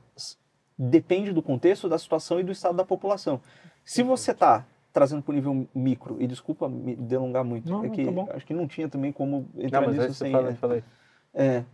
Depende 0.76 1.32
do 1.32 1.42
contexto, 1.42 1.88
da 1.88 1.98
situação 1.98 2.38
e 2.40 2.44
do 2.44 2.52
estado 2.52 2.76
da 2.76 2.84
população. 2.84 3.40
Se 3.84 4.02
você 4.02 4.32
está 4.32 4.66
trazendo 4.92 5.22
para 5.22 5.32
o 5.32 5.34
nível 5.34 5.66
micro, 5.74 6.20
e 6.20 6.26
desculpa 6.26 6.68
me 6.68 6.94
delongar 6.94 7.42
muito, 7.42 7.70
Não, 7.70 7.84
é 7.84 7.88
não, 7.88 7.94
que 7.94 8.12
tá 8.12 8.36
acho 8.36 8.46
que 8.46 8.52
não 8.52 8.68
tinha 8.68 8.88
também 8.88 9.10
como 9.10 9.48
entrar 9.56 9.80
Não, 9.80 9.88
mas 9.88 9.98
aí 9.98 10.06
nisso 10.06 10.18
você 10.18 10.24
sem... 10.24 10.32
fala, 10.32 10.50
é, 10.50 10.54
fala 10.54 10.74
aí. 10.74 10.84
é, 11.32 11.64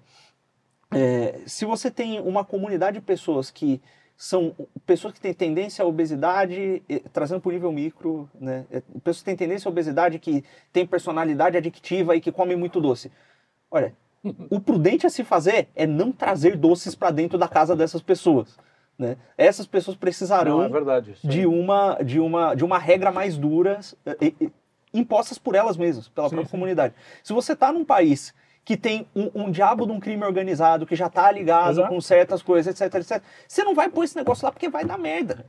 é, 0.92 1.40
se 1.44 1.64
você 1.64 1.90
tem 1.90 2.20
uma 2.20 2.44
comunidade 2.44 2.98
de 2.98 3.04
pessoas 3.04 3.50
que 3.50 3.82
são 4.20 4.52
pessoas 4.84 5.14
que 5.14 5.20
têm 5.20 5.32
tendência 5.32 5.84
à 5.84 5.86
obesidade, 5.86 6.82
trazendo 7.12 7.40
para 7.40 7.50
o 7.50 7.52
nível 7.52 7.70
micro, 7.70 8.28
né? 8.38 8.66
eh, 8.68 8.82
Pessoas 9.04 9.18
que 9.20 9.26
têm 9.26 9.36
tendência 9.36 9.68
à 9.68 9.70
obesidade, 9.70 10.18
que 10.18 10.44
têm 10.72 10.84
personalidade 10.84 11.56
adictiva 11.56 12.16
e 12.16 12.20
que 12.20 12.32
comem 12.32 12.56
muito 12.56 12.80
doce. 12.80 13.12
Olha, 13.70 13.94
o 14.50 14.58
prudente 14.58 15.06
a 15.06 15.10
se 15.10 15.22
fazer 15.22 15.68
é 15.76 15.86
não 15.86 16.10
trazer 16.10 16.56
doces 16.56 16.96
para 16.96 17.12
dentro 17.12 17.38
da 17.38 17.46
casa 17.46 17.76
dessas 17.76 18.02
pessoas. 18.02 18.58
Né? 18.98 19.16
Essas 19.36 19.68
pessoas 19.68 19.96
precisarão 19.96 20.58
Não, 20.58 20.64
é 20.64 20.68
verdade. 20.68 21.14
de 21.22 21.46
uma 21.46 22.02
de 22.02 22.18
uma 22.18 22.56
de 22.56 22.64
uma 22.64 22.78
regra 22.78 23.12
mais 23.12 23.38
dura 23.38 23.78
impostas 24.92 25.38
por 25.38 25.54
elas 25.54 25.76
mesmas, 25.76 26.08
pela 26.08 26.28
própria 26.28 26.50
comunidade. 26.50 26.92
Se 27.22 27.32
você 27.32 27.52
está 27.52 27.72
num 27.72 27.84
país 27.84 28.34
que 28.68 28.76
tem 28.76 29.06
um, 29.16 29.30
um 29.46 29.50
diabo 29.50 29.86
de 29.86 29.92
um 29.92 29.98
crime 29.98 30.22
organizado, 30.22 30.84
que 30.84 30.94
já 30.94 31.06
está 31.06 31.32
ligado 31.32 31.70
Exato. 31.70 31.88
com 31.88 31.98
certas 32.02 32.42
coisas, 32.42 32.78
etc, 32.78 32.96
etc, 32.96 33.22
você 33.48 33.64
não 33.64 33.74
vai 33.74 33.88
pôr 33.88 34.04
esse 34.04 34.14
negócio 34.14 34.44
lá 34.44 34.52
porque 34.52 34.68
vai 34.68 34.84
dar 34.84 34.98
merda. 34.98 35.46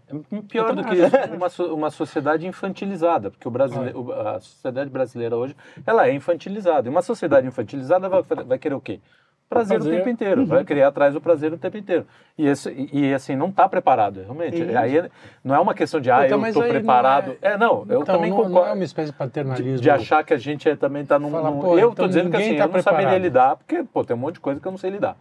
Pior 0.48 0.74
do 0.74 0.86
que 0.86 0.96
uma, 1.36 1.74
uma 1.74 1.92
sociedade 1.92 2.48
infantilizada, 2.48 3.30
porque 3.30 3.46
o 3.46 3.52
brasile... 3.52 3.92
o- 3.94 4.14
a 4.14 4.40
sociedade 4.40 4.90
brasileira 4.90 5.36
hoje 5.36 5.54
ela 5.86 6.08
é 6.08 6.14
infantilizada. 6.14 6.88
E 6.88 6.90
uma 6.90 7.02
sociedade 7.02 7.46
infantilizada 7.46 8.08
vai, 8.08 8.24
vai 8.24 8.58
querer 8.58 8.76
o 8.76 8.80
quê? 8.80 9.02
Prazer, 9.50 9.78
Prazer. 9.80 9.93
o 9.93 9.97
tempo 9.97 10.10
inteiro, 10.10 10.45
vai 10.45 10.64
criar 10.64 10.89
atrás 10.89 11.12
do 11.16 11.20
prazer 11.20 11.52
o 11.52 11.58
tempo 11.58 11.76
inteiro. 11.76 12.06
E, 12.38 12.45
esse, 12.45 12.70
e, 12.70 13.08
e, 13.08 13.14
assim, 13.16 13.36
não 13.36 13.47
está 13.47 13.68
preparado, 13.68 14.22
realmente. 14.22 14.62
Aí 14.78 15.10
não 15.43 15.56
é 15.56 15.60
uma 15.60 15.74
questão 15.74 16.00
de, 16.00 16.12
ah, 16.12 16.24
Então, 16.28 16.39
eu 16.39 16.45
estou 16.50 16.62
aí 16.62 16.70
não 16.72 16.76
preparado. 16.76 17.36
é- 17.41 17.54
É, 17.54 17.58
não, 17.58 17.84
eu 17.89 18.02
então, 18.04 18.16
também 18.16 18.30
não, 18.30 18.38
concordo. 18.38 18.60
não 18.60 18.68
é 18.68 18.74
uma 18.74 18.84
espécie 18.84 19.12
de 19.12 19.18
paternalismo. 19.18 19.78
de, 19.78 19.82
de 19.82 19.89
achar 19.89 20.24
que 20.24 20.36
a 20.36 20.38
gente 20.38 20.70
é, 20.70 20.76
também 20.76 21.02
está 21.02 21.18
num. 21.18 21.32
Fala, 21.32 21.50
num- 21.50 21.64
eu 21.80 21.91
então 21.91 21.95
tô 21.95 22.08
dizendo 22.08 22.30
que 22.30 22.38
assim, 22.38 22.58
tá 22.58 22.66
eu 22.66 22.68
não 22.70 22.80
saberia 22.82 23.08
preparado. 23.08 23.22
lidar, 23.24 23.56
porque 23.56 23.84
pô, 23.91 24.04
tem 24.06 24.16
um 24.16 24.20
monte 24.20 24.36
de 24.36 24.39
coisa 24.39 24.62
que 24.62 24.68
eu 24.68 24.72
não 24.72 24.78
sei 24.78 24.91
lidar. 24.91 25.18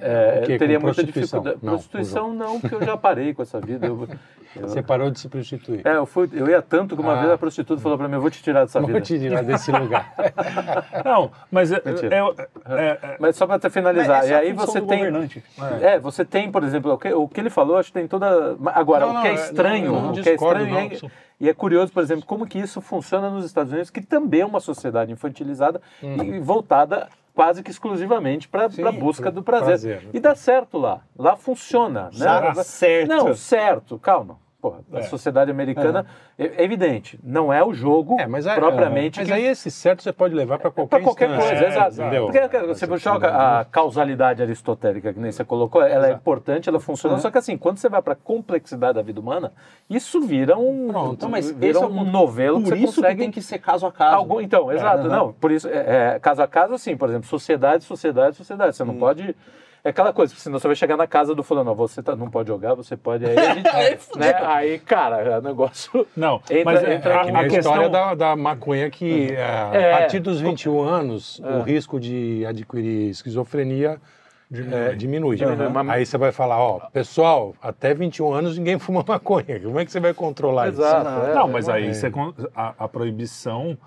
É, 0.00 0.40
O 0.42 0.46
quê? 0.46 0.52
eu 0.54 0.58
teria 0.58 0.80
muita 0.80 0.94
prostituição? 0.94 1.40
dificuldade. 1.40 1.58
Não, 1.62 1.72
prostituição 1.74 2.32
não, 2.34 2.58
porque 2.58 2.74
eu 2.74 2.82
já 2.82 2.96
parei 2.96 3.34
com 3.34 3.42
essa 3.42 3.60
vida. 3.60 3.86
Eu, 3.86 4.08
eu- 4.10 4.16
Você 4.66 4.80
parou 4.82 5.10
de 5.10 5.20
se 5.20 5.28
prostituir. 5.28 5.82
é, 5.86 5.96
eu, 5.98 6.06
fui, 6.06 6.30
eu 6.32 6.48
ia 6.48 6.62
tanto 6.62 6.96
que 6.96 7.02
uma 7.02 7.12
Ah. 7.12 7.20
vez 7.20 7.30
a 7.32 7.36
prostituta 7.36 7.78
falou 7.82 7.98
pra 7.98 8.08
mim, 8.08 8.14
eu 8.14 8.22
vou 8.22 8.30
te 8.30 8.42
tirar 8.42 8.60
dessa 8.64 8.80
Vou 8.80 8.86
vida. 8.88 9.02
te 9.02 9.18
tirar 9.18 9.42
desse 9.44 9.70
lugar. 9.76 10.14
Não, 11.04 11.30
mas 11.52 11.70
é, 11.72 11.82
É- 13.26 13.28
é- 13.28 13.30
é- 13.30 13.32
Mas 13.32 13.36
só 13.36 13.46
para 13.46 13.70
finalizar, 13.70 14.18
Essa 14.20 14.28
e 14.28 14.32
é 14.32 14.34
a 14.36 14.38
aí 14.40 14.52
você 14.52 14.80
tem. 14.80 14.98
governante. 14.98 15.44
É, 15.80 15.98
você 15.98 16.24
tem, 16.24 16.50
por 16.50 16.62
exemplo, 16.64 16.92
o 16.92 16.98
que, 16.98 17.12
o 17.12 17.28
que 17.28 17.40
ele 17.40 17.50
falou, 17.50 17.76
acho 17.76 17.88
que 17.88 17.94
tem 17.98 18.06
toda. 18.06 18.56
Agora, 18.74 19.06
Não, 19.06 19.18
o 19.18 19.22
que 19.22 19.28
é 19.28 19.32
não, 19.32 19.38
é- 19.38 19.42
estranho, 19.44 19.92
não, 19.92 20.10
o 20.10 20.12
que 20.12 20.28
é 20.28 20.34
estranho 20.34 20.70
não. 20.70 20.78
é- 20.78 20.90
e 21.40 21.48
é 21.48 21.54
curioso, 21.54 21.92
por 21.92 22.02
exemplo, 22.02 22.24
como 22.24 22.46
que 22.46 22.58
isso 22.58 22.80
funciona 22.80 23.28
nos 23.30 23.44
Estados 23.44 23.72
Unidos, 23.72 23.90
que 23.90 24.00
também 24.00 24.40
é 24.40 24.46
uma 24.46 24.60
sociedade 24.60 25.12
infantilizada 25.12 25.80
e 26.02 26.38
voltada 26.38 27.08
quase 27.34 27.62
que 27.62 27.70
exclusivamente 27.70 28.48
para 28.48 28.64
a 28.64 28.92
busca 28.92 29.30
do 29.30 29.42
prazer. 29.42 29.66
prazer, 29.66 29.96
né? 30.04 30.10
E 30.14 30.20
dá 30.20 30.34
certo 30.34 30.78
lá. 30.78 31.00
Lá 31.18 31.36
funciona. 31.36 32.04
Né? 32.16 32.54
Certo. 32.64 33.08
Não, 33.08 33.34
certo, 33.34 33.98
calma. 33.98 34.38
Porra, 34.60 34.80
a 34.92 34.98
É. 35.00 35.02
sociedade 35.02 35.50
americana, 35.50 36.06
é. 36.38 36.44
é 36.46 36.64
evidente, 36.64 37.20
não 37.22 37.52
é 37.52 37.62
o 37.62 37.74
jogo 37.74 38.16
É, 38.18 38.26
mas, 38.26 38.46
é- 38.46 38.54
propriamente 38.54 39.18
mas 39.20 39.28
que 39.28 39.34
aí 39.34 39.44
esse 39.44 39.70
certo 39.70 40.02
você 40.02 40.12
pode 40.14 40.34
levar 40.34 40.58
para 40.58 40.70
qualquer 40.70 40.96
para 40.96 41.04
qualquer 41.04 41.28
instância. 41.28 41.48
coisa, 41.50 41.64
É, 41.64 41.68
exato. 41.68 41.92
entendeu? 42.02 42.26
Porque 42.30 42.58
você 42.66 42.86
puxou 42.86 43.12
a, 43.12 43.60
a 43.60 43.64
causalidade 43.66 44.42
aristotélica, 44.42 45.12
que 45.12 45.20
nem 45.20 45.30
você 45.30 45.44
colocou, 45.44 45.82
ela 45.82 46.08
é 46.08 46.12
importante, 46.12 46.68
ela 46.70 46.80
funciona, 46.80 47.18
só 47.18 47.30
que 47.30 47.36
assim, 47.38 47.56
quando 47.58 47.76
você 47.78 47.88
vai 47.88 48.00
para 48.00 48.14
a 48.14 48.16
complexidade 48.16 48.94
da 48.94 49.02
vida 49.02 49.20
humana, 49.20 49.52
isso 49.90 50.22
vira 50.22 50.56
um, 50.56 50.88
Pronto, 50.88 51.14
Então, 51.14 51.28
mas 51.28 51.50
vira 51.50 51.78
é 51.78 51.86
um 51.86 52.04
novelo 52.04 52.58
que 52.62 52.70
Por 52.70 52.78
você 52.78 52.84
isso 52.84 52.94
consegue... 52.96 53.14
que 53.14 53.20
tem 53.20 53.30
que 53.30 53.42
ser 53.42 53.58
caso 53.58 53.86
a 53.86 53.92
caso. 53.92 54.16
Algum, 54.16 54.40
então, 54.40 54.72
exato, 54.72 55.06
não, 55.06 55.32
por 55.34 55.52
isso, 55.52 55.68
é, 55.68 56.14
é, 56.14 56.18
caso 56.18 56.42
a 56.42 56.48
caso, 56.48 56.72
assim, 56.74 56.96
por 56.96 57.10
exemplo, 57.10 57.28
sociedade, 57.28 57.84
sociedade, 57.84 58.36
sociedade, 58.36 58.74
você 58.74 58.84
não 58.84 58.96
pode... 58.96 59.36
É 59.86 59.90
aquela 59.90 60.12
coisa, 60.12 60.34
senão 60.36 60.58
você 60.58 60.66
vai 60.66 60.74
chegar 60.74 60.96
na 60.96 61.06
casa 61.06 61.32
do 61.34 61.42
fulano, 61.44 61.72
você 61.74 62.02
tá- 62.02 62.16
não 62.16 62.28
pode 62.28 62.48
jogar, 62.48 62.74
você 62.74 62.96
pode... 62.96 63.24
Aí, 63.24 63.38
a 63.38 63.52
gente, 63.90 64.18
né, 64.18 64.34
aí 64.44 64.78
cara, 64.80 65.18
é 65.20 65.38
um 65.38 65.42
negócio... 65.42 66.04
não, 66.16 66.40
Entra- 66.50 66.64
mas 66.64 66.82
entra 66.82 67.14
a, 67.14 67.18
a 67.18 67.22
a 67.22 67.42
questão 67.44 67.58
história 67.58 67.88
da, 67.88 68.14
da 68.14 68.34
maconha 68.36 68.90
que 68.90 69.30
é, 69.30 69.70
É. 69.72 69.92
a 69.94 69.98
partir 69.98 70.18
dos 70.18 70.40
21 70.40 70.80
anos 70.82 71.38
o 71.40 71.60
risco 71.62 72.00
de 72.00 72.44
adquirir 72.44 73.10
esquizofrenia 73.10 74.00
é, 74.52 74.94
diminui. 74.94 75.36
Diminui, 75.36 75.68
mas- 75.68 75.88
Aí 75.88 76.06
você 76.06 76.18
vai 76.18 76.32
falar, 76.32 76.58
ó, 76.60 76.80
pessoal, 76.92 77.54
até 77.62 77.94
21 77.94 78.32
anos 78.32 78.58
ninguém 78.58 78.78
fuma 78.80 79.04
maconha. 79.06 79.60
Como 79.60 79.78
é 79.78 79.84
que 79.84 79.92
você 79.92 80.00
vai 80.00 80.12
controlar 80.14 80.68
Exato. 80.68 81.08
isso? 81.10 81.30
é, 81.30 81.34
Não, 81.34 81.48
é, 81.48 81.52
mas 81.52 81.68
é. 81.68 81.72
aí 81.72 81.94
você 81.94 82.10
a, 82.54 82.74
a 82.78 82.88
proibição. 82.88 83.78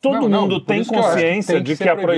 Todo 0.00 0.14
Não, 0.14 0.28
não, 0.28 0.42
mundo 0.42 0.60
por 0.60 0.66
tem 0.66 0.84
consciência 0.84 1.54
tem 1.54 1.64
que 1.64 1.72
de 1.72 1.76
que 1.82 1.88
a 1.88 1.94
proibido. 1.96 2.12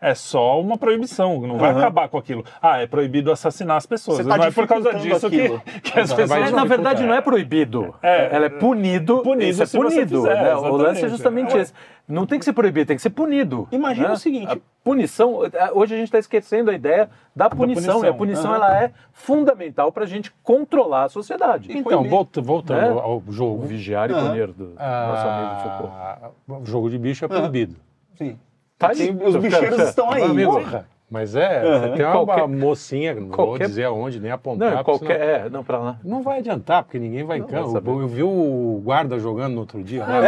É 0.00 0.14
só 0.14 0.58
uma 0.60 0.78
proibição, 0.78 1.40
não 1.42 1.58
vai 1.58 1.70
acabar 1.72 2.08
com 2.08 2.16
aquilo. 2.16 2.44
Ah, 2.62 2.78
é 2.78 2.86
proibido 2.86 3.30
assassinar 3.30 3.76
as 3.76 3.84
pessoas. 3.86 4.26
Tá 4.26 4.36
não 4.38 4.44
é 4.44 4.50
por 4.50 4.66
causa 4.66 4.94
disso 4.94 5.26
aquilo. 5.26 5.60
que, 5.60 5.80
que 5.92 6.00
as 6.00 6.12
pessoas. 6.12 6.40
Mas, 6.40 6.52
na 6.52 6.64
verdade, 6.64 7.02
não 7.04 7.14
é 7.14 7.20
proibido. 7.20 7.94
É. 8.02 8.34
Ela 8.34 8.46
é 8.46 8.48
punido. 8.48 9.18
Punido 9.22 9.44
isso 9.50 9.62
é 9.62 9.66
se 9.66 9.76
você 9.76 9.96
punido. 9.96 10.16
fizer, 10.22 10.42
né? 10.42 10.54
O 10.56 10.76
lance 10.76 11.04
é 11.04 11.08
justamente 11.08 11.56
É. 11.56 11.60
esse. 11.60 11.72
Não 12.08 12.26
tem 12.26 12.38
que 12.40 12.44
ser 12.44 12.52
proibido, 12.54 12.86
tem 12.86 12.96
que 12.96 13.02
ser 13.02 13.10
punido. 13.10 13.68
Imagina 13.70 14.08
né? 14.08 14.14
o 14.14 14.16
seguinte- 14.16 14.50
A 14.50 14.56
punição. 14.82 15.38
Hoje 15.74 15.94
a 15.94 15.96
gente 15.98 16.06
está 16.06 16.18
esquecendo 16.18 16.70
a 16.70 16.74
ideia 16.74 17.08
da 17.36 17.48
punição. 17.48 17.82
punição. 18.00 18.04
E 18.04 18.08
a 18.08 18.14
punição 18.14 18.52
ela 18.54 18.82
é 18.82 18.90
fundamental 19.12 19.92
para 19.92 20.02
a 20.04 20.06
gente 20.06 20.32
controlar 20.42 21.04
a 21.04 21.08
sociedade. 21.08 21.68
Então, 21.76 22.02
volta- 22.08 22.40
voltando 22.40 22.98
É. 22.98 23.02
ao 23.02 23.22
jogo, 23.28 23.64
vigiar 23.66 24.10
e 24.10 24.14
punir 24.14 24.48
do 24.48 24.70
nosso 24.74 25.28
amigo 25.28 25.62
Foucault. 25.62 25.92
ah, 25.96 26.30
o 26.48 26.64
jogo 26.66 26.90
de 26.90 26.98
bicho 26.98 27.24
é 27.24 27.28
proibido. 27.28 27.76
Sim. 28.16 28.36
Tá 28.80 28.88
aí. 28.88 28.96
Sim, 28.96 29.18
os 29.22 29.36
bicheiros 29.36 29.78
estão 29.80 30.10
aí. 30.10 30.22
Amigo, 30.24 30.52
Porra. 30.54 30.86
Mas 31.10 31.34
é, 31.34 31.60
você 31.60 31.88
tem 31.96 32.04
uma, 32.06 32.12
Qualquer- 32.24 32.46
mocinha, 32.48 33.14
não 33.14 33.22
vou 33.26 33.30
qualquer- 33.48 33.66
dizer 33.66 33.82
aonde, 33.84 34.20
nem 34.20 34.30
apontar. 34.30 34.76
Não, 34.76 34.84
qualquer. 34.84 35.18
senão- 35.20 35.46
É, 35.46 35.50
não, 35.50 35.64
para 35.64 35.78
lá. 35.78 35.98
Não 36.04 36.22
vai 36.22 36.38
adiantar, 36.38 36.84
porque 36.84 37.00
ninguém 37.00 37.24
vai 37.24 37.38
em 37.38 37.40
Não 37.40 37.48
campo. 37.48 37.64
vai 37.64 37.72
saber. 37.72 37.90
Eu 37.90 38.06
vi 38.08 38.22
o 38.22 38.80
guarda 38.84 39.18
jogando 39.18 39.54
no 39.54 39.60
outro 39.60 39.82
dia, 39.82 40.06
né? 40.06 40.20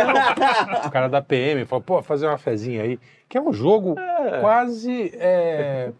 o 0.84 0.90
cara 0.90 1.08
da 1.08 1.22
PM 1.22 1.64
falou, 1.66 1.82
pô, 1.84 2.02
fazer 2.02 2.26
uma 2.26 2.36
fezinha 2.36 2.82
aí. 2.82 2.98
Que 3.28 3.38
é 3.38 3.40
um 3.40 3.52
jogo 3.52 3.94
quase 4.40 5.12
é, 5.14 5.90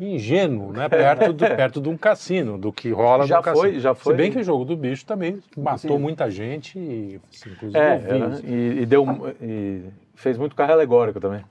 ingênuo, 0.00 0.72
né? 0.72 0.88
Perto, 0.88 1.32
do, 1.32 1.44
perto 1.56 1.80
de 1.80 1.88
um 1.90 1.96
cassino, 1.98 2.56
do 2.56 2.72
que 2.72 2.90
rola 2.90 3.26
Já 3.26 3.36
no 3.36 3.42
cassino. 3.42 3.62
foi, 3.70 3.80
já 3.80 3.94
foi. 3.94 4.12
Se 4.14 4.16
bem 4.16 4.32
que 4.32 4.38
o 4.38 4.44
jogo 4.44 4.64
do 4.64 4.76
bicho 4.76 5.04
também 5.04 5.40
matou 5.56 5.96
Sim. 5.96 6.02
muita 6.02 6.30
gente, 6.30 6.78
e, 6.78 7.20
assim, 7.32 7.50
inclusive 7.50 7.78
É, 7.78 7.94
eu 7.96 7.98
vi 8.00 8.08
era- 8.08 8.40
e, 8.44 8.82
e 8.82 8.86
deu. 8.86 9.06
E 9.42 9.82
fez 10.14 10.36
muito 10.38 10.54
carro 10.54 10.72
alegórico 10.72 11.18
também. 11.20 11.44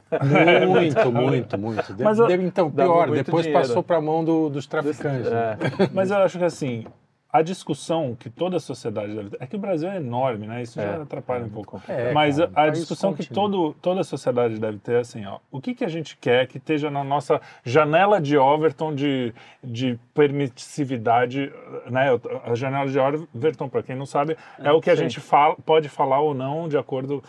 Muito, 0.68 1.12
muito, 1.12 1.57
muito. 1.57 1.93
De- 1.93 2.03
Mas 2.03 2.20
eu- 2.20 2.30
então, 2.41 2.70
pior, 2.72 3.09
depois 3.12 3.45
dinheiro. 3.45 3.68
passou 3.68 3.84
para 3.84 3.97
a 3.97 4.01
mão 4.01 4.24
do- 4.24 4.49
dos 4.49 4.68
traficantes. 4.68 5.30
né? 5.32 5.57
É. 5.80 5.89
Mas 5.93 6.12
eu 6.12 6.18
acho 6.18 6.38
que 6.38 6.45
assim, 6.45 6.86
a 7.34 7.41
discussão 7.41 8.14
que 8.20 8.30
toda 8.30 8.57
a 8.57 8.59
sociedade 8.59 9.16
deve 9.16 9.30
ter. 9.30 9.38
É 9.41 9.47
que 9.47 9.55
o 9.55 9.59
Brasil 9.59 9.89
é 9.89 9.95
enorme, 9.97 10.47
né? 10.47 10.62
Isso 10.62 10.80
É. 10.82 10.84
já 10.84 11.01
atrapalha 11.03 11.45
um 11.45 11.49
pouco. 11.49 11.82
É, 11.88 12.12
Mas 12.12 12.38
cara, 12.38 12.51
a- 12.53 12.64
a, 12.64 12.70
discussão 12.70 13.14
que 13.14 13.26
todo, 13.28 13.74
toda 13.82 14.01
a 14.01 14.03
sociedade 14.03 14.59
deve 14.59 14.78
ter 14.80 14.93
é 14.95 14.99
assim, 14.99 15.26
ó. 15.26 15.39
O 15.49 15.62
que, 15.62 15.74
que 15.74 15.86
a 15.86 15.88
gente 15.88 16.18
quer 16.18 16.45
que 16.47 16.57
esteja 16.57 16.91
na 16.91 17.03
nossa 17.05 17.39
janela 17.64 18.20
de 18.20 18.38
Overton 18.38 18.93
de, 18.93 19.34
de 19.64 19.97
permissividade, 20.14 21.51
né? 21.89 22.09
A 22.43 22.53
janela 22.55 22.88
de 22.89 22.99
Overton, 22.99 23.70
para 23.70 23.84
quem 23.84 23.95
não 23.95 24.05
sabe, 24.05 24.38
é, 24.59 24.72
o 24.72 24.82
que 24.82 24.89
a 24.89 24.95
gente 24.95 25.20
fala, 25.20 25.55
pode 25.66 25.89
falar 25.89 26.20
ou 26.22 26.34
não 26.34 26.68
de 26.68 26.78
acordo. 26.78 27.24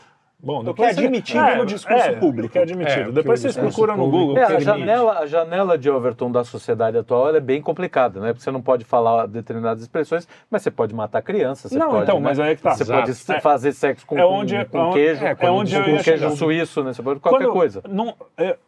Bom, 0.45 0.59
que 0.61 0.65
depois 0.67 0.97
é 0.97 1.01
admitido 1.01 1.57
no 1.57 1.65
discurso 1.65 2.05
é, 2.05 2.13
público. 2.17 2.49
O 2.49 2.51
que 2.51 2.59
é 2.59 2.63
admitido. 2.63 3.01
É, 3.01 3.03
o 3.05 3.07
que 3.07 3.13
depois 3.13 3.39
o 3.39 3.43
vocês 3.43 3.57
procuram 3.57 3.97
no 3.97 4.11
Google. 4.11 4.37
É, 4.39 4.45
o 4.45 4.47
que 4.49 4.53
a 4.55 4.61
janela, 4.61 5.19
a 5.21 5.27
janela 5.27 5.79
de 5.79 5.89
Overton 5.89 6.33
da 6.33 6.43
sociedade 6.43 6.99
atual 6.99 7.29
ela 7.29 7.37
é 7.37 7.41
bem 7.41 7.63
complicada, 7.63 8.19
né? 8.19 8.29
Porque 8.33 8.43
você 8.43 8.51
não 8.51 8.61
pode 8.61 8.85
falar 8.85 9.27
determinadas 9.27 9.83
expressões, 9.83 10.27
mas 10.51 10.63
você 10.63 10.71
pode 10.73 10.93
matar 10.95 11.23
criança, 11.23 11.69
você 11.69 11.79
Não, 11.79 11.91
pode, 11.91 12.03
então, 12.03 12.17
né? 12.17 12.23
mas 12.23 12.41
aí 12.41 12.57
que 12.57 12.63
tá. 12.63 12.75
Você 12.75 12.83
Exato. 12.83 13.01
pode 13.07 13.33
É- 13.39 13.41
fazer 13.41 13.73
sexo 13.73 14.05
com, 14.05 14.19
é 14.19 14.27
onde- 14.27 14.55
com, 14.55 14.61
é 14.61 14.65
com 14.65 14.79
onde- 14.79 14.95
queijo, 14.95 15.25
é, 15.25 15.35
com, 15.37 15.47
onde 15.47 15.81
queijo 15.85 16.03
chegar. 16.03 16.31
suíço, 16.33 16.83
né? 16.83 16.93
Você 16.93 17.03
pode 17.05 17.21
qualquer 17.21 17.45
Quando- 17.45 17.53
coisa. 17.53 17.83
Não, 17.89 18.13
é, 18.37 18.59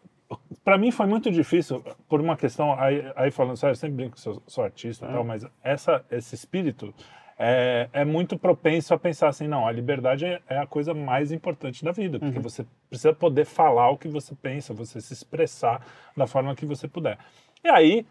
para 0.65 0.79
mim 0.79 0.93
foi 0.93 1.07
muito 1.07 1.29
difícil, 1.29 1.83
por 2.09 2.21
uma 2.21 2.37
questão, 2.37 2.79
aí, 2.79 3.05
aí 3.17 3.33
falando 3.33 3.57
sério, 3.57 3.73
eu 3.73 3.77
sempre 3.77 3.97
brinco 3.97 4.15
que 4.15 4.21
sou, 4.21 4.41
sou 4.47 4.63
artista 4.63 5.07
e 5.07 5.09
tal, 5.13 5.25
mas 5.25 5.45
essa, 5.63 6.05
esse 6.09 6.37
espírito 6.37 6.95
é, 7.39 7.89
é 7.93 8.05
muito 8.05 8.39
propenso 8.39 8.95
a 8.95 8.99
pensar 8.99 9.29
assim, 9.29 9.49
não, 9.49 9.67
a 9.67 9.73
liberdade 9.73 10.25
é, 10.25 10.41
é 10.49 10.59
a 10.59 10.67
coisa 10.67 10.95
mais 10.95 11.33
importante 11.33 11.85
da 11.85 11.93
vida, 11.93 12.19
porque 12.19 12.39
você 12.39 12.65
precisa 12.89 13.13
poder 13.13 13.45
falar 13.45 13.91
o 13.91 13.97
que 13.99 14.09
você 14.09 14.35
pensa, 14.35 14.73
você 14.73 15.01
se 15.01 15.13
expressar 15.13 15.81
da 16.17 16.27
forma 16.27 16.55
que 16.55 16.65
você 16.67 16.87
puder. 16.87 17.19
E 17.65 17.69
aí, 17.69 18.07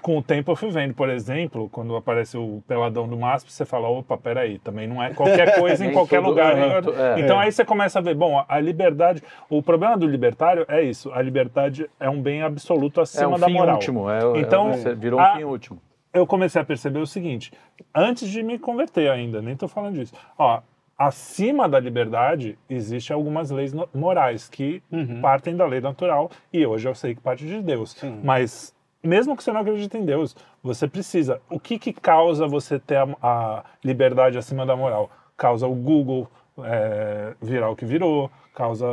com 0.00 0.16
o 0.18 0.22
tempo 0.22 0.50
eu 0.52 0.56
fui 0.56 0.70
vendo, 0.70 0.94
por 0.94 1.10
exemplo, 1.10 1.68
quando 1.70 1.94
aparece 1.96 2.38
o 2.38 2.62
peladão 2.66 3.06
do 3.08 3.18
MASP, 3.18 3.52
você 3.52 3.64
fala, 3.66 3.88
opa, 3.88 4.16
peraí, 4.16 4.58
também 4.58 4.86
não 4.86 5.02
é 5.02 5.12
qualquer 5.12 5.58
coisa 5.60 5.84
em 5.84 5.92
qualquer 5.92 6.20
lugar. 6.20 6.56
é, 6.56 6.80
né? 6.80 7.16
é. 7.16 7.20
então 7.20 7.38
aí 7.38 7.50
você 7.52 7.64
começa 7.64 7.98
a 7.98 8.02
ver, 8.02 8.14
bom, 8.14 8.42
a 8.48 8.60
liberdade, 8.60 9.22
o 9.50 9.62
problema 9.62 9.96
do 9.98 10.06
libertário 10.06 10.64
é 10.68 10.80
isso, 10.82 11.12
a 11.12 11.20
liberdade 11.20 11.88
é 12.00 12.08
um 12.08 12.22
bem 12.22 12.42
absoluto 12.42 13.00
É 13.00 13.02
acima 13.02 13.36
um 13.36 13.38
da 13.38 13.48
moral. 13.48 13.74
último, 13.74 14.10
é, 14.10 14.20
Então, 14.40 14.70
é, 14.70 14.72
você 14.76 14.94
virou 14.94 15.20
a- 15.20 15.34
um 15.34 15.36
fim 15.36 15.44
último. 15.44 15.87
Eu 16.12 16.26
comecei 16.26 16.60
a 16.60 16.64
perceber 16.64 16.98
o 17.00 17.06
seguinte, 17.06 17.52
antes 17.94 18.28
de 18.28 18.42
me 18.42 18.58
converter 18.58 19.10
ainda, 19.10 19.40
nem 19.42 19.54
estou 19.54 19.68
falando 19.68 19.94
disso. 19.94 20.14
Ó, 20.38 20.60
acima 20.96 21.68
da 21.68 21.78
liberdade 21.78 22.58
existem 22.68 23.14
algumas 23.14 23.50
leis 23.50 23.72
no- 23.72 23.88
morais 23.94 24.48
que 24.48 24.82
Uhum. 24.90 25.20
partem 25.20 25.56
da 25.56 25.64
lei 25.66 25.80
natural 25.80 26.30
e 26.52 26.66
hoje 26.66 26.88
eu 26.88 26.94
sei 26.94 27.14
que 27.14 27.20
parte 27.20 27.46
de 27.46 27.60
Deus. 27.62 27.92
Sim. 27.92 28.20
Mas 28.24 28.74
mesmo 29.02 29.36
que 29.36 29.44
você 29.44 29.52
não 29.52 29.60
acredite 29.60 29.96
em 29.96 30.04
Deus, 30.04 30.34
você 30.62 30.88
precisa. 30.88 31.40
O 31.48 31.60
que 31.60 31.78
que 31.78 31.92
causa 31.92 32.46
você 32.48 32.78
ter 32.80 32.96
a, 32.96 33.06
a 33.22 33.64
liberdade 33.84 34.36
acima 34.36 34.66
da 34.66 34.74
moral? 34.74 35.08
Causa 35.36 35.68
o 35.68 35.74
Google 35.74 36.28
é, 36.64 37.34
virar 37.40 37.70
o 37.70 37.76
que 37.76 37.84
virou, 37.84 38.28
causa 38.52 38.84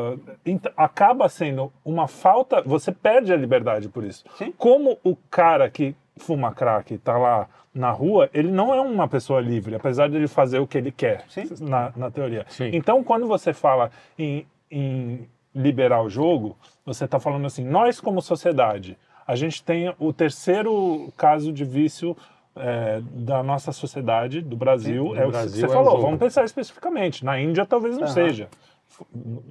Ent- 0.45 0.68
acaba 0.78 1.28
sendo 1.28 1.74
uma 1.84 2.07
falta. 2.07 2.61
Você 2.61 2.91
perde 2.91 3.34
a 3.34 3.36
liberdade 3.36 3.89
por 3.89 4.03
isso. 4.03 4.24
Sim. 4.38 4.53
Como 4.55 4.99
o 5.03 5.16
cara 5.32 5.68
que 5.72 5.95
fuma 6.18 6.53
crack 6.53 6.93
está 6.93 7.18
lá 7.18 7.47
na 7.74 7.91
rua, 7.91 8.30
ele 8.34 8.49
não 8.49 8.74
é 8.74 8.80
uma 8.80 9.07
pessoa 9.07 9.41
livre, 9.41 9.76
apesar 9.76 10.07
de 10.07 10.16
ele 10.16 10.28
fazer 10.28 10.59
o 10.59 10.68
que 10.68 10.78
ele 10.78 10.91
quer, 10.91 11.26
na, 11.59 11.91
na 11.95 12.09
teoria. 12.09 12.45
Sim. 12.47 12.70
Então, 12.74 13.03
quando 13.03 13.28
você 13.28 13.53
fala 13.53 13.91
em, 14.18 14.47
em 14.72 15.28
liberar 15.53 16.01
o 16.01 16.09
jogo, 16.09 16.57
você 16.86 17.03
está 17.05 17.20
falando 17.20 17.45
assim: 17.45 17.66
nós, 17.66 17.99
como 17.99 18.22
sociedade, 18.22 18.97
a 19.28 19.36
gente 19.36 19.63
tem 19.63 19.93
o 19.99 20.13
terceiro 20.13 21.11
caso 21.18 21.51
de 21.51 21.66
vício 21.66 22.16
é, 22.55 23.01
da 23.11 23.43
nossa 23.43 23.72
sociedade, 23.72 24.41
do 24.41 24.55
Brasil. 24.55 25.11
Sim, 25.13 25.18
é 25.18 25.24
o 25.24 25.26
que 25.26 25.32
Brasil 25.32 25.59
você 25.59 25.66
é 25.66 25.70
falou. 25.70 26.01
Vamos 26.01 26.20
pensar 26.20 26.45
especificamente. 26.45 27.26
Na 27.26 27.39
Índia, 27.39 27.66
talvez 27.66 27.95
não 27.97 28.05
Aham. 28.05 28.13
seja. 28.13 28.49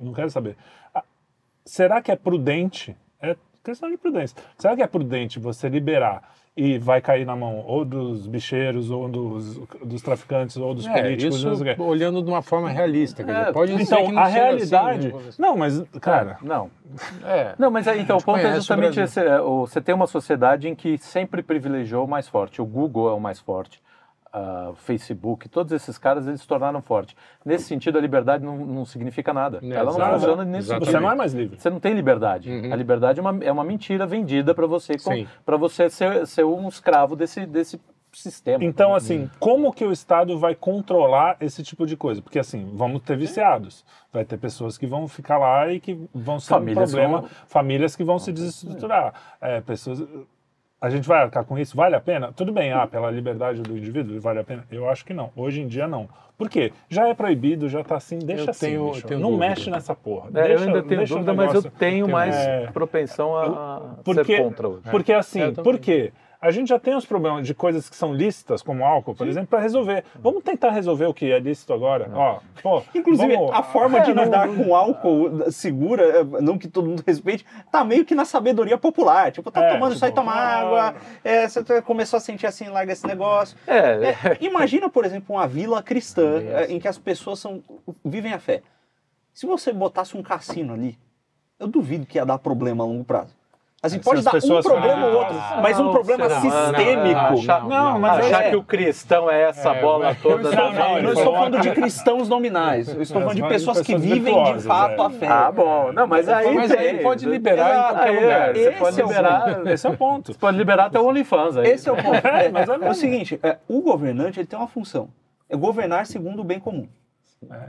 Não 0.01 0.13
quero 0.15 0.31
saber. 0.31 0.57
Será 1.65 2.01
que 2.01 2.11
é 2.11 2.17
prudente? 2.17 2.97
É 3.21 3.37
questão 3.63 3.91
de 3.91 3.97
prudência. 3.97 4.37
Será 4.57 4.77
que 4.77 4.83
é 4.83 4.87
prudente 4.87 5.39
você 5.39 5.69
liberar 5.69 6.35
e 6.57 6.79
vai 6.79 7.01
cair 7.01 7.27
na 7.27 7.35
mão 7.35 7.65
ou 7.67 7.85
dos 7.85 8.27
bicheiros, 8.29 8.91
ou 8.91 9.09
dos, 9.09 9.59
dos 9.85 10.01
traficantes, 10.03 10.57
ou 10.57 10.73
dos 10.73 10.87
É, 10.87 11.03
políticos? 11.03 11.37
isso 11.43 11.65
não 11.77 11.87
olhando 11.87 12.23
de 12.23 12.31
uma 12.31 12.43
forma 12.43 12.69
realista. 12.71 13.25
Dizer, 13.25 13.37
É, 13.37 13.53
pode 13.53 13.73
ser 13.73 13.77
que 13.79 13.83
Então, 13.83 14.13
não 14.13 14.23
a 14.23 14.27
realidade. 14.27 15.09
Assim, 15.09 15.17
né? 15.17 15.33
Não, 15.39 15.57
mas, 15.57 15.83
cara. 16.01 16.39
Não. 16.43 16.71
É. 17.25 17.55
Não, 17.59 17.71
mas 17.73 17.89
aí, 17.89 18.01
então, 18.01 18.19
o 18.19 18.23
ponto 18.23 18.39
é 18.39 18.55
justamente 18.55 19.01
esse. 19.01 19.19
é, 19.19 19.41
Você 19.41 19.81
tem 19.81 19.95
uma 19.95 20.07
sociedade 20.07 20.69
em 20.69 20.75
que 20.77 20.97
sempre 20.99 21.43
privilegiou 21.43 22.05
o 22.05 22.09
mais 22.09 22.29
forte. 22.29 22.63
O 22.63 22.65
Google 22.65 23.09
é 23.09 23.13
o 23.13 23.21
mais 23.21 23.41
forte. 23.41 23.83
Ah, 24.37 24.73
Facebook, 24.75 25.49
todos 25.49 25.73
esses 25.73 25.97
caras 25.97 26.27
eles 26.27 26.41
se 26.41 26.49
tornaram 26.49 26.83
fortes. 26.83 27.15
Nesse 27.45 27.67
sentido, 27.67 27.97
a 27.97 28.01
liberdade 28.01 28.45
não, 28.45 28.57
não 28.67 28.85
significa 28.85 29.33
nada. 29.33 29.61
É, 29.63 29.69
Ela 29.69 29.97
não 29.97 30.11
funciona 30.15 30.45
nesse 30.45 30.67
Exatamente. 30.67 30.87
Você 30.87 30.91
sentido. 30.91 31.03
não 31.03 31.13
é 31.13 31.15
mais 31.15 31.33
livre. 31.35 31.57
Você 31.61 31.71
não 31.71 31.79
tem 31.79 31.95
liberdade. 31.95 32.51
Uhum. 32.51 32.73
A 32.73 32.75
liberdade 32.75 33.21
é 33.21 33.23
uma, 33.23 33.45
é 33.45 33.53
uma 33.53 33.63
mentira 33.63 34.05
vendida 34.05 34.53
para 34.53 34.67
você, 34.67 34.95
para 35.47 35.57
você 35.57 35.89
ser, 35.89 36.27
ser 36.27 36.45
um 36.45 36.69
escravo 36.69 37.15
desse, 37.15 37.47
desse 37.47 37.81
sistema. 38.13 38.65
Então, 38.65 38.93
assim, 38.93 39.31
como 39.39 39.73
que 39.73 39.85
o 39.85 39.93
Estado 39.93 40.37
vai 40.37 40.55
controlar 40.57 41.37
esse 41.41 41.63
tipo 41.63 41.87
de 41.87 41.97
coisa? 41.97 42.21
Porque, 42.21 42.41
assim, 42.41 42.73
vamos 42.75 43.03
ter 43.03 43.17
viciados. 43.17 43.85
Vai 44.13 44.25
ter 44.25 44.37
pessoas 44.37 44.77
que 44.77 44.87
vão 44.87 45.07
ficar 45.07 45.39
lá 45.39 45.73
e 45.73 45.79
que 45.79 46.09
vão 46.13 46.41
ser 46.41 46.49
Famílias 46.49 46.91
um 46.91 46.93
problema. 46.97 47.21
vão- 47.21 47.31
Famílias 47.47 47.95
que 47.95 48.03
vão 48.03 48.19
se 48.19 48.33
desestruturar. 48.33 49.15
É, 49.41 49.61
pessoas... 49.61 50.03
A 50.81 50.91
gente 50.91 51.09
vai 51.09 51.23
arcar 51.23 51.45
com 51.45 51.59
isso? 51.59 51.77
Vale 51.77 51.95
a 51.97 52.01
pena? 52.01 52.31
Tudo 52.33 52.53
bem, 52.53 52.73
ah, 52.73 52.87
pela 52.87 53.11
liberdade 53.11 53.63
do 53.63 53.77
indivíduo, 53.77 54.21
vale 54.21 54.41
a 54.41 54.45
pena? 54.45 54.65
Eu 54.71 54.89
acho 54.89 55.05
que 55.05 55.15
não. 55.15 55.31
Hoje 55.35 55.63
em 55.63 55.67
dia, 55.67 55.89
não. 55.89 56.09
Por 56.37 56.51
quê? 56.51 56.73
Já 56.91 57.09
é 57.09 57.15
proibido, 57.15 57.69
já 57.69 57.83
tá 57.83 57.97
assim, 57.97 58.19
deixa 58.19 58.45
Eu 58.45 58.51
assim, 58.51 58.67
tenho- 58.67 59.03
tenho 59.03 59.21
não 59.21 59.31
dúvida. 59.31 59.49
mexe 59.49 59.71
nessa 59.71 59.95
porra. 59.95 60.27
É, 60.27 60.29
eu 60.29 60.33
Deixa- 60.49 60.65
ainda 60.67 60.83
tenho 60.83 61.07
dúvida, 61.07 61.33
mas 61.33 61.47
eu 61.47 61.55
negócio- 61.63 61.71
tenho 61.79 62.09
mais 62.09 62.35
É. 62.37 62.67
propensão 62.73 63.37
a, 63.37 63.77
a 63.77 63.81
Porque, 64.05 64.37
ser 64.37 64.43
contra 64.43 64.69
hoje. 64.69 64.83
porque 64.91 65.13
assim, 65.13 65.41
É, 65.41 65.47
eu 65.47 65.53
também. 65.55 65.73
por 65.73 65.81
quê? 65.81 66.13
A 66.45 66.51
gente 66.51 66.69
já 66.69 66.79
tem 66.79 66.95
os 66.95 67.07
problemas 67.07 67.47
de 67.47 67.55
coisas 67.55 67.89
que 67.89 67.97
são 67.97 68.13
lícitas, 68.13 68.61
como 68.61 68.85
álcool, 68.85 69.15
por 69.15 69.27
exemplo, 69.27 69.49
para 69.49 69.61
resolver. 69.61 70.05
Vamos 70.21 70.43
tentar 70.45 70.69
resolver 70.73 71.07
o 71.07 71.15
que 71.15 71.33
é 71.33 71.39
lícito 71.39 71.73
agora? 71.73 72.11
Ó, 72.13 72.39
pô, 72.63 72.83
Inclusive, 72.95 73.35
vamos- 73.35 73.51
a 73.51 73.63
forma 73.63 74.01
de 74.03 74.11
É, 74.11 74.15
não- 74.15 74.25
lidar 74.25 74.49
com 74.49 74.75
álcool 74.77 75.51
segura, 75.51 76.03
é, 76.21 76.23
não 76.43 76.59
que 76.59 76.69
todo 76.69 76.87
mundo 76.87 77.03
respeite, 77.07 77.47
tá 77.73 77.83
meio 77.83 78.05
que 78.05 78.15
na 78.15 78.27
sabedoria 78.27 78.77
popular. 78.77 79.33
Tipo, 79.33 79.51
tá 79.51 79.65
É, 79.65 79.69
tomando 79.69 79.85
tipo, 79.93 79.95
isso 79.97 80.05
aí, 80.05 80.13
toma 80.13 80.33
ah. 80.33 80.61
água, 80.61 80.95
é, 81.25 81.49
você 81.49 81.65
tá- 81.65 81.81
começou 81.81 82.19
a 82.19 82.21
sentir 82.21 82.47
assim, 82.47 82.69
larga 82.69 82.93
esse 82.93 83.07
negócio. 83.07 83.57
É, 83.67 84.11
É, 84.11 84.37
imagina, 84.43 84.91
por 84.91 85.07
exemplo, 85.07 85.35
uma 85.37 85.49
vila 85.49 85.83
cristã 85.83 86.43
É 86.43 86.65
é, 86.65 86.73
em 86.73 86.79
que 86.79 86.87
as 86.87 86.99
pessoas 86.99 87.39
são, 87.39 87.63
vivem 88.05 88.35
a 88.35 88.39
fé. 88.39 88.61
Se 89.33 89.47
você 89.47 89.73
botasse 89.73 90.15
um 90.15 90.23
cassino 90.23 90.75
ali, 90.75 90.99
eu 91.59 91.67
duvido 91.67 92.05
que 92.05 92.19
ia 92.19 92.27
dar 92.27 92.37
problema 92.39 92.85
a 92.85 92.87
longo 92.87 93.03
prazo. 93.03 93.35
Assim, 93.85 93.99
Se 93.99 94.03
pode 94.05 94.21
as 94.21 94.25
dar 94.25 94.35
um 94.35 94.63
problema 94.63 95.07
ou 95.09 95.15
outro, 95.19 95.37
"Ah, 95.39 95.61
mas 95.63 95.79
um 95.79 95.91
problema 95.93 96.27
será? 96.27 96.41
sistêmico. 96.41 97.21
Não, 97.21 97.35
achar, 97.35 97.61
Não, 97.69 97.69
não, 97.93 97.99
mas 97.99 98.25
achar 98.25 98.45
é. 98.45 98.49
que 98.51 98.57
o 98.57 98.63
cristão 98.63 99.31
é 99.31 99.43
essa 99.43 99.73
É, 99.75 99.81
bola 99.83 100.17
toda. 100.23 100.51
Não, 100.51 100.73
não, 100.73 100.99
eu 101.01 101.13
estou 101.13 101.35
falando 101.35 101.61
de 101.61 101.71
cristãos 101.73 102.27
nominais. 102.27 102.89
Eu 102.89 103.03
estou 103.03 103.21
É, 103.21 103.25
falando 103.25 103.37
de 103.37 103.47
pessoas 103.47 103.83
que 103.83 103.95
vivem 103.95 104.43
de 104.55 104.61
fato 104.61 105.03
é. 105.03 105.05
a 105.07 105.11
fé. 105.11 105.29
Ah, 105.29 105.53
bom. 105.53 105.93
Não, 105.93 106.07
mas 106.07 106.27
aí 106.31 106.55
Mas 106.55 106.71
aí 106.73 106.99
pode 107.03 107.27
liberar 107.27 107.71
em 107.75 107.83
qualquer 107.95 108.09
Aí, 108.09 108.15
lugar. 108.21 108.55
Você 108.55 108.61
Esse 108.71 108.79
pode 108.79 109.01
é 109.01 109.05
o 109.05 109.09
liberar. 109.09 109.67
Esse 109.67 109.87
é 109.87 109.91
o 109.91 109.97
ponto. 109.99 110.33
Você 110.33 110.39
pode 110.39 110.57
liberar 110.57 110.85
até 110.87 110.99
o 110.99 111.07
OnlyFans 111.07 111.57
aí. 111.59 111.67
Esse 111.69 111.87
é 111.87 111.93
o 111.93 111.97
ponto. 111.97 112.27
É, 112.27 112.49
mas 112.49 112.67
é 112.71 112.75
é 112.81 112.91
o 112.91 112.95
seguinte, 112.95 113.39
é, 113.43 113.59
o 113.69 113.83
governante 113.83 114.41
ele 114.41 114.47
tem 114.47 114.59
uma 114.59 114.67
função. 114.69 115.11
É 115.47 115.55
governar 115.57 116.07
segundo 116.07 116.41
o 116.41 116.45
bem 116.45 116.59
comum. 116.59 116.89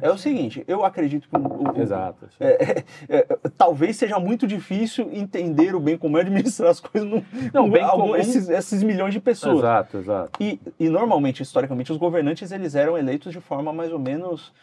É, 0.02 0.10
o 0.10 0.18
seguinte, 0.18 0.64
eu 0.68 0.84
acredito 0.86 1.28
que 1.30 1.36
o, 1.36 1.40
o- 1.74 1.82
Exato. 1.82 2.28
é, 2.40 2.48
é, 2.48 3.18
é, 3.18 3.28
talvez 3.58 3.96
seja 3.96 4.20
muito 4.20 4.46
difícil 4.48 5.10
entender 5.12 5.76
o 5.76 5.80
bem 5.80 5.98
comum 5.98 6.18
e 6.18 6.22
administrar 6.22 6.70
as 6.70 6.80
coisas 6.80 7.10
no, 7.10 7.24
Não, 7.54 7.70
bem 7.70 7.84
algum- 7.84 8.04
comum- 8.04 8.16
esses, 8.16 8.50
esses 8.50 8.84
milhões 8.84 9.14
de 9.14 9.20
pessoas. 9.20 9.58
Exato, 9.60 9.98
exato. 9.98 10.44
E, 10.44 10.60
e 10.80 10.90
normalmente, 10.90 11.42
historicamente, 11.44 11.92
os 11.92 11.98
governantes 11.98 12.52
eles 12.52 12.76
eram 12.76 12.98
eleitos 12.98 13.32
de 13.32 13.40
forma 13.42 13.72
mais 13.74 13.92
ou 13.92 14.00
menos. 14.00 14.54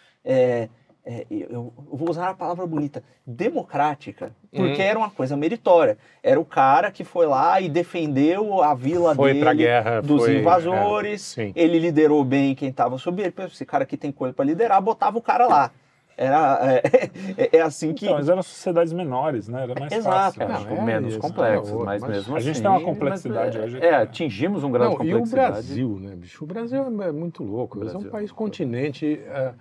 É, 1.04 1.20
é, 1.20 1.26
eu, 1.30 1.72
vou 1.76 2.08
usar 2.10 2.28
a 2.28 2.34
palavra 2.34 2.66
bonita, 2.66 3.02
democrática, 3.26 4.32
porque 4.54 4.80
Hum. 4.82 4.84
era 4.84 4.98
uma 4.98 5.10
coisa 5.10 5.36
meritória. 5.36 5.98
Era 6.22 6.38
o 6.38 6.44
cara 6.44 6.90
que 6.90 7.04
foi 7.04 7.26
lá 7.26 7.60
e 7.60 7.68
defendeu 7.68 8.62
a 8.62 8.74
vila 8.74 9.14
Foi 9.14 9.32
dele 9.32 9.44
pra 9.44 9.52
guerra, 9.54 10.00
dos 10.00 10.22
foi- 10.22 10.38
invasores. 10.38 11.36
é, 11.38 11.52
ele 11.54 11.78
liderou 11.78 12.24
bem 12.24 12.54
quem 12.54 12.68
estava 12.68 12.98
sob 12.98 13.20
ele. 13.22 13.34
Esse 13.46 13.64
cara 13.66 13.82
aqui 13.84 13.96
tem 13.96 14.12
coisa 14.12 14.32
para 14.34 14.44
liderar, 14.44 14.80
botava 14.80 15.18
o 15.18 15.22
cara 15.22 15.46
lá. 15.46 15.70
Era, 16.16 16.58
é, 16.62 16.82
é- 17.56 17.56
é 17.56 17.60
assim 17.62 17.94
que. 17.94 18.04
Então, 18.04 18.16
mas 18.18 18.28
eram 18.28 18.42
sociedades 18.42 18.92
menores, 18.92 19.48
né? 19.48 19.62
Era 19.62 19.74
mais 19.80 19.92
Exato. 19.92 20.36
fácil. 20.38 20.42
É, 20.42 20.48
Não, 20.48 20.58
tipo, 20.60 20.74
é 20.74 20.80
menos 20.84 21.14
é, 21.14 21.18
mas, 21.18 22.00
mas 22.02 22.10
mesmo 22.10 22.36
a 22.36 22.40
gente 22.40 22.50
assim, 22.52 22.62
tem 22.62 22.70
uma 22.70 22.76
mas, 22.78 22.84
complexidade 22.84 23.58
é, 23.58 23.62
hoje. 23.62 23.78
É, 23.80 23.94
atingimos 23.94 24.62
um 24.62 24.70
grau 24.70 24.90
de 24.90 24.94
e 24.94 24.96
o 24.96 25.18
complexidade. 25.18 25.50
Brasil, 25.52 25.98
né, 25.98 26.14
bicho? 26.14 26.44
O 26.44 26.46
Brasil 26.46 27.02
é 27.02 27.10
muito 27.12 27.42
louco. 27.42 27.78
O 27.78 27.80
Brasil 27.80 28.00
é 28.00 28.04
um 28.06 28.10
país 28.10 28.30
continente 28.30 29.20
é, 29.26 29.52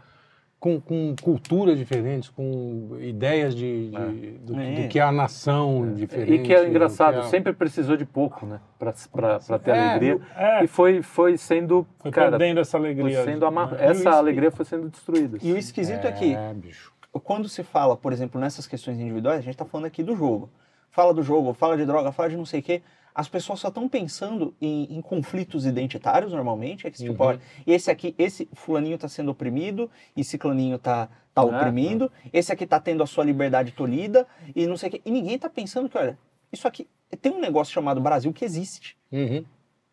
com, 0.62 0.80
com 0.80 1.16
culturas 1.22 1.76
diferentes, 1.76 2.30
com 2.30 2.96
ideias 3.02 3.56
de, 3.56 3.90
de- 3.90 4.32
do, 4.44 4.60
É. 4.62 4.84
do 4.84 4.88
que 4.90 5.00
é 5.00 5.02
a 5.02 5.12
nação 5.12 5.92
diferente. 5.96 6.34
E 6.34 6.40
que 6.44 6.54
é 6.54 6.70
engraçado, 6.70 7.18
é- 7.18 7.24
sempre 7.24 7.52
precisou 7.52 7.98
de 7.98 8.06
pouco, 8.06 8.46
né? 8.46 8.60
Pra 8.78 8.94
ter 9.58 9.72
É, 9.72 9.90
alegria. 9.90 10.20
É, 10.38 10.64
E 10.64 10.68
foi, 10.68 11.02
foi 11.02 11.36
sendo. 11.36 11.86
foi 11.98 12.12
cara, 12.12 12.30
perdendo 12.30 12.60
essa 12.60 12.78
foi 12.78 12.92
alegria. 12.92 13.24
sendo 13.26 13.44
amar... 13.48 13.72
né? 13.72 13.78
Essa 13.82 14.12
alegria 14.12 14.52
foi 14.52 14.64
sendo 14.64 14.88
destruída. 14.88 15.40
E 15.42 15.52
o 15.52 15.58
esquisito 15.58 16.06
é 16.06 16.12
que 16.12 16.36
É, 16.36 16.54
bicho. 16.54 16.94
quando 17.24 17.50
se 17.50 17.64
fala, 17.64 17.98
por 17.98 18.14
exemplo, 18.14 18.40
nessas 18.40 18.68
questões 18.68 19.00
individuais, 19.00 19.40
a 19.40 19.42
gente 19.42 19.56
está 19.56 19.66
falando 19.66 19.88
aqui 19.88 20.04
do 20.04 20.16
jogo. 20.16 20.48
Fala 20.92 21.12
do 21.12 21.24
jogo, 21.24 21.54
fala 21.54 21.76
de 21.76 21.86
droga, 21.88 22.12
fala 22.12 22.30
de 22.30 22.38
não 22.38 22.46
sei 22.46 22.60
o 22.60 22.64
quê. 22.64 22.84
As 23.14 23.28
pessoas 23.28 23.60
só 23.60 23.68
estão 23.68 23.88
pensando 23.90 24.54
em, 24.62 24.96
em 24.96 25.02
conflitos 25.02 25.66
identitários, 25.66 26.32
normalmente. 26.32 26.88
É 26.88 26.92
que, 26.92 26.98
tipo, 26.98 27.22
Uhum. 27.24 27.30
olha, 27.30 27.42
esse 27.68 27.92
aqui, 27.92 28.16
esse 28.18 28.48
fulaninho 28.54 28.96
está 28.96 29.08
sendo 29.08 29.32
oprimido, 29.32 29.90
e 30.16 30.24
ciclaninho 30.24 30.78
tá, 30.80 31.10
tá 31.34 31.42
É, 31.42 31.46
oprimindo, 31.46 32.12
esse 32.32 32.52
aqui 32.52 32.64
está 32.64 32.80
tendo 32.80 33.04
a 33.04 33.08
sua 33.08 33.24
liberdade 33.24 33.72
tolhida, 33.72 34.26
e 34.56 34.66
não 34.66 34.78
sei 34.78 34.90
o 34.90 34.92
quê. 34.94 35.02
E 35.06 35.12
ninguém 35.12 35.36
está 35.36 35.50
pensando 35.50 35.90
que, 35.90 35.98
olha, 35.98 36.18
isso 36.52 36.68
aqui 36.68 36.88
tem 37.22 37.32
um 37.32 37.40
negócio 37.40 37.74
chamado 37.74 38.00
Brasil 38.00 38.32
que 38.32 38.46
existe. 38.46 38.98
Uhum. 39.12 39.44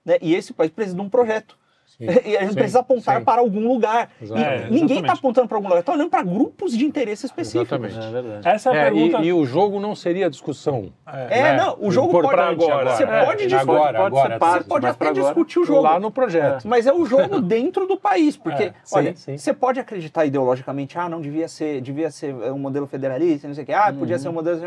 Né? 0.04 0.16
E 0.22 0.34
esse 0.34 0.52
país 0.52 0.70
precisa 0.70 0.96
de 0.96 1.02
um 1.02 1.08
projeto. 1.08 1.58
Sim. 1.98 2.06
E 2.28 2.36
a 2.36 2.40
gente 2.42 2.50
Sim, 2.50 2.54
precisa 2.54 2.80
apontar 2.80 3.18
sim. 3.18 3.24
para 3.24 3.40
algum 3.40 3.66
lugar. 3.66 4.10
Exato. 4.22 4.40
E 4.40 4.44
É, 4.44 4.70
ninguém 4.70 5.00
está 5.00 5.14
apontando 5.14 5.48
para 5.48 5.56
algum 5.56 5.66
lugar, 5.68 5.80
está 5.80 5.92
olhando 5.92 6.10
para 6.10 6.22
grupos 6.22 6.76
de 6.76 6.84
interesse 6.84 7.26
específicos. 7.26 7.66
Exatamente. 7.68 7.98
É 7.98 8.10
verdade. 8.10 8.48
Essa 8.48 8.70
é 8.70 8.72
a 8.72 8.76
É, 8.76 8.84
pergunta. 8.90 9.18
e, 9.22 9.26
e 9.26 9.32
o 9.32 9.44
jogo 9.44 9.80
não 9.80 9.94
seria 9.96 10.26
a 10.26 10.28
discussão. 10.30 10.92
É, 11.06 11.42
né? 11.42 11.56
não, 11.56 11.76
o 11.80 11.90
jogo 11.90 12.12
pode 12.12 12.40
agora. 12.40 12.94
Você 12.96 13.02
É, 13.02 13.24
pode 13.24 13.46
discutir, 13.46 13.54
agora, 13.56 13.98
pode 13.98 14.14
ser 14.14 14.20
agora. 14.20 14.38
parte, 14.38 14.62
você 14.62 14.68
pode 14.68 14.86
até 14.86 15.08
agora- 15.08 15.24
discutir 15.24 15.58
o 15.58 15.64
jogo. 15.64 15.80
Lá 15.82 15.98
no 15.98 16.10
projeto. 16.10 16.68
Mas 16.68 16.86
é 16.86 16.92
o 16.92 17.04
jogo 17.04 17.40
dentro 17.40 17.86
do 17.86 17.96
país, 17.96 18.36
porque, 18.36 18.64
É, 18.64 18.74
sim, 18.84 18.96
olha, 18.96 19.16
sim. 19.16 19.36
você 19.36 19.52
pode 19.52 19.80
acreditar 19.80 20.24
ideologicamente, 20.24 20.96
ah, 20.98 21.08
não 21.08 21.20
devia 21.20 21.48
ser, 21.48 21.80
devia 21.80 22.10
ser 22.10 22.30
é, 22.42 22.52
um 22.52 22.58
modelo 22.58 22.86
federalista, 22.86 23.48
não 23.48 23.54
sei 23.54 23.64
o 23.64 23.66
quê, 23.66 23.72
ah, 23.72 23.92
podia 23.92 24.16
Uhum. 24.16 24.22
ser 24.22 24.28
um 24.28 24.32
modelo, 24.32 24.60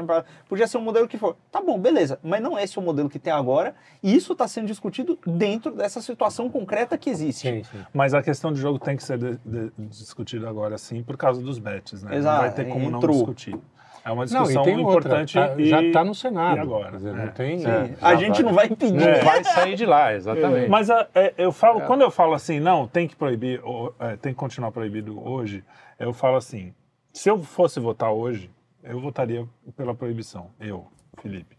podia 0.49 0.67
ser 0.67 0.77
um 0.77 0.81
modelo 0.81 1.07
que 1.07 1.17
for. 1.17 1.35
Tá 1.51 1.61
bom, 1.61 1.79
beleza, 1.79 2.19
mas 2.23 2.41
não 2.41 2.57
é 2.57 2.63
esse 2.63 2.77
o 2.77 2.81
modelo 2.81 3.07
que 3.09 3.19
tem 3.19 3.31
agora, 3.31 3.73
e 4.03 4.13
isso 4.15 4.33
está 4.33 4.47
sendo 4.47 4.67
discutido 4.67 5.17
dentro 5.25 5.71
dessa 5.71 6.01
situação 6.01 6.49
concreta 6.49 6.97
que 6.97 7.09
existe. 7.09 7.20
Sim, 7.31 7.63
sim. 7.63 7.63
Mas 7.93 8.13
a 8.13 8.21
questão 8.23 8.51
do 8.51 8.57
jogo 8.57 8.79
tem 8.79 8.95
que 8.95 9.03
ser 9.03 9.17
de- 9.17 9.37
de- 9.45 9.71
discutida 9.77 10.49
agora 10.49 10.77
sim, 10.77 11.03
por 11.03 11.17
causa 11.17 11.41
dos 11.41 11.59
bets, 11.59 12.01
né? 12.03 12.15
Exato, 12.15 12.35
Não 12.35 12.41
vai 12.47 12.53
ter 12.55 12.65
como 12.69 12.89
não 12.89 12.97
entrou. 12.99 13.15
discutir. 13.17 13.57
É 14.03 14.09
uma 14.09 14.15
Não, 14.15 14.23
e 14.23 14.25
discussão 14.47 14.61
outra, 14.61 14.81
importante. 14.81 15.33
tá- 15.35 15.55
e- 15.59 15.65
já 15.69 15.83
está 15.83 16.03
no 16.03 16.15
Senado. 16.15 16.57
e 16.57 16.59
agora? 16.59 16.89
Quer 16.91 16.97
dizer, 16.97 17.13
não 17.13 17.23
É. 17.23 17.27
tem. 17.27 17.63
É, 17.65 17.95
a 18.01 18.15
gente 18.15 18.41
vai. 18.41 18.43
não 18.43 18.53
vai 18.53 18.65
impedir. 18.65 18.93
Não 18.93 19.23
vai 19.23 19.43
sair 19.43 19.75
de 19.75 19.85
lá, 19.85 20.13
exatamente. 20.15 20.69
Mas 20.69 20.89
a- 20.89 21.07
é, 21.13 21.33
eu 21.37 21.51
falo, 21.51 21.81
quando 21.81 22.01
eu 22.01 22.09
falo 22.09 22.33
assim, 22.33 22.59
não, 22.59 22.87
tem 22.87 23.07
que 23.07 23.15
proibir, 23.15 23.61
ou, 23.63 23.93
é, 23.99 24.15
tem 24.17 24.33
que 24.33 24.39
continuar 24.39 24.71
proibido 24.71 25.21
hoje, 25.23 25.63
eu 25.99 26.13
falo 26.13 26.37
assim, 26.37 26.73
se 27.13 27.29
eu 27.29 27.43
fosse 27.43 27.79
votar 27.79 28.11
hoje, 28.11 28.49
eu 28.83 28.99
votaria 28.99 29.45
pela 29.77 29.93
proibição, 29.93 30.47
eu, 30.59 30.87
Felipe. 31.21 31.55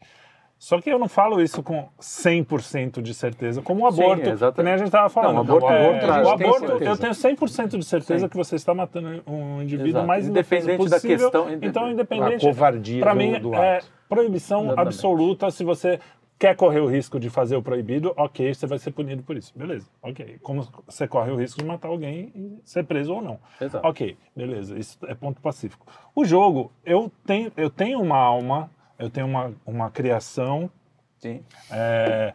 Só 0.63 0.81
que 0.81 0.89
eu 0.89 0.97
não 0.97 1.09
falo 1.09 1.43
isso 1.43 1.61
com 1.61 1.89
100% 2.01 3.03
de 3.03 3.13
certeza, 3.15 3.61
como 3.61 3.85
o 3.85 3.91
Sim, 3.91 4.01
aborto, 4.05 4.29
exatamente. 4.31 4.55
que 4.57 4.63
nem 4.63 4.73
a 4.75 4.77
gente 4.77 4.87
estava 4.87 5.09
falando. 5.09 5.33
Não, 5.33 5.41
o 5.41 5.43
aborto- 5.59 5.67
É, 5.67 5.71
o 5.73 5.89
aborto 5.91 6.05
a 6.05 6.15
gente 6.19 6.25
o 6.27 6.31
aborto, 6.31 6.67
certeza. 6.69 6.91
eu 6.91 6.97
tenho 6.99 7.15
100% 7.15 7.79
de 7.79 7.85
certeza 7.85 8.21
Sim. 8.21 8.29
que 8.29 8.37
você 8.37 8.55
está 8.55 8.73
matando 8.73 9.23
um 9.27 9.61
indivíduo 9.61 9.89
Exato. 9.89 10.07
mais 10.07 10.29
Independente 10.29 10.89
da 10.89 10.97
possível. 10.97 11.19
questão, 11.19 11.51
Então, 11.61 11.87
a 11.87 11.91
independente... 11.91 12.47
covardia 12.47 13.01
Para 13.03 13.13
do, 13.13 13.19
mim, 13.19 13.41
do 13.41 13.55
é 13.55 13.79
ato. 13.79 13.87
proibição 14.09 14.61
Exatamente. 14.67 14.87
absoluta. 14.87 15.51
Se 15.51 15.65
você 15.65 15.99
quer 16.39 16.55
correr 16.55 16.79
o 16.79 16.87
risco 16.87 17.19
de 17.19 17.29
fazer 17.29 17.57
o 17.57 17.63
proibido, 17.63 18.15
ok, 18.17 18.55
você 18.55 18.65
vai 18.65 18.79
ser 18.79 18.93
punido 18.93 19.25
por 19.25 19.37
isso. 19.37 19.53
Beleza, 19.59 19.89
ok. 20.01 20.39
Como 20.43 20.63
você 20.87 21.09
corre 21.09 21.33
o 21.33 21.37
risco 21.37 21.59
de 21.61 21.67
matar 21.67 21.89
alguém 21.89 22.31
e 22.37 22.61
ser 22.65 22.85
preso 22.85 23.13
ou 23.15 23.21
não. 23.21 23.41
Exato. 23.61 23.85
Ok, 23.85 24.17
beleza, 24.37 24.79
isso 24.79 24.97
é 25.09 25.15
ponto 25.17 25.41
pacífico. 25.41 25.85
O 26.15 26.25
jogo, 26.25 26.71
eu 26.87 27.11
tenho, 27.27 27.51
eu 27.57 27.69
tenho 27.69 28.01
uma 28.01 28.17
alma, 28.17 28.71
eu 29.03 29.11
tenho 29.11 29.27
uma, 29.27 29.53
uma 29.67 29.91
criação 29.91 30.71
Sim. 31.19 31.43
é, 31.71 32.33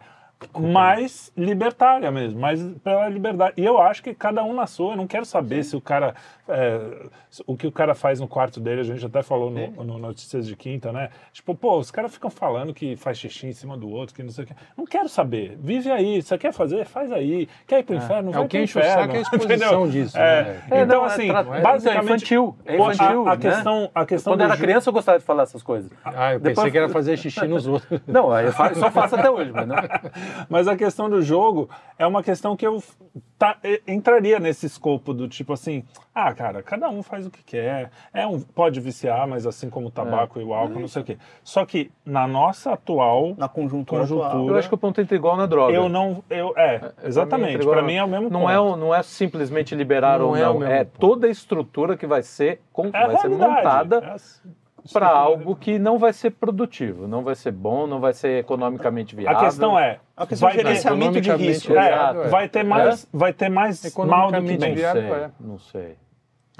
mais 0.58 1.32
libertária 1.36 2.12
mesmo, 2.12 2.40
mais 2.40 2.62
pela 2.84 3.08
liberdade. 3.10 3.54
E 3.58 3.66
eu 3.66 3.80
acho 3.82 4.04
que 4.04 4.14
cada 4.14 4.44
um 4.44 4.54
na 4.54 4.68
sua, 4.68 4.94
eu 4.94 4.98
não 4.98 5.08
quero 5.08 5.26
saber 5.26 5.64
se 5.64 5.76
o 5.76 5.82
cara. 5.82 6.14
é, 6.48 6.80
o 7.46 7.56
que 7.58 7.68
o 7.68 7.72
cara 7.72 7.94
faz 7.94 8.20
no 8.20 8.28
quarto 8.28 8.60
dele, 8.60 8.82
a 8.82 8.84
gente 8.84 9.06
até 9.06 9.22
falou 9.22 9.50
no, 9.52 9.84
no 9.84 9.98
Notícias 10.00 10.48
de 10.48 10.56
Quinta, 10.56 10.92
né? 10.92 11.10
Tipo, 11.34 11.54
pô, 11.54 11.78
os 11.78 11.92
caras 11.92 12.14
ficam 12.14 12.30
falando 12.30 12.74
que 12.74 12.96
faz 12.96 13.18
xixi 13.20 13.48
em 13.48 13.52
cima 13.52 13.76
do 13.78 13.90
outro, 13.90 14.16
que 14.16 14.24
não 14.24 14.30
sei 14.32 14.44
o 14.46 14.48
quê. 14.48 14.54
Não 14.78 14.86
quero 14.86 15.10
saber. 15.10 15.58
Vive 15.60 15.92
aí. 15.92 16.22
Você 16.22 16.38
quer 16.38 16.54
fazer? 16.54 16.86
Faz 16.86 17.12
aí. 17.12 17.48
Quer 17.68 17.80
ir 17.80 17.84
pro 17.84 17.96
inferno? 17.96 18.30
É 18.32 18.34
Vai 18.34 18.46
o 18.46 18.48
que 18.48 18.60
enche 18.60 18.78
o 18.78 18.82
inferno. 18.82 19.02
saco 19.02 19.14
é 19.14 19.18
a 19.18 19.22
exposição 19.22 19.90
disso. 19.90 20.18
É, 20.18 20.44
né? 20.44 20.62
É, 20.72 20.82
então, 20.84 20.98
não, 21.02 21.04
é 21.04 21.08
assim, 21.08 21.28
basicamente. 21.62 21.98
é 22.00 22.04
infantil, 22.16 22.56
é 22.66 22.78
pô, 22.78 22.88
a- 22.88 22.94
infantil, 22.94 23.28
A, 23.28 23.32
né? 23.32 23.38
questão, 23.38 23.92
a 23.94 24.06
questão 24.06 24.34
Quando 24.34 24.40
do 24.40 24.44
era 24.46 24.56
ju- 24.56 24.62
criança 24.62 24.90
eu 24.90 24.94
gostava 24.94 25.20
de 25.20 25.26
falar 25.26 25.44
essas 25.44 25.62
coisas. 25.64 25.92
Ah, 26.06 26.34
eu 26.34 26.40
Depois- 26.40 26.56
pensei 26.56 26.72
que 26.72 26.78
era 26.78 26.90
fazer 26.90 27.18
xixi 27.18 27.46
nos 27.48 27.68
outros. 27.68 28.02
Não, 28.08 28.32
aí 28.32 28.46
eu 28.46 28.54
só 28.54 28.90
faço 28.92 29.16
até 29.16 29.30
hoje, 29.30 29.52
mas 29.52 29.68
não. 29.68 29.76
Mas 30.50 30.68
a 30.68 30.76
questão 30.76 31.10
do 31.10 31.22
jogo 31.22 31.70
é 31.98 32.06
uma 32.06 32.22
questão 32.24 32.56
que 32.56 32.66
eu 32.66 32.82
tá- 33.38 33.58
entraria 33.88 34.40
nesse 34.40 34.66
escopo 34.66 35.14
do 35.14 35.28
tipo 35.28 35.54
assim, 35.54 35.84
ah, 36.14 36.34
cara, 36.34 36.62
cada 36.64 36.90
um 36.90 37.02
faz 37.04 37.26
o 37.26 37.32
que 37.32 37.44
quer, 37.44 37.92
é 38.14 38.26
um, 38.26 38.40
pode 38.40 38.80
viciar, 38.80 39.28
mas 39.28 39.46
assim 39.46 39.70
como 39.70 39.88
o 39.88 39.92
tabaco 39.92 40.40
e 40.40 40.44
o 40.44 40.54
álcool, 40.54 40.80
não 40.80 40.88
sei 40.88 41.02
o 41.02 41.06
quê. 41.06 41.18
Só 41.44 41.66
que 41.66 41.92
na 42.06 42.28
nossa 42.28 42.74
atual 42.74 43.34
Na 43.38 43.48
conjuntura, 43.48 44.02
Conjuntura. 44.02 44.28
atual. 44.28 44.48
Eu 44.50 44.56
acho 44.58 44.68
que 44.70 44.76
o 44.76 44.78
ponto 44.78 45.00
entra 45.02 45.16
igual 45.16 45.36
na 45.38 45.46
droga. 45.46 45.74
eu 45.74 45.88
não, 45.90 46.24
eu 46.30 46.54
é, 46.58 46.92
exatamente. 47.04 47.52
entra 47.54 47.64
igual 47.64 47.76
Para 47.78 47.86
mim 47.86 47.96
é 47.96 48.04
o 48.04 48.08
mesmo 48.08 48.30
não 48.30 48.42
ponto. 48.42 48.52
é, 48.52 48.60
o- 48.60 48.76
não 48.76 48.94
é 48.96 49.04
simplesmente 49.04 49.76
liberar 49.76 50.20
Não 50.20 50.30
ou 50.30 50.36
é 50.36 50.48
o 50.50 50.54
não, 50.54 50.60
mesmo 50.60 50.74
é 50.74 50.84
toda 50.84 51.28
a 51.28 51.30
estrutura 51.30 51.96
que 51.98 52.06
vai 52.08 52.22
ser, 52.24 52.62
com, 52.74 52.88
É 52.94 53.08
vai 53.08 53.18
ser 53.18 53.30
montada 53.30 53.98
É 54.04 54.12
a 54.12 54.16
s- 54.16 54.42
para 54.94 55.08
algo 55.10 55.56
que 55.56 55.78
não 55.80 55.98
vai 55.98 56.14
ser 56.14 56.32
produtivo, 56.32 57.08
não 57.08 57.24
vai 57.24 57.36
ser 57.36 57.52
bom, 57.52 57.86
não 57.88 58.00
vai 58.00 58.14
ser 58.14 58.40
economicamente 58.40 59.16
A 59.16 59.20
viável. 59.20 59.40
questão 59.42 59.80
é, 59.80 60.00
É 60.16 60.22
uma 60.22 60.28
questão 60.28 60.50
de 60.50 60.56
vai 60.56 60.64
gerenciamento 60.66 61.22
de 61.22 61.32
risco. 61.32 61.74
é, 61.74 61.88
Exato, 61.94 62.22
é. 62.22 62.28
vai 62.30 62.50
ter 62.50 62.64
mais, 62.64 63.08
vai 63.14 63.34
ter 63.34 63.50
mais 63.50 63.96
mal 63.98 64.32
do 64.32 64.42
que 64.42 64.58
bem. 64.58 64.70
não 64.70 64.76
viável, 64.76 65.02
sei, 65.02 65.12
é. 65.12 65.30
não 65.40 65.60
sei, 65.60 65.96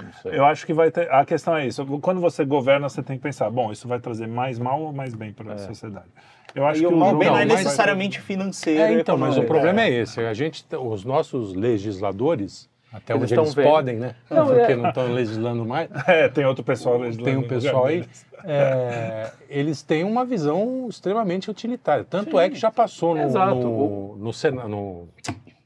não 0.02 0.12
sei. 0.22 0.38
Eu 0.38 0.44
acho 0.44 0.64
que 0.66 0.72
vai 0.72 0.90
ter. 0.90 1.10
A 1.12 1.24
questão 1.24 1.56
é 1.56 1.66
isso. 1.66 1.84
Quando 2.00 2.20
você 2.20 2.44
governa, 2.44 2.88
você 2.88 3.02
tem 3.02 3.16
que 3.16 3.22
pensar: 3.22 3.50
bom, 3.50 3.72
isso 3.72 3.88
vai 3.88 3.98
trazer 3.98 4.26
mais 4.28 4.58
mal 4.58 4.80
ou 4.80 4.92
mais 4.92 5.14
bem 5.14 5.32
para 5.32 5.54
a 5.54 5.58
sociedade? 5.58 6.06
Eu 6.54 6.66
acho 6.66 6.80
E 6.80 6.86
que 6.86 6.92
o 6.92 6.96
mal 6.96 7.14
bem 7.16 7.28
não 7.28 7.36
é 7.38 7.44
não, 7.44 7.54
mas- 7.54 7.64
necessariamente 7.64 8.20
financeiro. 8.20 8.80
É, 8.80 8.92
então, 9.00 9.18
mas 9.18 9.36
o 9.36 9.42
problema 9.44 9.82
é 9.82 9.90
esse. 9.90 10.20
A 10.20 10.32
gente, 10.32 10.64
os 10.76 11.04
nossos 11.04 11.52
legisladores, 11.54 12.68
até 12.92 13.12
Eles 13.14 13.24
onde 13.30 13.34
eles 13.40 13.54
vendo. 13.54 13.64
podem, 13.66 13.96
né? 13.96 14.14
Não, 14.30 14.46
Porque 14.46 14.72
é- 14.72 14.76
não 14.76 14.88
estão 14.88 15.12
legislando 15.12 15.64
mais. 15.64 15.88
É, 16.06 16.28
tem 16.28 16.44
outro 16.46 16.64
pessoal 16.64 16.98
legislando 16.98 17.24
Tem 17.30 17.36
um 17.36 17.46
pessoal 17.48 17.86
aí. 17.86 18.04
é, 18.44 19.30
eles 19.48 19.82
têm 19.82 20.04
uma 20.04 20.24
visão 20.24 20.86
extremamente 20.88 21.50
utilitária. 21.50 22.04
Tanto 22.08 22.38
é 22.38 22.48
que 22.48 22.56
já 22.56 22.70
passou 22.70 23.14
no, 23.14 23.28
no, 23.28 24.16
no, 24.16 24.32
Sena- 24.32 24.66
no- 24.68 25.08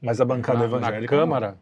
Mas 0.01 0.19
a 0.19 0.25
bancada 0.25 0.59
na, 0.59 0.65
evangélica. 0.65 1.01
na 1.01 1.07
Câmara. 1.21 1.55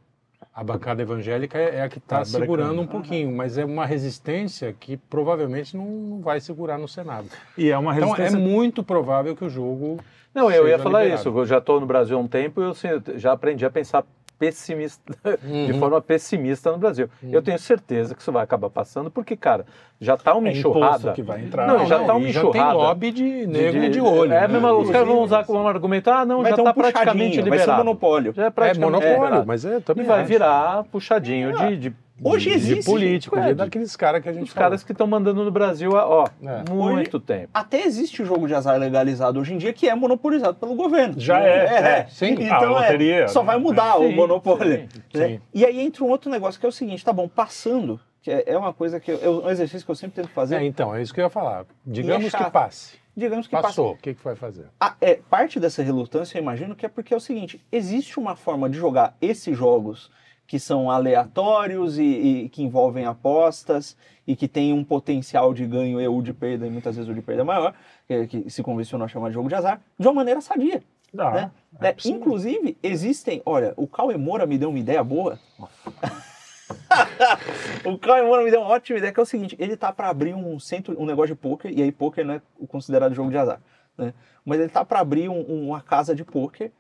A 0.54 0.64
bancada 0.66 1.02
evangélica 1.02 1.58
é, 1.58 1.78
é 1.78 1.82
a 1.84 1.88
que 1.90 1.98
está 1.98 2.18
Tá 2.20 2.26
segurando 2.26 2.68
brecando. 2.70 2.82
um 2.82 2.88
pouquinho, 2.88 3.32
mas 3.34 3.58
é 3.58 3.64
uma 3.64 3.86
resistência 3.86 4.76
que 4.78 4.98
provavelmente 4.98 5.78
não, 5.78 5.86
não 5.86 6.22
vai 6.22 6.42
segurar 6.42 6.78
no 6.78 6.90
Senado. 6.90 7.28
E 7.58 7.70
é 7.70 7.78
uma 7.78 7.96
Então 7.96 8.10
é 8.16 8.18
resistência. 8.18 8.38
muito 8.50 8.84
provável 8.84 9.34
que 9.34 9.46
o 9.46 9.50
jogo. 9.50 9.98
Não, 10.36 10.52
eu 10.52 10.68
ia 10.68 10.78
falar 10.78 11.04
liberado. 11.04 11.22
isso. 11.30 11.38
Eu 11.40 11.46
já 11.46 11.60
estou 11.60 11.80
no 11.80 11.86
Brasil 11.86 12.18
há 12.18 12.20
um 12.20 12.28
tempo 12.28 12.62
e 12.62 12.66
eu 12.66 12.72
assim, 12.72 12.88
eu 12.90 13.02
já 13.18 13.32
aprendi 13.32 13.66
a 13.66 13.70
pensar 13.70 14.04
pessimista, 14.42 15.14
de 15.66 15.72
Uhum. 15.72 15.80
forma 15.80 16.02
pessimista 16.02 16.72
no 16.72 16.80
Brasil. 16.80 17.08
Eu 17.24 17.44
tenho 17.44 17.60
certeza 17.60 18.16
que 18.16 18.22
isso 18.22 18.32
vai 18.32 18.44
acabar 18.44 18.72
passando, 18.72 19.12
porque, 19.12 19.38
cara, 19.38 19.66
já 20.00 20.18
tá 20.18 20.34
uma 20.34 20.48
é 20.50 20.52
enxurrada. 20.52 21.14
que 21.14 21.22
vai 21.22 21.42
entrar. 21.44 21.68
Não, 21.68 21.86
já 21.86 22.00
tá 22.04 22.16
uma 22.16 22.28
e 22.28 22.32
já 22.32 22.42
tem 22.42 22.50
enxurrada 22.50 22.74
lobby 22.74 23.12
de 23.12 23.46
negro 23.46 23.88
de, 23.90 24.02
olho. 24.02 24.34
É, 24.34 24.42
né? 24.42 24.48
mesmo, 24.48 24.68
os 24.80 24.90
caras 24.90 25.08
vão 25.08 25.20
usar 25.22 25.46
como 25.46 25.68
argumento, 25.68 26.10
ah, 26.10 26.26
não, 26.26 26.42
Vai 26.42 26.50
já 26.52 26.56
ter 26.56 26.62
um 26.62 26.66
tá 26.66 26.74
praticamente 26.74 27.38
puxadinho, 27.38 27.50
vai 27.50 27.60
ser 27.60 27.64
um 27.64 27.66
liberado. 27.68 27.78
monopólio. 27.86 28.34
Já 28.34 28.44
é 28.44 28.48
É 28.48 28.50
praticamente 28.50 28.92
monopólio, 28.92 29.24
liberado. 29.24 29.48
mas 29.48 29.64
é 29.66 29.78
E 29.78 29.82
também 29.82 30.06
vai 30.06 30.20
acho. 30.22 30.28
virar 30.28 30.84
puxadinho 30.86 31.56
de, 31.56 31.78
de, 31.78 31.96
Hoje 32.24 32.50
existe, 32.52 32.82
de 32.82 32.86
político, 32.86 33.38
é, 33.38 33.48
de- 33.48 33.54
daqueles 33.56 33.96
caras 33.96 34.22
que 34.22 34.30
a 34.30 34.34
gente 34.34 34.48
Os 34.48 34.54
caras 34.54 34.84
que 34.84 34.92
estão 34.92 35.08
mandando 35.08 35.44
no 35.44 35.52
Brasil 35.52 35.98
há 35.98 36.08
ó, 36.08 36.26
É. 36.44 36.72
muito 36.72 37.20
tempo. 37.20 37.50
Até 37.54 37.84
existe 37.84 38.22
o 38.22 38.26
jogo 38.26 38.48
de 38.48 38.54
azar 38.54 38.78
legalizado 38.78 39.40
hoje 39.40 39.54
em 39.54 39.58
dia 39.58 39.74
que 39.74 39.90
é 39.90 39.96
monopolizado 39.96 40.58
pelo 40.58 40.76
governo. 40.76 41.16
Já 41.18 41.40
é, 41.42 41.66
é, 42.00 42.06
sim. 42.08 42.34
Então 42.40 42.58
A 42.58 42.64
é, 42.64 42.68
loteria, 42.68 43.28
só 43.28 43.42
né? 43.42 43.48
vai 43.48 43.58
mudar 43.58 43.98
o 44.00 44.08
Sim, 44.08 44.16
monopólio. 44.16 44.88
sim, 45.12 45.20
né? 45.20 45.28
sim. 45.28 45.42
E 45.54 45.66
aí 45.66 45.80
entra 45.82 46.04
um 46.04 46.10
outro 46.10 46.30
negócio 46.30 46.60
que 46.60 46.66
é 46.66 46.70
o 46.70 46.72
seguinte, 46.72 47.04
tá 47.04 47.12
bom, 47.12 47.28
passando, 47.28 48.00
que 48.22 48.30
é, 48.30 48.44
é 48.46 48.58
uma 48.58 48.72
coisa 48.74 49.00
que 49.00 49.10
eu, 49.12 49.20
é 49.24 49.30
um 49.48 49.50
exercício 49.50 49.84
que 49.86 49.92
eu 49.92 49.96
sempre 49.96 50.22
tento 50.22 50.32
fazer. 50.32 50.58
É, 50.58 50.64
então, 50.64 50.94
é 50.94 51.02
isso 51.02 51.14
que 51.14 51.20
eu 51.20 51.24
ia 51.26 51.30
falar. 51.30 51.66
Digamos 51.86 52.32
que 52.34 52.52
passe. 52.52 53.00
Digamos 53.18 53.46
que 53.48 53.52
passa. 53.52 53.68
Passou, 53.68 53.92
o 53.94 53.98
que, 53.98 54.14
que 54.14 54.24
vai 54.24 54.36
fazer? 54.36 54.68
Ah, 54.80 54.96
é, 55.02 55.16
parte 55.30 55.60
dessa 55.60 55.84
relutância, 55.84 56.38
eu 56.38 56.42
imagino, 56.42 56.76
que 56.76 56.86
é 56.86 56.90
porque 56.90 57.14
é 57.14 57.18
o 57.18 57.20
seguinte: 57.20 57.60
existe 57.72 58.18
uma 58.20 58.36
forma 58.38 58.70
de 58.70 58.78
jogar 58.78 59.18
esses 59.20 59.58
jogos 59.58 60.10
que 60.52 60.60
são 60.60 60.92
aleatórios 60.92 61.98
e, 61.98 62.04
e 62.04 62.50
que 62.50 62.62
envolvem 62.62 63.06
apostas 63.06 63.96
e 64.28 64.36
que 64.36 64.50
tem 64.50 64.74
um 64.74 64.84
potencial 64.84 65.54
de 65.54 65.66
ganho 65.66 66.02
e 66.02 66.06
ou 66.06 66.22
de 66.22 66.34
perda, 66.34 66.68
e 66.68 66.70
muitas 66.70 66.98
vezes 66.98 67.10
o 67.10 67.14
de 67.14 67.22
perda 67.22 67.42
é 67.42 67.46
maior, 67.46 67.74
que, 68.06 68.28
que 68.28 68.50
se 68.50 68.62
convencionou 68.62 69.06
a 69.06 69.08
chamar 69.08 69.30
de 69.30 69.36
jogo 69.36 69.48
de 69.48 69.56
azar, 69.56 69.80
de 69.98 70.06
uma 70.06 70.14
maneira 70.14 70.42
sadia. 70.42 70.84
Dá, 71.14 71.32
né? 71.32 71.52
é 71.80 71.84
Né? 71.86 71.94
possível. 71.94 72.20
Inclusive, 72.20 72.78
existem. 72.84 73.42
Olha, 73.46 73.74
o 73.78 73.88
Cauê 73.88 74.18
Moura 74.18 74.46
me 74.46 74.58
deu 74.58 74.68
uma 74.72 74.80
ideia 74.80 75.02
boa. 75.02 75.40
o 77.86 77.98
Cauê 77.98 78.22
Moura 78.22 78.44
me 78.44 78.52
deu 78.52 78.60
uma 78.60 78.72
ótima 78.72 78.98
ideia, 78.98 79.14
que 79.14 79.20
é 79.22 79.24
o 79.24 79.26
seguinte: 79.26 79.56
ele 79.58 79.78
tá 79.78 79.94
para 79.94 80.10
abrir 80.10 80.34
um 80.34 80.60
centro, 80.60 81.02
um 81.02 81.06
negócio 81.06 81.34
de 81.34 81.40
poker, 81.42 81.72
e 81.74 81.82
aí 81.82 81.94
poker 81.94 82.26
não 82.26 82.34
é 82.34 82.42
considerado 82.68 83.16
jogo 83.16 83.30
de 83.30 83.38
azar. 83.38 83.62
Né? 83.98 84.14
Mas 84.44 84.60
ele 84.60 84.68
tá 84.70 84.84
para 84.84 85.00
abrir 85.00 85.30
um- 85.30 85.68
uma 85.68 85.80
casa 85.80 86.14
de 86.14 86.26
poker 86.26 86.74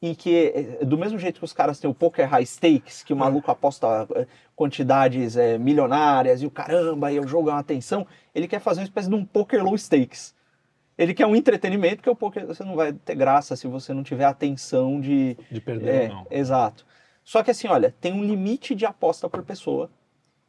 e 0.00 0.14
que, 0.14 0.52
eh, 0.80 0.84
do 0.84 0.96
mesmo 0.96 1.18
jeito 1.18 1.38
que 1.40 1.44
os 1.44 1.52
caras 1.52 1.80
têm 1.80 1.90
o 1.90 1.94
poker 1.94 2.28
high 2.28 2.44
stakes, 2.46 3.02
que 3.02 3.12
o 3.12 3.16
maluco 3.16 3.50
aposta 3.50 4.06
eh, 4.14 4.26
quantidades 4.54 5.36
eh, 5.36 5.58
milionárias 5.58 6.40
e 6.42 6.46
o 6.46 6.50
caramba, 6.50 7.10
e 7.12 7.18
o 7.18 7.26
jogo 7.26 7.50
é 7.50 7.52
uma 7.52 7.60
atenção, 7.60 8.06
ele 8.34 8.46
quer 8.48 8.60
fazer 8.60 8.80
uma 8.80 8.84
espécie 8.86 9.08
de 9.08 9.14
um 9.14 9.24
poker 9.24 9.62
low 9.64 9.76
stakes. 9.76 10.34
Ele 10.96 11.14
quer 11.14 11.26
um 11.26 11.36
entretenimento, 11.36 11.96
porque 11.96 12.10
o 12.10 12.16
poker 12.16 12.46
você 12.46 12.64
não 12.64 12.74
vai 12.76 12.92
ter 12.92 13.14
graça 13.14 13.54
se 13.56 13.66
você 13.68 13.92
não 13.94 14.02
tiver 14.02 14.24
atenção 14.24 15.00
de. 15.00 15.36
De 15.50 15.60
perder 15.60 15.88
É, 15.88 16.02
ou 16.08 16.14
não. 16.14 16.26
exato. 16.30 16.84
Só 17.24 17.42
que 17.42 17.50
assim, 17.50 17.68
olha, 17.68 17.94
tem 18.00 18.12
um 18.12 18.24
limite 18.24 18.74
de 18.74 18.86
aposta 18.86 19.28
por 19.28 19.42
pessoa. 19.44 19.90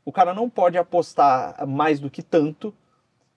O 0.05 0.11
cara 0.11 0.33
não 0.33 0.49
pode 0.49 0.77
apostar 0.77 1.67
mais 1.67 1.99
do 1.99 2.09
que 2.09 2.23
tanto. 2.23 2.73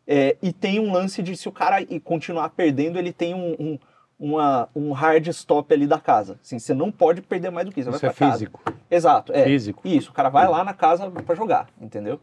é, 0.06 0.36
e 0.42 0.52
tem 0.52 0.80
um 0.80 0.92
lance 0.92 1.22
de 1.22 1.36
se 1.36 1.48
o 1.48 1.52
cara 1.52 1.80
e 1.82 2.00
continuar 2.00 2.50
perdendo, 2.50 2.98
ele 2.98 3.12
tem 3.12 3.34
um, 3.34 3.52
um, 3.58 3.78
uma- 4.26 4.68
um 4.74 4.92
hard 4.92 5.26
stop 5.28 5.74
ali 5.74 5.84
da 5.84 5.98
casa. 5.98 6.38
Assim, 6.44 6.56
você 6.56 6.72
não 6.72 6.92
pode 6.92 7.20
perder 7.20 7.50
mais 7.50 7.66
do 7.66 7.72
que 7.72 7.80
isso. 7.80 7.90
Você 7.90 7.96
Isso 7.96 8.06
é 8.06 8.08
vai 8.10 8.14
casa. 8.14 8.32
físico. 8.38 8.60
Exato, 8.88 9.32
é. 9.32 9.42
Físico. 9.42 9.82
Isso, 9.84 10.10
o 10.10 10.12
cara 10.14 10.28
vai 10.28 10.46
lá 10.48 10.62
na 10.62 10.72
casa 10.72 11.10
pra 11.10 11.34
jogar, 11.34 11.66
entendeu? 11.80 12.20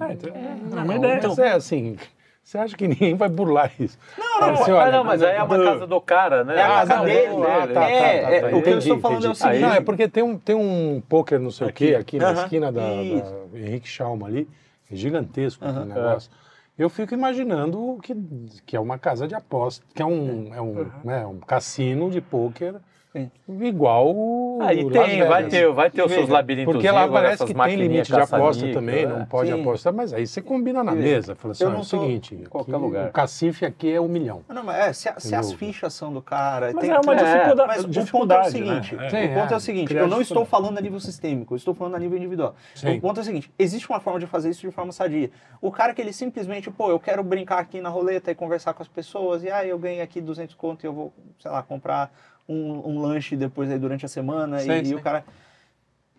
É, 0.00 0.12
então, 0.14 0.30
é 0.34 0.74
uma 0.74 0.84
Não, 0.86 0.94
ideia. 0.96 1.20
mas 1.22 1.38
é 1.38 1.52
assim, 1.52 1.96
você 2.42 2.56
acha 2.56 2.74
que 2.76 2.88
ninguém 2.88 3.14
vai 3.14 3.28
burlar 3.28 3.70
isso? 3.78 3.98
Não, 4.16 4.38
assim, 4.50 4.72
olha, 4.72 4.86
ah, 4.88 4.90
não, 4.90 5.04
mas 5.04 5.22
aí 5.22 5.36
é 5.36 5.42
uma 5.42 5.62
casa 5.62 5.86
do 5.86 6.00
cara, 6.00 6.44
né? 6.44 6.56
É 6.56 6.62
a 6.62 6.68
casa 6.68 6.96
não, 6.96 7.04
dele. 7.04 7.28
não, 7.28 7.44
Ah, 7.44 7.64
ele- 7.64 7.74
tá, 7.74 7.90
É, 7.90 7.98
tá, 8.22 8.26
tá, 8.28 8.34
é, 8.34 8.40
tá. 8.40 8.46
o 8.46 8.48
que 8.50 8.54
eu 8.54 8.58
Entendi, 8.60 8.78
estou 8.78 8.98
falando 9.00 9.24
é 9.24 9.28
o 9.28 9.30
entendi. 9.32 9.38
seguinte- 9.38 9.60
Não, 9.60 9.72
é 9.74 9.80
porque 9.82 10.08
tem 10.08 10.22
um, 10.22 10.38
tem 10.38 10.56
um 10.56 11.02
poker 11.08 11.38
não 11.38 11.50
sei 11.50 11.66
o 11.68 11.72
quê 11.72 11.94
aqui 11.94 12.18
na 12.18 12.30
Aham, 12.30 12.42
esquina 12.42 12.72
da, 12.72 12.80
da. 12.80 13.58
Henrique 13.58 13.86
Schalma 13.88 14.26
ali, 14.28 14.48
é 14.90 14.96
gigantesco 14.96 15.62
Aham. 15.62 15.80
aquele 15.82 15.94
negócio. 15.94 16.30
Eu 16.78 16.88
fico 16.88 17.12
imaginando 17.12 17.98
que, 18.02 18.14
que 18.64 18.76
é 18.76 18.80
uma 18.80 18.98
casa 18.98 19.28
de 19.28 19.34
aposta, 19.34 19.84
que 19.94 20.00
é 20.00 20.06
um, 20.06 20.54
é. 20.54 20.60
um, 20.60 20.90
né, 21.04 21.26
um 21.26 21.38
cassino 21.38 22.10
de 22.10 22.20
pôquer 22.20 22.80
igual 23.60 24.14
o 24.14 24.58
Aí 24.62 24.82
Las 24.84 24.92
tem, 24.92 25.18
vai 25.24 25.42
Vegas. 25.44 25.50
ter, 25.50 25.72
vai 25.72 25.90
ter 25.90 26.02
os 26.04 26.12
seus 26.12 26.28
labirintos. 26.28 26.72
Porque 26.72 26.90
lá 26.90 27.06
parece 27.08 27.44
que 27.44 27.54
tem 27.54 27.76
limite 27.76 28.12
de 28.12 28.20
aposta 28.20 28.66
é. 28.66 28.72
também, 28.72 29.06
não 29.06 29.24
pode 29.26 29.52
Sim. 29.52 29.60
apostar, 29.60 29.92
mas 29.92 30.12
aí 30.12 30.26
você 30.26 30.40
combina 30.40 30.82
na 30.82 30.92
Veja, 30.94 31.02
mesa. 31.16 31.34
Fala 31.34 31.52
assim, 31.52 31.64
eu 31.64 31.68
ó, 31.68 31.72
é 31.72 31.74
não 31.74 31.80
o 31.82 31.84
seguinte, 31.84 32.34
em 32.34 32.44
qualquer 32.44 32.76
lugar. 32.76 33.08
o 33.08 33.12
cacife 33.12 33.64
aqui 33.64 33.92
é 33.92 34.00
um 34.00 34.08
milhão. 34.08 34.42
Não, 34.48 34.64
mas 34.64 34.76
é, 34.78 34.92
se, 34.92 35.08
a- 35.08 35.18
se 35.20 35.34
as 35.34 35.52
fichas 35.52 35.92
são 35.94 36.12
do 36.12 36.22
cara. 36.22 36.70
Mas 36.72 36.80
tem, 36.82 36.90
é 36.90 36.98
uma 36.98 37.16
tem- 37.16 37.24
dificulda- 37.24 37.66
mas 37.66 37.86
dificuldade, 37.86 38.08
o 38.08 38.12
ponto 38.12 38.32
é 38.32 38.36
o 38.36 38.42
né? 38.74 38.82
seguinte: 38.82 38.96
É. 39.04 39.10
Sim, 39.10 39.32
o 39.32 39.34
ponto 39.40 39.50
é 39.50 39.54
é. 39.54 39.56
o 39.56 39.60
seguinte, 39.60 39.88
Criar 39.88 40.00
eu 40.00 40.06
não 40.08 40.20
estou 40.20 40.42
dificuldade. 40.42 40.50
falando 40.50 40.78
a 40.78 40.80
nível 40.80 41.00
sistêmico, 41.00 41.54
eu 41.54 41.56
estou 41.56 41.74
falando 41.74 41.94
a 41.94 41.98
nível 41.98 42.16
individual. 42.18 42.54
Sim. 42.74 42.96
O 42.96 43.00
ponto 43.00 43.18
é 43.18 43.22
o 43.22 43.24
seguinte: 43.24 43.50
existe 43.58 43.88
uma 43.90 44.00
forma 44.00 44.18
de 44.20 44.26
fazer 44.26 44.50
isso 44.50 44.60
de 44.60 44.70
forma 44.70 44.92
sadia. 44.92 45.30
O 45.60 45.70
cara 45.70 45.92
que 45.94 46.00
ele 46.00 46.12
simplesmente, 46.12 46.70
pô, 46.70 46.88
eu 46.90 46.98
quero 46.98 47.22
brincar 47.22 47.58
aqui 47.58 47.80
na 47.80 47.88
roleta 47.88 48.30
e 48.30 48.34
conversar 48.34 48.72
com 48.74 48.82
as 48.82 48.88
pessoas, 48.88 49.42
e 49.44 49.50
aí 49.50 49.68
eu 49.68 49.78
ganhei 49.78 50.00
aqui 50.00 50.20
200 50.20 50.54
conto 50.54 50.84
e 50.84 50.86
eu 50.86 50.92
vou, 50.92 51.12
sei 51.38 51.50
lá, 51.50 51.62
comprar 51.62 52.10
um, 52.52 52.90
um 52.90 53.00
lanche 53.00 53.36
depois 53.36 53.70
aí 53.70 53.78
durante 53.78 54.04
a 54.04 54.08
semana, 54.08 54.62
e, 54.62 54.88
e 54.88 54.94
o 54.94 55.00
cara. 55.00 55.24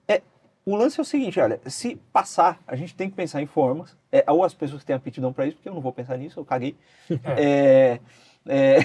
É, 0.08 0.22
o 0.66 0.76
lance 0.76 1.00
é 1.00 1.02
o 1.02 1.06
seguinte, 1.06 1.40
olha, 1.40 1.60
se 1.66 1.96
passar, 2.12 2.60
a 2.68 2.76
gente 2.76 2.96
tem 2.96 3.10
que 3.10 3.16
pensar 3.16 3.42
em 3.42 3.46
formas, 3.46 3.96
é, 4.12 4.24
ou 4.28 4.44
as 4.44 4.54
pessoas 4.54 4.82
que 4.82 4.88
têm 4.88 4.96
aptidão 4.96 5.32
para 5.32 5.46
isso, 5.46 5.58
porque 5.58 5.70
eu 5.70 5.74
não 5.74 5.82
vou 5.82 5.92
pensar 5.92 6.18
nisso, 6.18 6.40
eu 6.40 6.46
caguei. 6.46 6.76
É, 7.38 8.00
é, 8.48 8.78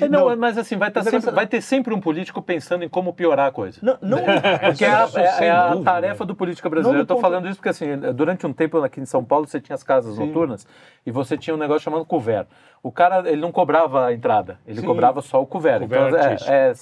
É, 0.00 0.08
não, 0.08 0.28
não, 0.30 0.36
mas 0.36 0.58
assim, 0.58 0.76
vai, 0.76 0.90
tá 0.90 1.00
é 1.00 1.04
sempre- 1.04 1.30
vai 1.30 1.46
ter 1.46 1.60
sempre 1.60 1.94
um 1.94 2.00
político 2.00 2.42
pensando 2.42 2.82
em 2.84 2.88
como 2.88 3.12
piorar 3.12 3.48
a 3.48 3.52
coisa. 3.52 3.78
não, 3.82 3.96
não, 4.02 4.18
Porque 4.64 4.84
é 4.84 4.88
a, 4.90 5.08
é- 5.14 5.44
é 5.46 5.50
a 5.50 5.76
tarefa 5.82 6.24
do 6.26 6.34
político 6.34 6.68
brasileiro. 6.68 6.98
Não, 6.98 7.02
Eu 7.02 7.06
tô 7.06 7.14
ponto- 7.14 7.22
falando 7.22 7.46
isso 7.46 7.56
porque, 7.56 7.68
assim, 7.68 7.96
durante 8.14 8.46
um 8.46 8.52
tempo 8.52 8.78
aqui 8.82 9.00
em 9.00 9.06
São 9.06 9.24
Paulo, 9.24 9.46
você 9.46 9.60
tinha 9.60 9.74
as 9.74 9.82
casas 9.82 10.16
Sim. 10.16 10.26
noturnas 10.26 10.66
e 11.06 11.10
você 11.10 11.36
tinha 11.38 11.54
um 11.54 11.58
negócio 11.58 11.82
chamado 11.82 12.04
couvert. 12.04 12.46
O 12.82 12.90
cara, 12.90 13.28
ele 13.30 13.40
não 13.42 13.52
cobrava 13.52 14.06
a 14.06 14.12
entrada, 14.14 14.58
ele 14.66 14.80
Sim. 14.80 14.86
cobrava 14.86 15.20
só 15.20 15.40
o 15.42 15.46
couvert. 15.46 15.80
Couvert 15.80 16.08
então, 16.08 16.52
é, 16.54 16.70
é, 16.70 16.72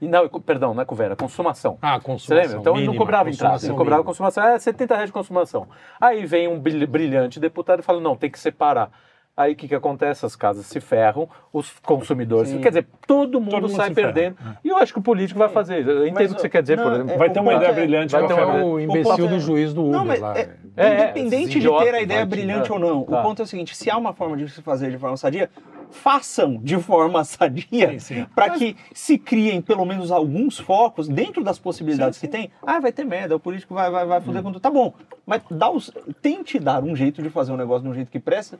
e 0.00 0.06
não, 0.06 0.28
perdão, 0.28 0.74
não 0.74 0.82
é 0.82 0.84
couvert, 0.84 1.12
é 1.12 1.16
consumação. 1.16 1.78
Ah, 1.80 1.94
Você 1.98 2.04
consumação 2.04 2.36
lembra? 2.36 2.58
Então 2.60 2.72
ele 2.74 2.84
não 2.84 2.92
mínima, 2.92 3.04
cobrava 3.04 3.30
entrada, 3.30 3.56
ele 3.56 3.68
cobrava 3.72 3.86
mínima. 3.90 4.04
consumação, 4.04 4.44
é 4.44 4.58
70 4.58 4.94
reais 4.94 5.08
de 5.08 5.12
consumação. 5.14 5.66
Aí 5.98 6.26
vem 6.26 6.46
um 6.48 6.60
brilh- 6.60 6.86
brilhante 6.86 7.40
deputado 7.40 7.80
e 7.80 7.82
fala, 7.82 7.98
não, 8.00 8.14
tem 8.14 8.30
que 8.30 8.38
separar. 8.38 8.90
Aí 9.38 9.52
o 9.52 9.56
que, 9.56 9.68
que 9.68 9.74
acontece? 9.76 10.26
As 10.26 10.34
casas 10.34 10.66
se 10.66 10.80
ferram, 10.80 11.28
os 11.52 11.70
consumidores. 11.84 12.48
Sim. 12.50 12.58
Quer 12.60 12.70
dizer, 12.70 12.86
todo 13.06 13.40
mundo, 13.40 13.50
Todo 13.52 13.62
mundo 13.68 13.76
sai 13.76 13.94
ferra. 13.94 14.12
perdendo. 14.12 14.36
E 14.64 14.68
eu 14.68 14.76
acho 14.76 14.92
que 14.92 14.98
o 14.98 15.02
político 15.02 15.38
vai 15.38 15.48
fazer. 15.48 15.86
Eu 15.86 16.02
entendo 16.08 16.14
Mas, 16.16 16.32
o 16.32 16.34
que 16.34 16.40
você 16.40 16.48
quer 16.48 16.60
dizer, 16.60 16.76
não, 16.76 16.82
por 16.82 16.92
exemplo. 16.94 17.12
é- 17.12 17.16
Vai 17.18 17.28
o 17.28 17.32
ter 17.32 17.38
uma 17.40 17.54
ideia 17.54 17.68
é- 17.68 17.72
brilhante 17.72 18.10
vai 18.12 18.26
ter 18.26 18.34
O 18.34 18.80
imbecil 18.80 19.04
ponto 19.04 19.24
é- 19.24 19.28
do 19.28 19.38
juiz 19.38 19.72
do 19.72 19.82
Uber 19.82 19.92
Não, 19.92 20.04
mas 20.04 20.18
lá. 20.20 20.36
é- 20.36 20.50
É, 20.76 20.92
independente 21.12 21.60
de 21.60 21.68
ter 21.68 21.94
a 21.94 22.02
ideia 22.02 22.20
vai 22.20 22.26
te- 22.26 22.30
brilhante 22.30 22.72
ou 22.72 22.80
não, 22.80 23.04
Tá. 23.04 23.20
o 23.20 23.22
ponto 23.22 23.40
é 23.40 23.44
o 23.44 23.46
seguinte: 23.46 23.76
se 23.76 23.88
há 23.88 23.96
uma 23.96 24.12
forma 24.12 24.36
de 24.36 24.48
se 24.48 24.60
fazer 24.60 24.90
de 24.90 24.98
forma 24.98 25.16
sadia, 25.16 25.48
façam 25.92 26.58
de 26.60 26.76
forma 26.78 27.22
sadia 27.24 27.96
para 28.34 28.50
que 28.50 28.76
se 28.92 29.16
criem 29.18 29.60
pelo 29.62 29.84
menos 29.84 30.10
alguns 30.10 30.58
focos 30.58 31.08
dentro 31.08 31.44
das 31.44 31.60
possibilidades 31.60 32.18
que 32.18 32.26
tem. 32.26 32.50
Ah, 32.66 32.80
vai 32.80 32.90
ter 32.90 33.04
merda, 33.04 33.36
o 33.36 33.40
político 33.40 33.72
vai, 33.72 33.88
vai, 33.88 34.04
vai 34.04 34.18
Hum. 34.18 34.22
foder 34.22 34.42
com 34.42 34.50
tudo. 34.52 34.60
Tá 34.60 34.70
bom, 34.70 34.92
mas 35.24 35.42
dá 35.48 35.70
os, 35.70 35.92
tente 36.20 36.58
dar 36.58 36.82
um 36.82 36.96
jeito 36.96 37.22
de 37.22 37.30
fazer 37.30 37.52
um 37.52 37.56
negócio 37.56 37.84
de 37.84 37.88
um 37.88 37.94
jeito 37.94 38.10
que 38.10 38.18
presta. 38.18 38.58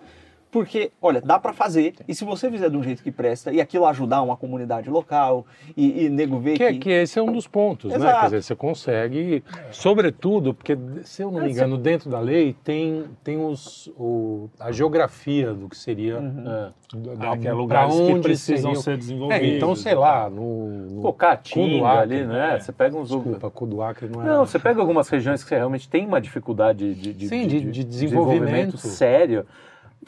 Porque, 0.51 0.91
olha, 1.03 1.20
dá 1.20 1.39
para 1.39 1.53
fazer, 1.53 1.95
e 2.09 2.15
se 2.15 2.25
você 2.25 2.51
fizer 2.51 2.70
de 2.70 2.77
um 2.77 2.83
jeito 2.83 3.03
que 3.03 3.11
presta, 3.12 3.53
e 3.53 3.61
aquilo 3.61 3.85
ajudar 3.85 4.23
uma 4.23 4.35
comunidade 4.37 4.89
local, 4.89 5.45
e, 5.77 6.05
e 6.05 6.09
nego 6.09 6.39
ver 6.39 6.57
Que, 6.57 6.62
é- 6.65 6.73
que 6.75 6.89
esse 6.91 7.19
é 7.19 7.23
um 7.23 7.31
dos 7.33 7.47
pontos, 7.47 7.91
né? 7.91 7.97
Exato. 7.99 8.20
Quer 8.20 8.25
dizer, 8.27 8.43
você 8.43 8.55
consegue, 8.57 9.45
sobretudo, 9.70 10.55
porque, 10.55 10.77
se 11.03 11.23
eu 11.23 11.31
não 11.31 11.43
me 11.43 11.51
engano, 11.51 11.77
dentro 11.77 12.09
da 12.11 12.19
lei 12.19 12.57
tem, 12.65 13.05
tem 13.23 13.37
os, 13.45 13.89
o, 13.99 14.49
a 14.59 14.73
geografia 14.73 15.53
do 15.53 15.69
que 15.69 15.77
seria. 15.77 16.19
Uhum. 16.19 16.45
É. 16.47 16.70
da- 16.97 17.33
Ah, 17.33 17.37
que 17.37 17.47
é 17.47 17.53
lugares 17.53 17.95
que 17.95 18.19
precisam 18.20 18.75
seriam- 18.75 18.83
ser 18.83 18.93
É, 18.93 18.97
desenvolvidos. 18.97 19.49
então, 19.57 19.77
sei 19.77 19.93
e 19.93 19.95
lá, 19.95 20.31
no. 20.31 20.69
no 20.91 21.03
Pô, 21.03 21.12
Caatinga 21.12 21.87
ali, 21.89 22.25
né? 22.25 22.53
né? 22.53 22.59
Você 22.61 22.73
pega 22.73 22.97
uns... 22.97 23.11
Desculpa, 23.11 23.51
Cu 23.51 23.66
do 23.66 23.83
Acre 23.83 24.09
não 24.09 24.23
é. 24.23 24.25
Não, 24.27 24.47
você 24.47 24.59
pega 24.59 24.81
algumas 24.81 25.09
regiões 25.11 25.43
que 25.43 25.49
você 25.51 25.57
realmente 25.57 25.87
tem 25.89 26.07
uma 26.07 26.19
dificuldade 26.20 26.95
de, 26.95 27.12
de, 27.12 27.29
Sim, 27.29 27.47
de- 27.47 27.61
de 27.70 27.85
desenvolvimento. 27.85 28.79
sério. 28.79 29.45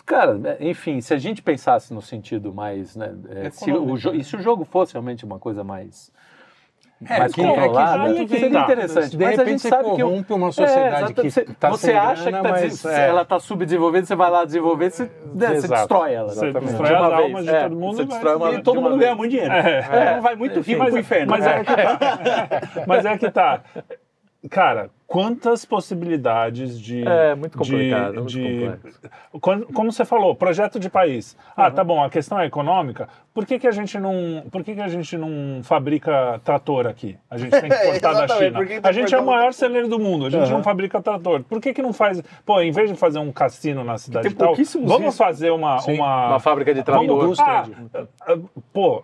Cara, 0.07 0.35
né, 0.35 0.57
enfim, 0.61 1.01
se 1.01 1.13
a 1.15 1.19
gente 1.19 1.43
pensasse 1.43 1.93
no 1.93 2.01
sentido 2.03 2.53
mais, 2.55 2.97
né, 2.97 3.13
é, 3.29 3.51
se 3.51 3.73
o 3.73 3.97
jo- 3.97 4.15
e 4.15 4.23
se 4.25 4.37
o 4.37 4.41
jogo 4.43 4.65
fosse 4.65 4.93
realmente 4.95 5.25
uma 5.25 5.39
coisa 5.39 5.63
mais 5.65 6.13
É, 7.03 7.07
que- 7.07 7.13
é 7.23 7.29
que 7.29 7.43
controlada, 7.43 8.11
é 8.11 8.25
que 8.25 8.29
seria 8.39 8.51
tá. 8.59 8.63
interessante. 8.65 9.11
De 9.17 9.25
mas 9.25 9.27
a 9.27 9.31
repente 9.31 9.49
gente 9.51 9.61
você 9.63 9.69
sabe 9.69 9.91
que 9.91 10.03
corrompe 10.03 10.33
uma 10.33 10.53
sociedade 10.53 10.97
exato, 11.05 11.23
que 11.23 11.31
você, 11.31 11.45
tá 11.45 11.71
você 11.71 11.93
acha 11.93 12.23
grana, 12.31 12.39
que 12.39 12.45
tá 12.45 12.51
mas 12.51 12.85
é. 12.85 13.09
ela 13.09 13.23
está 13.23 13.41
subdesenvolvida, 13.41 14.07
você 14.07 14.15
vai 14.15 14.31
lá 14.31 14.45
desenvolver, 14.45 14.91
você, 14.91 15.11
né, 15.35 15.55
você 15.55 15.69
destrói 15.69 16.13
ela. 16.15 16.29
Você 16.29 16.47
exatamente. 16.47 16.69
destrói 16.71 16.95
as 16.95 17.01
vez, 17.09 17.13
almas 17.23 17.45
de 17.45 17.51
é, 17.51 17.63
todo 17.63 17.77
mundo 17.77 17.97
Você 17.97 18.05
vai 18.05 18.07
destrói 18.07 18.37
uma, 18.37 18.51
E 18.53 18.63
todo 18.63 18.81
mundo 18.83 18.99
ganha 18.99 19.15
muito 19.15 19.31
dinheiro. 19.31 19.53
É. 19.55 20.15
Não 20.17 20.23
vai 20.23 20.37
muito 20.37 20.61
rico 20.61 20.79
Mas, 20.81 20.91
pro 20.91 20.99
inferno. 21.01 21.31
mas 21.31 21.47
é 21.47 21.65
que 21.65 21.75
tá. 21.75 22.85
mas 22.87 23.05
é 23.07 23.19
que 23.19 23.31
tá. 23.31 23.61
Cara, 24.51 24.91
quantas 25.11 25.65
possibilidades 25.65 26.81
de. 26.81 27.03
É, 27.07 27.35
muito 27.35 27.53
de- 27.53 27.59
complicado, 27.59 28.15
muito 28.15 28.29
de-. 28.29 28.71
Quando- 29.41 29.67
como 29.73 29.91
você 29.91 30.05
falou, 30.05 30.37
projeto 30.37 30.79
de 30.79 30.89
país. 30.89 31.37
Ah, 31.57 31.69
tá 31.69 31.83
bom, 31.83 32.03
a 32.03 32.09
questão 32.09 32.39
é 32.39 32.47
econômica. 32.47 33.09
Por 33.35 33.45
que, 33.45 33.59
que 33.59 33.67
a 33.67 33.73
gente 33.73 33.99
não. 33.99 34.45
Por 34.53 34.63
que, 34.63 34.75
que 34.75 34.81
a 34.81 34.87
gente 34.89 35.17
não 35.17 35.63
fabrica 35.65 36.41
trator 36.45 36.87
aqui? 36.87 37.17
A 37.29 37.37
gente 37.37 37.51
tem 37.51 37.69
que 37.69 37.75
importar 37.99 38.13
da 38.27 38.29
China. 38.37 38.65
que 38.65 38.81
A 38.83 38.93
gente 38.93 39.13
é 39.15 39.19
o 39.19 39.27
maior 39.27 39.53
celeiro 39.53 39.89
do 39.89 39.99
mundo, 39.99 40.27
a 40.27 40.31
gente 40.31 40.45
Aham. 40.45 40.53
não 40.59 40.63
fabrica 40.63 41.01
trator. 41.03 41.43
Por 41.43 41.61
que, 41.61 41.73
que 41.75 41.83
não 41.83 41.93
faz. 41.93 42.23
Pô, 42.47 42.61
em 42.61 42.71
vez 42.71 42.89
de 42.91 42.97
fazer 42.97 43.19
um 43.19 43.33
cassino 43.33 43.83
na 43.83 43.99
cidade 43.99 44.29
Tem 44.29 44.37
tal, 44.37 44.55
vamos 44.85 45.17
fazer 45.17 45.51
uma. 45.51 45.79
Sim, 45.81 45.95
uma, 45.95 46.29
Uma 46.29 46.41
fábrica 46.41 46.73
de 46.73 46.83
trator. 46.85 47.05
Vamos- 47.07 47.41
ah, 47.41 47.63
de- 47.63 47.75
ah, 48.23 48.39
Pô, 48.73 49.03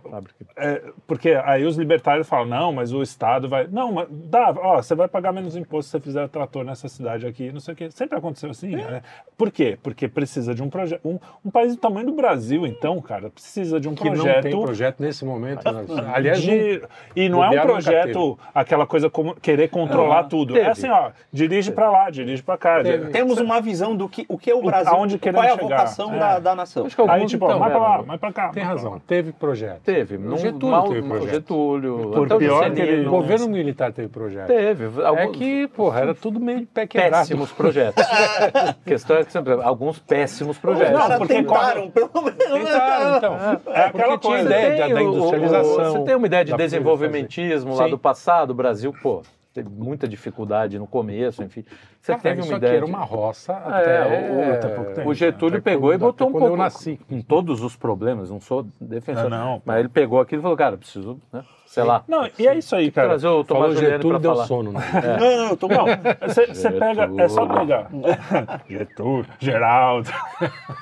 é, 0.56 0.82
porque 1.06 1.30
aí 1.44 1.64
os 1.64 1.76
libertários 1.76 2.28
falam, 2.28 2.46
não, 2.46 2.72
mas 2.72 2.92
o 2.92 3.02
Estado 3.02 3.48
vai. 3.48 3.66
Não, 3.66 3.90
mas 3.92 4.06
dá, 4.10 4.54
ó, 4.56 4.76
você 4.82 4.94
vai 4.94 5.08
pagar 5.08 5.32
menos 5.32 5.56
imposto 5.56 5.95
você 5.98 6.00
fizer 6.00 6.28
trator 6.28 6.64
nessa 6.64 6.88
cidade 6.88 7.26
aqui, 7.26 7.50
não 7.52 7.60
sei 7.60 7.74
o 7.74 7.76
quê. 7.76 7.90
Sempre 7.90 8.18
aconteceu 8.18 8.50
assim. 8.50 8.76
né? 8.76 9.02
Por 9.36 9.50
quê? 9.50 9.78
Porque 9.82 10.08
precisa 10.08 10.54
de 10.54 10.62
um 10.62 10.68
projeto. 10.70 11.00
Um, 11.04 11.18
um 11.44 11.50
país 11.50 11.74
do 11.74 11.80
tamanho 11.80 12.06
do 12.06 12.12
Brasil, 12.14 12.66
então, 12.66 13.00
cara, 13.00 13.28
precisa 13.30 13.78
de 13.80 13.88
um 13.88 13.94
Que 13.94 14.04
projeto. 14.04 14.34
não 14.36 14.42
tem 14.50 14.60
projeto 14.62 15.00
nesse 15.00 15.24
momento. 15.24 15.64
né? 15.70 15.84
Aliás, 16.14 16.40
de- 16.40 16.82
e 17.14 17.28
não 17.28 17.42
é 17.44 17.50
um 17.50 17.66
projeto, 17.66 18.38
aquela 18.54 18.86
coisa 18.86 19.08
como 19.10 19.34
querer 19.34 19.68
controlar 19.68 20.24
tudo. 20.24 20.54
teve. 20.54 20.66
É 20.66 20.70
assim, 20.70 20.88
ó, 20.88 21.10
dirige 21.32 21.70
pra 21.70 21.90
lá, 21.90 22.10
dirige 22.10 22.42
pra 22.42 22.56
cá. 22.56 22.82
Teve. 22.82 23.10
Temos 23.10 23.38
uma 23.38 23.60
visão 23.60 23.94
do 23.96 24.08
que 24.08 24.24
o 24.28 24.38
que 24.38 24.50
é 24.50 24.54
o 24.54 24.62
Brasil, 24.62 24.92
aonde 24.92 25.18
qual 25.18 25.34
é 25.44 25.48
a 25.48 25.50
chegar. 25.50 25.62
vocação 25.62 26.14
É. 26.14 26.18
da, 26.18 26.38
da 26.38 26.54
nação. 26.54 26.86
Acho 26.86 26.94
que 26.94 27.00
alguns, 27.00 27.14
Aí, 27.16 27.26
tipo, 27.26 27.44
então, 27.46 27.58
vai 27.58 27.70
pra 27.70 27.78
lá, 27.78 27.96
vai 28.02 28.18
pra 28.18 28.32
cá. 28.32 28.48
tem 28.50 28.62
razão, 28.62 28.92
lá. 28.92 29.00
teve 29.06 29.32
projeto. 29.32 29.80
Teve. 29.82 30.16
O 30.16 30.20
Não, 30.20 30.36
Getúlio 30.38 30.68
mal, 30.68 30.88
teve 30.88 31.00
o 31.00 31.08
projeto. 31.08 31.30
Getúlio. 31.30 32.10
Por 32.12 32.26
até 32.26 32.34
o 32.34 32.38
pior 32.38 32.60
que 32.64 32.68
Juscelino. 32.70 32.98
ele- 32.98 33.06
O 33.06 33.10
governo 33.10 33.48
militar 33.48 33.92
teve 33.92 34.08
projeto. 34.08 34.46
Teve. 34.46 34.84
É 35.16 35.26
que, 35.28 35.68
porra, 35.86 36.00
era 36.00 36.14
tudo 36.14 36.40
meio 36.40 36.60
de 36.60 36.66
pé 36.66 36.86
quebrado. 36.86 37.16
Péssimos 37.28 37.52
projetos. 37.52 38.02
a 38.54 38.74
questão 38.84 39.16
é 39.16 39.24
que 39.24 39.32
sempre, 39.32 39.52
alguns 39.54 39.98
péssimos 39.98 40.56
Os 40.56 40.60
projetos. 40.60 40.98
Não, 41.08 41.18
porque 41.18 41.34
tentaram, 41.34 41.90
pelo 41.90 42.10
menos. 42.22 42.36
Tentaram, 42.70 43.16
então. 43.16 43.34
É 43.74 43.80
aquela 43.84 43.90
Porque 43.90 44.18
tinha 44.18 44.18
coisa. 44.18 44.42
ideia 44.44 44.88
da, 44.88 44.94
da 44.94 45.00
o- 45.02 45.04
o- 45.06 45.08
industrialização. 45.16 45.92
Você 45.92 46.04
tem 46.04 46.14
uma 46.16 46.26
ideia 46.26 46.44
de 46.44 46.56
desenvolvimentismo 46.56 47.74
lá 47.74 47.88
do 47.88 47.98
passado, 47.98 48.50
o 48.50 48.54
Brasil, 48.54 48.92
pô, 49.02 49.22
teve 49.54 49.68
muita 49.70 50.06
dificuldade 50.06 50.78
no 50.78 50.86
começo, 50.86 51.42
enfim. 51.42 51.64
Você 52.00 52.12
Cara, 52.12 52.22
teve 52.22 52.40
isso 52.40 52.50
uma 52.50 52.56
aqui 52.58 52.66
ideia. 52.66 52.76
era 52.78 52.86
de- 52.86 52.92
uma 52.92 53.04
roça 53.04 53.52
É, 53.52 53.56
até, 53.56 54.30
o- 54.30 54.52
até 54.54 54.68
pouco 54.68 54.92
tempo. 54.94 55.08
O 55.10 55.14
Getúlio 55.14 55.58
Até 55.58 55.70
pegou 55.70 55.92
e 55.94 55.98
botou 55.98 56.28
um 56.28 56.32
pouco 56.32 56.46
eu 56.48 56.56
nasci. 56.56 57.00
com 57.08 57.20
todos 57.22 57.62
os 57.62 57.74
problemas, 57.74 58.30
não 58.30 58.40
sou 58.40 58.66
defensor. 58.80 59.26
Ah, 59.26 59.28
não, 59.30 59.62
mas 59.64 59.78
ele 59.80 59.88
pegou 59.88 60.20
aquilo 60.20 60.40
e 60.40 60.42
falou, 60.42 60.56
cara, 60.56 60.76
preciso, 60.76 61.18
né, 61.32 61.42
sei 61.66 61.82
lá, 61.84 62.04
Não, 62.08 62.28
e 62.38 62.46
é 62.48 62.56
isso 62.56 62.74
aí, 62.74 62.90
cara. 62.90 63.08
trazer 63.08 63.28
o 63.28 63.44
Tomás 63.44 63.62
Falou 63.64 63.74
Juliano 63.76 63.96
Getúlio, 63.96 64.18
deu 64.18 64.32
falar. 64.34 64.46
sono. 64.46 64.72
Né? 64.72 64.80
Não, 65.20 65.36
não, 65.36 65.48
eu 65.50 65.56
tô 65.56 65.68
Não, 65.68 65.84
você 66.26 66.46
pega, 66.72 67.10
é 67.22 67.28
só 67.28 67.46
pegar. 67.46 67.90
Getúlio, 68.68 69.26
Geraldo. 69.38 70.10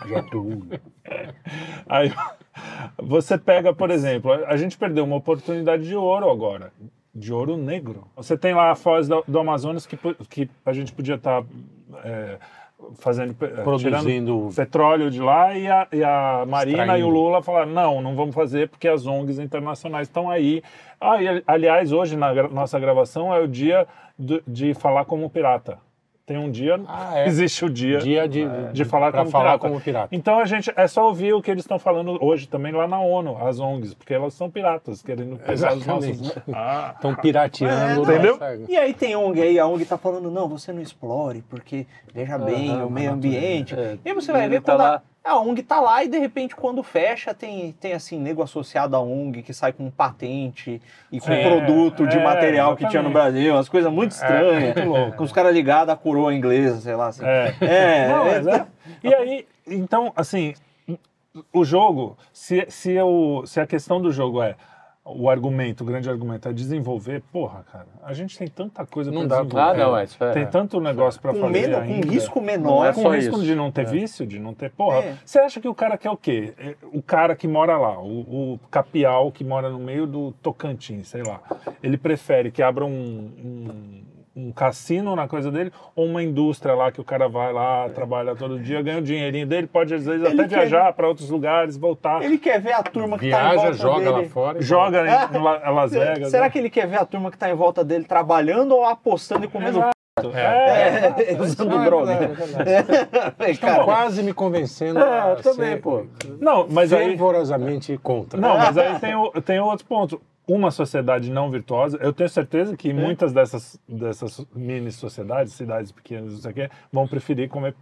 Getúlio. 0.06 0.80
Aí 1.88 2.12
você 2.98 3.36
pega, 3.38 3.74
por 3.74 3.90
exemplo, 3.90 4.32
a 4.32 4.56
gente 4.56 4.76
perdeu 4.78 5.04
uma 5.04 5.16
oportunidade 5.16 5.86
de 5.86 5.96
ouro 5.96 6.30
agora, 6.30 6.72
de 7.14 7.32
ouro 7.32 7.56
negro. 7.56 8.06
Você 8.16 8.36
tem 8.36 8.54
lá 8.54 8.70
a 8.70 8.74
foz 8.74 9.08
do, 9.08 9.24
do 9.26 9.38
Amazonas 9.38 9.86
que, 9.86 9.96
que 10.28 10.48
a 10.64 10.72
gente 10.72 10.92
podia 10.92 11.16
estar 11.16 11.42
fazendo, 12.96 13.34
eh, 13.40 13.46
Produzindo- 13.62 14.50
petróleo 14.54 15.10
de 15.10 15.20
lá 15.20 15.54
e 15.56 15.66
a, 15.68 15.86
e 15.92 16.02
a 16.04 16.44
Marina 16.46 16.82
Extraindo. 16.82 17.06
e 17.06 17.10
o 17.10 17.12
Lula 17.12 17.42
falaram, 17.42 17.70
não, 17.72 18.00
não 18.02 18.14
vamos 18.14 18.34
fazer 18.34 18.68
porque 18.68 18.88
as 18.88 19.06
ONGs 19.06 19.38
internacionais 19.38 20.08
estão 20.08 20.30
aí. 20.30 20.62
Ah, 21.00 21.22
e, 21.22 21.42
aliás, 21.46 21.92
hoje 21.92 22.16
na 22.16 22.32
gra- 22.32 22.48
nossa 22.48 22.78
gravação 22.78 23.34
é 23.34 23.40
o 23.40 23.48
dia 23.48 23.86
do- 24.18 24.42
de 24.46 24.74
falar 24.74 25.04
como 25.04 25.28
pirata. 25.28 25.78
Tem 26.26 26.38
um 26.38 26.50
dia, 26.50 26.80
Ah, 26.88 27.18
é. 27.18 27.26
existe 27.26 27.66
o 27.66 27.68
dia, 27.70 27.98
Dia 27.98 28.26
de, 28.26 28.46
de 28.72 28.84
falar, 28.86 29.10
pra 29.10 29.20
como, 29.20 29.30
falar 29.30 29.44
pirata. 29.44 29.68
como 29.68 29.78
pirata. 29.80 30.08
Então 30.16 30.38
a 30.38 30.46
gente 30.46 30.72
é 30.74 30.86
só 30.88 31.06
ouvir 31.06 31.34
o 31.34 31.42
que 31.42 31.50
eles 31.50 31.64
estão 31.64 31.78
falando 31.78 32.16
hoje 32.24 32.48
também 32.48 32.72
lá 32.72 32.88
na 32.88 32.98
ONU, 32.98 33.36
as 33.46 33.60
ONGs, 33.60 33.92
porque 33.92 34.14
elas 34.14 34.32
são 34.32 34.50
piratas, 34.50 35.02
querendo 35.02 35.36
pegar 35.36 35.74
os 35.74 35.84
nossos. 35.86 36.08
Exatamente. 36.08 36.42
Ah, 36.54 36.92
Estão 36.96 37.14
pirateando. 37.14 38.10
É, 38.10 38.14
entendeu? 38.14 38.38
nossa- 38.38 38.58
E 38.68 38.76
aí 38.76 38.94
tem 38.94 39.14
ONG 39.14 39.42
aí, 39.42 39.58
a 39.58 39.66
ONG 39.66 39.84
tá 39.84 39.98
falando, 39.98 40.30
não, 40.30 40.48
você 40.48 40.72
não 40.72 40.80
explore, 40.80 41.42
porque 41.50 41.86
veja 42.14 42.38
bem, 42.38 42.70
o 42.82 42.88
meio 42.88 43.12
ambiente. 43.12 43.74
É, 43.74 43.98
E 44.02 44.08
aí 44.08 44.14
você 44.14 44.32
vai 44.32 44.48
ver 44.48 44.62
tá 44.62 44.72
quando, 44.72 44.80
lá- 44.80 44.94
a, 44.96 45.02
A 45.24 45.38
ONG 45.40 45.62
tá 45.62 45.80
lá 45.80 46.04
e 46.04 46.08
de 46.08 46.18
repente 46.18 46.54
quando 46.54 46.82
fecha 46.82 47.32
tem, 47.32 47.72
tem 47.80 47.94
assim, 47.94 48.18
nego 48.18 48.42
associado 48.42 48.94
à 48.94 49.00
ONG 49.00 49.42
que 49.42 49.54
sai 49.54 49.72
com 49.72 49.90
patente 49.90 50.82
e 51.10 51.18
com 51.18 51.32
É, 51.32 51.42
produto 51.48 52.06
de 52.06 52.18
é, 52.18 52.22
material 52.22 52.76
que 52.76 52.86
tinha 52.88 53.02
no. 53.02 53.10
Brasil, 53.10 53.54
umas 53.54 53.68
coisas 53.68 53.90
muito 53.90 54.12
estranhas. 54.12 54.74
muito 54.74 54.84
louco. 54.88 55.16
Com 55.16 55.24
os 55.24 55.32
caras 55.32 55.54
ligados 55.54 55.92
à 55.92 55.96
coroa 55.96 56.34
inglesa, 56.34 56.78
sei 56.80 56.94
lá. 56.94 57.06
Assim. 57.08 57.24
É. 57.24 57.54
É, 57.62 58.08
Não, 58.08 58.26
é, 58.26 58.40
mas 58.42 58.46
é. 58.46 58.66
E 59.02 59.14
aí, 59.14 59.46
então, 59.66 60.12
assim, 60.14 60.52
o 61.52 61.64
jogo, 61.64 62.18
se, 62.32 62.66
se, 62.68 62.92
eu, 62.92 63.44
se 63.46 63.58
a 63.60 63.66
questão 63.66 64.00
do 64.02 64.12
jogo 64.12 64.42
é 64.42 64.54
o 65.06 65.28
argumento, 65.28 65.82
o 65.82 65.86
grande 65.86 66.08
argumento 66.08 66.48
é 66.48 66.52
desenvolver, 66.52 67.22
porra, 67.30 67.62
cara, 67.70 67.86
a 68.02 68.14
gente 68.14 68.38
tem 68.38 68.48
tanta 68.48 68.86
coisa 68.86 69.10
Não 69.12 69.28
pra 69.28 69.36
dá 69.36 69.42
desenvolver. 69.42 69.78
não, 69.78 69.96
é 69.98 70.04
isso. 70.04 70.24
É. 70.24 70.32
Tem 70.32 70.46
tanto 70.46 70.80
negócio 70.80 71.20
pra 71.20 71.32
com, 71.34 71.40
fazer 71.40 71.52
menos, 71.52 71.76
com 71.76 71.82
ainda. 71.82 72.10
risco 72.10 72.38
Não 72.40 72.46
menor. 72.46 72.86
é 72.86 72.92
com 72.94 73.02
só 73.02 73.10
risco 73.10 73.34
isso. 73.36 73.44
de 73.44 73.54
não 73.54 73.70
ter 73.70 73.84
vício, 73.86 74.26
de 74.26 74.38
não 74.38 74.54
ter. 74.54 74.70
Porra, 74.70 75.00
É. 75.00 75.18
você 75.22 75.38
acha 75.40 75.60
que 75.60 75.68
o 75.68 75.74
cara 75.74 75.98
quer 75.98 76.10
o 76.10 76.16
quê? 76.16 76.54
É, 76.58 76.74
O 76.90 77.02
cara 77.02 77.36
que 77.36 77.46
mora 77.46 77.76
lá, 77.76 78.00
o, 78.02 78.54
o 78.54 78.60
capial 78.70 79.30
que 79.30 79.44
mora 79.44 79.68
no 79.68 79.78
meio 79.78 80.06
do 80.06 80.32
Tocantins, 80.42 81.08
sei 81.08 81.22
lá. 81.22 81.42
Ele 81.82 81.98
prefere 81.98 82.50
que 82.50 82.62
abra 82.62 82.86
um, 82.86 82.88
um, 82.90 84.02
um 84.36 84.50
cassino 84.50 85.14
na 85.14 85.28
coisa 85.28 85.50
dele 85.50 85.72
ou 85.94 86.06
uma 86.06 86.22
indústria 86.22 86.74
lá 86.74 86.90
que 86.90 87.00
o 87.00 87.04
cara 87.04 87.28
vai 87.28 87.52
lá, 87.52 87.88
trabalha 87.90 88.34
todo 88.34 88.58
dia, 88.58 88.82
ganha 88.82 88.98
o 88.98 89.02
dinheirinho 89.02 89.46
dele, 89.46 89.66
pode 89.66 89.94
às 89.94 90.04
vezes 90.04 90.24
Ele 90.24 90.40
até 90.40 90.48
quer- 90.48 90.58
viajar 90.60 90.92
para 90.92 91.06
outros 91.06 91.30
lugares, 91.30 91.76
voltar. 91.76 92.22
Ele 92.22 92.36
quer 92.38 92.60
ver 92.60 92.72
a 92.72 92.82
turma 92.82 93.16
que 93.18 93.30
tá 93.30 93.36
em 93.38 93.40
Viaja, 93.50 93.56
volta 93.56 93.72
joga 93.74 93.98
dele. 94.12 94.22
lá 94.24 94.24
fora. 94.24 94.60
Joga 94.62 95.00
em 95.32 95.38
La- 95.42 95.70
Las 95.70 95.92
Vegas. 95.92 96.30
Será 96.30 96.44
né? 96.44 96.50
que 96.50 96.58
ele 96.58 96.68
quer 96.70 96.86
ver 96.88 96.96
a 97.00 97.04
turma 97.04 97.30
que 97.30 97.38
tá 97.38 97.48
em 97.48 97.54
volta 97.54 97.84
dele 97.84 98.04
trabalhando 98.04 98.72
ou 98.72 98.84
apostando 98.84 99.44
e 99.44 99.48
comendo 99.48 99.78
Exato. 99.78 99.94
É. 100.32 101.12
É, 101.26 101.32
É, 101.34 101.40
usando 101.42 101.76
Ah, 101.76 101.82
é 101.82 101.84
droga? 101.84 102.12
é. 103.38 103.50
Estão 103.50 103.82
quase 103.84 104.22
me 104.22 104.32
convencendo 104.32 105.00
É, 105.00 105.34
também, 105.36 105.70
ser 105.74 105.80
pô. 105.80 106.06
Não, 106.40 106.66
mas 106.70 106.92
aí. 106.92 107.08
fervorosamente 107.08 107.98
contra. 107.98 108.40
Não, 108.40 108.56
mas 108.56 108.78
aí 108.78 108.98
tem, 109.00 109.12
tem 109.44 109.60
outro 109.60 109.84
ponto. 109.86 110.20
Uma 110.46 110.70
sociedade 110.70 111.30
não 111.30 111.50
virtuosa, 111.50 111.96
eu 112.02 112.12
tenho 112.12 112.28
certeza 112.28 112.76
que 112.76 112.92
muitas 112.92 113.32
dessas, 113.32 113.80
dessas 113.88 114.44
mini 114.54 114.92
sociedades, 114.92 115.54
cidades 115.54 115.90
pequenas, 115.90 116.34
não 116.34 116.40
sei 116.40 116.50
o 116.50 116.54
quê, 116.54 116.70
vão 116.92 117.08
preferir 117.08 117.48
comer 117.48 117.74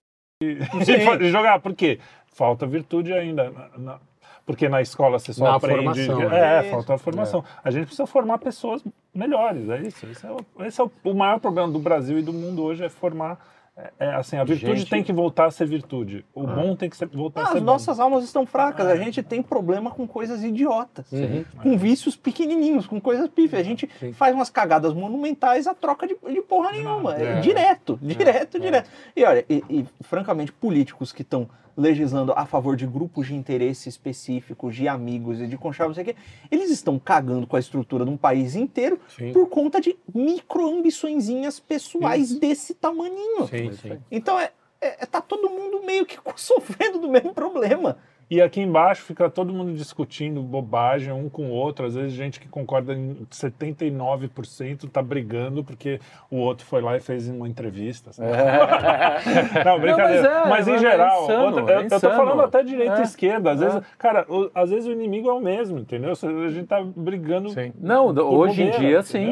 e, 0.43 0.59
e 1.27 1.31
jogar. 1.31 1.59
Por 1.61 1.75
quê? 1.75 1.99
Falta 2.27 2.65
virtude 2.67 3.13
ainda. 3.13 3.51
na- 3.51 3.69
na- 3.79 4.01
porque 4.45 4.69
na 4.69 4.81
escola 4.83 5.21
você 5.21 5.33
só 5.33 5.45
Na 5.45 5.55
aprende. 5.55 5.85
formação, 5.85 6.23
é, 6.33 6.63
né? 6.63 6.71
falta 6.71 6.95
a 6.95 6.99
formação. 6.99 7.45
A 7.63 7.71
gente 7.71 7.87
precisa 7.87 8.07
formar 8.09 8.39
pessoas 8.39 8.83
melhores, 9.15 9.69
é 9.69 9.81
isso. 9.83 10.05
Esse 10.07 10.27
é, 10.27 10.31
o, 10.33 10.65
esse 10.65 10.81
é 10.81 10.85
o, 10.85 10.91
o 11.05 11.15
maior 11.15 11.39
problema 11.39 11.71
do 11.71 11.79
Brasil 11.79 12.19
e 12.19 12.23
do 12.23 12.33
mundo 12.33 12.61
hoje, 12.63 12.85
é 12.85 12.89
formar. 12.89 13.39
É, 13.75 13.91
é, 14.01 14.15
assim, 14.15 14.37
a 14.37 14.45
virtude 14.45 14.77
Gente- 14.81 14.91
tem 14.91 15.03
que 15.03 15.13
voltar 15.15 15.47
a 15.47 15.51
ser 15.51 15.67
virtude. 15.67 16.27
O 16.35 16.47
bom 16.47 16.77
tem 16.77 16.91
que 16.91 16.97
ser, 16.97 17.07
voltar 17.07 17.41
a 17.41 17.45
as 17.45 17.51
ser 17.53 17.61
bom. 17.61 17.65
nossas 17.65 17.99
almas 17.99 18.23
estão 18.23 18.45
fracas. 18.45 18.87
A 18.87 18.97
gente 18.97 19.23
tem 19.23 19.43
problema 19.43 19.91
com 19.91 20.07
coisas 20.07 20.45
idiotas. 20.45 21.11
Uhum. 21.11 21.45
Com 21.63 21.79
vícios 21.79 22.15
pequenininhos, 22.15 22.87
com 22.87 23.01
coisas 23.01 23.29
pífias. 23.29 23.63
A 23.63 23.65
gente 23.65 23.89
Sim. 23.99 24.13
faz 24.13 24.35
umas 24.35 24.51
cagadas 24.51 24.93
monumentais 24.93 25.67
a 25.67 25.75
troca 25.75 26.07
de, 26.07 26.15
de 26.15 26.43
porra 26.43 26.73
nenhuma. 26.73 27.17
É, 27.17 27.39
é. 27.39 27.41
direto, 27.41 27.99
direto, 28.03 28.59
é. 28.59 28.61
direto. 28.61 28.91
E 29.17 29.25
olha, 29.25 29.45
e, 29.49 29.65
e, 29.71 29.87
francamente, 30.03 30.53
políticos 30.53 31.11
que 31.11 31.23
estão 31.23 31.49
legislando 31.77 32.33
a 32.33 32.45
favor 32.47 32.77
de 32.77 32.87
grupos 32.87 33.27
de 33.27 33.35
interesse 33.35 33.89
específicos, 33.89 34.75
de 34.75 34.89
amigos 34.89 35.41
e 35.41 35.47
de 35.47 35.57
conchavo, 35.57 35.89
não 35.91 35.95
sei 35.95 36.03
o 36.03 36.07
quê, 36.07 36.17
eles 36.51 36.71
estão 36.71 36.99
cagando 36.99 37.47
com 37.47 37.57
a 37.57 37.61
estrutura 37.61 38.05
de 38.05 38.11
um 38.11 38.17
país 38.17 38.55
inteiro 38.55 39.01
Sim. 39.09 39.33
por 39.33 39.49
conta 39.49 39.81
de 39.81 39.97
micro-ambiçõezinhas 40.15 41.59
pessoais 41.61 42.39
desse 42.39 42.75
tamaninho. 42.75 43.47
Sim, 43.49 43.73
sim. 43.73 43.99
Então 44.11 44.39
é, 44.39 44.53
é- 44.81 45.07
tá 45.07 45.21
todo 45.21 45.49
mundo 45.49 45.83
meio 45.85 46.05
que 46.05 46.19
sofrendo 46.37 46.99
do 46.99 47.09
mesmo 47.09 47.33
problema. 47.33 47.99
E 48.33 48.41
aqui 48.41 48.63
embaixo 48.63 49.03
fica 49.03 49.29
todo 49.29 49.53
mundo 49.53 49.75
discutindo 49.75 50.41
bobagem 50.43 51.13
um 51.13 51.29
com 51.29 51.49
o 51.49 51.51
outro. 51.51 51.85
Às 51.85 51.95
vezes 51.95 52.13
gente 52.15 52.41
que 52.41 52.49
concorda 52.49 52.95
em 52.95 53.27
79% 53.31 54.89
tá 54.91 55.03
brigando 55.03 55.63
porque 55.63 56.01
o 56.31 56.37
outro 56.39 56.65
foi 56.65 56.81
lá 56.81 56.97
e 56.97 57.01
fez 57.01 57.29
uma 57.29 57.47
entrevista. 57.47 58.11
sabe? 58.11 58.31
Não, 59.67 59.79
brincadeira. 59.79 60.23
Não, 60.23 60.49
mas, 60.49 60.67
mas 60.67 60.69
é, 60.69 60.71
em 60.71 60.75
mas 60.75 60.83
é 60.83 60.91
geral, 60.91 61.23
insano, 61.25 61.45
outra- 61.59 61.75
eu, 61.75 61.81
é 61.81 61.85
eu 61.85 61.91
tô 61.91 62.11
falando 62.11 62.41
até 62.41 62.63
direita 62.63 62.97
e 62.97 63.01
É. 63.01 63.03
esquerda. 63.03 63.51
Às 63.51 63.61
vezes, 63.61 63.77
É. 63.77 63.83
cara, 63.99 64.25
o- 64.27 64.51
às 64.55 64.71
vezes 64.71 64.87
o 64.87 64.93
inimigo 64.93 65.29
é 65.29 65.33
o 65.35 65.41
mesmo, 65.41 65.79
entendeu? 65.79 66.13
A 66.13 66.49
gente 66.49 66.67
tá 66.67 66.83
brigando. 66.83 67.51
Sim. 67.51 67.75
Não, 67.79 68.07
hoje 68.07 68.63
em 68.63 68.71
bobeira, 68.71 68.79
dia, 68.79 69.03
sim. 69.03 69.27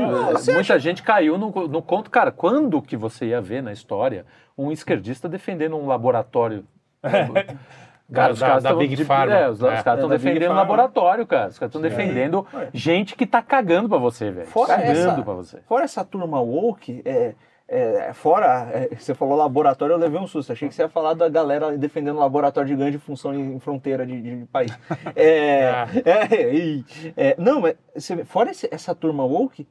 Muita 0.52 0.78
gente 0.78 1.02
caiu 1.02 1.38
no, 1.38 1.48
no 1.68 1.80
conto. 1.80 2.10
Cara, 2.10 2.30
quando 2.30 2.82
que 2.82 2.98
você 2.98 3.28
ia 3.28 3.40
ver 3.40 3.62
na 3.62 3.72
história 3.72 4.26
um 4.58 4.70
esquerdista 4.70 5.26
defendendo 5.26 5.74
um 5.74 5.86
laboratório? 5.86 6.66
Cara, 8.12 8.32
os 8.32 8.38
Da- 8.40 8.46
caras 8.48 8.62
da 8.62 8.74
Big 8.74 8.96
de- 8.96 9.04
Pharma. 9.04 9.34
É, 9.34 9.48
os, 9.48 9.58
os 9.62 9.68
É. 9.68 9.82
caras 9.82 10.00
estão 10.02 10.12
É, 10.12 10.18
defendendo 10.18 10.50
um 10.52 10.54
laboratório, 10.56 11.26
cara. 11.26 11.48
Os 11.50 11.58
caras 11.58 11.70
estão 11.74 11.80
defendendo 11.80 12.46
gente 12.72 13.14
que 13.16 13.26
tá 13.26 13.40
cagando 13.42 13.88
pra 13.88 13.98
você, 13.98 14.30
velho. 14.30 14.46
Fora 14.48 14.76
Cagando 14.76 14.90
essa- 14.98 15.22
pra 15.22 15.34
você. 15.34 15.58
Fora 15.68 15.84
essa 15.84 16.04
turma 16.04 16.40
woke, 16.40 17.02
é, 17.04 17.34
é, 17.68 18.12
fora, 18.12 18.68
é, 18.72 18.94
você 18.96 19.14
falou 19.14 19.36
laboratório, 19.36 19.92
eu 19.92 19.98
levei 19.98 20.18
um 20.20 20.26
susto. 20.26 20.52
Achei 20.52 20.68
que 20.68 20.74
você 20.74 20.82
ia 20.82 20.88
falar 20.88 21.14
da 21.14 21.28
galera 21.28 21.76
defendendo 21.78 22.18
laboratório 22.18 22.68
de 22.68 22.74
grande 22.74 22.98
função 22.98 23.32
em, 23.32 23.54
em 23.54 23.60
fronteira 23.60 24.04
de, 24.04 24.20
de 24.20 24.46
país. 24.46 24.76
É, 25.14 25.86
é, 26.04 26.54
e- 26.54 26.84
é, 27.16 27.34
não, 27.38 27.60
mas 27.60 27.74
você 27.94 28.24
fora 28.24 28.50
esse- 28.50 28.68
essa 28.72 28.94
turma 28.94 29.24
woke, 29.24 29.68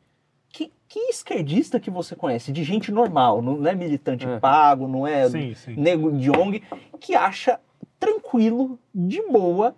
que, 0.52 0.72
que 0.88 1.00
esquerdista 1.10 1.80
que 1.80 1.92
você 1.92 2.16
conhece? 2.16 2.52
De 2.52 2.64
gente 2.64 2.92
normal, 2.92 3.42
não, 3.42 3.58
não 3.58 3.70
é 3.70 3.76
militante 3.76 4.26
É. 4.28 4.40
pago, 4.40 4.88
não 4.88 5.06
é 5.06 5.30
Sim, 5.30 5.54
sim. 5.54 5.76
nego 5.78 6.12
de 6.12 6.32
ONG, 6.32 6.64
que 7.00 7.16
acha 7.16 7.60
tranquilo, 8.00 8.80
de 8.94 9.22
boa, 9.30 9.76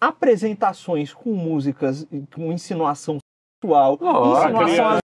apresentações 0.00 1.12
com 1.14 1.30
músicas, 1.32 2.06
com 2.34 2.52
insinuação 2.52 3.18
sexual, 3.62 3.98
Lógico, 4.00 4.62
insinuação 4.62 4.88
às 4.88 5.00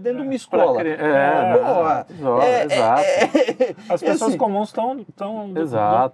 dentro 0.00 0.16
de 0.18 0.22
uma 0.22 0.34
escola. 0.34 0.78
cri- 0.80 0.90
É, 0.90 0.94
É, 0.94 1.54
exato. 1.54 2.12
É, 2.42 2.64
exato. 2.64 3.00
é, 3.02 3.70
é, 3.70 3.76
As 3.88 4.00
pessoas 4.00 4.22
assim, 4.30 4.36
comuns 4.38 4.68
estão 4.68 5.04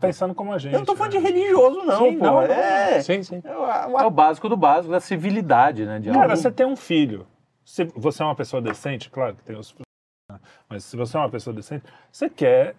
pensando 0.01 0.35
como 0.35 0.53
a 0.53 0.59
gente. 0.59 0.73
Eu 0.73 0.79
não 0.81 0.87
tô 0.87 0.97
falando 0.97 1.13
de 1.13 1.19
né? 1.19 1.29
religioso, 1.29 1.83
não, 1.85 1.99
Sim, 1.99 2.19
pô. 2.19 2.25
não. 2.25 2.43
É, 2.43 3.01
Sim, 3.03 3.23
sim. 3.23 3.43
é 3.45 3.57
o- 3.57 3.93
o- 3.93 4.01
É 4.01 4.07
o 4.07 4.11
básico 4.11 4.49
do 4.49 4.57
básico 4.57 4.91
da 4.91 5.01
civilidade, 5.01 5.85
né? 5.85 5.99
De 5.99 6.09
Cara, 6.11 6.23
algo. 6.25 6.37
você 6.37 6.51
tem 6.51 6.65
um 6.67 6.77
filho. 6.77 7.27
Se 7.65 7.85
você 7.95 8.23
é 8.23 8.27
uma 8.27 8.35
pessoa 8.35 8.63
decente, 8.63 9.11
claro 9.11 9.37
que 9.37 9.43
tem 9.43 9.57
os. 9.57 9.75
né? 10.31 10.39
Mas 10.69 10.85
se 10.85 10.97
você 10.97 11.17
é 11.17 11.21
uma 11.21 11.29
pessoa 11.29 11.55
decente, 11.55 11.85
você 12.11 12.31
quer 12.31 12.75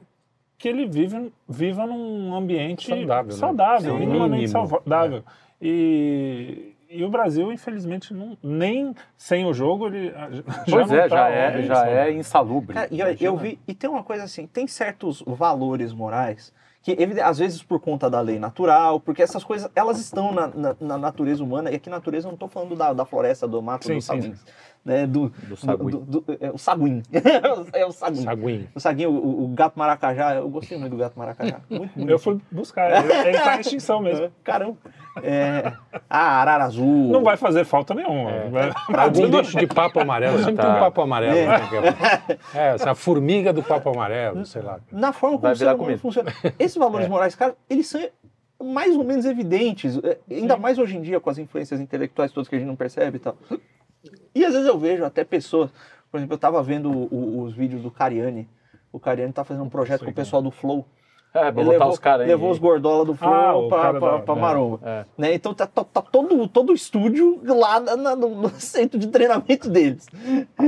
que 0.60 0.68
ele 0.68 0.86
vive, 0.86 1.32
viva 1.48 1.88
num 1.88 2.36
ambiente 2.36 2.88
Saudável, 2.90 3.32
né? 3.32 3.38
saudável 3.40 3.94
Sim. 3.94 4.00
minimamente 4.00 4.50
Mínimo. 4.52 4.68
saudável. 4.68 5.24
E, 5.62 6.76
e 6.90 7.04
o 7.04 7.10
Brasil, 7.10 7.52
infelizmente, 7.52 8.14
não, 8.14 8.38
nem 8.44 8.94
sem 9.18 9.46
o 9.46 9.54
jogo, 9.54 9.88
ele 9.88 10.12
já 10.12 10.44
Pois 10.70 10.90
não 10.90 10.96
é, 10.98 11.02
tá 11.04 11.08
já 11.16 11.30
é, 11.30 11.62
já 11.64 11.74
é 11.76 11.86
saudável. 11.86 12.14
insalubre. 12.20 12.74
Cara, 12.74 12.88
e 12.92 13.00
eu, 13.00 13.08
eu 13.22 13.38
vi, 13.38 13.58
e 13.66 13.74
tem 13.74 13.90
uma 13.90 14.04
coisa 14.04 14.26
assim, 14.26 14.46
tem 14.46 14.68
certos 14.68 15.24
valores 15.26 15.94
morais 15.94 16.54
que 16.82 16.96
às 17.22 17.38
vezes 17.40 17.62
por 17.62 17.80
conta 17.80 18.10
da 18.10 18.22
lei 18.22 18.40
natural, 18.40 19.02
porque 19.02 19.22
essas 19.22 19.44
coisas 19.44 19.70
elas 19.76 20.00
estão 20.00 20.32
na, 20.32 20.48
na- 20.48 20.76
na 20.80 20.98
natureza 20.98 21.44
humana, 21.44 21.70
e 21.70 21.76
aqui 21.76 21.90
natureza 21.90 22.28
eu 22.28 22.30
não 22.30 22.36
estou 22.36 22.48
falando 22.48 22.74
da, 22.74 22.94
da 22.94 23.06
floresta, 23.06 23.46
do 23.48 23.62
mato, 23.62 23.86
Sim, 23.86 23.96
do 23.96 24.02
sim, 24.02 24.08
saguim, 24.08 24.34
né, 24.86 25.06
do, 25.06 25.30
do, 25.30 25.56
saguim. 25.58 25.92
do- 25.92 26.00
do- 26.00 26.38
é 26.40 26.52
o 26.52 26.58
saguim, 26.58 27.04
é 27.74 27.86
o 27.86 27.92
saguim. 27.92 28.24
Saguinho. 28.24 28.68
O 28.74 28.80
saguim, 28.80 29.06
o, 29.06 29.44
o- 29.44 29.48
gato 29.50 29.78
maracajá, 29.78 30.36
eu 30.36 30.50
gostei 30.50 30.78
muito 30.78 30.92
do 30.94 30.98
gato 30.98 31.18
maracajá, 31.20 31.60
muito 31.70 31.94
bonito. 31.94 32.10
Eu 32.10 32.18
fui 32.20 32.40
buscar, 32.52 33.04
ele, 33.04 33.14
ele 33.30 33.38
tá 33.44 33.58
em 33.58 33.60
extinção 33.62 34.00
mesmo. 34.02 34.32
Caramba. 34.44 34.78
É, 35.22 35.74
a 36.10 36.20
arara 36.42 36.64
azul. 36.64 37.10
Não 37.12 37.24
vai 37.24 37.36
fazer 37.36 37.66
falta 37.66 37.94
nenhuma. 37.94 38.32
Vai- 38.50 38.72
Algum 39.06 39.30
bicho 39.30 39.58
de 39.58 39.68
papo 39.68 40.00
amarelo. 40.00 40.38
Sempre 40.40 40.56
Tá. 40.56 40.64
tem 40.64 40.72
um 40.76 40.80
papo 40.80 41.02
amarelo. 41.02 41.36
É. 41.38 41.48
né? 41.48 41.58
É, 42.56 42.68
essa 42.76 42.96
formiga 42.96 43.52
do 43.52 43.62
papo 43.62 43.90
amarelo, 43.90 44.46
sei 44.46 44.62
lá. 44.62 44.80
na 44.92 45.12
forma 45.12 45.38
como 45.38 45.56
ser 45.56 45.76
comida. 45.76 45.98
funciona. 46.00 46.34
Esses 46.58 46.78
valores 46.78 47.08
morais, 47.10 47.36
cara, 47.36 47.54
eles 47.70 47.88
são 47.88 48.02
mais 48.62 48.96
ou 48.96 49.04
menos 49.04 49.26
evidentes, 49.26 49.98
é, 50.04 50.18
ainda 50.30 50.58
mais 50.58 50.78
hoje 50.78 50.98
em 50.98 51.02
dia 51.02 51.20
com 51.20 51.30
as 51.30 51.38
influências 51.38 51.80
intelectuais 51.80 52.32
todas 52.32 52.48
que 52.50 52.56
a 52.56 52.60
gente 52.60 52.68
não 52.68 52.76
percebe 52.76 53.18
e 53.18 53.20
tal. 53.20 53.36
E 54.34 54.46
às 54.46 54.54
vezes 54.54 54.68
eu 54.68 54.78
vejo 54.78 55.04
até 55.04 55.24
pessoas, 55.24 55.70
por 56.12 56.18
exemplo, 56.18 56.34
eu 56.36 56.40
tava 56.40 56.62
vendo 56.64 56.90
o- 56.92 57.08
o- 57.14 57.44
os 57.44 57.54
vídeos 57.54 57.82
do 57.82 57.92
Cariani. 57.92 58.48
O 58.92 59.00
Cariani 59.00 59.32
tá 59.34 59.44
fazendo 59.44 59.64
um 59.66 59.70
projeto 59.70 60.04
com 60.06 60.12
o 60.12 60.14
pessoal 60.14 60.42
do 60.42 60.52
Flow. 60.52 60.86
É, 61.32 61.52
botar 61.52 61.70
levou, 61.70 61.90
os 61.90 62.00
caras 62.00 62.22
aí. 62.22 62.28
levou 62.28 62.50
os 62.50 62.58
gordola 62.58 63.06
do 63.06 63.14
Flow 63.14 63.32
Ah, 63.32 63.70
pra, 63.70 64.00
pra, 64.00 64.00
da- 64.18 64.20
pra 64.24 64.34
é, 64.36 64.40
Maromba. 64.40 64.80
é. 64.84 65.06
Né? 65.16 65.34
Então 65.36 65.54
tá, 65.54 65.68
tá- 65.68 65.84
tá 65.84 66.02
todo, 66.02 66.48
todo 66.48 66.72
o 66.72 66.74
estúdio 66.74 67.40
lá 67.46 67.80
na- 67.80 67.96
na- 67.96 68.16
no, 68.16 68.50
centro 68.60 68.98
de 68.98 69.06
treinamento 69.10 69.70
deles. 69.70 70.08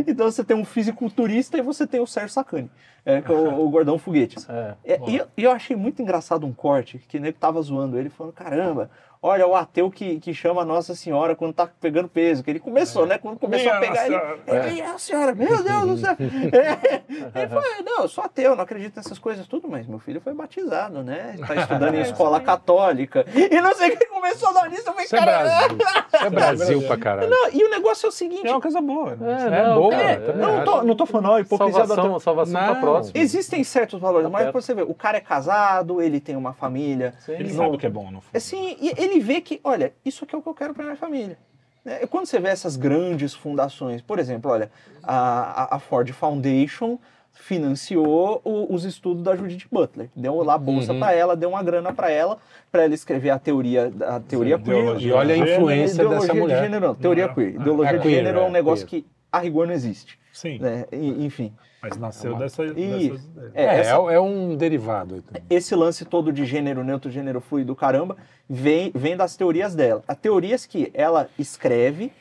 Então 0.07 0.29
você 0.29 0.43
tem 0.43 0.55
um 0.55 0.63
fisiculturista 0.63 1.57
e 1.57 1.61
você 1.63 1.87
tem 1.87 1.99
o 1.99 2.05
Sérgio 2.05 2.29
Sacani, 2.29 2.69
é, 3.03 3.21
que 3.21 3.31
é 3.31 3.35
o, 3.35 3.65
o 3.65 3.69
gordão 3.71 3.97
foguete. 3.97 4.35
É. 4.47 4.75
É, 4.93 4.99
e, 5.07 5.15
eu- 5.17 5.27
e 5.35 5.43
eu 5.45 5.51
achei 5.51 5.75
muito 5.75 5.99
engraçado 5.99 6.45
um 6.45 6.53
corte 6.53 6.99
que 7.07 7.17
o 7.17 7.21
nego 7.21 7.39
tava 7.39 7.59
zoando 7.63 7.97
ele, 7.97 8.09
falando: 8.11 8.33
caramba, 8.33 8.91
Olha, 9.23 9.45
o 9.45 9.55
ateu 9.55 9.91
que, 9.91 10.19
que 10.19 10.33
chama 10.33 10.65
Nossa 10.65 10.95
Senhora 10.95 11.35
quando 11.35 11.53
tá 11.53 11.69
pegando 11.79 12.07
peso. 12.09 12.43
Que 12.43 12.49
ele 12.49 12.59
começou, 12.59 13.05
né? 13.05 13.19
Quando 13.19 13.37
começou 13.37 13.71
a 13.71 13.79
Minha 13.79 13.91
pegar 13.91 14.07
ele. 14.07 14.15
Senhora. 14.19 14.39
É, 14.47 14.79
é 14.79 14.85
a 14.87 14.97
senhora, 14.97 15.35
meu 15.35 15.47
Deus 15.63 15.85
do 15.85 15.97
céu. 15.97 16.15
É. 16.19 17.01
Ele 17.39 17.47
falou, 17.47 17.63
não, 17.85 18.01
eu 18.01 18.07
sou 18.07 18.23
ateu, 18.23 18.55
não 18.55 18.63
acredito 18.63 18.95
nessas 18.95 19.19
coisas 19.19 19.45
tudo, 19.45 19.67
mas 19.69 19.85
meu 19.85 19.99
filho 19.99 20.19
foi 20.21 20.33
batizado, 20.33 21.03
né? 21.03 21.35
Tá 21.47 21.53
estudando 21.55 21.93
em 21.95 22.01
escola 22.01 22.39
católica. 22.39 23.23
E 23.35 23.61
não 23.61 23.75
sei 23.75 23.89
o 23.93 23.97
que 23.97 24.03
ele 24.05 24.11
começou 24.11 24.49
a 24.49 24.53
dar 24.53 24.69
nisso. 24.71 24.81
Eu 24.87 24.93
falei, 24.93 25.05
Isso 25.05 25.15
é 25.15 25.19
cara. 25.19 25.37
Brasil. 25.37 25.77
Isso 25.77 26.25
é 26.25 26.29
Brasil 26.31 26.81
pra 26.87 26.97
caralho. 26.97 27.29
Não, 27.29 27.49
e 27.53 27.63
o 27.63 27.69
negócio 27.69 28.07
é 28.07 28.09
o 28.09 28.11
seguinte. 28.11 28.47
É 28.47 28.51
uma 28.51 28.61
coisa 28.61 28.81
boa. 28.81 29.15
né? 29.17 29.37
É, 29.51 29.59
É 29.59 29.63
não, 29.67 29.75
boa, 29.75 29.95
Não, 30.35 30.57
não 30.57 30.63
tô, 30.65 30.81
não 30.83 30.95
tô 30.95 31.05
falando, 31.05 31.29
ó, 31.29 31.39
hipocrisia 31.39 31.81
da 31.85 31.87
Salvação, 31.95 32.19
salvação 32.19 32.59
tá 32.59 32.73
Não. 32.73 32.81
próximo. 32.81 33.11
Existem 33.15 33.63
certos 33.63 33.99
valores, 34.01 34.25
Tá 34.25 34.31
mas 34.31 34.43
perto. 34.45 34.53
você 34.59 34.73
vê, 34.73 34.81
o 34.81 34.95
cara 34.95 35.17
é 35.17 35.21
casado, 35.21 36.01
ele 36.01 36.19
tem 36.19 36.35
uma 36.35 36.53
família. 36.53 37.13
Sim. 37.19 37.33
Ele 37.33 37.49
não- 37.53 37.65
sabe 37.65 37.75
o 37.75 37.77
que 37.79 37.85
é 37.85 37.89
bom, 37.89 38.05
no 38.09 38.19
fundo. 38.21 38.35
Assim, 38.35 38.75
e 38.81 38.89
ele 38.97 39.10
vê 39.19 39.41
que, 39.41 39.59
olha, 39.63 39.93
isso 40.05 40.23
aqui 40.23 40.35
é 40.35 40.37
o 40.37 40.41
que 40.41 40.47
eu 40.49 40.53
quero 40.53 40.73
para 40.73 40.83
minha 40.83 40.95
família. 40.95 41.37
né? 41.83 42.05
Quando 42.07 42.25
você 42.27 42.39
vê 42.39 42.49
essas 42.49 42.75
grandes 42.77 43.33
fundações, 43.33 44.01
por 44.01 44.19
exemplo, 44.19 44.51
olha, 44.51 44.71
a, 45.03 45.75
a- 45.75 45.79
Ford 45.79 46.07
Foundation 46.11 46.99
financiou 47.33 48.41
o- 48.45 48.73
os 48.73 48.85
estudos 48.85 49.23
da 49.23 49.35
Judith 49.35 49.65
Butler, 49.71 50.09
deu 50.15 50.35
lá 50.43 50.57
bolsa 50.57 50.93
Uhum. 50.93 50.99
para 50.99 51.13
ela, 51.13 51.35
deu 51.35 51.49
uma 51.49 51.63
grana 51.63 51.91
para 51.91 52.09
ela, 52.11 52.37
para 52.71 52.83
ela 52.83 52.93
escrever 52.93 53.31
a 53.31 53.39
teoria, 53.39 53.91
a 54.07 54.19
teoria 54.19 54.57
Sim, 54.57 54.63
queer. 54.63 55.01
E 55.01 55.11
olha 55.11 55.33
a 55.33 55.37
de 55.45 55.51
influência 55.53 55.95
ideologia 55.95 56.19
dessa 56.21 56.33
de 56.33 56.39
mulher. 56.39 56.63
gênero, 56.63 56.87
não, 56.87 56.95
teoria 56.95 57.27
Não, 57.27 57.33
queer. 57.33 57.55
Ideologia 57.55 57.89
É 57.89 57.97
de 57.97 57.99
queer, 58.03 58.15
gênero 58.15 58.39
é 58.39 58.43
um 58.43 58.47
é, 58.47 58.51
negócio 58.51 58.85
queer. 58.87 59.01
que 59.03 59.09
a 59.31 59.39
rigor 59.39 59.65
não 59.67 59.73
existe. 59.73 60.19
Sim, 60.31 60.59
né? 60.59 60.85
E- 60.91 61.25
enfim. 61.25 61.51
Mas 61.81 61.97
nasceu 61.97 62.35
dessa, 62.35 62.63
E- 62.63 62.73
dessas 62.73 63.23
ideias. 63.25 63.29
É, 63.53 63.63
É, 63.63 63.79
essa- 63.79 64.11
é, 64.11 64.15
é 64.15 64.19
um 64.19 64.55
derivado. 64.55 65.15
aí 65.15 65.21
também. 65.21 65.43
esse 65.49 65.75
lance 65.75 66.05
todo 66.05 66.31
de 66.31 66.45
gênero 66.45 66.83
neutro, 66.83 67.09
gênero 67.09 67.41
fluido, 67.41 67.75
caramba, 67.75 68.17
vem, 68.49 68.91
vem 68.93 69.17
das 69.17 69.35
teorias 69.35 69.73
dela. 69.75 70.03
As 70.07 70.17
teorias 70.17 70.65
que 70.65 70.91
ela 70.93 71.27
escreve 71.39 72.11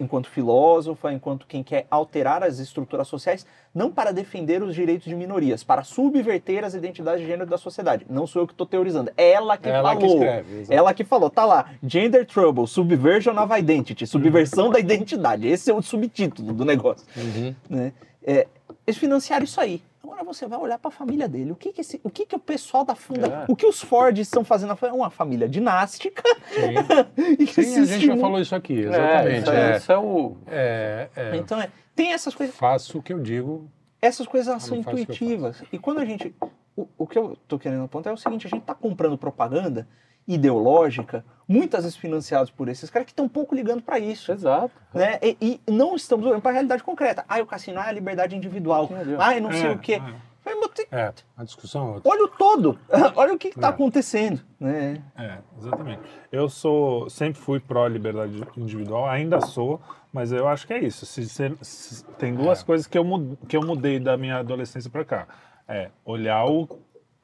enquanto 0.00 0.30
filósofa, 0.30 1.12
enquanto 1.12 1.46
quem 1.46 1.62
quer 1.62 1.86
alterar 1.90 2.42
as 2.42 2.58
estruturas 2.58 3.06
sociais, 3.06 3.46
não 3.74 3.90
para 3.92 4.12
defender 4.14 4.62
os 4.62 4.74
direitos 4.74 5.06
de 5.06 5.14
minorias, 5.14 5.62
para 5.62 5.84
subverter 5.84 6.64
as 6.64 6.72
identidades 6.72 7.20
de 7.20 7.26
gênero 7.26 7.50
da 7.50 7.58
sociedade. 7.58 8.06
Não 8.08 8.26
sou 8.26 8.40
eu 8.40 8.46
que 8.46 8.54
estou 8.54 8.66
teorizando, 8.66 9.10
é 9.14 9.32
ela 9.32 9.58
que 9.58 9.68
Ela 9.68 9.94
que 9.94 10.00
falou. 10.00 10.14
escreve, 10.16 10.54
exato. 10.60 10.72
ela 10.72 10.94
que 10.94 11.04
falou, 11.04 11.28
tá 11.28 11.44
lá, 11.44 11.70
Gender 11.86 12.24
Trouble, 12.24 12.66
Subversion 12.66 13.36
of 13.38 13.52
Identity, 13.60 14.06
subversão 14.06 14.70
da 14.70 14.78
identidade. 14.80 15.46
Esse 15.46 15.70
é 15.70 15.74
o 15.74 15.82
subtítulo 15.82 16.54
do 16.54 16.64
negócio 16.64 17.06
Uhum. 17.14 17.54
né? 17.68 17.92
É, 18.26 18.46
eles 18.86 18.98
financiaram 18.98 19.44
isso 19.44 19.60
aí. 19.60 19.82
Agora 20.02 20.22
você 20.22 20.46
vai 20.46 20.58
olhar 20.58 20.78
para 20.78 20.88
a 20.88 20.92
família 20.92 21.26
dele. 21.28 21.52
O 21.52 21.56
que 21.56 21.72
que, 21.72 21.80
esse- 21.80 22.00
o, 22.04 22.10
que 22.10 22.26
que 22.26 22.36
o 22.36 22.38
pessoal 22.38 22.84
da 22.84 22.94
funda, 22.94 23.26
É. 23.26 23.44
o 23.52 23.56
que 23.56 23.66
os 23.66 23.80
Ford 23.80 24.18
estão 24.18 24.44
fazendo? 24.44 24.76
É 24.82 24.92
uma 24.92 25.08
família 25.10 25.48
dinástica. 25.48 26.22
e 27.38 27.46
Sim, 27.46 27.62
se 27.62 27.78
a 27.80 27.84
gente 27.86 28.06
já 28.06 28.16
falou 28.16 28.38
isso 28.40 28.54
aqui, 28.54 28.74
É, 28.84 28.88
exatamente. 28.88 29.42
isso, 29.42 29.50
É, 29.50 29.72
é, 29.72 29.76
isso 29.78 29.92
é 29.92 29.98
o. 29.98 30.36
é, 30.46 31.08
é, 31.16 31.36
Então 31.36 31.60
é, 31.60 31.70
tem 31.94 32.12
essas 32.12 32.34
coisas. 32.34 32.54
faço 32.54 32.98
o 32.98 33.02
que 33.02 33.12
eu 33.12 33.20
digo. 33.20 33.70
Essas 34.00 34.26
coisas 34.26 34.48
elas 34.48 34.62
são 34.62 34.76
intuitivas. 34.76 35.62
E 35.72 35.78
quando 35.78 36.00
a 36.00 36.04
gente. 36.04 36.34
O, 36.76 36.88
o 36.98 37.06
que 37.06 37.16
eu 37.16 37.36
tô 37.48 37.58
querendo 37.58 37.84
apontar 37.84 38.10
é 38.10 38.14
o 38.14 38.18
seguinte: 38.18 38.46
a 38.46 38.50
gente 38.50 38.64
tá 38.64 38.74
comprando 38.74 39.16
propaganda 39.16 39.88
ideológica, 40.26 41.24
muitas 41.46 41.84
vezes 41.84 41.96
financiados 41.98 42.50
por 42.50 42.68
esses 42.68 42.88
caras 42.90 43.06
que 43.06 43.12
estão 43.12 43.28
pouco 43.28 43.54
ligando 43.54 43.82
para 43.82 43.98
isso. 43.98 44.32
Exato. 44.32 44.70
Né? 44.92 45.18
E, 45.22 45.60
e 45.66 45.70
não 45.72 45.94
estamos 45.94 46.26
olhando 46.26 46.40
para 46.40 46.50
a 46.50 46.54
realidade 46.54 46.82
concreta. 46.82 47.24
Ah, 47.28 47.40
o 47.40 47.46
cassino 47.46 47.78
é 47.80 47.82
a 47.88 47.92
liberdade 47.92 48.34
individual. 48.36 48.88
Ah, 49.18 49.38
não 49.40 49.52
sei 49.52 49.66
É, 49.66 49.70
o 49.72 49.78
quê. 49.78 49.94
é. 49.94 50.34
É, 50.92 51.10
a 51.38 51.42
discussão 51.42 51.88
é 51.88 51.90
outra. 51.94 52.10
olha 52.10 52.24
o 52.24 52.28
todo, 52.28 52.78
olha 53.16 53.32
o 53.32 53.38
que 53.38 53.48
está 53.48 53.68
É. 53.68 53.70
acontecendo. 53.70 54.42
Né? 54.60 55.02
É, 55.16 55.38
exatamente. 55.58 56.02
Eu 56.30 56.50
sou, 56.50 57.08
sempre 57.08 57.40
fui 57.40 57.58
pró 57.60 57.86
liberdade 57.86 58.42
individual, 58.54 59.06
ainda 59.06 59.40
sou, 59.40 59.80
mas 60.12 60.32
eu 60.32 60.46
acho 60.46 60.66
que 60.66 60.74
é 60.74 60.80
isso. 60.84 61.06
Se, 61.06 61.26
se- 61.30 61.56
se- 61.62 62.04
tem 62.18 62.34
duas 62.34 62.60
É. 62.60 62.64
coisas 62.64 62.86
que 62.86 62.98
eu, 62.98 63.04
que 63.48 63.56
eu 63.56 63.62
mudei 63.64 63.98
da 63.98 64.18
minha 64.18 64.36
adolescência 64.36 64.90
para 64.90 65.02
cá. 65.04 65.26
É 65.66 65.88
olhar 66.04 66.44
o, 66.44 66.68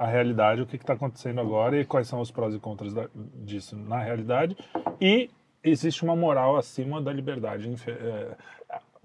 a 0.01 0.07
realidade, 0.07 0.63
o 0.63 0.67
que 0.67 0.77
está 0.77 0.95
acontecendo 0.95 1.41
agora 1.43 1.79
e 1.79 1.85
quais 1.85 2.09
são 2.09 2.21
os 2.23 2.31
prós 2.31 2.55
e 2.55 2.59
contras 2.59 2.95
da- 2.95 3.09
disso 3.45 3.77
na 3.77 3.99
realidade. 3.99 4.57
E 4.99 5.29
existe 5.63 6.03
uma 6.03 6.17
moral 6.17 6.57
acima 6.57 7.03
da 7.03 7.13
liberdade. 7.13 7.71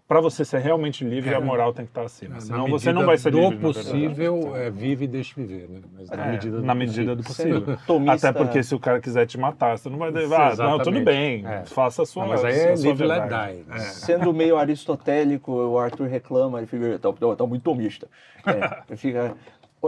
para 0.07 0.21
você 0.21 0.45
ser 0.45 0.59
realmente 0.59 1.03
livre, 1.03 1.33
a 1.33 1.41
moral 1.41 1.73
tem 1.73 1.83
que 1.83 1.89
estar 1.89 2.03
acima. 2.03 2.35
Na 2.35 2.39
Senão 2.39 2.67
você 2.67 2.93
não 2.93 3.05
vai 3.07 3.17
ser 3.17 3.31
do 3.31 3.39
livre. 3.39 3.57
possível, 3.57 4.55
é, 4.55 4.69
vive 4.69 5.05
e 5.05 5.07
deixe 5.07 5.33
viver, 5.35 5.67
né? 5.67 5.81
Mas 5.95 6.09
na 6.11 6.27
É, 6.27 6.31
medida 6.31 6.57
do 6.57 6.63
na 6.63 6.75
possível. 6.75 6.95
medida 6.95 7.15
do 7.15 7.23
possível. 7.23 7.77
Tomista- 7.87 8.29
Até 8.29 8.37
porque 8.39 8.61
se 8.63 8.75
o 8.75 8.79
cara 8.79 9.01
quiser 9.01 9.25
te 9.25 9.35
matar, 9.37 9.77
você 9.79 9.89
não 9.89 9.97
vai 9.97 10.11
dizer, 10.13 10.31
ah, 10.35 10.55
não, 10.57 10.77
tudo 10.79 11.01
bem, 11.01 11.43
É. 11.45 11.65
faça 11.65 12.03
a 12.03 12.05
sua 12.05 12.21
Não, 12.23 12.29
mas 12.29 12.45
aí 12.45 12.53
a 12.53 12.55
é 12.71 12.75
live 12.75 13.03
let 13.03 13.23
die. 13.27 13.63
né? 13.67 13.79
Sendo 13.79 14.31
meio 14.31 14.57
aristotélico, 14.57 15.51
o 15.51 15.77
Arthur 15.79 16.07
reclama, 16.07 16.59
ele 16.59 16.67
fica, 16.67 16.99
tá, 16.99 17.11
tá- 17.11 17.35
tá 17.35 17.45
muito 17.47 17.63
tomista. 17.63 18.07
É, 18.45 18.51
ele 18.87 18.97
fica, 18.97 19.35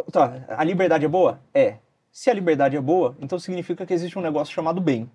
tá, 0.03 0.45
a 0.49 0.63
liberdade 0.63 1.05
é 1.05 1.07
boa? 1.07 1.39
É. 1.53 1.75
Se 2.11 2.29
a 2.29 2.33
liberdade 2.33 2.75
é 2.75 2.81
boa, 2.81 3.15
então 3.21 3.37
significa 3.37 3.85
que 3.85 3.93
existe 3.93 4.17
um 4.17 4.21
negócio 4.21 4.53
chamado 4.53 4.81
bem. 4.81 5.09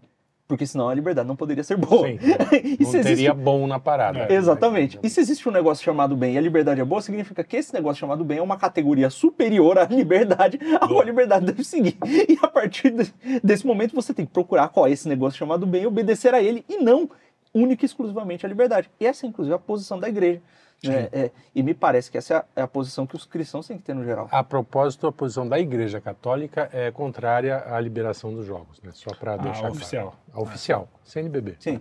Porque 0.47 0.67
senão 0.67 0.89
a 0.89 0.95
liberdade 0.95 1.27
não 1.27 1.35
poderia 1.37 1.65
ser 1.65 1.77
boa. 1.79 2.07
Sim. 2.07 2.19
e 2.79 2.83
Não 2.83 2.89
existe 2.91 3.03
teria 3.03 3.33
bom 3.33 3.67
na 3.67 3.79
parada. 3.79 4.27
É. 4.29 4.35
Exatamente. 4.35 4.99
E 5.03 5.09
se 5.09 5.19
existe 5.21 5.49
um 5.49 5.53
negócio 5.53 5.83
chamado 5.83 6.15
bem 6.15 6.35
e 6.35 6.39
a 6.39 6.41
liberdade 6.41 6.81
é 6.81 6.85
boa, 6.85 7.01
significa 7.01 7.43
que 7.43 7.57
esse 7.57 7.73
negócio 7.73 8.01
chamado 8.01 8.23
bem 8.23 8.39
é 8.39 8.43
uma 8.43 8.59
categoria 8.59 9.09
superior 9.09 9.79
à 9.79 9.85
liberdade, 9.85 10.59
a 10.79 10.87
qual 10.87 11.01
a 11.01 11.05
liberdade 11.05 11.47
deve 11.47 11.65
seguir. 11.65 11.97
E 12.05 12.37
a 12.43 12.49
partir 12.49 12.91
de- 12.91 13.13
desse 13.43 13.67
momento 13.67 13.95
você 13.95 14.13
tem 14.13 14.27
que 14.27 14.33
procurar 14.33 14.69
qual 14.69 14.87
é 14.87 14.91
esse 14.91 15.09
negócio 15.09 15.39
chamado 15.39 15.65
bem 15.67 15.85
e 15.85 15.87
obedecer 15.87 16.35
a 16.35 16.43
ele, 16.43 16.65
e 16.69 16.77
não 16.79 17.09
única 17.55 17.85
e 17.85 17.87
exclusivamente 17.87 18.45
a 18.45 18.49
liberdade. 18.49 18.91
E 19.01 19.07
essa 19.07 19.25
é, 19.25 19.29
inclusive, 19.29 19.55
a 19.55 19.59
posição 19.59 19.99
da 19.99 20.09
igreja. 20.09 20.41
Né? 20.89 21.09
É, 21.13 21.31
e 21.55 21.63
me 21.63 21.75
parece 21.75 22.11
que 22.11 22.19
essa 22.19 22.35
é 22.35 22.37
a, 22.37 22.45
é 22.57 22.63
a 22.63 22.69
posição 22.69 23.07
que 23.07 23.15
os 23.15 23.25
cristãos 23.25 23.67
têm 23.67 23.79
que 23.79 23.85
ter 23.85 23.95
no 23.95 24.05
geral. 24.05 24.29
A 24.31 24.43
propósito, 24.43 25.07
a 25.07 25.13
posição 25.13 25.49
da 25.49 25.59
Igreja 25.59 26.01
Católica 26.01 26.69
é 26.73 26.91
contrária 26.91 27.65
à 27.73 27.81
liberação 27.81 28.35
dos 28.35 28.47
jogos, 28.47 28.81
né? 28.83 28.91
Só 28.93 29.15
para 29.15 29.37
deixar 29.37 29.61
claro. 29.61 29.75
oficial. 29.75 30.17
A 30.33 30.41
oficial, 30.41 30.89
CNBB. 31.05 31.57
Sim. 31.61 31.81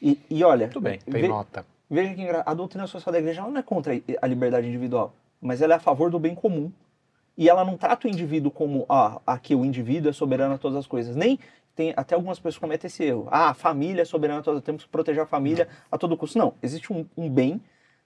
E, 0.00 0.20
e 0.28 0.44
olha, 0.44 0.68
Tudo 0.68 0.82
bem, 0.82 0.98
tem 0.98 1.22
ve- 1.22 1.28
nota. 1.28 1.64
Veja 1.88 2.14
que 2.14 2.26
a 2.26 2.54
doutrina 2.54 2.86
social 2.86 3.12
da 3.12 3.18
igreja 3.18 3.42
não 3.42 3.56
é 3.56 3.62
contra 3.62 3.92
a 4.20 4.26
liberdade 4.26 4.66
individual, 4.66 5.14
mas 5.40 5.60
ela 5.60 5.74
é 5.74 5.76
a 5.76 5.80
favor 5.80 6.10
do 6.10 6.18
bem 6.18 6.34
comum. 6.34 6.72
E 7.36 7.48
ela 7.48 7.64
não 7.64 7.76
trata 7.76 8.06
o 8.06 8.10
indivíduo 8.10 8.50
como, 8.50 8.84
ah, 8.88 9.20
aqui 9.26 9.54
o 9.54 9.64
indivíduo 9.64 10.10
é 10.10 10.12
soberano 10.12 10.54
a 10.54 10.58
todas 10.58 10.78
as 10.78 10.86
coisas. 10.86 11.16
Nem 11.16 11.38
tem, 11.74 11.92
até 11.96 12.14
algumas 12.14 12.38
pessoas 12.38 12.58
cometem 12.58 12.88
esse 12.88 13.02
erro. 13.02 13.26
Ah, 13.30 13.50
a 13.50 13.54
família 13.54 14.02
é 14.02 14.04
soberana 14.04 14.40
a 14.40 14.42
todas 14.42 14.58
as 14.58 14.64
temos 14.64 14.84
que 14.84 14.88
proteger 14.90 15.22
a 15.22 15.26
família 15.26 15.68
a 15.90 15.96
todo 15.96 16.16
custo. 16.16 16.38
Não, 16.38 16.54
existe 16.62 16.92
um, 16.92 17.06
um 17.16 17.30
bem, 17.30 17.60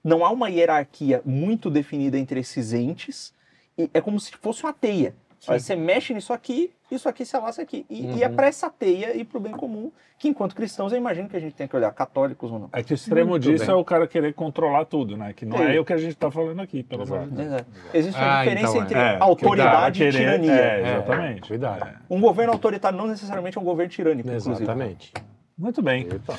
não 0.05 0.25
há 0.25 0.31
uma 0.31 0.49
hierarquia 0.49 1.21
muito 1.25 1.69
definida 1.71 2.19
entre 2.19 2.41
esses 2.41 2.73
entes, 2.73 3.33
e 3.79 3.91
é 3.93 4.01
como 4.01 4.19
se 4.21 4.33
fosse 4.41 4.63
uma 4.65 4.73
teia. 4.73 5.15
Olha, 5.49 5.61
Você 5.61 5.77
mexe 5.77 6.13
nisso 6.15 6.33
aqui, 6.33 6.73
isso 6.91 7.09
aqui 7.09 7.25
se 7.25 7.37
alastra 7.37 7.63
aqui. 7.63 7.85
E, 7.91 8.07
e 8.17 8.23
é 8.25 8.29
para 8.29 8.47
essa 8.49 8.69
teia 8.71 9.15
e 9.17 9.23
para 9.23 9.39
o 9.39 9.41
bem 9.41 9.53
comum, 9.53 9.93
que 10.19 10.29
enquanto 10.29 10.57
cristãos 10.57 10.91
eu 10.93 10.99
imagino 10.99 11.29
que 11.29 11.37
a 11.37 11.41
gente 11.41 11.55
tem 11.55 11.69
que 11.69 11.77
olhar, 11.77 11.93
católicos 11.93 12.51
ou 12.51 12.59
não. 12.59 12.69
É 12.73 12.83
que 12.83 12.93
o 12.93 12.97
extremo 12.97 13.31
Muito 13.31 13.43
disso 13.43 13.67
bem. 13.67 13.75
é 13.75 13.77
o 13.77 13.85
cara 13.85 14.09
querer 14.09 14.33
controlar 14.33 14.87
tudo, 14.87 15.17
né? 15.17 15.33
Que 15.35 15.45
não 15.45 15.59
Sim. 15.59 15.65
é 15.65 15.79
o 15.79 15.85
que 15.85 15.93
a 15.93 15.99
gente 15.99 16.13
está 16.13 16.31
falando 16.31 16.61
aqui, 16.61 16.83
pelo 16.83 17.03
amor 17.03 17.27
de 17.29 17.31
Deus. 17.33 17.47
Exato. 17.49 17.67
Existe 17.95 18.19
uma 18.21 18.39
Ah, 18.41 18.45
diferença 18.45 18.67
então 18.71 18.81
é. 18.81 18.85
entre 18.85 18.99
É, 18.99 19.17
autoridade 19.21 19.99
que 20.01 20.05
o 20.05 20.09
e 20.09 20.13
tirania. 20.13 20.53
É, 20.53 20.81
exatamente. 20.81 21.49
Cuidado. 21.49 21.99
Um 22.11 22.21
governo 22.21 22.53
autoritário 22.53 22.99
não 22.99 23.07
necessariamente 23.07 23.59
é 23.59 23.61
um 23.61 23.65
governo 23.65 23.93
tirânico, 23.93 24.29
inclusive. 24.29 24.57
Exatamente. 24.57 25.13
Muito 25.57 25.81
bem. 25.83 26.09
Eita. 26.11 26.35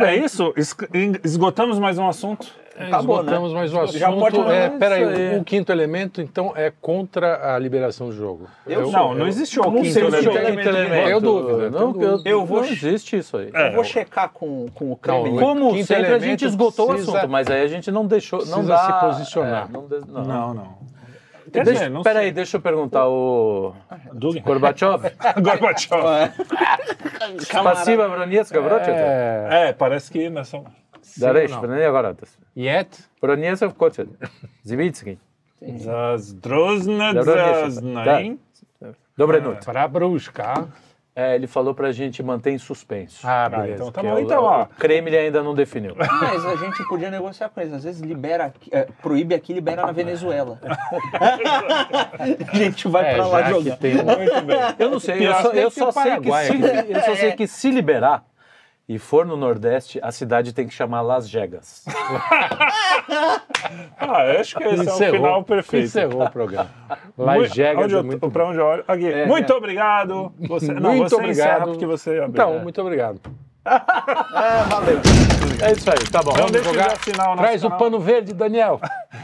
É 0.00 0.16
isso. 0.16 0.52
Es- 0.56 0.74
Esgotamos 1.22 1.78
mais 1.78 1.98
um 1.98 2.08
assunto. 2.08 2.52
É, 2.76 2.88
né? 2.88 2.98
Esgotamos 2.98 3.52
mais 3.52 3.72
o 3.72 3.80
assunto. 3.80 3.98
Já 3.98 4.10
pode 4.10 4.40
é, 4.40 4.70
peraí, 4.70 5.38
o 5.38 5.44
quinto 5.44 5.70
elemento, 5.70 6.20
então, 6.20 6.52
é 6.56 6.72
contra 6.80 7.54
a 7.54 7.58
liberação 7.58 8.08
do 8.08 8.12
jogo. 8.12 8.48
Eu, 8.66 8.82
eu 8.82 8.90
não, 8.90 9.14
não 9.14 9.26
existe 9.26 9.60
o 9.60 9.62
quinto, 9.64 9.98
elemento. 9.98 10.28
elemento. 10.28 10.68
É 10.68 10.70
elemento. 10.70 11.08
Eu 11.08 11.20
dúvida. 11.20 11.70
Não, 11.70 12.02
eu, 12.02 12.22
eu 12.24 12.46
vou, 12.46 12.60
não 12.60 12.66
existe 12.66 13.16
isso 13.16 13.36
aí. 13.36 13.50
Eu 13.52 13.72
vou 13.72 13.82
é, 13.82 13.84
checar 13.84 14.30
com, 14.30 14.66
com 14.74 14.92
o 14.92 14.96
creme. 14.96 15.30
Não, 15.30 15.38
Como 15.38 15.84
sempre, 15.84 16.14
a 16.14 16.18
gente 16.18 16.44
esgotou 16.44 16.88
precisa, 16.88 17.12
o 17.12 17.16
assunto, 17.16 17.30
mas 17.30 17.48
aí 17.48 17.62
a 17.62 17.68
gente 17.68 17.90
não 17.90 18.06
deixou... 18.06 18.44
Não 18.46 18.64
dá, 18.64 18.78
se 18.78 19.06
posicionar. 19.06 19.68
É, 19.68 19.72
não, 19.72 19.86
de, 19.86 20.00
não, 20.06 20.24
não. 20.24 20.54
não. 20.54 20.92
Deixa, 21.52 21.90
peraí, 22.02 22.32
deixa 22.32 22.56
eu 22.56 22.60
perguntar 22.62 23.06
o. 23.06 23.74
Dugin. 24.14 24.40
Gorbachev? 24.40 25.02
Gorbachev. 25.42 26.32
Passiva 27.62 28.08
Broniesca, 28.08 28.58
é... 28.58 29.68
é, 29.68 29.72
parece 29.74 30.10
que 30.10 30.30
nessa. 30.30 30.62
Дареш, 31.17 31.51
não. 31.51 31.61
не 31.61 31.79
говорят. 31.85 32.17
Yet, 32.55 32.87
Бронецов, 33.21 33.73
Котель. 33.75 34.09
Зивицкий. 34.63 35.19
Zazdrozna 35.61 37.13
Добрый 37.13 37.35
вечер. 37.35 37.69
Zaznain. 37.69 38.39
Доброй 39.17 39.41
ночи. 39.41 39.65
para 39.65 39.87
buscar. 39.87 40.67
É, 41.15 41.33
ele 41.33 41.47
falou 41.47 41.73
pra 41.73 41.91
gente 41.91 42.21
manter 42.21 42.51
em 42.51 42.59
suspenso. 42.59 43.25
Ah, 43.25 43.45
Ah, 43.45 43.49
beleza. 43.49 43.73
então 43.73 43.91
tá 43.91 44.01
Que 44.01 44.07
bom. 44.07 44.13
é 44.13 44.15
o- 44.17 44.19
Então, 44.23 44.43
ó. 44.43 44.63
O 44.65 44.67
Kremlin 44.67 45.15
ainda 45.17 45.41
não 45.41 45.55
definiu. 45.55 45.95
Mas 45.97 46.45
a 46.45 46.55
gente 46.57 46.87
podia 46.87 47.09
negociar 47.09 47.49
com 47.49 47.59
eles. 47.59 47.73
Às 47.73 47.83
vezes 47.85 48.01
libera, 48.01 48.45
aqui- 48.45 48.69
é, 48.71 48.87
proíbe 49.01 49.33
aqui, 49.33 49.51
libera 49.51 49.83
na 49.83 49.91
Venezuela. 49.91 50.59
a 52.51 52.55
gente 52.55 52.87
vai 52.87 53.11
É, 53.11 53.15
pra 53.15 53.25
lá 53.27 53.39
já 53.41 53.47
que 53.47 53.51
jogar. 53.53 53.75
tem 53.77 53.95
um- 53.99 54.03
Muito 54.05 54.41
bem. 54.45 54.57
Eu 54.77 54.91
não 54.91 54.99
sei, 54.99 55.15
eu 55.15 55.19
Pior 55.19 55.41
só, 55.41 55.49
que 55.49 55.57
eu 55.57 55.71
tem 55.71 55.83
só 55.83 55.89
o 55.89 55.91
sei 55.91 56.03
que 56.03 56.09
Paraguai 56.09 56.45
se, 56.45 56.51
aqui. 56.53 56.91
eu 56.91 57.01
só 57.01 57.15
sei 57.15 57.31
que 57.31 57.47
se 57.47 57.71
liberar 57.71 58.23
e 58.88 58.98
for 58.98 59.24
no 59.24 59.36
Nordeste, 59.36 59.98
a 60.02 60.10
cidade 60.12 60.52
tem 60.52 60.66
que 60.66 60.74
chamar 60.74 61.00
Las 61.02 61.30
Vegas. 61.30 61.84
Ah, 63.98 64.22
acho 64.40 64.56
que 64.56 64.64
esse 64.64 64.88
é 65.04 65.08
o 65.08 65.12
final 65.12 65.44
perfeito. 65.44 65.84
Encerrou 65.86 66.24
o 66.24 66.30
programa. 66.30 66.68
Las 67.16 67.52
Vegas 67.54 67.84
onde 67.84 67.96
é 67.96 68.02
muito 68.02 68.30
pra 68.30 68.44
bom. 68.44 68.50
onde 68.50 68.58
eu 68.58 68.64
olho. 68.66 68.84
Aqui. 68.88 69.06
É, 69.12 69.26
muito 69.26 69.52
é. 69.52 69.56
obrigado. 69.56 70.32
Você, 70.48 70.72
não, 70.72 70.94
Muito 70.94 71.08
você 71.10 71.14
obrigado. 71.16 71.64
porque 71.70 71.86
você 71.86 72.10
abriu. 72.18 72.28
Então, 72.28 72.54
É. 72.54 72.62
muito 72.62 72.80
obrigado. 72.80 73.20
É, 73.64 74.64
valeu. 74.68 75.00
É 75.64 75.72
isso 75.72 75.88
aí, 75.88 76.10
tá 76.10 76.20
bom. 76.20 76.30
Não 76.32 76.36
Vamos 76.38 76.52
deixe 76.52 76.68
de 76.68 76.74
jogar. 76.74 76.92
assinar 76.92 77.26
o 77.26 77.30
nosso 77.30 77.42
Traz 77.42 77.60
o 77.62 77.66
canal. 77.68 77.78
pano 77.78 78.00
verde, 78.00 78.32
Daniel. 78.34 78.80